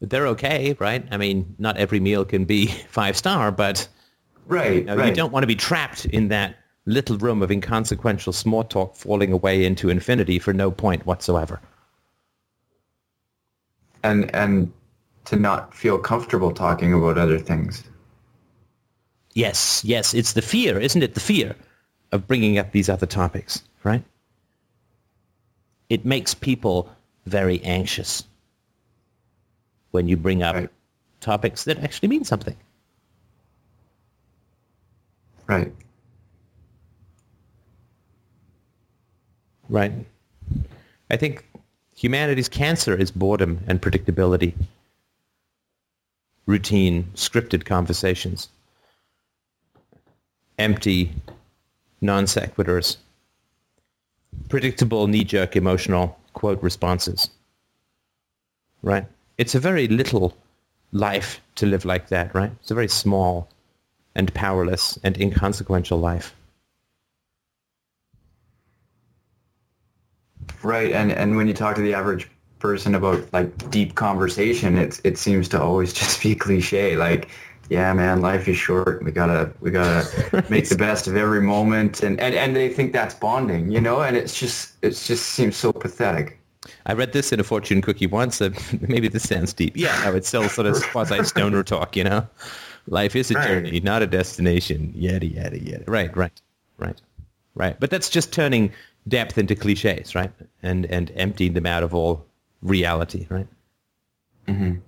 But 0.00 0.10
they're 0.10 0.26
okay, 0.28 0.74
right? 0.80 1.06
I 1.10 1.16
mean, 1.16 1.54
not 1.58 1.76
every 1.76 2.00
meal 2.00 2.24
can 2.24 2.44
be 2.44 2.66
five 2.88 3.16
star, 3.16 3.50
but 3.52 3.88
Right, 4.46 4.78
you, 4.78 4.84
know, 4.84 4.96
right. 4.96 5.08
you 5.10 5.14
don't 5.14 5.32
want 5.32 5.44
to 5.44 5.46
be 5.46 5.54
trapped 5.54 6.04
in 6.06 6.28
that 6.28 6.56
little 6.84 7.16
room 7.18 7.42
of 7.42 7.50
inconsequential 7.52 8.32
small 8.32 8.64
talk 8.64 8.96
falling 8.96 9.32
away 9.32 9.64
into 9.64 9.88
infinity 9.88 10.40
for 10.40 10.52
no 10.52 10.70
point 10.70 11.06
whatsoever. 11.06 11.60
and 14.04 14.34
and 14.34 14.72
to 15.26 15.36
not 15.36 15.72
feel 15.72 15.96
comfortable 15.96 16.50
talking 16.50 16.92
about 16.92 17.16
other 17.16 17.38
things. 17.38 17.84
Yes, 19.34 19.84
yes, 19.84 20.12
it's 20.12 20.32
the 20.32 20.42
fear, 20.42 20.80
isn't 20.80 21.02
it? 21.04 21.14
The 21.14 21.20
fear 21.20 21.54
of 22.10 22.26
bringing 22.26 22.58
up 22.58 22.72
these 22.72 22.88
other 22.88 23.06
topics, 23.06 23.62
right? 23.84 24.04
It 25.88 26.04
makes 26.04 26.34
people 26.34 26.90
very 27.26 27.62
anxious 27.62 28.24
when 29.90 30.08
you 30.08 30.16
bring 30.16 30.42
up 30.42 30.54
Right. 30.56 30.70
topics 31.20 31.64
that 31.64 31.78
actually 31.78 32.08
mean 32.08 32.24
something. 32.24 32.56
Right. 35.46 35.72
Right. 39.68 39.92
I 41.10 41.16
think 41.16 41.44
humanity's 41.94 42.48
cancer 42.48 42.96
is 42.96 43.10
boredom 43.10 43.60
and 43.66 43.80
predictability. 43.80 44.54
Routine, 46.46 47.04
scripted 47.14 47.64
conversations. 47.64 48.48
Empty, 50.58 51.12
non 52.00 52.24
sequiturs. 52.24 52.96
Predictable, 54.52 55.06
knee-jerk, 55.06 55.56
emotional 55.56 56.18
quote 56.34 56.62
responses. 56.62 57.30
Right? 58.82 59.06
It's 59.38 59.54
a 59.54 59.58
very 59.58 59.88
little 59.88 60.36
life 60.92 61.40
to 61.54 61.64
live 61.64 61.86
like 61.86 62.08
that, 62.08 62.34
right? 62.34 62.50
It's 62.60 62.70
a 62.70 62.74
very 62.74 62.88
small 62.88 63.48
and 64.14 64.34
powerless 64.34 64.98
and 65.02 65.18
inconsequential 65.18 65.98
life. 65.98 66.34
Right. 70.62 70.92
And 70.92 71.10
and 71.12 71.34
when 71.38 71.48
you 71.48 71.54
talk 71.54 71.76
to 71.76 71.80
the 71.80 71.94
average 71.94 72.28
person 72.58 72.94
about 72.94 73.32
like 73.32 73.70
deep 73.70 73.94
conversation, 73.94 74.76
it's 74.76 75.00
it 75.02 75.16
seems 75.16 75.48
to 75.48 75.62
always 75.62 75.94
just 76.00 76.22
be 76.22 76.34
cliche. 76.34 76.98
Like, 76.98 77.30
yeah, 77.72 77.92
man, 77.94 78.20
life 78.20 78.46
is 78.48 78.56
short. 78.58 79.02
We 79.02 79.12
gotta 79.12 79.50
we 79.60 79.70
gotta 79.70 80.44
make 80.50 80.68
the 80.68 80.76
best 80.76 81.06
of 81.06 81.16
every 81.16 81.40
moment, 81.40 82.02
and, 82.02 82.20
and 82.20 82.34
and 82.34 82.54
they 82.54 82.68
think 82.68 82.92
that's 82.92 83.14
bonding, 83.14 83.70
you 83.72 83.80
know. 83.80 84.02
And 84.02 84.14
it's 84.14 84.38
just 84.38 84.74
it 84.82 84.90
just 84.90 85.26
seems 85.30 85.56
so 85.56 85.72
pathetic. 85.72 86.38
I 86.84 86.92
read 86.92 87.12
this 87.12 87.32
in 87.32 87.40
a 87.40 87.44
fortune 87.44 87.80
cookie 87.80 88.06
once. 88.06 88.42
Uh, 88.42 88.50
maybe 88.80 89.08
this 89.08 89.26
sounds 89.26 89.54
deep. 89.54 89.74
Yeah, 89.74 89.98
no, 90.04 90.14
it's 90.14 90.28
still 90.28 90.48
sort 90.50 90.66
of 90.66 90.82
quasi 90.92 91.24
stoner 91.24 91.62
talk, 91.62 91.96
you 91.96 92.04
know. 92.04 92.28
Life 92.88 93.16
is 93.16 93.30
a 93.30 93.34
Right. 93.34 93.48
journey, 93.48 93.80
not 93.80 94.02
a 94.02 94.06
destination. 94.06 94.92
Yada 94.94 95.26
yada 95.26 95.58
yada. 95.58 95.84
Right, 95.86 96.14
right, 96.14 96.38
right, 96.76 97.00
right. 97.54 97.80
But 97.80 97.88
that's 97.90 98.10
just 98.10 98.32
turning 98.32 98.70
depth 99.08 99.38
into 99.38 99.54
cliches, 99.54 100.14
right? 100.14 100.32
And 100.62 100.84
and 100.86 101.10
emptying 101.16 101.54
them 101.54 101.64
out 101.66 101.82
of 101.82 101.94
all 101.94 102.26
reality, 102.60 103.26
right? 103.30 103.48
Mm-hmm. 104.46 104.80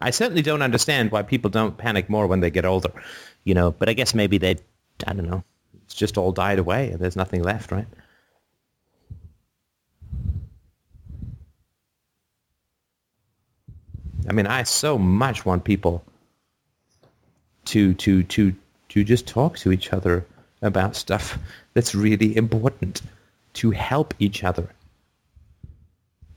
I 0.00 0.10
certainly 0.10 0.42
don't 0.42 0.62
understand 0.62 1.10
why 1.10 1.22
people 1.22 1.50
don't 1.50 1.76
panic 1.76 2.08
more 2.08 2.26
when 2.26 2.40
they 2.40 2.50
get 2.50 2.64
older, 2.64 2.92
you 3.44 3.54
know. 3.54 3.72
But 3.72 3.88
I 3.88 3.94
guess 3.94 4.14
maybe 4.14 4.38
they, 4.38 4.56
I 5.06 5.12
don't 5.12 5.28
know, 5.28 5.42
it's 5.84 5.94
just 5.94 6.18
all 6.18 6.32
died 6.32 6.58
away 6.58 6.90
and 6.90 7.00
there's 7.00 7.16
nothing 7.16 7.42
left, 7.42 7.72
right? 7.72 7.86
I 14.28 14.32
mean, 14.32 14.46
I 14.46 14.64
so 14.64 14.98
much 14.98 15.46
want 15.46 15.64
people 15.64 16.04
to 17.66 17.94
to 17.94 18.22
to 18.24 18.54
to 18.90 19.04
just 19.04 19.26
talk 19.26 19.58
to 19.58 19.72
each 19.72 19.92
other 19.92 20.26
about 20.62 20.96
stuff 20.96 21.38
that's 21.74 21.94
really 21.94 22.36
important, 22.36 23.02
to 23.54 23.70
help 23.70 24.14
each 24.18 24.44
other. 24.44 24.68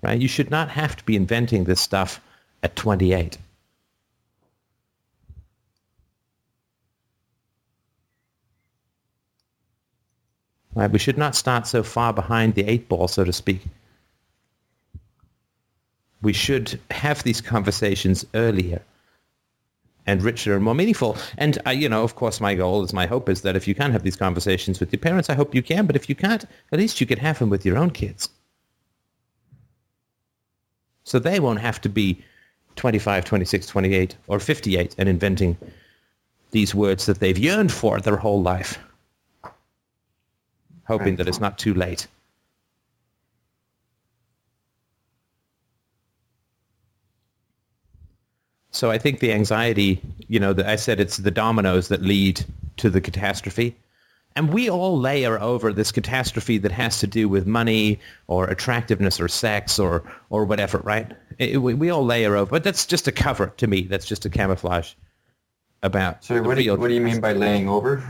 Right? 0.02 0.20
You 0.20 0.28
should 0.28 0.50
not 0.50 0.70
have 0.70 0.96
to 0.96 1.04
be 1.04 1.16
inventing 1.16 1.64
this 1.64 1.82
stuff 1.82 2.22
at 2.64 2.76
28. 2.76 3.38
Right? 10.74 10.90
We 10.92 11.00
should 11.00 11.18
not 11.18 11.36
start 11.36 11.68
so 11.68 11.84
far 11.84 12.14
behind 12.14 12.56
the 12.56 12.64
eight 12.64 12.88
ball, 12.88 13.08
so 13.08 13.24
to 13.24 13.34
speak. 13.34 13.62
We 16.22 16.34
should 16.34 16.80
have 16.92 17.24
these 17.24 17.42
conversations 17.42 18.26
earlier 18.34 18.82
and 20.06 20.22
richer 20.24 20.56
and 20.56 20.64
more 20.64 20.76
meaningful. 20.76 21.18
And, 21.38 21.58
uh, 21.66 21.72
you 21.72 21.90
know, 21.90 22.04
of 22.04 22.16
course, 22.16 22.40
my 22.40 22.56
goal 22.56 22.84
is, 22.84 22.94
my 22.94 23.06
hope 23.06 23.28
is 23.28 23.42
that 23.42 23.56
if 23.56 23.68
you 23.68 23.76
can 23.76 23.92
have 23.92 24.04
these 24.04 24.16
conversations 24.16 24.80
with 24.80 24.92
your 24.92 25.00
parents, 25.00 25.30
I 25.30 25.36
hope 25.36 25.54
you 25.54 25.62
can. 25.62 25.86
But 25.88 25.96
if 25.96 26.10
you 26.10 26.16
can't, 26.16 26.46
at 26.72 26.80
least 26.80 27.02
you 27.02 27.08
can 27.08 27.20
have 27.20 27.40
them 27.40 27.50
with 27.50 27.66
your 27.66 27.78
own 27.78 27.92
kids. 27.92 28.30
So 31.04 31.20
they 31.20 31.40
won't 31.40 31.60
have 31.60 31.82
to 31.82 31.90
be 31.90 32.24
25, 32.76 33.26
26, 33.26 33.68
28, 33.68 34.16
or 34.28 34.40
58 34.40 34.96
and 34.98 35.10
inventing 35.10 35.58
these 36.52 36.74
words 36.74 37.06
that 37.08 37.20
they've 37.20 37.38
yearned 37.38 37.72
for 37.72 38.00
their 38.00 38.18
whole 38.18 38.42
life 38.42 38.80
hoping 40.86 41.16
that 41.18 41.28
it's 41.28 41.40
not 41.40 41.58
too 41.58 41.74
late. 41.74 42.08
So 48.72 48.90
I 48.90 48.98
think 48.98 49.20
the 49.20 49.34
anxiety, 49.34 50.02
you 50.28 50.40
know, 50.40 50.54
the, 50.54 50.68
I 50.68 50.78
said 50.78 51.00
it's 51.00 51.18
the 51.18 51.32
dominoes 51.32 51.90
that 51.90 52.02
lead 52.02 52.44
to 52.78 52.90
the 52.90 53.02
catastrophe. 53.02 53.76
And 54.36 54.54
we 54.54 54.70
all 54.70 54.98
layer 54.98 55.40
over 55.42 55.74
this 55.74 55.92
catastrophe 55.92 56.58
that 56.60 56.72
has 56.72 57.00
to 57.00 57.08
do 57.08 57.28
with 57.28 57.46
money 57.46 58.00
or 58.28 58.46
attractiveness 58.46 59.20
or 59.20 59.28
sex 59.28 59.78
or, 59.78 60.04
or 60.30 60.46
whatever, 60.46 60.78
right? 60.80 61.12
It, 61.38 61.62
we, 61.62 61.74
we, 61.74 61.90
all 61.90 62.06
layer 62.06 62.38
over. 62.38 62.50
But 62.50 62.64
that's 62.64 62.86
just 62.86 63.10
a 63.10 63.12
cover 63.12 63.48
to 63.58 63.68
me. 63.68 63.82
That's 63.82 64.06
just 64.06 64.26
a 64.26 64.30
camouflage 64.30 64.94
about. 65.84 66.24
So 66.24 66.42
what 66.42 66.56
do, 66.56 66.64
you, 66.64 66.76
what 66.76 66.88
do 66.88 66.94
you 66.94 67.02
mean 67.02 67.20
by 67.20 67.34
laying 67.34 67.68
over? 67.68 68.02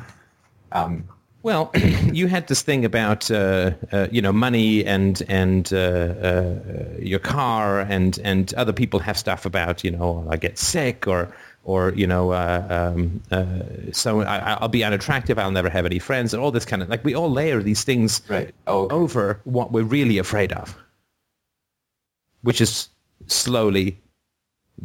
Um, 0.72 1.08
well, 1.44 1.72
you 2.12 2.28
had 2.28 2.48
this 2.48 2.62
thing 2.62 2.86
about 2.86 3.30
uh, 3.32 3.72
uh, 3.92 4.08
you 4.12 4.22
know 4.22 4.32
money 4.32 4.86
and 4.86 5.22
and 5.28 5.72
uh, 5.74 5.78
uh, 5.78 6.60
your 7.00 7.20
car 7.20 7.82
and 7.82 8.20
and 8.24 8.54
other 8.56 8.74
people 8.74 9.00
have 9.00 9.18
stuff 9.18 9.46
about 9.46 9.84
you 9.84 9.92
know 9.92 10.28
I 10.30 10.38
get 10.38 10.58
sick 10.58 11.08
or 11.08 11.34
or 11.64 11.92
you 11.94 12.08
know 12.08 12.32
uh, 12.32 12.92
um, 12.96 13.22
uh, 13.32 13.92
so 13.92 14.22
I, 14.22 14.60
will 14.62 14.68
be 14.68 14.84
unattractive 14.84 15.38
I'll 15.38 15.52
never 15.52 15.70
have 15.70 15.86
any 15.86 16.00
friends 16.00 16.34
and 16.34 16.42
all 16.42 16.52
this 16.52 16.66
kind 16.66 16.82
of 16.82 16.90
like 16.90 17.04
we 17.04 17.16
all 17.16 17.32
layer 17.32 17.62
these 17.62 17.84
things 17.84 18.22
right. 18.28 18.54
oh, 18.68 18.86
okay. 18.86 18.96
over 18.96 19.40
what 19.44 19.72
we're 19.72 19.84
really 19.84 20.18
afraid 20.18 20.54
of, 20.54 20.76
which 22.42 22.62
is 22.62 22.90
slowly 23.28 24.00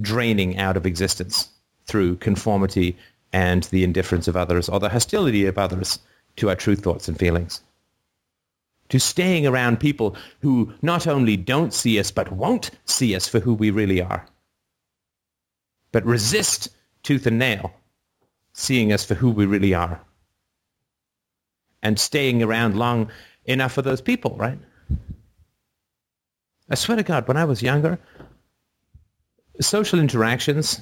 draining 0.00 0.58
out 0.58 0.76
of 0.76 0.84
existence 0.84 1.48
through 1.86 2.16
conformity 2.16 2.96
and 3.32 3.64
the 3.64 3.84
indifference 3.84 4.28
of 4.28 4.36
others 4.36 4.68
or 4.68 4.78
the 4.78 4.88
hostility 4.88 5.46
of 5.46 5.56
others 5.56 5.98
to 6.36 6.48
our 6.48 6.56
true 6.56 6.76
thoughts 6.76 7.08
and 7.08 7.18
feelings. 7.18 7.62
To 8.90 9.00
staying 9.00 9.46
around 9.46 9.80
people 9.80 10.16
who 10.40 10.72
not 10.82 11.06
only 11.06 11.36
don't 11.36 11.74
see 11.74 11.98
us, 11.98 12.10
but 12.10 12.30
won't 12.30 12.70
see 12.84 13.16
us 13.16 13.26
for 13.26 13.40
who 13.40 13.54
we 13.54 13.70
really 13.70 14.00
are. 14.00 14.26
But 15.92 16.04
resist 16.04 16.68
tooth 17.02 17.26
and 17.26 17.38
nail 17.38 17.72
seeing 18.56 18.90
us 18.92 19.04
for 19.04 19.14
who 19.14 19.30
we 19.30 19.44
really 19.44 19.74
are. 19.74 20.00
And 21.82 21.98
staying 22.00 22.42
around 22.42 22.76
long 22.76 23.10
enough 23.44 23.72
for 23.72 23.82
those 23.82 24.00
people, 24.00 24.34
right? 24.36 24.58
I 26.68 26.74
swear 26.74 26.96
to 26.96 27.02
God, 27.02 27.28
when 27.28 27.36
I 27.36 27.44
was 27.44 27.62
younger, 27.62 27.98
social 29.60 30.00
interactions, 30.00 30.80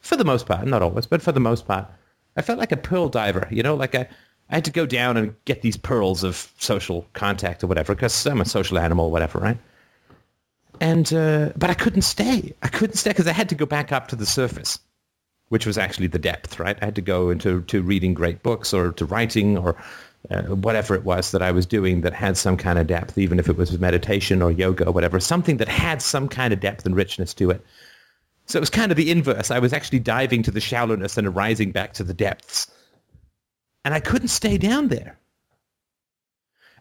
for 0.00 0.16
the 0.16 0.24
most 0.24 0.46
part, 0.46 0.66
not 0.66 0.82
always, 0.82 1.06
but 1.06 1.22
for 1.22 1.32
the 1.32 1.40
most 1.40 1.66
part, 1.66 1.86
I 2.36 2.42
felt 2.42 2.58
like 2.58 2.72
a 2.72 2.76
pearl 2.76 3.08
diver, 3.08 3.48
you 3.50 3.62
know, 3.62 3.74
like 3.74 3.94
a, 3.94 4.06
I 4.50 4.56
had 4.56 4.64
to 4.66 4.70
go 4.70 4.86
down 4.86 5.16
and 5.16 5.34
get 5.44 5.62
these 5.62 5.76
pearls 5.76 6.22
of 6.22 6.52
social 6.58 7.06
contact 7.12 7.64
or 7.64 7.66
whatever 7.66 7.94
because 7.94 8.26
I'm 8.26 8.40
a 8.40 8.44
social 8.44 8.78
animal 8.78 9.10
whatever, 9.10 9.38
right? 9.38 9.58
And 10.80 11.12
uh, 11.12 11.50
but 11.56 11.70
I 11.70 11.74
couldn't 11.74 12.02
stay. 12.02 12.52
I 12.62 12.68
couldn't 12.68 12.96
stay 12.96 13.10
because 13.10 13.26
I 13.26 13.32
had 13.32 13.48
to 13.50 13.54
go 13.54 13.66
back 13.66 13.92
up 13.92 14.08
to 14.08 14.16
the 14.16 14.26
surface, 14.26 14.78
which 15.48 15.66
was 15.66 15.78
actually 15.78 16.08
the 16.08 16.18
depth, 16.18 16.58
right? 16.58 16.76
I 16.80 16.84
had 16.84 16.96
to 16.96 17.02
go 17.02 17.30
into 17.30 17.62
to 17.62 17.82
reading 17.82 18.12
great 18.12 18.42
books 18.42 18.74
or 18.74 18.92
to 18.92 19.04
writing 19.04 19.56
or 19.56 19.76
uh, 20.30 20.42
whatever 20.42 20.94
it 20.94 21.04
was 21.04 21.30
that 21.30 21.42
I 21.42 21.52
was 21.52 21.64
doing 21.64 22.00
that 22.02 22.12
had 22.12 22.36
some 22.36 22.56
kind 22.56 22.78
of 22.78 22.86
depth, 22.86 23.16
even 23.18 23.38
if 23.38 23.48
it 23.48 23.56
was 23.56 23.78
meditation 23.78 24.42
or 24.42 24.50
yoga 24.50 24.86
or 24.86 24.92
whatever, 24.92 25.20
something 25.20 25.58
that 25.58 25.68
had 25.68 26.02
some 26.02 26.28
kind 26.28 26.52
of 26.52 26.60
depth 26.60 26.84
and 26.84 26.96
richness 26.96 27.34
to 27.34 27.50
it. 27.50 27.64
So 28.46 28.58
it 28.58 28.60
was 28.60 28.70
kind 28.70 28.90
of 28.90 28.96
the 28.96 29.10
inverse. 29.10 29.50
I 29.50 29.58
was 29.58 29.72
actually 29.72 30.00
diving 30.00 30.42
to 30.42 30.50
the 30.50 30.60
shallowness 30.60 31.16
and 31.16 31.26
arising 31.26 31.72
back 31.72 31.94
to 31.94 32.04
the 32.04 32.14
depths 32.14 32.66
and 33.84 33.94
I 33.94 34.00
couldn't 34.00 34.28
stay 34.28 34.58
down 34.58 34.88
there. 34.88 35.18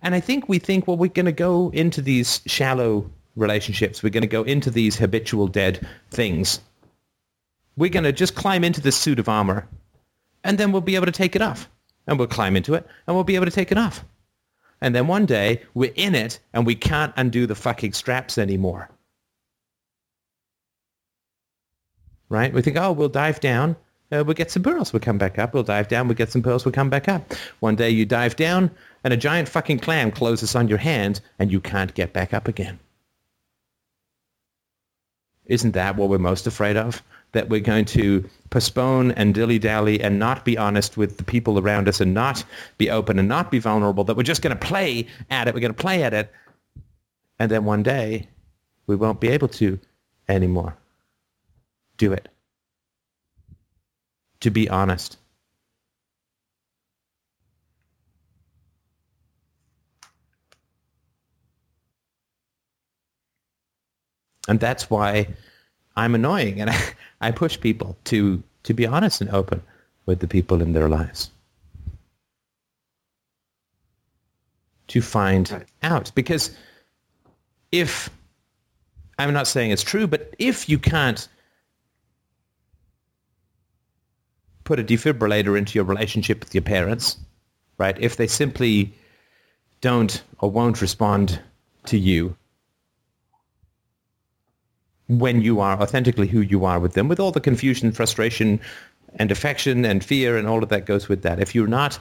And 0.02 0.14
I 0.14 0.20
think 0.20 0.50
we 0.50 0.60
think, 0.60 0.88
well, 0.88 0.98
we're 0.98 1.10
going 1.10 1.26
to 1.26 1.32
go 1.32 1.70
into 1.74 2.02
these 2.02 2.42
shallow 2.46 3.10
relationships. 3.36 4.04
We're 4.04 4.10
going 4.10 4.22
to 4.22 4.28
go 4.28 4.44
into 4.44 4.70
these 4.70 4.98
habitual 4.98 5.48
dead 5.48 5.88
things. 6.12 6.60
We're 7.78 7.90
going 7.90 8.04
to 8.04 8.12
just 8.12 8.36
climb 8.36 8.64
into 8.64 8.82
this 8.82 8.98
suit 8.98 9.20
of 9.20 9.30
armor, 9.30 9.68
and 10.44 10.58
then 10.58 10.72
we'll 10.72 10.82
be 10.82 10.96
able 10.96 11.06
to 11.06 11.12
take 11.12 11.36
it 11.36 11.42
off. 11.42 11.70
And 12.06 12.20
we'll 12.20 12.28
climb 12.28 12.58
into 12.58 12.74
it, 12.74 12.86
and 13.08 13.16
we'll 13.16 13.24
be 13.24 13.36
able 13.36 13.46
to 13.46 13.52
take 13.52 13.72
it 13.72 13.78
off. 13.78 14.04
And 14.82 14.94
then 14.94 15.08
one 15.08 15.26
day, 15.26 15.62
we're 15.74 15.94
in 15.96 16.16
it, 16.16 16.40
and 16.52 16.66
we 16.66 16.76
can't 16.76 17.14
undo 17.16 17.48
the 17.48 17.56
fucking 17.56 17.94
straps 17.94 18.38
anymore. 18.38 18.90
Right? 22.28 22.54
We 22.54 22.62
think, 22.62 22.76
oh, 22.76 22.92
we'll 22.92 23.08
dive 23.08 23.40
down, 23.40 23.78
uh, 24.14 24.24
we'll 24.24 24.36
get 24.36 24.52
some 24.52 24.64
pearls. 24.64 24.94
We'll 24.94 25.00
come 25.00 25.18
back 25.18 25.40
up. 25.40 25.54
We'll 25.54 25.64
dive 25.64 25.88
down. 25.88 26.08
We'll 26.08 26.16
get 26.16 26.32
some 26.32 26.44
pearls. 26.44 26.66
We'll 26.66 26.72
come 26.72 26.90
back 26.90 27.10
up. 27.10 27.34
One 27.60 27.76
day 27.76 27.90
you 27.90 28.06
dive 28.06 28.36
down 28.36 28.70
and 29.04 29.14
a 29.14 29.18
giant 29.18 29.50
fucking 29.50 29.80
clam 29.80 30.12
closes 30.12 30.56
on 30.56 30.68
your 30.68 30.78
hand 30.78 31.20
and 31.40 31.52
you 31.52 31.60
can't 31.60 31.94
get 31.94 32.14
back 32.14 32.34
up 32.34 32.48
again. 32.48 32.80
Isn't 35.46 35.72
that 35.72 35.98
what 35.98 36.10
we're 36.10 36.20
most 36.20 36.48
afraid 36.48 36.78
of? 36.78 37.02
That 37.32 37.50
we're 37.50 37.60
going 37.60 37.86
to 37.86 38.30
postpone 38.52 39.12
and 39.14 39.34
dilly-dally 39.34 40.00
and 40.02 40.20
not 40.20 40.46
be 40.46 40.58
honest 40.58 40.96
with 40.96 41.18
the 41.18 41.24
people 41.24 41.58
around 41.58 41.90
us 41.90 42.00
and 42.00 42.14
not 42.14 42.46
be 42.78 42.92
open 42.92 43.18
and 43.18 43.28
not 43.28 43.50
be 43.50 43.58
vulnerable, 43.58 44.04
that 44.04 44.16
we're 44.16 44.24
just 44.24 44.44
going 44.44 44.56
to 44.56 44.66
play 44.66 45.08
at 45.32 45.48
it. 45.48 45.54
We're 45.54 45.60
going 45.60 45.74
to 45.74 45.82
play 45.82 46.04
at 46.04 46.14
it. 46.14 46.32
And 47.40 47.50
then 47.50 47.66
one 47.66 47.82
day 47.82 48.28
we 48.86 48.96
won't 48.96 49.20
be 49.20 49.30
able 49.30 49.48
to 49.50 49.80
anymore. 50.30 50.78
Do 51.98 52.14
it 52.14 52.30
to 54.44 54.52
be 54.52 54.70
honest. 54.70 55.18
And 64.50 64.60
that's 64.60 64.90
why 64.90 65.28
I'm 65.96 66.14
annoying 66.14 66.60
and 66.60 66.70
I, 66.70 66.80
I 67.22 67.32
push 67.32 67.58
people 67.58 67.96
to, 68.06 68.44
to 68.64 68.74
be 68.74 68.86
honest 68.86 69.22
and 69.22 69.30
open 69.30 69.62
with 70.06 70.20
the 70.20 70.28
people 70.28 70.62
in 70.62 70.74
their 70.74 70.90
lives. 70.90 71.32
To 74.90 75.02
find 75.02 75.50
right. 75.50 75.66
out. 75.84 76.12
Because 76.14 76.52
if, 77.72 78.10
I'm 79.18 79.32
not 79.32 79.48
saying 79.48 79.72
it's 79.72 79.84
true, 79.84 80.06
but 80.06 80.34
if 80.38 80.68
you 80.68 80.78
can't 80.78 81.26
put 84.64 84.80
a 84.80 84.84
defibrillator 84.84 85.58
into 85.58 85.78
your 85.78 85.84
relationship 85.84 86.40
with 86.40 86.54
your 86.54 86.62
parents, 86.62 87.18
right? 87.78 87.98
If 88.00 88.18
they 88.18 88.28
simply 88.28 88.94
don't 89.82 90.24
or 90.40 90.50
won't 90.50 90.82
respond 90.82 91.42
to 91.86 91.98
you 91.98 92.36
when 95.08 95.42
you 95.42 95.60
are 95.60 95.80
authentically 95.82 96.28
who 96.28 96.40
you 96.42 96.66
are 96.66 96.80
with 96.80 96.94
them, 96.94 97.08
with 97.08 97.20
all 97.20 97.32
the 97.32 97.42
confusion, 97.42 97.92
frustration, 97.92 98.60
and 99.16 99.32
affection 99.32 99.86
and 99.86 100.04
fear 100.04 100.38
and 100.38 100.48
all 100.48 100.64
of 100.64 100.70
that 100.70 100.86
goes 100.86 101.08
with 101.10 101.22
that. 101.24 101.40
If 101.40 101.54
you're 101.54 101.68
not, 101.68 102.00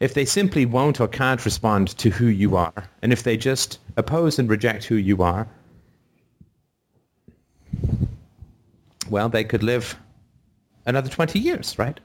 if 0.00 0.14
they 0.14 0.24
simply 0.24 0.66
won't 0.66 1.00
or 1.00 1.08
can't 1.08 1.44
respond 1.44 1.88
to 1.98 2.10
who 2.10 2.26
you 2.26 2.56
are, 2.56 2.88
and 3.02 3.12
if 3.12 3.24
they 3.24 3.36
just 3.36 3.78
oppose 3.96 4.38
and 4.38 4.48
reject 4.48 4.84
who 4.84 4.94
you 4.94 5.22
are, 5.22 5.48
well, 9.10 9.28
they 9.28 9.44
could 9.44 9.62
live 9.62 9.96
another 10.86 11.08
20 11.10 11.38
years, 11.38 11.78
right? 11.78 11.98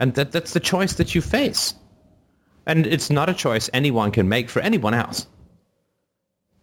And 0.00 0.14
that, 0.14 0.32
that's 0.32 0.52
the 0.52 0.60
choice 0.60 0.94
that 0.94 1.14
you 1.14 1.20
face. 1.20 1.74
And 2.66 2.86
it's 2.86 3.10
not 3.10 3.28
a 3.28 3.34
choice 3.34 3.70
anyone 3.72 4.10
can 4.10 4.28
make 4.28 4.48
for 4.50 4.60
anyone 4.60 4.94
else. 4.94 5.26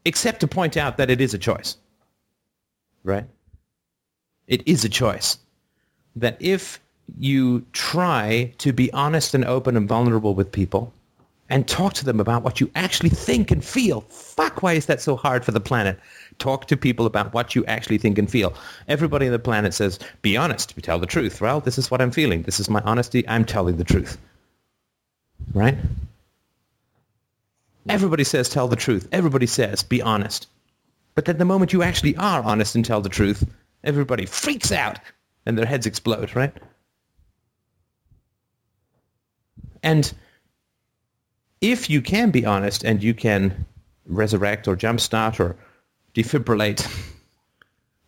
Except 0.04 0.40
to 0.42 0.48
point 0.48 0.78
out 0.78 0.98
that 0.98 1.10
it 1.10 1.22
is 1.22 1.34
a 1.34 1.38
choice. 1.38 1.78
Right? 3.04 3.26
It 4.48 4.68
is 4.68 4.84
a 4.84 4.90
choice. 4.90 5.38
That 6.16 6.38
if 6.40 6.80
you 7.18 7.66
try 7.72 8.54
to 8.60 8.74
be 8.74 8.92
honest 8.94 9.34
and 9.34 9.46
open 9.46 9.78
and 9.78 9.88
vulnerable 9.88 10.34
with 10.34 10.52
people 10.52 10.94
and 11.50 11.68
talk 11.68 11.94
to 11.94 12.06
them 12.06 12.20
about 12.20 12.44
what 12.44 12.62
you 12.62 12.72
actually 12.76 13.10
think 13.10 13.52
and 13.52 13.64
feel. 13.64 14.02
Fuck, 14.10 14.64
why 14.64 14.74
is 14.74 14.86
that 14.86 15.02
so 15.02 15.16
hard 15.16 15.44
for 15.44 15.52
the 15.52 15.60
planet? 15.60 16.00
Talk 16.42 16.66
to 16.70 16.76
people 16.76 17.06
about 17.06 17.36
what 17.36 17.54
you 17.54 17.64
actually 17.68 18.00
think 18.00 18.18
and 18.18 18.28
feel. 18.28 18.56
Everybody 18.88 19.28
on 19.28 19.32
the 19.32 19.38
planet 19.38 19.76
says, 19.76 20.00
be 20.24 20.38
honest, 20.38 20.74
tell 20.82 20.98
the 20.98 21.06
truth. 21.06 21.40
Well, 21.40 21.60
this 21.60 21.78
is 21.78 21.92
what 21.92 22.02
I'm 22.02 22.10
feeling. 22.10 22.42
This 22.42 22.60
is 22.60 22.68
my 22.68 22.82
honesty. 22.82 23.24
I'm 23.30 23.46
telling 23.46 23.78
the 23.78 23.84
truth. 23.84 24.18
Right? 25.54 25.78
Everybody 27.88 28.24
says 28.24 28.50
tell 28.50 28.68
the 28.68 28.76
truth. 28.76 29.08
Everybody 29.12 29.46
says 29.46 29.84
be 29.84 30.02
honest. 30.02 30.48
But 31.14 31.26
then 31.26 31.38
the 31.38 31.46
moment 31.46 31.74
you 31.74 31.84
actually 31.84 32.16
are 32.18 32.42
honest 32.42 32.74
and 32.74 32.84
tell 32.84 33.02
the 33.02 33.10
truth, 33.10 33.48
everybody 33.84 34.26
freaks 34.26 34.72
out 34.72 34.98
and 35.46 35.56
their 35.56 35.68
heads 35.68 35.86
explode, 35.86 36.36
right? 36.36 36.54
And 39.84 40.12
if 41.62 41.88
you 41.88 42.02
can 42.02 42.32
be 42.32 42.48
honest 42.48 42.84
and 42.84 43.04
you 43.04 43.14
can 43.14 43.68
resurrect 44.08 44.68
or 44.68 44.76
jumpstart 44.76 45.40
or 45.40 45.56
defibrillate 46.14 46.88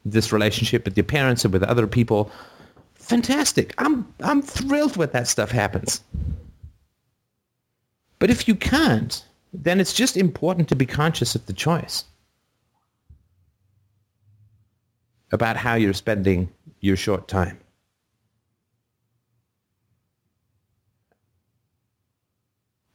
this 0.06 0.32
relationship 0.32 0.86
with 0.86 0.98
your 0.98 1.06
parents 1.06 1.46
and 1.46 1.54
with 1.54 1.64
other 1.64 1.88
people, 1.88 2.32
fantastic. 2.96 3.74
I'm 3.78 4.08
I'm 4.22 4.42
thrilled 4.42 4.98
when 4.98 5.10
that 5.12 5.28
stuff 5.28 5.52
happens. 5.52 6.02
But 8.20 8.30
if 8.30 8.48
you 8.48 8.56
can't, 8.56 9.26
then 9.54 9.80
it's 9.80 9.94
just 9.94 10.18
important 10.18 10.70
to 10.70 10.76
be 10.76 10.86
conscious 10.86 11.36
of 11.36 11.46
the 11.46 11.54
choice 11.54 12.06
about 15.32 15.58
how 15.58 15.76
you're 15.76 15.94
spending 15.94 16.50
your 16.80 16.96
short 16.96 17.28
time. 17.28 17.60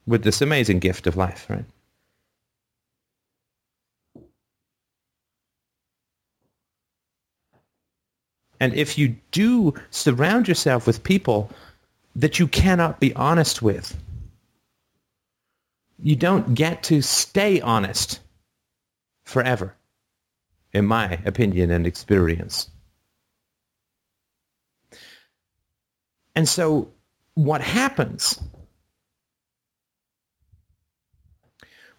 with 0.09 0.25
this 0.25 0.41
amazing 0.41 0.79
gift 0.79 1.07
of 1.07 1.17
life, 1.17 1.47
right? 1.49 1.65
And 8.61 8.75
if 8.75 8.99
you 8.99 9.17
do 9.31 9.75
surround 9.91 10.49
yourself 10.49 10.87
with 10.87 11.03
people 11.03 11.51
that 12.17 12.39
you 12.39 12.49
cannot 12.49 12.99
be 13.01 13.15
honest 13.15 13.63
with, 13.63 13.97
you 16.03 16.17
don't 16.17 16.55
get 16.55 16.83
to 16.85 17.03
stay 17.03 17.61
honest 17.61 18.21
forever, 19.25 19.75
in 20.73 20.87
my 20.87 21.21
opinion 21.25 21.71
and 21.71 21.87
experience. 21.87 22.71
And 26.35 26.49
so 26.49 26.89
what 27.35 27.61
happens 27.61 28.41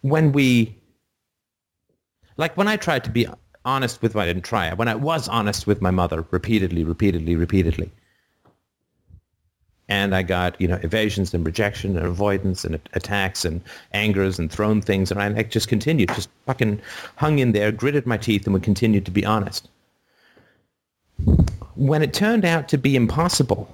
when 0.00 0.32
we 0.32 0.76
like 2.36 2.56
when 2.56 2.68
I 2.68 2.76
tried 2.76 3.04
to 3.04 3.10
be 3.10 3.26
honest 3.64 4.02
with 4.02 4.14
my 4.14 4.22
I 4.22 4.26
didn't 4.26 4.44
try 4.44 4.68
it. 4.68 4.78
when 4.78 4.88
I 4.88 4.94
was 4.94 5.28
honest 5.28 5.66
with 5.66 5.82
my 5.82 5.90
mother 5.90 6.24
repeatedly, 6.30 6.84
repeatedly, 6.84 7.36
repeatedly. 7.36 7.90
And 9.88 10.14
I 10.14 10.22
got, 10.22 10.60
you 10.60 10.68
know, 10.68 10.78
evasions 10.82 11.34
and 11.34 11.44
rejection 11.44 11.96
and 11.96 12.06
avoidance 12.06 12.64
and 12.64 12.80
attacks 12.92 13.44
and 13.44 13.60
angers 13.92 14.38
and 14.38 14.50
thrown 14.50 14.80
things 14.80 15.10
and 15.10 15.20
I 15.20 15.42
just 15.42 15.68
continued, 15.68 16.10
just 16.10 16.28
fucking 16.46 16.80
hung 17.16 17.38
in 17.40 17.52
there, 17.52 17.72
gritted 17.72 18.06
my 18.06 18.16
teeth 18.16 18.46
and 18.46 18.54
would 18.54 18.62
continue 18.62 19.00
to 19.00 19.10
be 19.10 19.26
honest. 19.26 19.68
When 21.74 22.02
it 22.02 22.14
turned 22.14 22.44
out 22.44 22.68
to 22.68 22.78
be 22.78 22.94
impossible, 22.94 23.68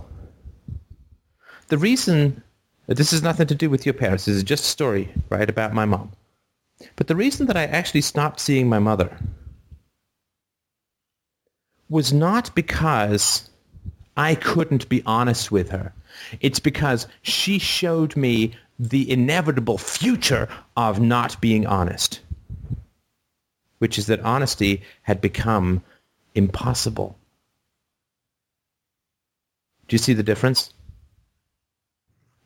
the 1.68 1.78
reason 1.78 2.42
this 2.86 3.10
has 3.10 3.22
nothing 3.22 3.48
to 3.48 3.54
do 3.54 3.68
with 3.68 3.84
your 3.84 3.94
parents. 3.94 4.24
This 4.26 4.36
is 4.36 4.42
just 4.44 4.64
a 4.64 4.68
story, 4.68 5.12
right, 5.28 5.50
about 5.50 5.74
my 5.74 5.84
mom. 5.84 6.12
But 6.94 7.08
the 7.08 7.16
reason 7.16 7.46
that 7.46 7.56
I 7.56 7.64
actually 7.64 8.02
stopped 8.02 8.38
seeing 8.38 8.68
my 8.68 8.78
mother 8.78 9.16
was 11.88 12.12
not 12.12 12.54
because 12.54 13.48
I 14.16 14.34
couldn't 14.34 14.88
be 14.88 15.02
honest 15.06 15.50
with 15.52 15.70
her. 15.70 15.92
It's 16.40 16.60
because 16.60 17.06
she 17.22 17.58
showed 17.58 18.16
me 18.16 18.54
the 18.78 19.10
inevitable 19.10 19.78
future 19.78 20.48
of 20.76 21.00
not 21.00 21.40
being 21.40 21.66
honest, 21.66 22.20
which 23.78 23.98
is 23.98 24.06
that 24.06 24.20
honesty 24.20 24.82
had 25.02 25.20
become 25.20 25.82
impossible. 26.34 27.16
Do 29.88 29.94
you 29.94 29.98
see 29.98 30.14
the 30.14 30.22
difference? 30.22 30.72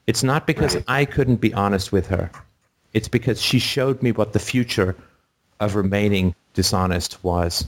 It's 0.06 0.22
not 0.22 0.46
because. 0.46 0.76
I 0.88 1.04
couldn't 1.04 1.40
be 1.40 1.54
honest 1.54 1.92
with 1.92 2.08
her. 2.08 2.30
It's 2.92 3.08
because 3.08 3.40
she 3.40 3.58
showed 3.58 4.02
me 4.02 4.12
what 4.12 4.32
the 4.32 4.38
future 4.40 4.96
of 5.60 5.76
remaining 5.76 6.34
dishonest 6.54 7.22
was. 7.22 7.64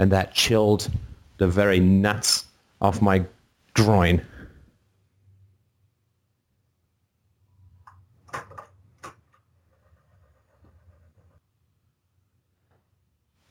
And 0.00 0.10
that 0.12 0.32
chilled 0.32 0.90
the 1.36 1.46
very 1.46 1.78
nuts 1.78 2.46
off 2.80 3.02
my 3.02 3.22
groin. 3.74 4.24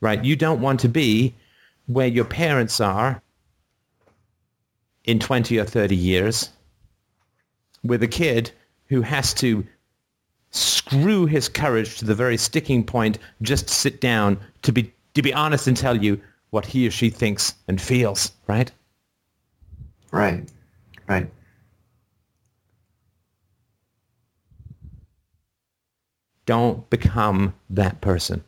Right? 0.01 0.25
You 0.25 0.35
don't 0.35 0.59
want 0.59 0.79
to 0.79 0.89
be 0.89 1.35
where 1.85 2.07
your 2.07 2.25
parents 2.25 2.79
are 2.79 3.21
in 5.03 5.19
20 5.19 5.59
or 5.59 5.65
30 5.65 5.95
years 5.95 6.49
with 7.83 8.01
a 8.01 8.07
kid 8.07 8.49
who 8.87 9.03
has 9.03 9.35
to 9.35 9.63
screw 10.49 11.27
his 11.27 11.47
courage 11.47 11.99
to 11.99 12.05
the 12.05 12.15
very 12.15 12.37
sticking 12.37 12.83
point 12.83 13.19
just 13.43 13.67
to 13.67 13.73
sit 13.75 14.01
down 14.01 14.39
to 14.63 14.71
be 14.71 14.91
to 15.13 15.21
be 15.21 15.31
honest 15.31 15.67
and 15.67 15.77
tell 15.77 15.95
you 15.95 16.19
what 16.49 16.65
he 16.65 16.87
or 16.87 16.91
she 16.91 17.09
thinks 17.09 17.55
and 17.67 17.79
feels, 17.81 18.31
right? 18.47 18.71
Right. 20.11 20.49
Right. 21.07 21.29
Don't 26.45 26.89
become 26.89 27.53
that 27.69 28.01
person. 28.01 28.43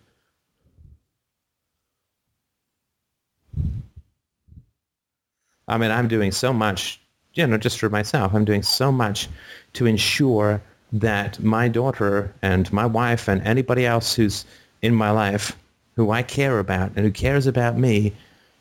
I 5.67 5.77
mean, 5.77 5.91
I'm 5.91 6.07
doing 6.07 6.31
so 6.31 6.51
much 6.51 7.01
you 7.33 7.47
know, 7.47 7.57
just 7.57 7.79
for 7.79 7.89
myself, 7.89 8.33
I'm 8.33 8.45
doing 8.45 8.63
so 8.63 8.91
much 8.91 9.29
to 9.73 9.85
ensure 9.85 10.61
that 10.93 11.39
my 11.39 11.69
daughter 11.69 12.33
and 12.41 12.71
my 12.73 12.85
wife 12.85 13.29
and 13.29 13.41
anybody 13.43 13.85
else 13.85 14.13
who's 14.13 14.45
in 14.81 14.93
my 14.93 15.11
life 15.11 15.55
who 15.95 16.11
I 16.11 16.23
care 16.23 16.59
about 16.59 16.91
and 16.95 17.05
who 17.05 17.11
cares 17.11 17.47
about 17.47 17.77
me 17.77 18.13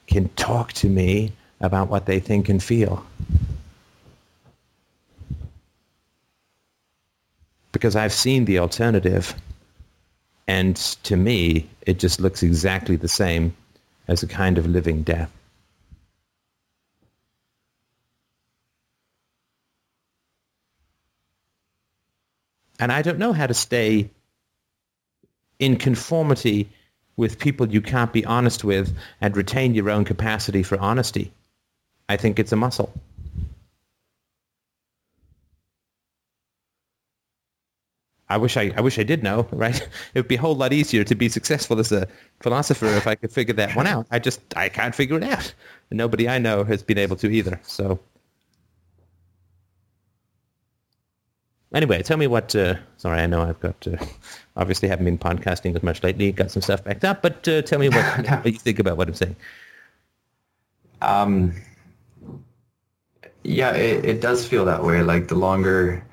can 0.07 0.29
talk 0.31 0.73
to 0.75 0.89
me 0.89 1.33
about 1.61 1.89
what 1.89 2.07
they 2.07 2.21
think 2.21 2.49
and 2.49 2.63
feel. 2.63 3.05
Because 7.73 7.95
I've 7.95 8.13
seen 8.13 8.45
the 8.45 8.59
alternative 8.59 9.35
and 10.49 10.77
to 11.05 11.17
me 11.17 11.69
it 11.87 11.99
just 11.99 12.21
looks 12.21 12.43
exactly 12.43 12.97
the 12.97 13.09
same 13.09 13.55
as 14.09 14.23
a 14.23 14.27
kind 14.27 14.59
of 14.59 14.67
living 14.67 15.03
death. 15.03 15.31
And 22.81 22.91
I 22.91 23.03
don't 23.03 23.19
know 23.19 23.33
how 23.33 23.47
to 23.47 23.55
stay 23.55 24.11
in 25.59 25.77
conformity 25.77 26.71
with 27.21 27.39
people 27.39 27.69
you 27.69 27.83
can't 27.83 28.15
be 28.15 28.25
honest 28.25 28.65
with 28.65 28.97
and 29.21 29.37
retain 29.37 29.75
your 29.75 29.91
own 29.91 30.07
capacity 30.07 30.63
for 30.63 30.79
honesty. 30.81 31.31
I 32.09 32.17
think 32.17 32.39
it's 32.39 32.51
a 32.51 32.57
muscle. 32.57 32.91
I 38.31 38.39
wish 38.39 38.57
I, 38.57 38.73
I 38.75 38.81
wish 38.81 38.99
I 38.99 39.03
did 39.03 39.23
know, 39.23 39.47
right? 39.53 39.79
It 40.15 40.19
would 40.21 40.29
be 40.29 40.37
a 40.37 40.41
whole 40.41 40.55
lot 40.55 40.73
easier 40.73 41.05
to 41.05 41.15
be 41.15 41.29
successful 41.29 41.79
as 41.79 41.93
a 41.93 42.09
philosopher 42.41 42.87
if 42.87 43.07
I 43.07 43.17
could 43.17 43.33
figure 43.33 43.55
that 43.55 43.77
one 43.77 43.87
out. 43.87 44.07
I 44.11 44.19
just 44.19 44.41
I 44.57 44.71
can't 44.71 44.95
figure 44.95 45.19
it 45.19 45.25
out. 45.25 45.53
Nobody 45.91 46.27
I 46.27 46.39
know 46.39 46.65
has 46.65 46.83
been 46.83 46.99
able 46.99 47.17
to 47.17 47.31
either. 47.31 47.61
So 47.65 48.01
Anyway, 51.73 52.03
tell 52.03 52.17
me 52.17 52.27
what. 52.27 52.55
Uh, 52.55 52.75
sorry, 52.97 53.21
I 53.21 53.27
know 53.27 53.43
I've 53.43 53.61
got. 53.61 53.87
Uh, 53.87 53.97
obviously, 54.57 54.89
haven't 54.89 55.05
been 55.05 55.19
podcasting 55.19 55.77
as 55.77 55.83
much 55.83 56.03
lately. 56.03 56.33
Got 56.33 56.51
some 56.51 56.63
stuff 56.63 56.83
backed 56.85 57.05
up, 57.05 57.23
but 57.23 57.47
uh, 57.47 57.63
tell 57.63 57.79
me 57.79 57.89
what, 57.89 58.05
what 58.45 58.53
you 58.53 58.59
think 58.59 58.79
about 58.79 58.97
what 58.97 59.09
I'm 59.09 59.15
saying. 59.15 59.37
Um. 61.03 61.55
Yeah, 63.43 63.73
it, 63.73 64.05
it 64.05 64.21
does 64.21 64.47
feel 64.47 64.65
that 64.67 64.85
way. 64.85 65.03
Like 65.03 65.29
the 65.29 65.35
longer, 65.35 66.05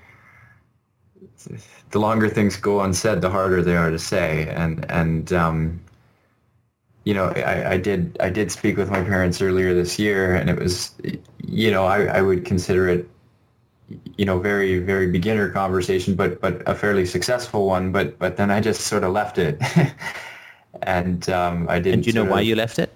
the 1.92 2.00
longer 2.00 2.30
things 2.30 2.56
go 2.56 2.82
unsaid, 2.82 3.22
the 3.22 3.30
harder 3.30 3.62
they 3.62 3.76
are 3.76 3.92
to 3.92 4.00
say, 4.00 4.48
and 4.50 4.90
and 4.90 5.34
um, 5.34 5.82
you 7.04 7.14
know, 7.14 7.28
I, 7.28 7.72
I 7.74 7.78
did 7.78 8.18
I 8.20 8.30
did 8.30 8.52
speak 8.52 8.78
with 8.78 8.90
my 8.90 9.02
parents 9.02 9.42
earlier 9.42 9.74
this 9.74 9.98
year, 9.98 10.36
and 10.36 10.50
it 10.50 10.60
was, 10.60 10.94
you 11.46 11.72
know, 11.72 11.86
I, 11.86 12.06
I 12.06 12.22
would 12.22 12.46
consider 12.46 12.88
it, 12.90 13.10
you 14.18 14.26
know, 14.26 14.40
very 14.40 14.80
very 14.80 15.08
beginner 15.12 15.50
conversation, 15.50 16.16
but 16.16 16.42
but 16.42 16.62
a 16.68 16.76
fairly 16.76 17.06
successful 17.06 17.66
one. 17.68 17.92
But 17.92 18.20
but 18.20 18.38
then 18.38 18.52
I 18.52 18.60
just 18.60 18.82
sort 18.82 19.04
of 19.04 19.14
left 19.14 19.38
it, 19.38 19.62
and 20.84 21.28
um, 21.30 21.68
I 21.70 21.80
didn't. 21.80 21.94
And 21.94 22.04
do 22.04 22.10
you 22.10 22.14
know 22.14 22.26
why 22.26 22.42
of- 22.42 22.48
you 22.48 22.56
left 22.56 22.80
it? 22.80 22.94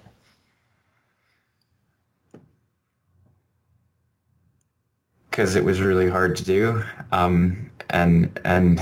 because 5.32 5.56
it 5.56 5.64
was 5.64 5.80
really 5.80 6.10
hard 6.10 6.36
to 6.36 6.44
do 6.44 6.84
um, 7.10 7.70
and 7.88 8.38
and 8.44 8.80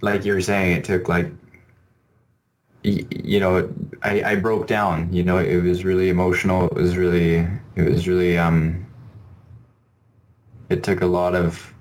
like 0.00 0.24
you 0.24 0.32
were 0.34 0.40
saying 0.40 0.76
it 0.76 0.84
took 0.84 1.08
like 1.08 1.30
you 2.84 3.40
know 3.40 3.72
I, 4.02 4.22
I 4.22 4.34
broke 4.36 4.66
down 4.66 5.12
you 5.12 5.22
know 5.22 5.38
it 5.38 5.62
was 5.62 5.84
really 5.84 6.10
emotional 6.10 6.68
it 6.68 6.74
was 6.74 6.96
really 6.96 7.46
it 7.76 7.90
was 7.90 8.06
really 8.06 8.36
um 8.38 8.86
it 10.68 10.82
took 10.82 11.00
a 11.00 11.06
lot 11.06 11.34
of 11.34 11.74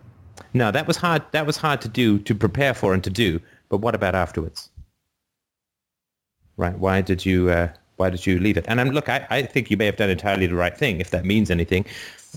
No, 0.54 0.72
that 0.72 0.88
was 0.88 0.98
hard. 0.98 1.24
That 1.32 1.46
was 1.46 1.58
hard 1.58 1.82
to 1.82 1.88
do, 1.88 2.20
to 2.20 2.36
prepare 2.36 2.74
for, 2.74 2.94
and 2.94 3.04
to 3.04 3.10
do. 3.10 3.40
But 3.70 3.78
what 3.78 3.96
about 3.96 4.16
afterwards? 4.16 4.70
Right? 6.58 6.78
Why 6.78 7.02
did 7.02 7.26
you? 7.26 7.50
Uh, 7.50 7.70
why 7.98 8.10
did 8.10 8.26
you 8.26 8.40
leave 8.40 8.58
it? 8.58 8.66
And 8.68 8.80
I'm 8.82 8.90
look. 8.92 9.10
I, 9.10 9.26
I 9.30 9.42
think 9.44 9.72
you 9.72 9.78
may 9.78 9.86
have 9.86 9.96
done 9.96 10.10
entirely 10.10 10.48
the 10.48 10.56
right 10.56 10.78
thing, 10.78 11.00
if 11.00 11.10
that 11.12 11.26
means 11.26 11.50
anything, 11.50 11.86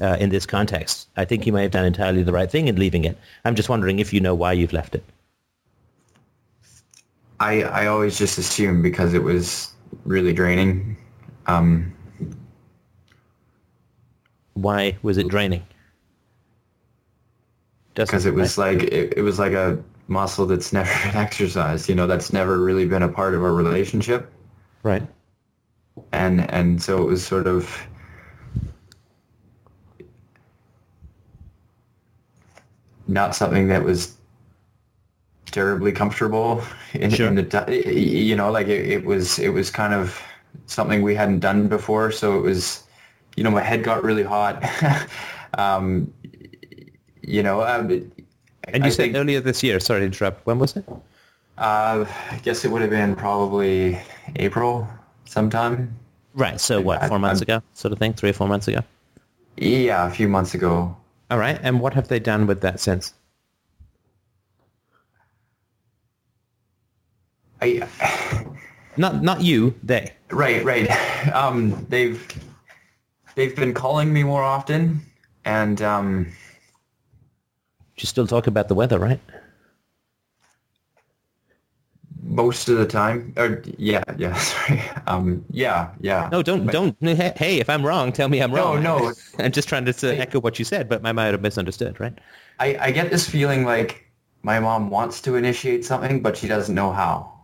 uh, 0.00 0.16
in 0.18 0.30
this 0.30 0.46
context. 0.46 1.08
I 1.16 1.24
think 1.24 1.46
you 1.46 1.52
may 1.52 1.62
have 1.62 1.72
done 1.72 1.84
entirely 1.84 2.22
the 2.22 2.32
right 2.32 2.50
thing 2.50 2.68
in 2.68 2.76
leaving 2.76 3.04
it. 3.04 3.18
I'm 3.44 3.54
just 3.54 3.68
wondering 3.68 3.98
if 3.98 4.12
you 4.12 4.20
know 4.20 4.34
why 4.34 4.52
you've 4.52 4.72
left 4.72 4.94
it. 4.94 5.04
I 7.40 7.62
I 7.62 7.86
always 7.86 8.18
just 8.18 8.38
assumed 8.38 8.82
because 8.82 9.14
it 9.14 9.22
was 9.22 9.72
really 10.04 10.32
draining 10.32 10.96
um 11.46 11.92
Why 14.54 14.96
was 15.02 15.18
it 15.18 15.28
draining? 15.28 15.62
Because 17.94 18.26
it 18.26 18.34
was 18.34 18.56
like 18.56 18.82
it, 18.82 19.14
it 19.18 19.22
was 19.22 19.38
like 19.38 19.52
a 19.52 19.82
muscle 20.08 20.46
that's 20.46 20.72
never 20.72 20.90
been 21.06 21.16
exercised 21.16 21.88
you 21.88 21.94
know 21.94 22.06
that's 22.06 22.32
never 22.32 22.58
really 22.58 22.86
been 22.86 23.02
a 23.02 23.08
part 23.08 23.34
of 23.34 23.42
our 23.42 23.52
relationship 23.52 24.32
right. 24.82 25.02
and 26.12 26.48
and 26.50 26.82
so 26.82 27.02
it 27.02 27.06
was 27.06 27.26
sort 27.26 27.46
of 27.46 27.86
not 33.08 33.34
something 33.34 33.68
that 33.68 33.82
was 33.82 34.15
terribly 35.56 35.92
comfortable 35.92 36.62
in, 36.94 37.10
Sure. 37.10 37.28
in 37.28 37.34
the 37.36 37.44
you 38.28 38.36
know 38.36 38.48
like 38.56 38.68
it, 38.76 38.82
it 38.96 39.02
was 39.10 39.38
it 39.46 39.52
was 39.58 39.70
kind 39.70 39.94
of 40.00 40.04
something 40.66 40.98
we 41.10 41.14
hadn't 41.20 41.40
done 41.40 41.60
before 41.76 42.12
so 42.20 42.26
it 42.38 42.42
was 42.50 42.84
you 43.36 43.42
know 43.44 43.50
my 43.60 43.62
head 43.70 43.80
got 43.90 44.04
really 44.08 44.22
hot 44.34 44.54
um 45.64 46.12
you 47.22 47.42
know 47.42 47.62
um, 47.72 47.90
And 48.68 48.82
you 48.84 48.90
I 48.90 48.90
said 48.90 48.96
think- 49.12 49.16
earlier 49.16 49.40
this 49.40 49.62
year. 49.62 49.78
Sorry 49.80 50.00
to 50.00 50.06
interrupt. 50.06 50.38
When 50.46 50.58
was 50.58 50.76
it? 50.76 50.84
uh, 51.58 52.04
I 52.34 52.38
guess 52.44 52.64
it 52.64 52.70
would 52.72 52.82
have 52.82 52.90
been 52.90 53.14
probably 53.16 53.98
April 54.46 54.86
sometime. 55.24 55.76
Right. 56.34 56.60
So 56.60 56.80
what? 56.88 57.02
I- 57.02 57.08
Four 57.08 57.18
months 57.18 57.40
I'm- 57.40 57.46
ago, 57.58 57.66
sort 57.74 57.92
of 57.92 57.98
thing. 57.98 58.12
Three 58.18 58.30
or 58.30 58.36
four 58.40 58.48
months 58.48 58.66
ago. 58.68 58.80
Yeah, 59.56 60.06
a 60.06 60.10
few 60.10 60.28
months 60.28 60.52
ago. 60.58 60.96
All 61.30 61.38
right. 61.38 61.58
And 61.62 61.80
what 61.80 61.94
have 61.94 62.08
they 62.08 62.18
done 62.20 62.46
with 62.50 62.60
that 62.66 62.78
since? 62.80 63.14
I 67.60 67.88
Not 68.96 69.22
not 69.22 69.42
you. 69.42 69.74
They. 69.82 70.12
right, 70.30 70.64
right. 70.64 70.88
Um, 71.34 71.86
they've 71.88 72.26
they've 73.34 73.54
been 73.54 73.74
calling 73.74 74.12
me 74.12 74.22
more 74.22 74.42
often, 74.42 75.02
and 75.44 75.80
um, 75.82 76.32
You 77.98 78.06
still 78.06 78.26
talk 78.26 78.46
about 78.46 78.68
the 78.68 78.74
weather, 78.74 78.98
right? 78.98 79.20
most 82.22 82.68
of 82.68 82.76
the 82.76 82.86
time, 82.86 83.32
or 83.36 83.62
yeah, 83.78 84.02
yeah, 84.18 84.34
sorry. 84.36 84.82
Um, 85.06 85.44
yeah, 85.50 85.90
yeah. 86.00 86.28
No, 86.30 86.42
don't 86.42 86.66
don't. 86.66 86.96
Hey, 87.00 87.60
if 87.60 87.70
I'm 87.70 87.84
wrong, 87.86 88.12
tell 88.12 88.28
me 88.28 88.40
I'm 88.40 88.52
wrong. 88.52 88.82
no. 88.82 88.98
No 88.98 89.14
i'm 89.38 89.52
just 89.52 89.68
trying 89.68 89.84
to 89.84 89.92
uh, 89.92 90.12
echo 90.12 90.40
what 90.40 90.58
you 90.58 90.64
said, 90.64 90.88
but 90.88 91.04
I 91.06 91.12
might 91.12 91.26
have 91.26 91.40
misunderstood, 91.40 92.00
right? 92.00 92.18
I, 92.58 92.76
I 92.80 92.90
get 92.90 93.10
this 93.10 93.28
feeling 93.28 93.64
like 93.64 94.06
my 94.42 94.60
mom 94.60 94.90
wants 94.90 95.20
to 95.22 95.36
initiate 95.36 95.84
something, 95.84 96.20
but 96.22 96.36
she 96.36 96.48
doesn't 96.48 96.74
know 96.74 96.92
how. 96.92 97.35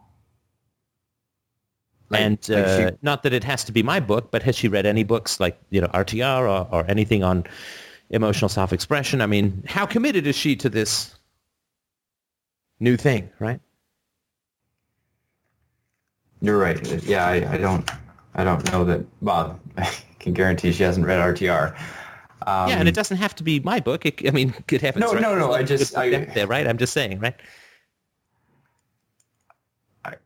Like- 2.13 2.21
and 2.21 2.49
like 2.49 2.59
uh, 2.67 2.91
she- 2.91 2.97
not 3.03 3.23
that 3.25 3.33
it 3.33 3.43
has 3.45 3.65
to 3.65 3.73
be 3.73 3.83
my 3.83 3.99
book, 4.01 4.31
but 4.31 4.43
has 4.43 4.55
she 4.57 4.69
read 4.69 4.87
any 4.87 5.03
books 5.05 5.41
like 5.41 5.59
you 5.71 5.81
know 5.81 5.89
RTR 5.89 6.43
or, 6.43 6.69
or 6.71 6.85
anything 6.89 7.25
on 7.25 7.45
emotional 8.11 8.49
self-expression? 8.49 9.21
I 9.21 9.27
mean, 9.27 9.65
how 9.67 9.87
committed 9.87 10.27
is 10.27 10.37
she 10.37 10.55
to 10.57 10.69
this 10.69 11.15
new 12.81 12.97
thing, 12.97 13.31
right? 13.39 13.61
You're 16.41 16.59
right. 16.59 17.05
Yeah, 17.05 17.27
I, 17.27 17.35
I 17.55 17.57
don't 17.57 17.89
I 18.35 18.45
don't 18.45 18.71
know 18.73 18.85
that. 18.85 19.05
Well, 19.21 19.59
I 19.79 19.91
can 20.19 20.33
guarantee 20.33 20.73
she 20.73 20.83
hasn't 20.83 21.07
read 21.07 21.19
RTR. 21.21 21.77
Um, 22.45 22.69
yeah, 22.69 22.79
and 22.79 22.89
it 22.89 22.95
doesn't 22.95 23.19
have 23.19 23.35
to 23.37 23.45
be 23.45 23.61
my 23.61 23.79
book. 23.79 24.05
It, 24.05 24.27
I 24.27 24.33
mean, 24.33 24.53
good 24.67 24.81
heavens. 24.81 25.01
No, 25.05 25.13
right? 25.13 25.23
no, 25.23 25.39
no, 25.39 25.53
I 25.53 25.63
just- 25.63 25.97
I- 25.97 26.11
there, 26.11 26.49
right? 26.49 26.67
I'm 26.67 26.77
just 26.79 26.93
saying, 26.93 27.21
right? 27.21 27.37
I- 30.05 30.17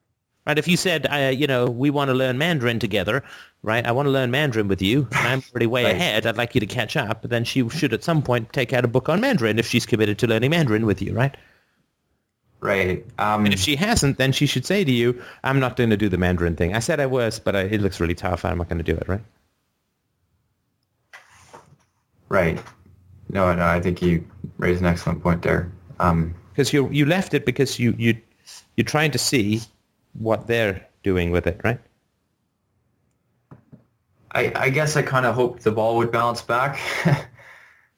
Right, 0.47 0.59
if 0.59 0.69
you 0.69 0.77
said, 0.77 1.07
uh, 1.11 1.31
you 1.35 1.47
know, 1.49 1.67
we 1.67 1.91
want 1.91 2.09
to 2.09 2.15
learn 2.15 2.39
Mandarin 2.39 2.79
together, 2.79 3.25
right? 3.63 3.85
I 3.85 3.91
want 3.91 4.07
to 4.07 4.11
learn 4.11 4.31
Mandarin 4.31 4.69
with 4.69 4.81
you. 4.81 5.09
I'm 5.13 5.43
already 5.53 5.67
way 5.67 5.85
Right. 5.85 5.97
ahead. 5.97 6.25
I'd 6.25 6.37
like 6.37 6.55
you 6.55 6.61
to 6.61 6.67
catch 6.67 6.97
up. 6.97 7.23
Then 7.23 7.43
she 7.45 7.69
should 7.69 7.93
at 7.93 8.05
some 8.05 8.23
point 8.23 8.53
take 8.53 8.73
out 8.73 8.85
a 8.85 8.89
book 8.89 9.09
on 9.09 9.21
Mandarin 9.21 9.59
if 9.59 9.67
she's 9.67 9.85
committed 9.87 10.19
to 10.21 10.27
learning 10.29 10.51
Mandarin 10.51 10.87
with 10.87 11.03
you, 11.03 11.13
right? 11.15 11.37
right. 12.61 13.05
Um, 13.19 13.45
And 13.45 13.53
if 13.55 13.61
she 13.61 13.75
hasn't, 13.77 14.19
then 14.19 14.31
she 14.33 14.47
should 14.47 14.65
say 14.65 14.85
to 14.85 14.93
you, 14.93 15.21
I'm 15.43 15.59
not 15.59 15.77
going 15.77 15.91
to 15.91 15.97
do 15.97 16.09
the 16.09 16.19
Mandarin 16.19 16.55
thing. 16.55 16.75
I 16.77 16.79
said 16.79 17.01
I 17.01 17.07
was, 17.07 17.41
but 17.41 17.57
I, 17.57 17.63
it 17.63 17.81
looks 17.81 17.99
really 18.01 18.15
tough. 18.15 18.45
I'm 18.45 18.59
not 18.59 18.69
going 18.69 18.79
to 18.79 18.85
do 18.85 18.97
it, 18.97 19.09
right? 19.09 19.23
right. 22.29 22.63
No, 23.31 23.53
no. 23.55 23.67
I 23.67 23.81
think 23.81 24.01
you 24.03 24.25
raised 24.59 24.81
an 24.81 24.87
excellent 24.87 25.23
point 25.23 25.43
there. 25.43 25.71
Um, 25.99 26.35
Because 26.53 26.73
you 26.73 26.89
you 26.91 27.05
left 27.07 27.35
it 27.35 27.45
because 27.45 27.79
you 27.79 27.95
you 27.99 28.17
you're 28.77 28.85
trying 28.85 29.11
to 29.11 29.19
see 29.19 29.61
what 30.19 30.47
they're 30.47 30.87
doing 31.03 31.31
with 31.31 31.47
it, 31.47 31.61
right? 31.65 31.81
I, 34.33 34.53
I 34.55 34.71
guess 34.71 34.97
I 34.97 35.03
kind 35.03 35.25
of 35.25 35.35
hoped 35.35 35.63
the 35.63 35.73
ball 35.73 35.97
would 35.97 36.13
bounce 36.13 36.43
back. 36.43 36.79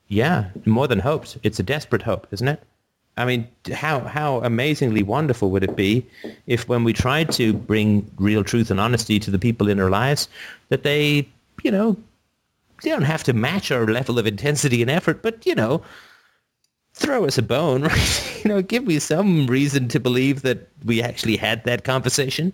Yeah, 0.09 0.47
more 0.65 0.89
than 0.89 0.99
hoped. 0.99 1.37
It's 1.43 1.61
a 1.61 1.63
desperate 1.63 2.03
hope, 2.03 2.27
isn't 2.31 2.49
it? 2.49 2.63
I 3.17 3.25
mean, 3.25 3.49
how 3.73 4.01
how 4.01 4.39
amazingly 4.41 5.03
wonderful 5.03 5.51
would 5.51 5.65
it 5.65 5.77
be 5.77 6.07
if 6.47 6.69
when 6.69 6.85
we 6.85 6.93
tried 6.93 7.31
to 7.33 7.53
bring 7.53 8.11
real 8.17 8.45
truth 8.45 8.71
and 8.71 8.81
honesty 8.81 9.19
to 9.21 9.31
the 9.31 9.39
people 9.39 9.69
in 9.69 9.81
our 9.81 9.91
lives, 9.91 10.29
that 10.69 10.83
they, 10.83 11.29
you 11.63 11.71
know, 11.71 11.97
they 12.83 12.91
don't 12.91 13.03
have 13.03 13.25
to 13.25 13.33
match 13.33 13.71
our 13.71 13.87
level 13.87 14.19
of 14.19 14.27
intensity 14.27 14.81
and 14.81 14.91
effort, 14.91 15.21
but 15.21 15.45
you 15.45 15.55
know, 15.55 15.83
throw 16.99 17.25
us 17.25 17.39
a 17.39 17.43
bone, 17.43 17.83
right? 17.85 18.41
you 18.45 18.49
know, 18.49 18.63
give 18.63 18.87
me 18.87 18.99
some 18.99 19.47
reason 19.47 19.89
to 19.89 20.01
believe 20.01 20.43
that 20.43 20.69
we 20.85 21.03
actually 21.03 21.37
had 21.37 21.65
that 21.65 21.85
conversation. 21.85 22.53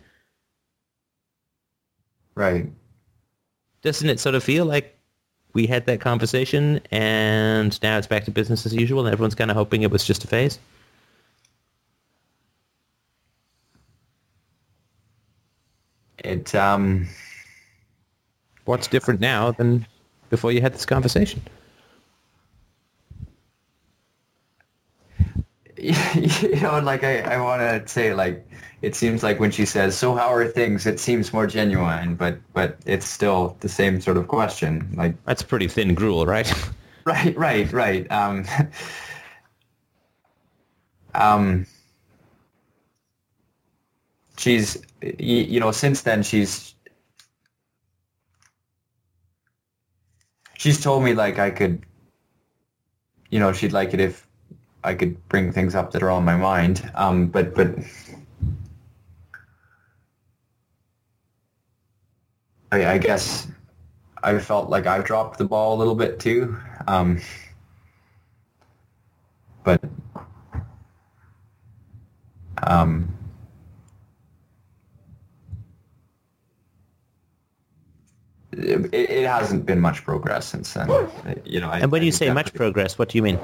right. 2.35 2.67
Doesn't 3.83 4.09
it 4.09 4.19
sort 4.19 4.35
of 4.35 4.43
feel 4.43 4.65
like 4.65 4.99
we 5.53 5.67
had 5.67 5.87
that 5.87 6.01
conversation 6.01 6.81
and 6.91 7.81
now 7.83 7.99
it's 7.99 8.07
back 8.07 8.25
to 8.25 8.31
business 8.31 8.65
as 8.65 8.75
usual 8.75 9.05
and 9.05 9.13
everyone's 9.13 9.35
kind 9.35 9.51
of 9.51 9.57
hoping 9.57 9.83
it 9.83 9.91
was 9.91 10.05
just 10.05 10.25
a 10.25 10.27
phase? 10.27 10.59
It 16.19 16.55
um, 16.55 17.07
What's 18.65 18.87
different 18.87 19.21
now 19.21 19.51
than 19.51 19.87
before 20.31 20.51
you 20.51 20.63
had 20.63 20.73
this 20.73 20.87
conversation? 20.87 21.43
you 26.15 26.61
know, 26.61 26.81
like 26.81 27.05
I, 27.05 27.21
I 27.21 27.41
want 27.41 27.61
to 27.61 27.87
say, 27.93 28.15
like 28.15 28.47
it 28.83 28.95
seems 28.95 29.23
like 29.23 29.41
when 29.41 29.51
she 29.51 29.65
says, 29.67 29.97
"So 29.97 30.15
how 30.15 30.33
are 30.35 30.47
things?" 30.47 30.87
It 30.87 30.99
seems 31.01 31.33
more 31.33 31.47
genuine, 31.47 32.15
but 32.17 32.39
but 32.53 32.79
it's 32.87 33.07
still 33.07 33.57
the 33.61 33.69
same 33.69 34.01
sort 34.01 34.17
of 34.17 34.29
question. 34.29 34.95
Like 34.97 35.23
That's 35.25 35.43
pretty 35.43 35.69
thin 35.69 35.95
gruel, 35.95 36.27
right? 36.27 36.53
Right, 37.07 37.37
right, 37.37 37.71
right. 37.71 38.11
Um, 38.11 38.47
um, 41.15 41.67
she's, 44.37 44.77
y- 45.03 45.15
you 45.19 45.61
know, 45.61 45.73
since 45.73 46.03
then 46.03 46.23
she's, 46.23 46.75
she's 50.57 50.81
told 50.83 51.05
me 51.05 51.15
like 51.15 51.39
I 51.39 51.51
could, 51.51 51.85
you 53.31 53.39
know, 53.39 53.53
she'd 53.53 53.73
like 53.73 53.95
it 53.95 54.01
if 54.01 54.27
I 54.85 54.95
could 54.95 55.29
bring 55.29 55.51
things 55.51 55.75
up 55.75 55.93
that 55.93 56.03
are 56.03 56.11
on 56.11 56.25
my 56.25 56.37
mind. 56.37 56.91
Um, 56.95 57.29
but 57.29 57.55
but 57.55 57.75
I, 62.71 62.93
I, 62.93 62.99
guess 62.99 63.49
I 64.23 64.39
felt 64.39 64.69
like 64.69 64.87
I 64.87 64.99
dropped 64.99 65.39
the 65.39 65.45
ball 65.47 65.75
a 65.75 65.79
little 65.79 65.95
bit 65.95 66.21
too. 66.21 66.57
Um, 66.87 67.21
but 69.65 69.83
um, 72.67 73.09
it, 78.59 78.95
it 78.95 79.27
hasn't 79.27 79.67
been 79.67 79.81
much 79.81 80.05
progress 80.05 80.47
since 80.47 80.73
then. 80.75 80.89
You 81.45 81.61
know, 81.61 81.69
I, 81.69 81.81
And 81.81 81.93
when 81.93 82.03
I 82.03 82.05
you 82.07 82.13
think 82.13 82.29
say 82.31 82.35
much 82.35 82.55
progress, 82.55 82.99
what 82.99 83.09
do 83.09 83.19
you 83.19 83.23
mean? 83.23 83.39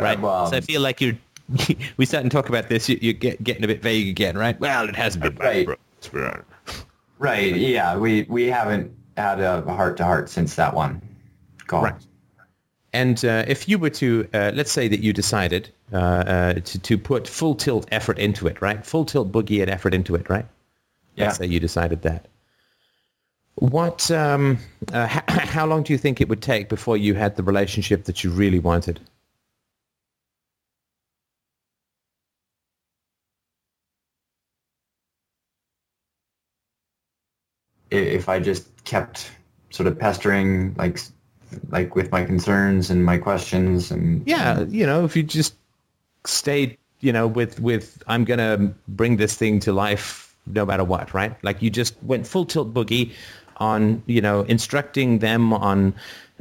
Right. 0.00 0.20
well, 0.20 0.46
So 0.46 0.56
I 0.56 0.60
feel 0.60 0.80
like 0.80 1.00
you're. 1.00 1.16
we 1.96 2.06
start 2.06 2.22
and 2.22 2.30
talk 2.30 2.48
about 2.48 2.68
this. 2.68 2.88
You, 2.88 2.98
you're 3.00 3.12
get, 3.14 3.42
getting 3.42 3.62
a 3.64 3.68
bit 3.68 3.82
vague 3.82 4.08
again, 4.08 4.36
right? 4.36 4.58
Well, 4.58 4.88
it 4.88 4.96
hasn't 4.96 5.22
been 5.22 5.34
much 5.34 5.42
Right. 5.42 5.66
progress. 6.02 6.84
Right. 7.18 7.54
Yeah. 7.56 7.96
We 7.96 8.26
we 8.28 8.46
haven't 8.46 8.94
had 9.16 9.40
a 9.40 9.62
heart 9.62 9.96
to 9.98 10.04
heart 10.04 10.28
since 10.28 10.56
that 10.56 10.74
one. 10.74 11.00
Call. 11.66 11.84
Right. 11.84 11.94
And 12.92 13.22
uh, 13.24 13.44
if 13.46 13.68
you 13.68 13.78
were 13.78 13.90
to, 13.90 14.26
uh, 14.32 14.52
let's 14.54 14.72
say 14.72 14.88
that 14.88 15.00
you 15.00 15.12
decided 15.12 15.68
uh, 15.92 15.96
uh, 15.96 16.52
to, 16.54 16.78
to 16.78 16.98
put 16.98 17.28
full 17.28 17.54
tilt 17.54 17.86
effort 17.92 18.18
into 18.18 18.46
it, 18.46 18.62
right? 18.62 18.84
Full 18.84 19.04
tilt 19.04 19.30
boogie 19.30 19.60
and 19.60 19.70
effort 19.70 19.92
into 19.94 20.14
it, 20.14 20.28
right? 20.30 20.46
Yeah. 21.14 21.26
Let's 21.26 21.38
say 21.38 21.46
you 21.46 21.60
decided 21.60 22.02
that. 22.02 22.26
What, 23.56 24.10
um, 24.10 24.58
uh, 24.92 25.08
h- 25.10 25.38
how 25.48 25.66
long 25.66 25.82
do 25.84 25.92
you 25.94 25.98
think 25.98 26.20
it 26.20 26.28
would 26.28 26.42
take 26.42 26.68
before 26.68 26.96
you 26.96 27.14
had 27.14 27.36
the 27.36 27.42
relationship 27.42 28.04
that 28.04 28.24
you 28.24 28.30
really 28.30 28.58
wanted? 28.58 29.00
If 37.90 38.28
I 38.28 38.40
just 38.40 38.84
kept 38.84 39.30
sort 39.70 39.86
of 39.86 39.98
pestering, 39.98 40.74
like 40.76 41.00
like 41.70 41.94
with 41.94 42.10
my 42.10 42.24
concerns 42.24 42.90
and 42.90 43.04
my 43.04 43.18
questions, 43.18 43.90
and 43.90 44.26
Yeah, 44.28 44.62
you 44.62 44.86
know, 44.86 45.04
if 45.04 45.16
you 45.16 45.22
just 45.22 45.54
stayed, 46.26 46.78
you 47.00 47.12
know, 47.12 47.26
with 47.26 47.60
with 47.60 48.02
I'm 48.06 48.24
gonna 48.24 48.74
bring 48.88 49.16
this 49.16 49.34
thing 49.36 49.60
to 49.60 49.72
life 49.72 50.36
no 50.46 50.66
matter 50.66 50.84
what, 50.84 51.14
right? 51.14 51.36
Like 51.44 51.62
you 51.62 51.70
just 51.70 51.94
went 52.02 52.26
full 52.26 52.44
tilt 52.46 52.74
boogie 52.74 53.12
on, 53.56 54.02
you 54.06 54.20
know, 54.20 54.42
instructing 54.42 55.18
them 55.18 55.52
on 55.52 55.94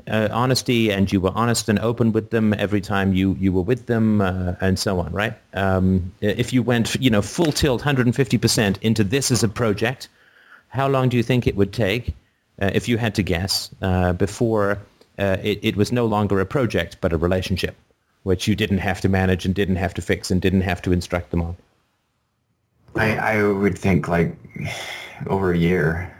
uh, 0.07 0.27
honesty, 0.31 0.91
and 0.91 1.11
you 1.11 1.19
were 1.19 1.31
honest 1.33 1.69
and 1.69 1.79
open 1.79 2.11
with 2.11 2.29
them 2.29 2.53
every 2.53 2.81
time 2.81 3.13
you 3.13 3.35
you 3.39 3.51
were 3.51 3.61
with 3.61 3.85
them, 3.85 4.21
uh, 4.21 4.53
and 4.61 4.77
so 4.77 4.99
on, 4.99 5.11
right? 5.11 5.33
Um, 5.53 6.13
if 6.21 6.53
you 6.53 6.61
went, 6.63 6.95
you 6.95 7.09
know, 7.09 7.21
full 7.21 7.51
tilt, 7.51 7.81
150% 7.81 8.77
into 8.81 9.03
this 9.03 9.31
as 9.31 9.43
a 9.43 9.47
project, 9.47 10.09
how 10.67 10.87
long 10.87 11.09
do 11.09 11.17
you 11.17 11.23
think 11.23 11.47
it 11.47 11.55
would 11.55 11.71
take, 11.73 12.09
uh, 12.61 12.71
if 12.73 12.87
you 12.87 12.97
had 12.97 13.15
to 13.15 13.23
guess, 13.23 13.69
uh, 13.81 14.13
before 14.13 14.79
uh, 15.17 15.37
it, 15.41 15.59
it 15.61 15.75
was 15.77 15.91
no 15.91 16.05
longer 16.05 16.39
a 16.39 16.45
project 16.45 16.97
but 16.99 17.13
a 17.13 17.17
relationship, 17.17 17.75
which 18.23 18.47
you 18.47 18.55
didn't 18.55 18.79
have 18.79 19.01
to 19.01 19.09
manage 19.09 19.45
and 19.45 19.55
didn't 19.55 19.77
have 19.77 19.93
to 19.93 20.01
fix 20.01 20.29
and 20.29 20.41
didn't 20.41 20.61
have 20.61 20.81
to 20.81 20.91
instruct 20.91 21.31
them 21.31 21.41
on? 21.41 21.55
I 22.95 23.15
I 23.15 23.43
would 23.43 23.77
think 23.77 24.07
like 24.07 24.35
over 25.27 25.51
a 25.51 25.57
year. 25.57 26.14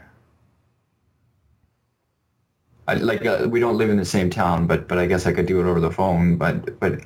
I, 2.88 2.94
like 2.94 3.26
uh, 3.26 3.46
we 3.50 3.60
don't 3.60 3.76
live 3.76 3.90
in 3.90 3.96
the 3.96 4.04
same 4.04 4.30
town, 4.30 4.66
but 4.66 4.88
but 4.88 4.98
I 4.98 5.06
guess 5.06 5.26
I 5.26 5.32
could 5.32 5.46
do 5.46 5.60
it 5.60 5.64
over 5.64 5.80
the 5.80 5.90
phone. 5.90 6.36
But 6.36 6.78
but 6.78 7.00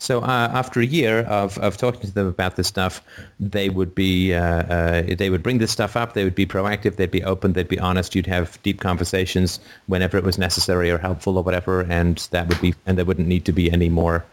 So 0.00 0.22
uh, 0.22 0.48
after 0.54 0.80
a 0.80 0.86
year 0.86 1.20
of, 1.20 1.58
of 1.58 1.76
talking 1.76 2.00
to 2.00 2.10
them 2.10 2.26
about 2.26 2.56
this 2.56 2.66
stuff, 2.66 3.02
they 3.38 3.68
would 3.68 3.94
be 3.94 4.32
uh, 4.32 4.62
uh, 4.62 5.14
they 5.14 5.28
would 5.28 5.42
bring 5.42 5.58
this 5.58 5.70
stuff 5.70 5.94
up. 5.94 6.14
They 6.14 6.24
would 6.24 6.34
be 6.34 6.46
proactive. 6.46 6.96
They'd 6.96 7.10
be 7.10 7.22
open. 7.22 7.52
They'd 7.52 7.68
be 7.68 7.78
honest. 7.78 8.14
You'd 8.14 8.26
have 8.26 8.60
deep 8.62 8.80
conversations 8.80 9.60
whenever 9.88 10.16
it 10.16 10.24
was 10.24 10.38
necessary 10.38 10.90
or 10.90 10.96
helpful 10.96 11.36
or 11.36 11.44
whatever, 11.44 11.82
and 11.82 12.16
that 12.30 12.48
would 12.48 12.60
be 12.62 12.74
and 12.86 12.96
there 12.96 13.04
wouldn't 13.04 13.28
need 13.28 13.44
to 13.44 13.52
be 13.52 13.70
any 13.70 13.90
more 13.90 14.24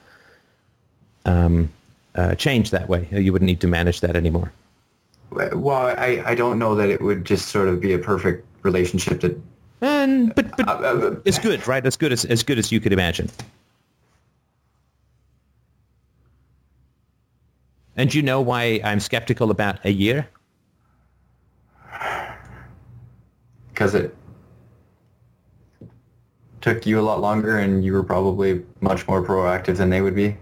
um, 1.26 1.70
uh, 2.16 2.36
change 2.36 2.72
that 2.72 2.88
way. 2.88 3.06
You 3.12 3.34
wouldn't 3.34 3.48
need 3.48 3.60
to 3.62 3.68
manage 3.68 4.00
that 4.00 4.16
anymore. 4.16 4.54
well, 5.32 5.88
I 5.98 6.24
I 6.26 6.34
don't 6.34 6.60
know 6.60 6.76
that 6.76 6.90
it 6.90 7.02
would 7.02 7.26
just 7.26 7.50
sort 7.50 7.68
of 7.68 7.82
be 7.82 7.92
a 7.92 8.00
perfect 8.00 8.46
relationship 8.68 9.22
that. 9.22 9.34
And 9.82 10.34
but 10.36 10.46
but 10.58 10.68
Uh, 10.68 10.72
uh, 10.72 11.16
it's 11.26 11.40
good, 11.40 11.60
right? 11.68 11.86
As 11.86 11.98
good 11.98 12.12
as 12.12 12.26
as 12.26 12.44
good 12.44 12.60
as 12.60 12.72
you 12.72 12.80
could 12.80 12.94
imagine. 12.94 13.30
And 17.96 18.14
you 18.14 18.22
know 18.22 18.42
why 18.42 18.80
I'm 18.84 19.00
skeptical 19.00 19.50
about 19.50 19.84
a 19.84 19.92
year? 19.92 20.28
because 23.78 23.94
it 23.94 24.16
took 26.62 26.88
you 26.88 27.00
a 27.00 27.06
lot 27.10 27.22
longer 27.22 27.60
and 27.60 27.86
you 27.86 27.94
were 27.94 28.02
probably 28.02 28.66
much 28.82 29.08
more 29.08 29.24
proactive 29.24 29.78
than 29.78 29.92
they 29.92 30.02
would 30.02 30.16
be. 30.16 30.36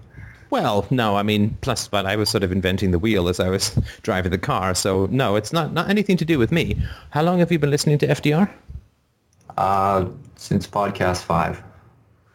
Well, 0.55 0.85
no, 0.89 1.17
I 1.17 1.23
mean, 1.23 1.57
plus, 1.59 1.89
but 1.89 2.05
I 2.05 2.15
was 2.15 2.29
sort 2.29 2.41
of 2.43 2.51
inventing 2.53 2.91
the 2.91 2.99
wheel 2.99 3.27
as 3.27 3.41
I 3.41 3.49
was 3.49 3.77
driving 4.03 4.31
the 4.31 4.37
car, 4.37 4.73
so 4.73 5.05
no, 5.11 5.35
it's 5.35 5.51
not 5.51 5.73
not 5.73 5.89
anything 5.89 6.15
to 6.17 6.23
do 6.25 6.39
with 6.39 6.49
me. 6.49 6.77
How 7.09 7.23
long 7.23 7.39
have 7.39 7.51
you 7.51 7.59
been 7.59 7.71
listening 7.71 7.97
to 7.99 8.07
FDR? 8.07 8.49
Uh, 9.57 10.05
since 10.37 10.65
podcast 10.65 11.23
five, 11.23 11.61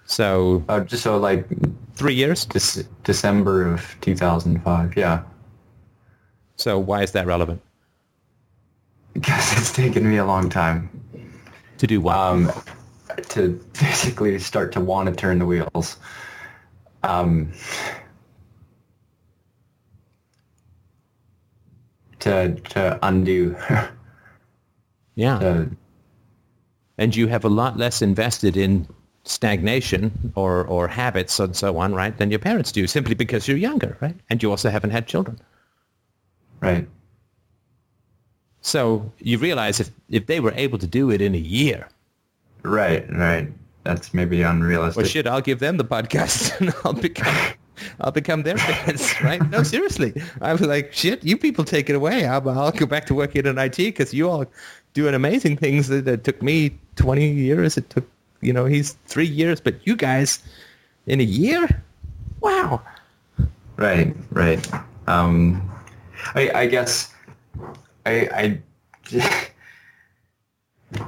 So 0.04 0.62
uh, 0.68 0.80
just 0.80 1.02
so 1.02 1.16
like 1.16 1.46
three 1.94 2.12
years. 2.14 2.44
Dec- 2.46 2.86
December 3.04 3.72
of 3.72 3.96
2005. 4.02 4.96
Yeah, 4.98 5.22
So 6.56 6.78
why 6.78 7.02
is 7.02 7.12
that 7.12 7.26
relevant? 7.26 7.62
because 9.14 9.52
it's 9.58 9.72
taken 9.72 10.06
me 10.08 10.18
a 10.18 10.24
long 10.26 10.50
time 10.50 10.90
To 11.78 11.86
do 11.86 12.02
what? 12.02 12.16
um, 12.16 12.52
to 13.30 13.58
basically 13.80 14.38
start 14.38 14.72
to 14.72 14.80
want 14.80 15.08
to 15.08 15.14
turn 15.16 15.38
the 15.38 15.46
wheels. 15.46 15.96
Um, 17.02 17.52
to 22.20 22.54
to 22.54 22.98
undo. 23.02 23.56
yeah. 25.14 25.64
and 26.98 27.14
you 27.16 27.26
have 27.28 27.44
a 27.44 27.48
lot 27.48 27.76
less 27.76 28.02
invested 28.02 28.56
in 28.56 28.86
stagnation 29.24 30.32
or, 30.34 30.64
or 30.66 30.88
habits 30.88 31.38
and 31.40 31.54
so 31.54 31.76
on, 31.78 31.94
right, 31.94 32.16
than 32.18 32.30
your 32.30 32.38
parents 32.38 32.72
do, 32.72 32.86
simply 32.86 33.14
because 33.14 33.46
you're 33.48 33.56
younger, 33.56 33.96
right? 34.00 34.16
And 34.30 34.42
you 34.42 34.50
also 34.50 34.70
haven't 34.70 34.90
had 34.90 35.06
children. 35.06 35.38
right. 36.60 36.86
So 38.62 39.10
you 39.18 39.38
realize 39.38 39.80
if, 39.80 39.90
if 40.10 40.26
they 40.26 40.38
were 40.40 40.52
able 40.54 40.78
to 40.78 40.86
do 40.86 41.10
it 41.10 41.20
in 41.20 41.34
a 41.34 41.38
year, 41.38 41.88
Right. 42.62 43.10
Right. 43.10 43.50
That's 43.84 44.12
maybe 44.12 44.42
unrealistic. 44.42 44.96
well, 44.98 45.06
shit, 45.06 45.26
I'll 45.26 45.40
give 45.40 45.60
them 45.60 45.78
the 45.78 45.84
podcast 45.84 46.52
and 46.60 46.74
I'll 46.84 46.92
become, 46.92 47.34
I'll 48.00 48.12
become 48.12 48.42
their 48.42 48.56
fans, 48.56 49.14
right? 49.22 49.40
No, 49.50 49.62
seriously. 49.62 50.14
I 50.40 50.52
was 50.52 50.62
like, 50.62 50.92
shit, 50.92 51.24
you 51.24 51.36
people 51.36 51.64
take 51.64 51.90
it 51.90 51.96
away. 51.96 52.26
I'll, 52.26 52.48
I'll 52.48 52.72
go 52.72 52.86
back 52.86 53.06
to 53.06 53.14
working 53.14 53.46
in 53.46 53.58
IT 53.58 53.76
because 53.76 54.12
you 54.14 54.28
all 54.28 54.46
doing 54.94 55.14
amazing 55.14 55.56
things 55.56 55.88
that, 55.88 56.04
that 56.04 56.24
took 56.24 56.42
me 56.42 56.78
20 56.96 57.30
years. 57.30 57.76
It 57.76 57.88
took, 57.90 58.08
you 58.40 58.52
know, 58.52 58.64
he's 58.64 58.92
three 59.06 59.26
years, 59.26 59.60
but 59.60 59.86
you 59.86 59.96
guys 59.96 60.42
in 61.06 61.20
a 61.20 61.24
year? 61.24 61.68
Wow. 62.40 62.82
Right, 63.76 64.14
right. 64.30 64.68
Um, 65.06 65.70
I, 66.34 66.50
I 66.50 66.66
guess 66.66 67.14
I, 68.06 68.58
I, 69.12 69.50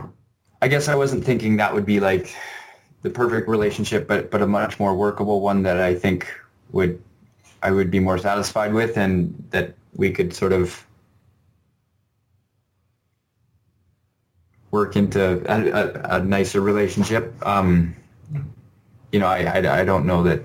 I 0.63 0.69
guess 0.69 0.89
I 0.89 0.95
wasn't 0.95 1.25
thinking 1.25 1.57
that 1.57 1.75
would 1.75 1.85
be 1.85 2.01
like 2.01 2.35
the 3.03 3.11
perfect 3.11 3.49
relationship, 3.49 4.07
but 4.07 4.31
but 4.31 4.43
a 4.43 4.47
much 4.47 4.79
more 4.79 4.95
workable 4.95 5.41
one 5.41 5.63
that 5.65 5.79
I 5.79 5.95
think 5.95 6.33
would 6.73 7.03
I 7.63 7.71
would 7.71 7.91
be 7.91 8.01
more 8.01 8.19
satisfied 8.19 8.73
with, 8.75 8.97
and 8.97 9.33
that 9.51 9.75
we 9.95 10.11
could 10.11 10.35
sort 10.35 10.53
of 10.53 10.85
work 14.71 14.97
into 14.97 15.43
a, 15.47 15.71
a, 15.71 16.17
a 16.17 16.25
nicer 16.25 16.61
relationship. 16.61 17.35
Um, 17.47 17.95
you 19.13 19.21
know, 19.21 19.27
I, 19.27 19.61
I 19.61 19.81
I 19.81 19.85
don't 19.85 20.07
know 20.07 20.23
that 20.25 20.43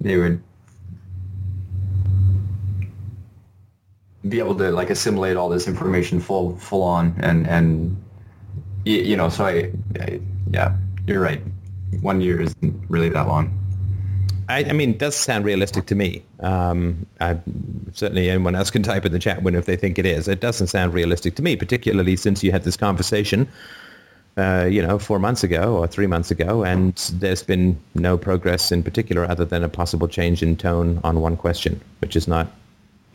they 0.00 0.16
would 0.16 0.42
be 4.28 4.38
able 4.38 4.54
to 4.56 4.70
like 4.70 4.90
assimilate 4.90 5.36
all 5.36 5.48
this 5.48 5.68
information 5.68 6.20
full 6.20 6.56
full 6.56 6.82
on 6.82 7.14
and 7.20 7.46
and 7.46 7.96
y- 8.84 8.92
you 8.92 9.16
know 9.16 9.28
so 9.28 9.44
I, 9.46 9.70
I 10.00 10.20
yeah 10.50 10.76
you're 11.06 11.20
right 11.20 11.42
one 12.00 12.20
year 12.20 12.40
isn't 12.40 12.84
really 12.88 13.08
that 13.10 13.28
long 13.28 13.65
I, 14.48 14.64
I 14.64 14.72
mean, 14.72 14.90
it 14.90 14.98
does 14.98 15.16
sound 15.16 15.44
realistic 15.44 15.86
to 15.86 15.94
me. 15.94 16.22
Um, 16.40 17.06
I, 17.20 17.38
certainly 17.92 18.30
anyone 18.30 18.54
else 18.54 18.70
can 18.70 18.82
type 18.82 19.04
in 19.04 19.12
the 19.12 19.18
chat 19.18 19.42
window 19.42 19.58
if 19.58 19.66
they 19.66 19.76
think 19.76 19.98
it 19.98 20.06
is. 20.06 20.28
It 20.28 20.40
doesn't 20.40 20.68
sound 20.68 20.94
realistic 20.94 21.34
to 21.36 21.42
me, 21.42 21.56
particularly 21.56 22.16
since 22.16 22.44
you 22.44 22.52
had 22.52 22.62
this 22.62 22.76
conversation, 22.76 23.48
uh, 24.36 24.68
you 24.70 24.82
know, 24.82 24.98
four 24.98 25.18
months 25.18 25.42
ago 25.42 25.76
or 25.76 25.86
three 25.86 26.06
months 26.06 26.30
ago, 26.30 26.62
and 26.62 26.94
there's 27.14 27.42
been 27.42 27.78
no 27.94 28.16
progress 28.16 28.70
in 28.70 28.82
particular 28.82 29.24
other 29.28 29.44
than 29.44 29.64
a 29.64 29.68
possible 29.68 30.06
change 30.06 30.42
in 30.42 30.56
tone 30.56 31.00
on 31.02 31.20
one 31.20 31.36
question, 31.36 31.80
which 32.00 32.14
is 32.14 32.28
not 32.28 32.48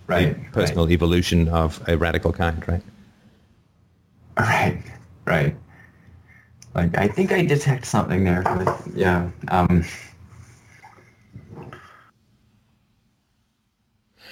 Right, 0.07 0.35
a 0.35 0.51
personal 0.51 0.89
evolution 0.91 1.47
of 1.47 1.81
a 1.87 1.95
radical 1.95 2.33
kind, 2.33 2.67
right? 2.67 2.81
Right, 4.37 4.81
right. 5.25 5.55
Like 6.75 6.97
I 6.97 7.07
think 7.07 7.31
I 7.31 7.45
detect 7.45 7.85
something 7.85 8.23
there, 8.23 8.43
yeah. 8.93 9.29
Um, 9.47 9.85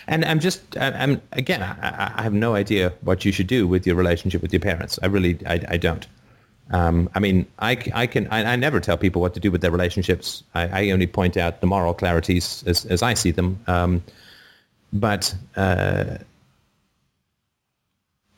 And 0.10 0.26
I'm 0.26 0.40
just, 0.40 0.76
I- 0.76 0.92
I'm 0.92 1.22
again, 1.32 1.62
I, 1.62 2.14
I 2.18 2.24
have 2.24 2.34
no 2.34 2.56
idea 2.56 2.92
what 3.02 3.24
you 3.24 3.32
should 3.32 3.48
do 3.48 3.68
with 3.68 3.88
your 3.88 3.96
relationship 3.96 4.42
with 4.42 4.52
your 4.52 4.60
parents. 4.60 5.00
I 5.02 5.06
really, 5.06 5.40
I, 5.46 5.62
I 5.70 5.78
don't. 5.78 6.06
Um, 6.72 7.10
I 7.16 7.20
mean, 7.20 7.46
I 7.60 7.76
can, 7.76 8.28
I, 8.28 8.54
I 8.54 8.56
never 8.56 8.80
tell 8.80 8.98
people 8.98 9.22
what 9.22 9.34
to 9.36 9.40
do 9.40 9.52
with 9.52 9.62
their 9.62 9.72
relationships. 9.72 10.44
I, 10.54 10.88
I 10.88 10.92
only 10.92 11.08
point 11.08 11.38
out 11.38 11.62
the 11.62 11.68
moral 11.68 11.94
clarities 11.94 12.68
as, 12.68 12.86
as 12.86 13.02
I 13.02 13.14
see 13.14 13.32
them. 13.32 13.60
Um, 13.68 14.04
but, 14.92 15.34
uh, 15.56 16.18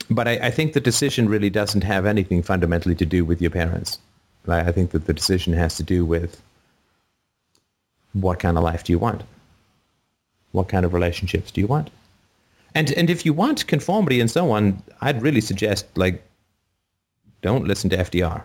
but 0.09 0.27
I, 0.27 0.31
I 0.43 0.51
think 0.51 0.73
the 0.73 0.81
decision 0.81 1.29
really 1.29 1.49
doesn't 1.49 1.83
have 1.83 2.05
anything 2.05 2.43
fundamentally 2.43 2.95
to 2.95 3.05
do 3.05 3.25
with 3.25 3.41
your 3.41 3.51
parents. 3.51 3.97
Like, 4.45 4.67
I 4.67 4.71
think 4.71 4.91
that 4.91 5.07
the 5.07 5.13
decision 5.13 5.53
has 5.53 5.77
to 5.77 5.83
do 5.83 6.05
with 6.05 6.41
what 8.13 8.39
kind 8.39 8.57
of 8.57 8.63
life 8.63 8.83
do 8.83 8.91
you 8.93 8.99
want? 8.99 9.23
What 10.51 10.67
kind 10.67 10.85
of 10.85 10.93
relationships 10.93 11.51
do 11.51 11.61
you 11.61 11.67
want? 11.67 11.89
And 12.73 12.91
and 12.91 13.09
if 13.09 13.25
you 13.25 13.33
want 13.33 13.67
conformity 13.67 14.19
and 14.19 14.29
so 14.29 14.51
on, 14.51 14.81
I'd 15.01 15.21
really 15.21 15.41
suggest 15.41 15.85
like 15.95 16.23
don't 17.41 17.67
listen 17.67 17.89
to 17.89 17.97
FDR. 17.97 18.43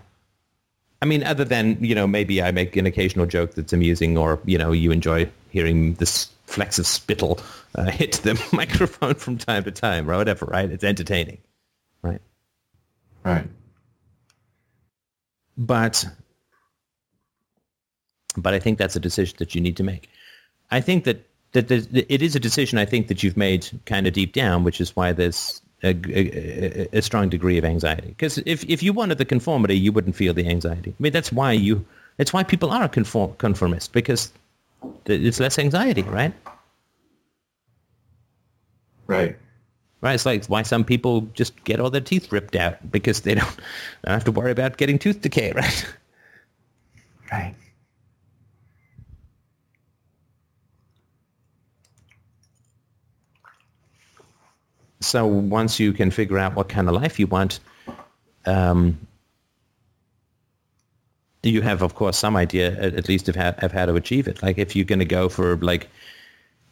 I 1.02 1.06
mean, 1.06 1.22
other 1.22 1.44
than 1.44 1.82
you 1.84 1.94
know, 1.94 2.06
maybe 2.06 2.42
I 2.42 2.50
make 2.50 2.76
an 2.76 2.86
occasional 2.86 3.26
joke 3.26 3.54
that's 3.54 3.72
amusing, 3.72 4.16
or 4.16 4.40
you 4.44 4.58
know, 4.58 4.72
you 4.72 4.90
enjoy 4.90 5.28
hearing 5.50 5.94
this 5.94 6.28
flecks 6.46 6.78
of 6.78 6.86
spittle 6.86 7.40
uh, 7.74 7.84
hit 7.90 8.12
the 8.24 8.42
microphone 8.52 9.14
from 9.14 9.38
time 9.38 9.64
to 9.64 9.70
time, 9.70 10.10
or 10.10 10.16
whatever. 10.16 10.46
Right? 10.46 10.70
It's 10.70 10.84
entertaining, 10.84 11.38
right? 12.02 12.20
right. 13.24 13.48
But 15.56 16.04
but 18.36 18.54
I 18.54 18.58
think 18.58 18.78
that's 18.78 18.96
a 18.96 19.00
decision 19.00 19.36
that 19.38 19.54
you 19.54 19.60
need 19.60 19.76
to 19.76 19.82
make. 19.82 20.08
I 20.70 20.80
think 20.80 21.04
that 21.04 21.24
that 21.52 21.70
it 21.70 22.22
is 22.22 22.36
a 22.36 22.40
decision 22.40 22.78
I 22.78 22.84
think 22.84 23.08
that 23.08 23.22
you've 23.22 23.36
made 23.36 23.68
kind 23.86 24.06
of 24.06 24.12
deep 24.12 24.32
down, 24.32 24.64
which 24.64 24.80
is 24.80 24.94
why 24.94 25.12
there's 25.12 25.62
a, 25.82 25.94
a, 26.08 26.98
a 26.98 27.02
strong 27.02 27.28
degree 27.28 27.58
of 27.58 27.64
anxiety. 27.64 28.08
Because 28.08 28.38
if, 28.46 28.64
if 28.64 28.82
you 28.82 28.92
wanted 28.92 29.18
the 29.18 29.24
conformity, 29.24 29.78
you 29.78 29.92
wouldn't 29.92 30.16
feel 30.16 30.34
the 30.34 30.48
anxiety. 30.48 30.90
I 30.90 31.02
mean, 31.02 31.12
that's 31.12 31.32
why 31.32 31.52
you 31.52 31.84
that's 32.16 32.32
why 32.32 32.42
people 32.42 32.70
are 32.70 32.88
conform, 32.88 33.34
conformist 33.34 33.92
because 33.92 34.32
it's 35.06 35.40
less 35.40 35.58
anxiety, 35.58 36.02
right? 36.02 36.32
Right. 39.06 39.36
Right. 40.00 40.14
It's 40.14 40.26
like 40.26 40.46
why 40.46 40.62
some 40.62 40.84
people 40.84 41.22
just 41.34 41.64
get 41.64 41.80
all 41.80 41.90
their 41.90 42.00
teeth 42.00 42.30
ripped 42.32 42.56
out 42.56 42.90
because 42.90 43.22
they 43.22 43.34
don't, 43.34 43.56
don't 44.04 44.14
have 44.14 44.24
to 44.24 44.32
worry 44.32 44.50
about 44.50 44.76
getting 44.76 44.98
tooth 44.98 45.20
decay, 45.20 45.52
right? 45.56 45.86
Right. 47.30 47.54
So 55.06 55.26
once 55.26 55.78
you 55.78 55.92
can 55.92 56.10
figure 56.10 56.38
out 56.38 56.54
what 56.56 56.68
kind 56.68 56.88
of 56.88 56.94
life 56.94 57.18
you 57.18 57.26
want, 57.26 57.60
um, 58.44 58.98
you 61.42 61.62
have, 61.62 61.82
of 61.82 61.94
course, 61.94 62.18
some 62.18 62.36
idea 62.36 62.72
at, 62.80 63.08
least 63.08 63.28
of 63.28 63.36
how, 63.36 63.50
of 63.58 63.72
how 63.72 63.86
to 63.86 63.94
achieve 63.94 64.26
it. 64.26 64.42
Like 64.42 64.58
if 64.58 64.74
you're 64.74 64.84
going 64.84 64.98
to 64.98 65.04
go 65.04 65.28
for 65.28 65.56
like 65.58 65.88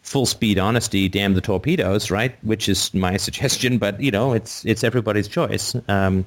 full 0.02 0.26
speed 0.26 0.58
honesty, 0.58 1.08
damn 1.08 1.34
the 1.34 1.40
torpedoes, 1.40 2.10
right? 2.10 2.34
Which 2.42 2.68
is 2.68 2.92
my 2.92 3.16
suggestion, 3.26 3.78
but 3.78 4.00
you 4.00 4.10
know, 4.10 4.32
it's 4.32 4.64
it's 4.64 4.84
everybody's 4.84 5.28
choice. 5.28 5.74
Um, 5.88 6.26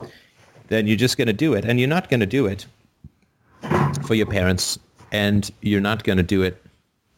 then 0.69 0.87
you're 0.87 0.97
just 0.97 1.17
going 1.17 1.27
to 1.27 1.33
do 1.33 1.53
it, 1.53 1.65
and 1.65 1.79
you're 1.79 1.89
not 1.89 2.09
going 2.09 2.19
to 2.19 2.25
do 2.25 2.45
it 2.45 2.65
for 4.05 4.15
your 4.15 4.25
parents, 4.25 4.79
and 5.11 5.49
you're 5.61 5.81
not 5.81 6.03
going 6.03 6.17
to 6.17 6.23
do 6.23 6.41
it. 6.41 6.61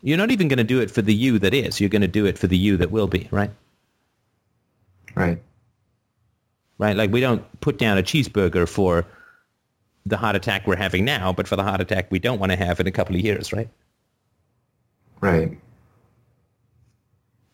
You're 0.02 0.18
not 0.18 0.32
even 0.32 0.48
going 0.48 0.57
to 0.57 0.64
do 0.64 0.80
it 0.80 0.90
for 0.90 1.02
the 1.02 1.14
you 1.14 1.40
that 1.40 1.53
is. 1.53 1.80
You're 1.80 1.90
going 1.90 2.02
to 2.02 2.07
do 2.07 2.26
it 2.26 2.38
for 2.38 2.48
the 2.48 2.57
you 2.57 2.78
that 2.78 2.91
will 2.91 3.07
be, 3.07 3.28
right? 3.32 3.52
Right. 5.20 5.41
right? 6.78 6.96
Like 6.96 7.12
we 7.12 7.20
don't 7.20 7.44
put 7.60 7.78
down 7.78 7.98
a 7.98 8.04
cheeseburger 8.04 8.68
for 8.68 9.06
the 10.06 10.18
heart 10.18 10.36
attack 10.36 10.66
we're 10.66 10.78
having 10.78 11.06
now, 11.06 11.34
but 11.34 11.48
for 11.48 11.56
the 11.56 11.64
heart 11.64 11.82
attack 11.82 12.10
we 12.10 12.20
don't 12.20 12.40
want 12.40 12.52
to 12.52 12.58
have 12.58 12.80
in 12.80 12.88
a 12.88 12.91
couple 12.91 13.16
of 13.16 13.22
years, 13.22 13.52
right? 13.52 13.70
Right. 15.22 15.60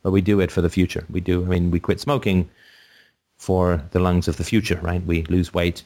But 0.04 0.12
we 0.12 0.22
do 0.22 0.40
it 0.40 0.52
for 0.52 0.62
the 0.62 0.70
future. 0.70 1.06
We 1.10 1.20
do. 1.20 1.44
I 1.44 1.48
mean, 1.48 1.72
we 1.72 1.80
quit 1.80 2.00
smoking 2.00 2.48
for 3.38 3.82
the 3.92 4.00
lungs 4.00 4.28
of 4.28 4.38
the 4.38 4.44
future, 4.44 4.80
right? 4.84 5.04
We 5.04 5.24
lose 5.24 5.54
weight 5.54 5.84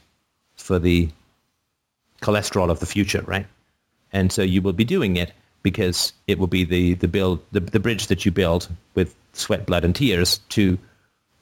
for 0.58 0.78
the 0.78 1.10
cholesterol 2.22 2.70
of 2.70 2.82
the 2.82 2.86
future, 2.86 3.24
right? 3.26 3.48
And 4.12 4.32
so 4.32 4.42
you 4.42 4.62
will 4.62 4.74
be 4.74 4.84
doing 4.84 5.16
it 5.16 5.32
because 5.64 6.12
it 6.28 6.38
will 6.38 6.48
be 6.48 6.66
the 6.66 6.96
the 6.96 7.08
build 7.08 7.40
the, 7.54 7.62
the 7.62 7.80
bridge 7.80 8.08
that 8.08 8.26
you 8.26 8.32
build 8.32 8.68
with 8.96 9.16
sweat, 9.32 9.66
blood, 9.66 9.86
and 9.86 9.96
tears 9.96 10.40
to 10.50 10.78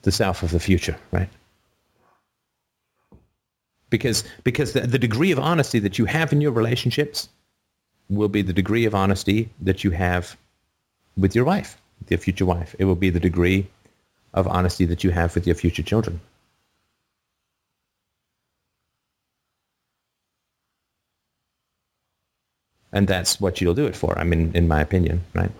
the 0.04 0.12
self 0.12 0.44
of 0.44 0.52
the 0.52 0.60
future, 0.60 0.98
right? 1.12 1.30
Because 3.90 4.24
because 4.44 4.74
the, 4.74 4.82
the 4.82 5.00
degree 5.00 5.32
of 5.32 5.40
honesty 5.40 5.80
that 5.80 5.98
you 5.98 6.06
have 6.06 6.34
in 6.34 6.42
your 6.42 6.52
relationships 6.52 7.30
will 8.10 8.30
be 8.30 8.42
the 8.42 8.54
degree 8.54 8.86
of 8.86 8.96
honesty 8.96 9.50
that 9.62 9.84
you 9.84 9.92
have 9.92 10.38
with 11.18 11.36
your 11.36 11.46
wife, 11.46 11.78
your 12.10 12.20
future 12.20 12.46
wife. 12.46 12.76
It 12.80 12.86
will 12.86 12.96
be 12.96 13.10
the 13.10 13.20
degree 13.20 13.68
of 14.34 14.48
honesty 14.48 14.86
that 14.86 15.04
you 15.04 15.12
have 15.12 15.36
with 15.36 15.48
your 15.48 15.56
future 15.56 15.84
children. 15.84 16.20
And 22.94 23.08
that's 23.08 23.40
what 23.40 23.60
you'll 23.60 23.74
do 23.74 23.86
it 23.86 23.96
for, 23.96 24.18
I 24.18 24.24
mean, 24.24 24.52
in 24.56 24.68
my 24.68 24.82
opinion, 24.82 25.24
right? 25.34 25.52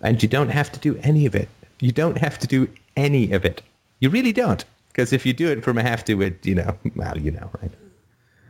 And 0.00 0.22
you 0.22 0.28
don't 0.28 0.50
have 0.50 0.70
to 0.72 0.80
do 0.80 0.96
any 1.02 1.26
of 1.26 1.34
it. 1.34 1.48
You 1.80 1.92
don't 1.92 2.18
have 2.18 2.38
to 2.40 2.46
do 2.46 2.68
any 2.96 3.32
of 3.32 3.44
it. 3.44 3.62
You 4.00 4.10
really 4.10 4.32
don't. 4.32 4.64
Because 4.88 5.12
if 5.12 5.24
you 5.26 5.32
do 5.32 5.48
it 5.50 5.62
from 5.64 5.78
a 5.78 5.82
have 5.82 6.04
to, 6.06 6.22
it, 6.22 6.44
you 6.44 6.54
know, 6.54 6.76
well, 6.96 7.16
you 7.18 7.30
know, 7.30 7.50
right? 7.60 7.72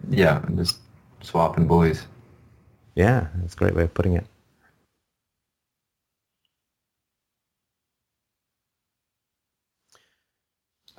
Yeah. 0.08 0.42
Just 0.56 0.78
swapping 1.22 1.66
boys. 1.66 2.06
Yeah, 2.94 3.28
that's 3.36 3.54
a 3.54 3.56
great 3.56 3.74
way 3.74 3.84
of 3.84 3.94
putting 3.94 4.14
it. 4.14 4.26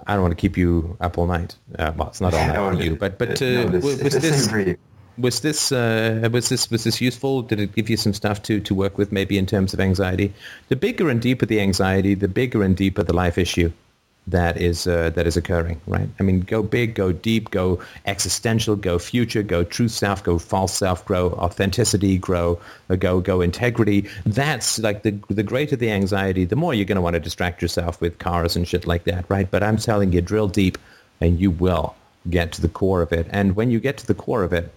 I 0.08 0.14
don't 0.14 0.22
want 0.22 0.32
to 0.32 0.40
keep 0.42 0.58
you 0.58 0.98
up 1.02 1.18
all 1.18 1.28
night. 1.28 1.56
Uh, 1.78 1.92
well, 1.96 2.08
it's 2.08 2.22
not 2.22 2.34
all 2.34 2.48
night 2.72 2.78
for 2.78 2.84
you, 2.84 2.96
but 2.96 3.18
but 3.18 3.42
uh, 3.42 3.46
no, 3.46 3.68
this- 3.70 3.84
was 3.84 4.00
it's 4.02 4.16
the 4.16 4.22
this 4.22 4.48
for 4.50 4.60
you. 4.60 4.78
Was 5.20 5.42
this 5.42 5.72
uh, 5.72 6.28
was 6.32 6.50
this 6.50 6.70
was 6.72 6.84
this 6.84 7.02
useful? 7.02 7.42
Did 7.42 7.60
it 7.60 7.76
give 7.76 7.90
you 7.90 7.98
some 7.98 8.14
stuff 8.14 8.42
to 8.44 8.60
to 8.62 8.76
work 8.76 8.98
with, 8.98 9.12
maybe 9.12 9.38
in 9.38 9.46
terms 9.46 9.74
of 9.74 9.80
anxiety? 9.80 10.34
The 10.70 10.76
bigger 10.76 11.10
and 11.10 11.22
deeper 11.22 11.46
the 11.46 11.60
anxiety, 11.60 12.16
the 12.16 12.28
bigger 12.28 12.64
and 12.64 12.76
deeper 12.76 13.04
the 13.04 13.14
life 13.14 13.38
issue 13.38 13.72
that 14.32 14.58
is 14.58 14.88
uh, 14.88 15.10
that 15.12 15.28
is 15.28 15.38
occurring. 15.38 15.82
Right? 15.88 16.10
I 16.20 16.24
mean, 16.24 16.42
go 16.42 16.64
big, 16.64 16.96
go 16.96 17.12
deep, 17.12 17.52
go 17.52 17.80
existential, 18.06 18.76
go 18.76 19.00
future, 19.00 19.44
go 19.44 19.64
true 19.64 19.88
self, 19.88 20.24
go 20.24 20.40
false 20.40 20.74
self, 20.74 21.06
grow 21.06 21.32
authenticity, 21.32 22.18
grow 22.18 22.60
uh, 22.90 22.96
go 22.96 23.22
go 23.22 23.42
integrity. 23.42 24.08
That's 24.26 24.80
like 24.80 25.04
the 25.04 25.20
the 25.30 25.44
greater 25.44 25.76
the 25.76 25.92
anxiety, 25.92 26.46
the 26.46 26.56
more 26.56 26.74
you're 26.74 26.86
going 26.86 26.96
to 26.98 27.02
want 27.02 27.16
to 27.16 27.20
distract 27.20 27.62
yourself 27.62 28.02
with 28.02 28.20
cars 28.20 28.56
and 28.56 28.68
shit 28.68 28.88
like 28.88 29.04
that. 29.06 29.26
Right? 29.30 29.50
But 29.50 29.64
I'm 29.64 29.78
telling 29.78 30.14
you, 30.14 30.22
drill 30.22 30.48
deep, 30.48 30.78
and 31.22 31.40
you 31.40 31.52
will 31.52 31.96
get 32.30 32.52
to 32.54 32.62
the 32.62 32.70
core 32.70 33.02
of 33.02 33.12
it. 33.12 33.28
And 33.32 33.56
when 33.56 33.72
you 33.72 33.80
get 33.80 33.98
to 34.00 34.08
the 34.08 34.14
core 34.14 34.44
of 34.44 34.54
it, 34.54 34.72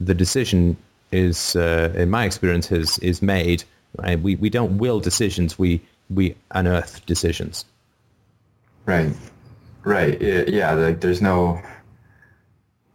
the 0.00 0.14
decision 0.14 0.76
is, 1.12 1.56
uh, 1.56 1.92
in 1.96 2.10
my 2.10 2.24
experience, 2.24 2.70
is 2.72 2.98
is 2.98 3.22
made. 3.22 3.64
Right? 3.96 4.20
We 4.20 4.36
we 4.36 4.50
don't 4.50 4.78
will 4.78 5.00
decisions. 5.00 5.58
We 5.58 5.80
we 6.10 6.34
unearth 6.50 7.04
decisions. 7.06 7.64
Right. 8.86 9.14
Right. 9.84 10.20
Yeah. 10.20 10.72
Like 10.72 11.00
there's 11.00 11.22
no, 11.22 11.60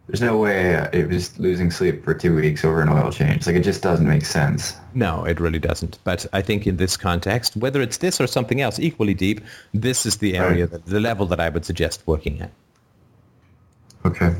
there's 0.06 0.20
no 0.20 0.36
way 0.36 0.74
it 0.92 1.08
was 1.08 1.38
losing 1.38 1.70
sleep 1.70 2.04
for 2.04 2.14
two 2.14 2.34
weeks 2.36 2.64
over 2.64 2.82
an 2.82 2.88
oil 2.88 3.10
change. 3.10 3.46
Like 3.46 3.56
it 3.56 3.62
just 3.64 3.82
doesn't 3.82 4.06
make 4.06 4.24
sense. 4.24 4.76
No, 4.94 5.24
it 5.24 5.40
really 5.40 5.58
doesn't. 5.58 5.98
But 6.04 6.26
I 6.32 6.42
think 6.42 6.66
in 6.66 6.76
this 6.76 6.96
context, 6.96 7.56
whether 7.56 7.80
it's 7.80 7.98
this 7.98 8.20
or 8.20 8.26
something 8.26 8.60
else 8.60 8.78
equally 8.78 9.14
deep, 9.14 9.40
this 9.72 10.04
is 10.06 10.18
the 10.18 10.36
area, 10.36 10.64
Right. 10.64 10.70
that, 10.72 10.86
the 10.86 11.00
level 11.00 11.26
that 11.26 11.40
I 11.40 11.48
would 11.48 11.64
suggest 11.64 12.02
working 12.06 12.40
at. 12.40 12.50
Okay. 14.04 14.34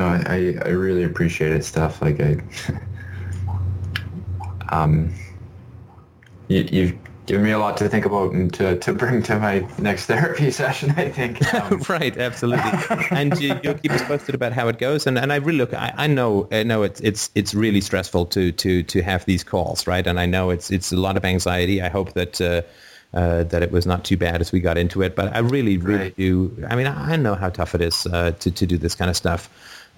No, 0.00 0.06
I, 0.06 0.56
I, 0.64 0.70
really 0.70 1.04
appreciate 1.04 1.52
it. 1.52 1.62
Stuff 1.62 2.00
like 2.00 2.22
I, 2.22 2.38
um, 4.70 5.12
you, 6.48 6.66
you've 6.72 6.98
given 7.26 7.44
me 7.44 7.50
a 7.50 7.58
lot 7.58 7.76
to 7.76 7.88
think 7.90 8.06
about 8.06 8.32
and 8.32 8.50
to, 8.54 8.78
to 8.78 8.94
bring 8.94 9.22
to 9.24 9.38
my 9.38 9.58
next 9.76 10.06
therapy 10.06 10.50
session, 10.50 10.94
I 10.96 11.10
think. 11.10 11.42
Um, 11.54 11.82
right, 11.86 12.16
absolutely. 12.16 12.70
and 13.10 13.38
you, 13.38 13.60
will 13.62 13.74
keep 13.74 13.92
us 13.92 14.02
posted 14.04 14.34
about 14.34 14.54
how 14.54 14.68
it 14.68 14.78
goes. 14.78 15.06
And, 15.06 15.18
and 15.18 15.34
I 15.34 15.36
really 15.36 15.58
look, 15.58 15.74
I, 15.74 15.92
I 15.94 16.06
know, 16.06 16.48
I 16.50 16.62
know 16.62 16.82
it's, 16.82 17.02
it's, 17.02 17.28
it's 17.34 17.54
really 17.54 17.82
stressful 17.82 18.24
to, 18.26 18.52
to, 18.52 18.82
to 18.82 19.02
have 19.02 19.26
these 19.26 19.44
calls, 19.44 19.86
right? 19.86 20.06
And 20.06 20.18
I 20.18 20.24
know 20.24 20.48
it's, 20.48 20.70
it's 20.70 20.92
a 20.92 20.96
lot 20.96 21.18
of 21.18 21.26
anxiety. 21.26 21.82
I 21.82 21.90
hope 21.90 22.14
that, 22.14 22.40
uh, 22.40 22.62
uh, 23.12 23.42
that 23.42 23.62
it 23.62 23.70
was 23.70 23.84
not 23.84 24.04
too 24.04 24.16
bad 24.16 24.40
as 24.40 24.50
we 24.50 24.60
got 24.60 24.78
into 24.78 25.02
it. 25.02 25.14
But 25.14 25.36
I 25.36 25.40
really, 25.40 25.76
really 25.76 26.04
right. 26.04 26.16
do. 26.16 26.66
I 26.70 26.74
mean, 26.74 26.86
I 26.86 27.16
know 27.16 27.34
how 27.34 27.50
tough 27.50 27.74
it 27.74 27.82
is 27.82 28.06
uh, 28.06 28.30
to, 28.30 28.50
to 28.50 28.66
do 28.66 28.78
this 28.78 28.94
kind 28.94 29.10
of 29.10 29.16
stuff. 29.16 29.50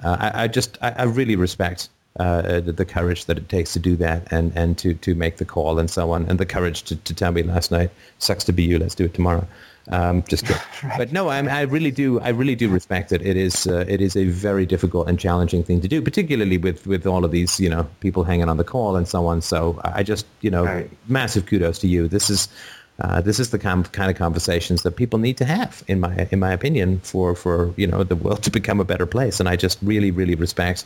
Uh, 0.02 0.16
I, 0.18 0.44
I, 0.44 0.48
just, 0.48 0.78
I, 0.82 0.90
I 0.90 1.02
really 1.04 1.36
respect 1.36 1.88
uh, 2.18 2.60
the, 2.60 2.72
the, 2.72 2.84
courage 2.84 3.24
that 3.24 3.38
it 3.38 3.48
takes 3.48 3.72
to 3.72 3.78
do 3.78 3.96
that 3.96 4.30
and, 4.30 4.52
and 4.54 4.76
to, 4.78 4.94
to 4.94 5.14
make 5.14 5.38
the 5.38 5.44
call 5.44 5.78
and 5.78 5.90
so 5.90 6.12
on, 6.12 6.26
and 6.26 6.38
the 6.38 6.46
courage 6.46 6.82
to, 6.82 6.96
to 6.96 7.14
tell 7.14 7.32
me 7.32 7.42
last 7.42 7.70
night, 7.70 7.90
sucks 8.18 8.44
to 8.44 8.52
be 8.52 8.62
you, 8.62 8.78
let's 8.78 8.94
do 8.94 9.06
it 9.06 9.14
tomorrow. 9.14 9.46
Um, 9.88 10.22
just 10.28 10.48
right. 10.82 10.98
but 10.98 11.12
no, 11.12 11.28
I, 11.28 11.38
I 11.44 11.62
really 11.62 11.90
do. 11.90 12.20
I 12.20 12.28
really 12.28 12.54
do 12.54 12.68
respect 12.68 13.10
it. 13.10 13.20
It 13.22 13.36
is 13.36 13.66
uh, 13.66 13.84
it 13.88 14.00
is 14.00 14.16
a 14.16 14.26
very 14.26 14.64
difficult 14.64 15.08
and 15.08 15.18
challenging 15.18 15.64
thing 15.64 15.80
to 15.80 15.88
do, 15.88 16.00
particularly 16.00 16.56
with, 16.56 16.86
with 16.86 17.04
all 17.04 17.24
of 17.24 17.32
these 17.32 17.58
you 17.58 17.68
know 17.68 17.88
people 17.98 18.22
hanging 18.22 18.48
on 18.48 18.58
the 18.58 18.64
call 18.64 18.94
and 18.94 19.08
so 19.08 19.26
on. 19.26 19.42
So 19.42 19.80
I 19.84 20.04
just 20.04 20.24
you 20.40 20.50
know 20.50 20.64
right. 20.64 20.90
massive 21.08 21.46
kudos 21.46 21.80
to 21.80 21.88
you. 21.88 22.06
This 22.06 22.30
is 22.30 22.48
uh, 23.00 23.20
this 23.20 23.40
is 23.40 23.50
the 23.50 23.58
kind 23.58 23.86
of, 23.86 24.16
conversations 24.16 24.82
that 24.82 24.92
people 24.92 25.18
need 25.18 25.36
to 25.38 25.44
have, 25.44 25.82
in 25.88 26.00
my 26.00 26.28
in 26.30 26.38
my 26.38 26.52
opinion, 26.52 27.00
for, 27.00 27.34
for 27.34 27.72
you 27.76 27.86
know 27.86 28.04
the 28.04 28.16
world 28.16 28.42
to 28.44 28.50
become 28.50 28.80
a 28.80 28.84
better 28.84 29.06
place. 29.06 29.40
And 29.40 29.48
I 29.48 29.56
just 29.56 29.78
really 29.82 30.10
really 30.10 30.34
respect 30.34 30.84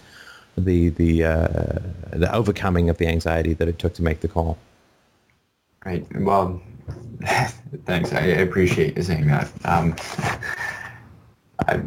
the 0.56 0.90
the 0.90 1.24
uh, 1.24 1.78
the 2.12 2.30
overcoming 2.32 2.90
of 2.90 2.98
the 2.98 3.06
anxiety 3.06 3.54
that 3.54 3.68
it 3.68 3.78
took 3.78 3.94
to 3.94 4.02
make 4.02 4.20
the 4.20 4.28
call. 4.28 4.58
Right. 5.84 6.06
Well, 6.18 6.60
thanks. 7.84 8.12
I 8.12 8.20
appreciate 8.20 8.96
you 8.96 9.02
saying 9.02 9.26
that. 9.28 9.50
Um, 9.64 9.94
I, 11.68 11.80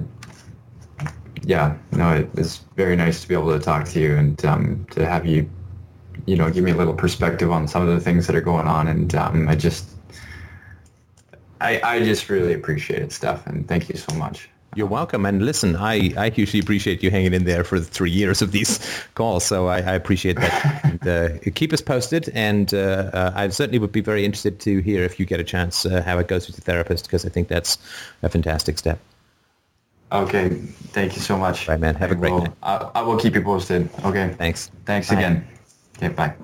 yeah, 1.43 1.77
no, 1.91 2.11
it 2.11 2.33
was 2.35 2.61
very 2.75 2.95
nice 2.95 3.21
to 3.21 3.27
be 3.27 3.33
able 3.33 3.51
to 3.51 3.59
talk 3.59 3.87
to 3.89 3.99
you 3.99 4.15
and 4.15 4.45
um, 4.45 4.85
to 4.91 5.05
have 5.05 5.25
you, 5.25 5.49
you 6.25 6.35
know, 6.35 6.49
give 6.49 6.63
me 6.63 6.71
a 6.71 6.75
little 6.75 6.93
perspective 6.93 7.51
on 7.51 7.67
some 7.67 7.81
of 7.81 7.89
the 7.89 7.99
things 7.99 8.27
that 8.27 8.35
are 8.35 8.41
going 8.41 8.67
on. 8.67 8.87
And 8.87 9.13
um, 9.15 9.49
I 9.49 9.55
just, 9.55 9.89
I, 11.61 11.81
I 11.84 12.03
just 12.03 12.30
really 12.30 12.53
appreciate 12.53 13.02
it, 13.02 13.11
Steph, 13.11 13.45
and 13.48 13.68
thank 13.68 13.90
you 13.90 13.95
so 13.95 14.14
much. 14.15 14.49
You're 14.76 14.88
welcome. 14.88 15.26
And 15.26 15.44
listen, 15.44 15.76
I, 15.76 16.14
I 16.15 16.30
hugely 16.30 16.60
appreciate 16.60 17.02
you 17.02 17.10
hanging 17.10 17.34
in 17.34 17.45
there 17.45 17.64
for 17.64 17.80
three 17.80 18.11
years 18.11 18.41
of 18.41 18.52
these 18.52 18.80
calls. 19.15 19.44
So 19.44 19.68
I, 19.68 19.77
I 19.77 19.94
appreciate 19.94 20.38
that. 20.38 20.81
and, 20.84 21.07
uh, 21.07 21.52
keep 21.56 21.73
us 21.73 21.81
posted. 21.81 22.30
And 22.36 22.72
uh, 22.73 23.10
uh, 23.14 23.31
I 23.36 23.49
certainly 23.49 23.80
would 23.80 23.91
be 23.91 24.02
very 24.02 24.26
interested 24.26 24.60
to 24.61 24.80
hear 24.80 25.03
if 25.03 25.19
you 25.19 25.26
get 25.26 25.40
a 25.40 25.44
chance 25.44 25.86
uh, 25.86 26.03
how 26.03 26.19
it 26.19 26.27
goes 26.27 26.45
with 26.45 26.56
the 26.56 26.61
therapist, 26.61 27.06
because 27.06 27.26
I 27.26 27.30
think 27.30 27.48
that's 27.48 27.80
a 28.22 28.30
fantastic 28.30 28.77
step. 28.77 28.99
Okay. 30.11 30.49
Thank 30.49 31.15
you 31.15 31.22
so 31.22 31.38
much. 31.38 31.68
Right, 31.68 31.80
man. 31.80 31.95
Have 31.95 32.11
I 32.11 32.14
a 32.14 32.18
great 32.18 32.34
will, 32.34 32.41
night. 32.41 32.53
I, 32.61 32.91
I, 32.95 33.02
will 33.02 33.18
keep 33.18 33.36
you 33.36 33.41
posted. 33.41 33.90
Okay. 34.06 34.36
Thanks. 34.38 34.72
Thanks 34.86 35.10
bye. 35.10 35.15
again. 35.15 35.48
Okay. 35.98 36.10
Bye. 36.10 36.36